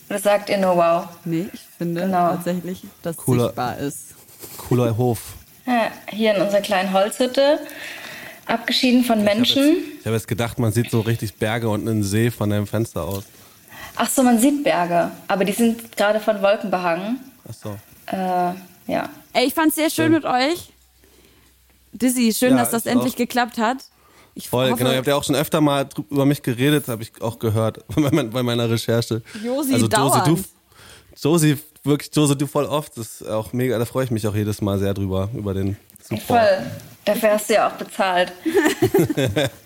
Oder 0.08 0.18
sagt 0.18 0.48
ihr 0.48 0.58
nur 0.58 0.76
wow? 0.76 1.08
Nee, 1.24 1.48
ich 1.52 1.60
finde 1.76 2.02
genau. 2.02 2.30
tatsächlich, 2.30 2.82
dass 3.02 3.16
es 3.18 3.24
sichtbar 3.24 3.78
ist. 3.78 4.14
Cooler 4.56 4.96
Hof. 4.96 5.34
Ja, 5.66 5.90
hier 6.08 6.34
in 6.34 6.42
unserer 6.42 6.60
kleinen 6.62 6.92
Holzhütte. 6.92 7.60
Abgeschieden 8.46 9.04
von 9.04 9.22
Menschen. 9.22 9.62
Ich 9.62 9.68
habe 9.68 9.76
jetzt, 9.76 10.06
hab 10.06 10.12
jetzt 10.14 10.28
gedacht, 10.28 10.58
man 10.58 10.72
sieht 10.72 10.90
so 10.90 11.00
richtig 11.00 11.34
Berge 11.34 11.68
und 11.68 11.86
einen 11.86 12.02
See 12.02 12.30
von 12.30 12.48
deinem 12.48 12.66
Fenster 12.66 13.04
aus. 13.04 13.24
Ach 13.96 14.08
so, 14.08 14.22
man 14.22 14.38
sieht 14.38 14.64
Berge, 14.64 15.10
aber 15.26 15.44
die 15.44 15.52
sind 15.52 15.94
gerade 15.96 16.20
von 16.20 16.40
Wolken 16.40 16.70
behangen. 16.70 17.18
Ach 17.46 17.54
so. 17.54 17.76
Äh, 18.06 18.54
ja. 18.90 19.10
Ey, 19.34 19.46
ich 19.46 19.54
fand's 19.54 19.74
sehr 19.74 19.90
schön 19.90 20.12
ja. 20.12 20.18
mit 20.18 20.24
euch. 20.24 20.72
Dizzy, 21.92 22.32
schön, 22.32 22.52
ja, 22.52 22.58
dass 22.58 22.70
das 22.70 22.86
endlich 22.86 23.14
auch. 23.14 23.18
geklappt 23.18 23.58
hat. 23.58 23.78
Ich 24.38 24.48
Voll, 24.48 24.70
hoffe, 24.70 24.78
genau. 24.78 24.92
Ihr 24.92 24.98
habt 24.98 25.08
ja 25.08 25.16
auch 25.16 25.24
schon 25.24 25.34
öfter 25.34 25.60
mal 25.60 25.88
über 26.10 26.24
mich 26.24 26.42
geredet, 26.42 26.86
habe 26.86 27.02
ich 27.02 27.10
auch 27.20 27.40
gehört 27.40 27.84
bei 27.96 28.42
meiner 28.44 28.70
Recherche. 28.70 29.20
Josi, 29.44 29.74
also 29.74 29.88
Josi, 29.88 30.18
du, 30.24 30.38
Josi, 31.20 31.58
wirklich, 31.82 32.14
Josi, 32.14 32.38
du 32.38 32.46
voll 32.46 32.64
oft. 32.64 32.96
Das 32.96 33.20
ist 33.20 33.28
auch 33.28 33.52
mega, 33.52 33.76
da 33.80 33.84
freue 33.84 34.04
ich 34.04 34.12
mich 34.12 34.28
auch 34.28 34.36
jedes 34.36 34.60
Mal 34.60 34.78
sehr 34.78 34.94
drüber, 34.94 35.28
über 35.34 35.54
den 35.54 35.76
Support. 36.00 36.22
Voll. 36.22 36.66
Dafür 37.04 37.30
hast 37.30 37.50
du 37.50 37.54
ja 37.54 37.68
auch 37.68 37.72
bezahlt. 37.72 38.32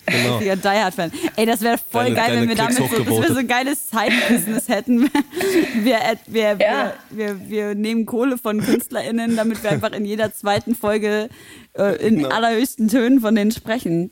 genau. 0.07 0.39
Die 0.39 0.45
Die-Hard-Fan. 0.45 1.13
Ey, 1.37 1.45
das 1.45 1.61
wäre 1.61 1.77
voll 1.77 2.05
deine, 2.05 2.15
geil, 2.15 2.29
deine 2.29 2.41
wenn 2.41 2.49
wir 2.49 2.57
damit 2.57 2.79
so, 2.79 3.23
wir 3.23 3.29
so 3.29 3.39
ein 3.41 3.49
geiles 3.49 3.91
Side-Business 3.91 4.69
hätten. 4.69 5.11
Wir, 5.83 5.99
wir, 6.27 6.43
ja. 6.43 6.95
wir, 7.11 7.39
wir, 7.41 7.51
wir, 7.51 7.75
nehmen 7.75 8.07
Kohle 8.07 8.39
von 8.39 8.61
KünstlerInnen, 8.61 9.37
damit 9.37 9.63
wir 9.63 9.71
einfach 9.71 9.93
in 9.93 10.05
jeder 10.05 10.33
zweiten 10.33 10.75
Folge 10.75 11.29
äh, 11.77 11.97
in 12.07 12.19
genau. 12.19 12.29
allerhöchsten 12.29 12.89
Tönen 12.89 13.21
von 13.21 13.35
denen 13.35 13.51
sprechen. 13.51 14.11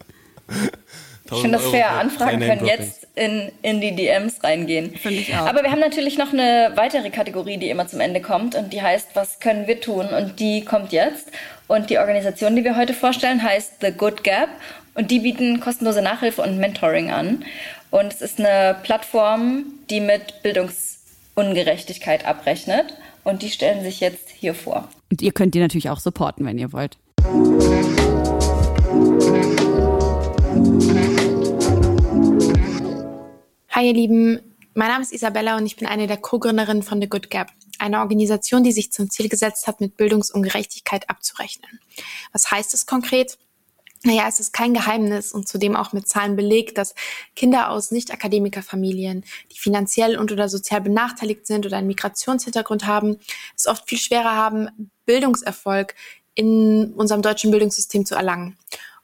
Ich 1.32 1.40
finde 1.42 1.59
das 1.59 1.68
fair. 1.68 1.90
Anfragen 1.92 2.40
können 2.40 2.66
jetzt 2.66 3.07
in, 3.14 3.53
in 3.62 3.80
die 3.80 3.94
DMs 3.94 4.42
reingehen. 4.42 4.96
Finde 4.96 5.20
ich 5.20 5.34
auch. 5.34 5.46
Aber 5.46 5.62
wir 5.62 5.70
haben 5.70 5.80
natürlich 5.80 6.18
noch 6.18 6.32
eine 6.32 6.72
weitere 6.74 7.11
Kategorie, 7.11 7.57
die 7.57 7.70
immer 7.70 7.86
zum 7.86 8.01
Ende 8.01 8.20
kommt 8.20 8.55
und 8.57 8.72
die 8.72 8.82
heißt, 8.82 9.11
was 9.14 9.38
können 9.38 9.66
wir 9.66 9.80
tun? 9.80 10.07
Und 10.09 10.40
die 10.40 10.64
kommt 10.64 10.92
jetzt. 10.92 11.28
Und 11.68 11.90
die 11.90 11.98
Organisation, 11.98 12.57
die 12.57 12.64
wir 12.64 12.76
heute 12.76 12.94
vorstellen, 12.94 13.42
heißt 13.42 13.74
The 13.80 13.92
Good 13.92 14.24
Gap. 14.24 14.48
Und 14.94 15.11
die 15.11 15.20
bieten 15.20 15.61
kostenlose 15.61 16.03
Nachhilfe 16.03 16.42
und 16.42 16.59
Mentoring 16.59 17.11
an. 17.11 17.44
Und 17.90 18.12
es 18.12 18.22
ist 18.22 18.40
eine 18.40 18.76
Plattform, 18.82 19.66
die 19.88 20.01
mit 20.01 20.42
Bildungsungerechtigkeit 20.42 22.26
abrechnet. 22.26 22.94
Und 23.22 23.42
die 23.42 23.51
stellen 23.51 23.84
sich 23.84 24.01
jetzt 24.01 24.30
hier 24.30 24.55
vor. 24.55 24.88
Und 25.11 25.22
ihr 25.22 25.32
könnt 25.32 25.55
die 25.55 25.61
natürlich 25.61 25.90
auch 25.90 26.01
supporten, 26.01 26.44
wenn 26.44 26.59
ihr 26.59 26.72
wollt. 26.72 26.98
Hi 33.81 33.87
ihr 33.87 33.95
Lieben, 33.95 34.39
mein 34.74 34.89
Name 34.89 35.03
ist 35.03 35.11
Isabella 35.11 35.57
und 35.57 35.64
ich 35.64 35.78
bin 35.78 35.89
eine 35.89 36.07
der 36.07 36.18
Co-Gründerinnen 36.18 36.83
von 36.83 37.01
The 37.01 37.09
Good 37.09 37.31
Gap, 37.31 37.51
eine 37.78 38.01
Organisation, 38.01 38.62
die 38.62 38.72
sich 38.72 38.93
zum 38.93 39.09
Ziel 39.09 39.31
gesetzt 39.31 39.66
hat, 39.66 39.81
mit 39.81 39.97
Bildungsungerechtigkeit 39.97 41.09
abzurechnen. 41.09 41.81
Was 42.31 42.51
heißt 42.51 42.74
es 42.74 42.85
konkret? 42.85 43.39
Naja, 44.03 44.26
es 44.28 44.39
ist 44.39 44.53
kein 44.53 44.74
Geheimnis 44.74 45.33
und 45.33 45.49
zudem 45.49 45.76
auch 45.76 45.95
mit 45.95 46.07
Zahlen 46.07 46.37
belegt, 46.37 46.76
dass 46.76 46.95
Kinder 47.35 47.70
aus 47.70 47.91
Nicht-Akademikerfamilien, 47.91 49.24
die 49.51 49.59
finanziell 49.59 50.18
und 50.18 50.31
oder 50.31 50.51
sozial 50.51 50.83
benachteiligt 50.83 51.47
sind 51.47 51.64
oder 51.64 51.78
einen 51.78 51.87
Migrationshintergrund 51.87 52.87
haben, 52.87 53.16
es 53.57 53.66
oft 53.66 53.89
viel 53.89 53.97
schwerer 53.97 54.37
haben, 54.37 54.91
Bildungserfolg 55.07 55.95
in 56.35 56.93
unserem 56.93 57.22
deutschen 57.22 57.51
Bildungssystem 57.51 58.05
zu 58.05 58.14
erlangen. 58.14 58.59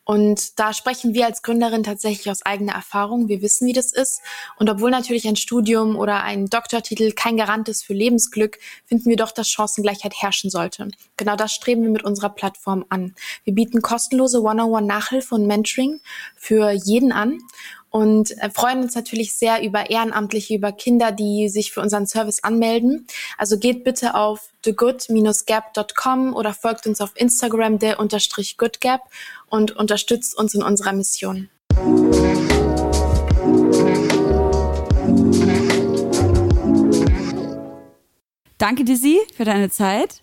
Und 0.07 0.61
da 0.61 0.73
sprechen 0.73 1.15
wir 1.15 1.27
als 1.27 1.43
Gründerin 1.43 1.83
tatsächlich 1.83 2.31
aus 2.31 2.47
eigener 2.47 2.75
Erfahrung. 2.75 3.29
Wir 3.29 3.43
wissen, 3.43 3.67
wie 3.67 3.73
das 3.73 3.93
ist. 3.93 4.23
Und 4.57 4.71
obwohl 4.71 4.93
natürlich 4.93 5.27
ein 5.27 5.35
Studium 5.35 5.97
oder 5.97 6.23
ein 6.23 6.47
Doktortitel 6.47 7.11
kein 7.11 7.37
Garant 7.37 7.69
ist 7.69 7.83
für 7.83 7.93
Lebensglück, 7.93 8.59
finden 8.85 9.11
wir 9.11 9.17
doch, 9.17 9.33
dass 9.33 9.51
Chancengleichheit 9.51 10.15
herrschen 10.15 10.49
sollte. 10.49 10.89
Genau 11.17 11.35
das 11.35 11.53
streben 11.53 11.83
wir 11.83 11.91
mit 11.91 12.05
unserer 12.05 12.29
Plattform 12.29 12.85
an. 12.89 13.17
Wir 13.43 13.53
bieten 13.53 13.83
kostenlose 13.83 14.41
One-on-One-Nachhilfe 14.43 15.35
und 15.35 15.49
Mentoring 15.49 16.01
für 16.37 16.71
jeden 16.71 17.11
an 17.11 17.41
und 17.97 18.37
äh, 18.43 18.51
freuen 18.51 18.83
uns 18.83 18.95
natürlich 18.95 19.33
sehr 19.33 19.63
über 19.63 19.89
Ehrenamtliche, 19.89 20.55
über 20.55 20.71
Kinder, 20.71 21.13
die 21.13 21.49
sich 21.49 21.73
für 21.73 21.81
unseren 21.81 22.07
Service 22.07 22.45
anmelden. 22.45 23.07
Also 23.39 23.59
geht 23.59 23.85
bitte 23.85 24.15
auf 24.15 24.51
thegood-gap.com 24.61 26.35
oder 26.35 26.53
folgt 26.53 26.87
uns 26.87 27.01
auf 27.01 27.13
Instagram 27.15 27.79
der 27.79 27.99
unterstrich 27.99 28.59
goodgap 28.59 29.01
und 29.49 29.75
unterstützt 29.75 30.37
uns 30.37 30.53
in 30.53 30.63
unserer 30.63 30.93
Mission. 30.93 31.49
Danke, 38.59 38.85
Dizzy, 38.85 39.21
für 39.35 39.47
deine 39.47 39.71
Zeit. 39.71 40.21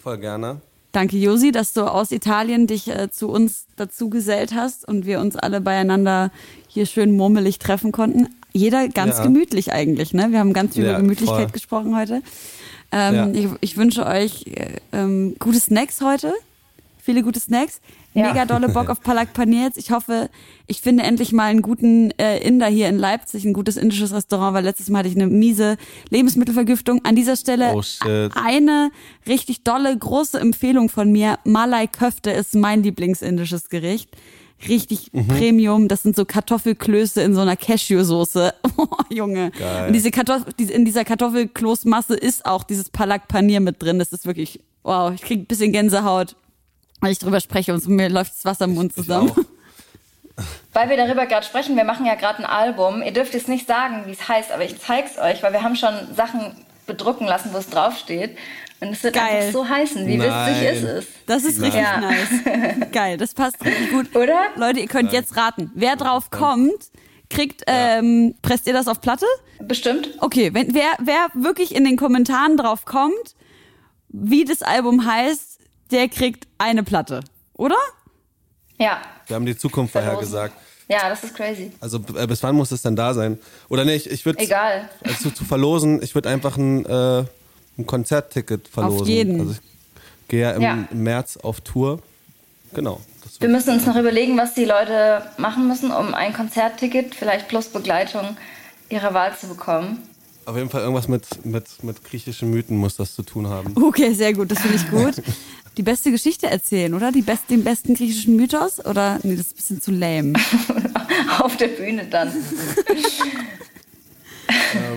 Voll 0.00 0.18
gerne. 0.18 0.60
Danke, 0.92 1.16
Josi, 1.16 1.52
dass 1.52 1.72
du 1.72 1.82
aus 1.82 2.10
Italien 2.10 2.66
dich 2.66 2.88
äh, 2.88 3.10
zu 3.10 3.28
uns 3.28 3.66
dazu 3.76 4.10
gesellt 4.10 4.54
hast 4.54 4.86
und 4.86 5.06
wir 5.06 5.20
uns 5.20 5.36
alle 5.36 5.60
beieinander 5.60 6.32
hier 6.66 6.86
schön 6.86 7.16
murmelig 7.16 7.58
treffen 7.58 7.92
konnten. 7.92 8.28
Jeder 8.52 8.88
ganz 8.88 9.18
ja. 9.18 9.22
gemütlich 9.22 9.72
eigentlich, 9.72 10.12
ne? 10.12 10.32
Wir 10.32 10.40
haben 10.40 10.52
ganz 10.52 10.74
viel 10.74 10.84
ja, 10.84 10.90
über 10.90 11.00
Gemütlichkeit 11.00 11.42
voll. 11.44 11.52
gesprochen 11.52 11.96
heute. 11.96 12.22
Ähm, 12.90 13.14
ja. 13.14 13.28
ich, 13.32 13.48
ich, 13.60 13.76
wünsche 13.76 14.04
euch 14.04 14.46
äh, 14.48 14.78
ähm, 14.92 15.36
gute 15.38 15.60
Snacks 15.60 16.00
heute. 16.00 16.32
Viele 17.02 17.22
gute 17.22 17.40
Snacks. 17.40 17.80
Mega 18.14 18.44
dolle 18.44 18.68
Bock 18.68 18.88
auf 18.90 19.00
Palak 19.00 19.32
Paneer 19.32 19.64
jetzt. 19.64 19.78
Ich 19.78 19.90
hoffe, 19.90 20.30
ich 20.66 20.80
finde 20.80 21.04
endlich 21.04 21.32
mal 21.32 21.44
einen 21.44 21.62
guten 21.62 22.10
äh, 22.18 22.38
Inder 22.38 22.66
hier 22.66 22.88
in 22.88 22.98
Leipzig, 22.98 23.44
ein 23.44 23.52
gutes 23.52 23.76
indisches 23.76 24.12
Restaurant, 24.12 24.54
weil 24.54 24.64
letztes 24.64 24.88
Mal 24.88 25.00
hatte 25.00 25.08
ich 25.08 25.16
eine 25.16 25.26
miese 25.26 25.76
Lebensmittelvergiftung. 26.10 27.00
An 27.04 27.16
dieser 27.16 27.36
Stelle 27.36 27.72
oh, 27.74 27.82
eine 28.34 28.90
richtig 29.26 29.62
dolle, 29.62 29.96
große 29.96 30.38
Empfehlung 30.38 30.88
von 30.88 31.10
mir. 31.12 31.38
Malai 31.44 31.86
Köfte 31.86 32.30
ist 32.30 32.54
mein 32.54 32.82
Lieblingsindisches 32.82 33.68
Gericht. 33.68 34.10
Richtig 34.68 35.12
mhm. 35.12 35.28
Premium. 35.28 35.88
Das 35.88 36.02
sind 36.02 36.16
so 36.16 36.24
Kartoffelklöße 36.24 37.22
in 37.22 37.34
so 37.34 37.40
einer 37.40 37.56
Cashew-Soße. 37.56 38.54
Oh, 38.76 38.86
Junge. 39.10 39.50
Geil. 39.50 39.88
Und 39.88 39.92
diese 39.92 40.10
Kartoffel, 40.10 40.54
in 40.58 40.86
dieser 40.86 41.04
Kartoffelkloßmasse 41.04 42.14
ist 42.14 42.46
auch 42.46 42.62
dieses 42.62 42.88
Palak 42.88 43.28
Panier 43.28 43.60
mit 43.60 43.82
drin. 43.82 43.98
Das 43.98 44.10
ist 44.10 44.24
wirklich, 44.24 44.60
wow, 44.84 45.12
ich 45.12 45.20
krieg 45.20 45.40
ein 45.40 45.44
bisschen 45.44 45.70
Gänsehaut 45.72 46.34
weil 47.00 47.12
ich 47.12 47.18
drüber 47.18 47.40
spreche 47.40 47.72
und 47.72 47.86
mir 47.88 48.08
läuft 48.08 48.32
das 48.32 48.44
Wasser 48.44 48.66
im 48.66 48.74
Mund 48.74 48.94
zusammen. 48.94 49.32
Weil 50.72 50.88
wir 50.88 50.96
darüber 50.96 51.26
gerade 51.26 51.44
sprechen, 51.44 51.76
wir 51.76 51.84
machen 51.84 52.06
ja 52.06 52.14
gerade 52.14 52.38
ein 52.38 52.46
Album. 52.46 53.02
Ihr 53.02 53.12
dürft 53.12 53.34
jetzt 53.34 53.48
nicht 53.48 53.66
sagen, 53.66 54.04
wie 54.06 54.12
es 54.12 54.28
heißt, 54.28 54.52
aber 54.52 54.64
ich 54.64 54.80
zeig's 54.80 55.18
euch, 55.18 55.42
weil 55.42 55.52
wir 55.52 55.62
haben 55.62 55.76
schon 55.76 55.92
Sachen 56.14 56.64
bedrucken 56.86 57.26
lassen, 57.26 57.50
wo 57.52 57.58
es 57.58 57.68
draufsteht. 57.68 58.38
Und 58.80 58.92
es 58.92 59.02
wird 59.02 59.14
Geil. 59.14 59.42
einfach 59.42 59.52
so 59.52 59.68
heißen. 59.68 60.06
Wie 60.06 60.16
Nein. 60.16 60.54
witzig 60.54 60.70
ist 60.70 60.82
es? 60.84 61.06
Das 61.26 61.44
ist 61.44 61.60
richtig 61.60 61.82
ja. 61.82 62.00
nice. 62.00 62.90
Geil, 62.92 63.18
das 63.18 63.34
passt 63.34 63.62
richtig 63.64 63.90
gut. 63.90 64.16
Oder? 64.16 64.38
Leute, 64.56 64.80
ihr 64.80 64.86
könnt 64.86 65.12
Nein. 65.12 65.20
jetzt 65.20 65.36
raten. 65.36 65.70
Wer 65.74 65.96
drauf 65.96 66.30
kommt, 66.30 66.90
kriegt, 67.28 67.62
ähm, 67.66 68.34
presst 68.40 68.66
ihr 68.66 68.72
das 68.72 68.88
auf 68.88 69.02
Platte? 69.02 69.26
Bestimmt. 69.60 70.08
Okay, 70.20 70.54
wenn, 70.54 70.74
wer, 70.74 70.92
wer 70.98 71.28
wirklich 71.34 71.74
in 71.74 71.84
den 71.84 71.96
Kommentaren 71.98 72.56
drauf 72.56 72.86
kommt, 72.86 73.34
wie 74.08 74.44
das 74.44 74.62
Album 74.62 75.04
heißt, 75.04 75.59
der 75.92 76.08
kriegt 76.08 76.46
eine 76.58 76.82
Platte, 76.82 77.20
oder? 77.54 77.76
Ja. 78.78 79.00
Wir 79.26 79.36
haben 79.36 79.46
die 79.46 79.56
Zukunft 79.56 79.92
vorhergesagt. 79.92 80.54
Ja, 80.88 81.08
das 81.08 81.22
ist 81.22 81.34
crazy. 81.36 81.70
Also 81.80 82.00
äh, 82.16 82.26
bis 82.26 82.42
wann 82.42 82.56
muss 82.56 82.72
es 82.72 82.82
denn 82.82 82.96
da 82.96 83.14
sein? 83.14 83.38
Oder 83.68 83.84
nee, 83.84 83.94
ich, 83.94 84.10
ich 84.10 84.26
würde 84.26 84.40
Egal. 84.40 84.88
also 85.04 85.30
zu 85.30 85.44
verlosen, 85.44 86.02
ich 86.02 86.14
würde 86.16 86.28
einfach 86.28 86.56
ein, 86.56 86.84
äh, 86.84 87.24
ein 87.78 87.86
Konzertticket 87.86 88.66
verlosen. 88.66 89.06
jeden. 89.06 89.40
Also 89.40 89.52
ich 89.52 89.60
gehe 90.28 90.40
ja 90.40 90.50
im, 90.52 90.62
Ja. 90.62 90.88
März 90.92 91.36
auf 91.36 91.60
Tour. 91.60 92.00
Genau. 92.74 93.00
Das 93.22 93.40
Wir 93.40 93.48
müssen 93.48 93.70
uns 93.74 93.86
noch 93.86 93.96
überlegen, 93.96 94.36
was 94.36 94.54
die 94.54 94.64
Leute 94.64 95.22
machen 95.38 95.68
müssen, 95.68 95.92
um 95.92 96.12
ein 96.14 96.32
Konzertticket, 96.32 97.14
vielleicht 97.14 97.46
plus 97.48 97.68
Begleitung, 97.68 98.36
ihrer 98.88 99.14
Wahl 99.14 99.36
zu 99.36 99.46
bekommen. 99.46 100.02
auf 100.46 100.56
jeden 100.56 100.70
Fall 100.70 100.80
irgendwas 100.80 101.06
mit, 101.06 101.44
mit, 101.44 101.84
mit 101.84 102.02
griechischen 102.02 102.50
Mythen 102.50 102.76
muss 102.76 102.96
das 102.96 103.14
zu 103.14 103.22
tun 103.22 103.46
haben. 103.48 103.74
Okay, 103.80 104.12
sehr 104.14 104.32
gut, 104.32 104.50
das 104.50 104.58
finde 104.58 104.76
ich 104.76 104.90
gut. 104.90 105.22
Die 105.76 105.82
beste 105.82 106.10
Geschichte 106.10 106.48
erzählen, 106.48 106.92
oder? 106.94 107.12
Die 107.12 107.22
best, 107.22 107.48
den 107.48 107.62
besten 107.64 107.94
griechischen 107.94 108.36
Mythos? 108.36 108.84
Oder? 108.84 109.18
Nee, 109.22 109.36
das 109.36 109.46
ist 109.46 109.52
ein 109.52 109.56
bisschen 109.56 109.80
zu 109.82 109.90
lame. 109.92 110.32
Auf 111.40 111.56
der 111.56 111.68
Bühne 111.68 112.04
dann. 112.06 112.32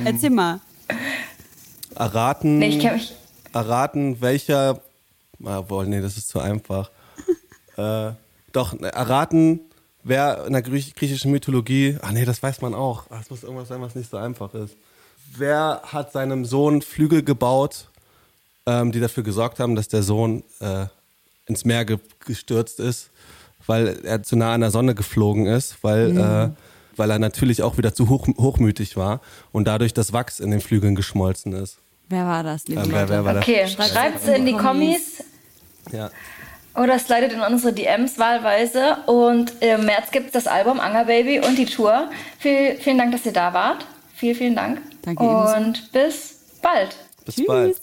Erzähl 0.06 0.30
mal. 0.32 0.60
Erraten, 1.96 2.58
Nee, 2.60 2.70
ich 2.70 2.80
kenne 2.80 2.94
mich. 2.96 3.14
erraten, 3.54 4.20
welcher. 4.20 4.82
Ah, 5.44 5.62
boah, 5.62 5.86
nee, 5.86 6.02
das 6.02 6.18
ist 6.18 6.28
zu 6.30 6.40
einfach. 6.40 6.90
äh, 7.78 8.12
doch, 8.52 8.74
ne, 8.74 8.92
erraten, 8.92 9.60
wer 10.04 10.46
in 10.48 10.54
der 10.54 10.62
Griech 10.64 10.96
griechischen 10.96 11.32
Mythologie. 11.32 11.98
Ah, 12.02 12.12
nee, 12.12 12.26
das 12.26 12.42
weiß 12.42 12.62
man 12.62 12.74
auch. 12.74 13.06
Ah, 13.12 13.20
Es 13.22 13.30
muss 13.30 13.44
irgendwas 13.44 13.68
sein, 13.68 13.82
was 13.82 13.94
nicht 13.96 14.10
so 14.10 14.18
einfach 14.18 14.54
ist. 14.56 14.76
Wer 15.36 15.82
hat 15.86 16.12
seinem 16.12 16.46
Sohn 16.46 16.82
Flügel 16.82 17.24
gebaut, 17.24 17.90
ähm, 18.66 18.92
die 18.92 19.00
dafür 19.00 19.24
gesorgt 19.24 19.60
haben, 19.60 19.76
dass 19.76 19.88
der 19.88 20.04
Sohn 20.04 20.44
äh, 20.60 20.86
ins 21.46 21.66
Meer 21.66 21.86
ge 21.86 21.98
gestürzt 22.26 22.80
ist, 22.80 23.10
weil 23.68 24.00
er 24.06 24.24
zu 24.24 24.36
nah 24.36 24.54
an 24.54 24.62
der 24.62 24.72
Sonne 24.72 24.96
geflogen 24.96 25.46
ist, 25.46 25.78
weil, 25.84 26.18
äh, 26.18 26.50
weil 26.98 27.12
er 27.12 27.20
natürlich 27.20 27.62
auch 27.64 27.78
wieder 27.78 27.94
zu 27.94 28.10
hoch 28.10 28.28
hochmütig 28.38 28.96
war 28.98 29.20
und 29.52 29.68
dadurch 29.68 29.94
das 29.94 30.14
Wachs 30.14 30.40
in 30.40 30.52
den 30.52 30.62
Flügeln 30.62 30.96
geschmolzen 30.96 31.54
ist. 31.54 31.78
Wer 32.10 32.26
war 32.26 32.44
das, 32.44 32.68
liebe 32.68 32.82
Ähm, 32.82 32.88
wer, 32.92 33.02
Leute? 33.02 33.14
wer 33.14 33.26
war 33.26 33.38
Okay, 33.38 33.68
Schreibt 33.68 34.22
es 34.24 34.28
in 34.38 34.46
die 34.46 34.54
Kommis? 34.54 35.24
Ja. 35.92 36.10
oder 36.76 36.98
slidet 37.00 37.34
in 37.34 37.42
unsere 37.42 37.74
DMs 37.74 38.18
wahlweise. 38.20 38.98
Und 39.08 39.54
im 39.62 39.86
März 39.86 40.12
gibt 40.12 40.28
es 40.28 40.32
das 40.34 40.48
Album 40.48 40.80
Anger 40.80 41.06
Baby 41.06 41.40
und 41.46 41.58
die 41.58 41.66
Tour. 41.66 42.10
Viel, 42.40 42.76
vielen 42.80 42.98
Dank, 42.98 43.12
dass 43.12 43.26
ihr 43.26 43.34
da 43.34 43.54
wart. 43.54 43.86
Vielen, 44.16 44.36
vielen 44.36 44.56
Dank. 44.56 44.82
Danke 45.02 45.24
ebenso. 45.24 45.56
Und 45.56 45.92
bis 45.92 46.36
bald. 46.62 46.96
Bis 47.26 47.36
Tschüss. 47.36 47.48
bald. 47.48 47.83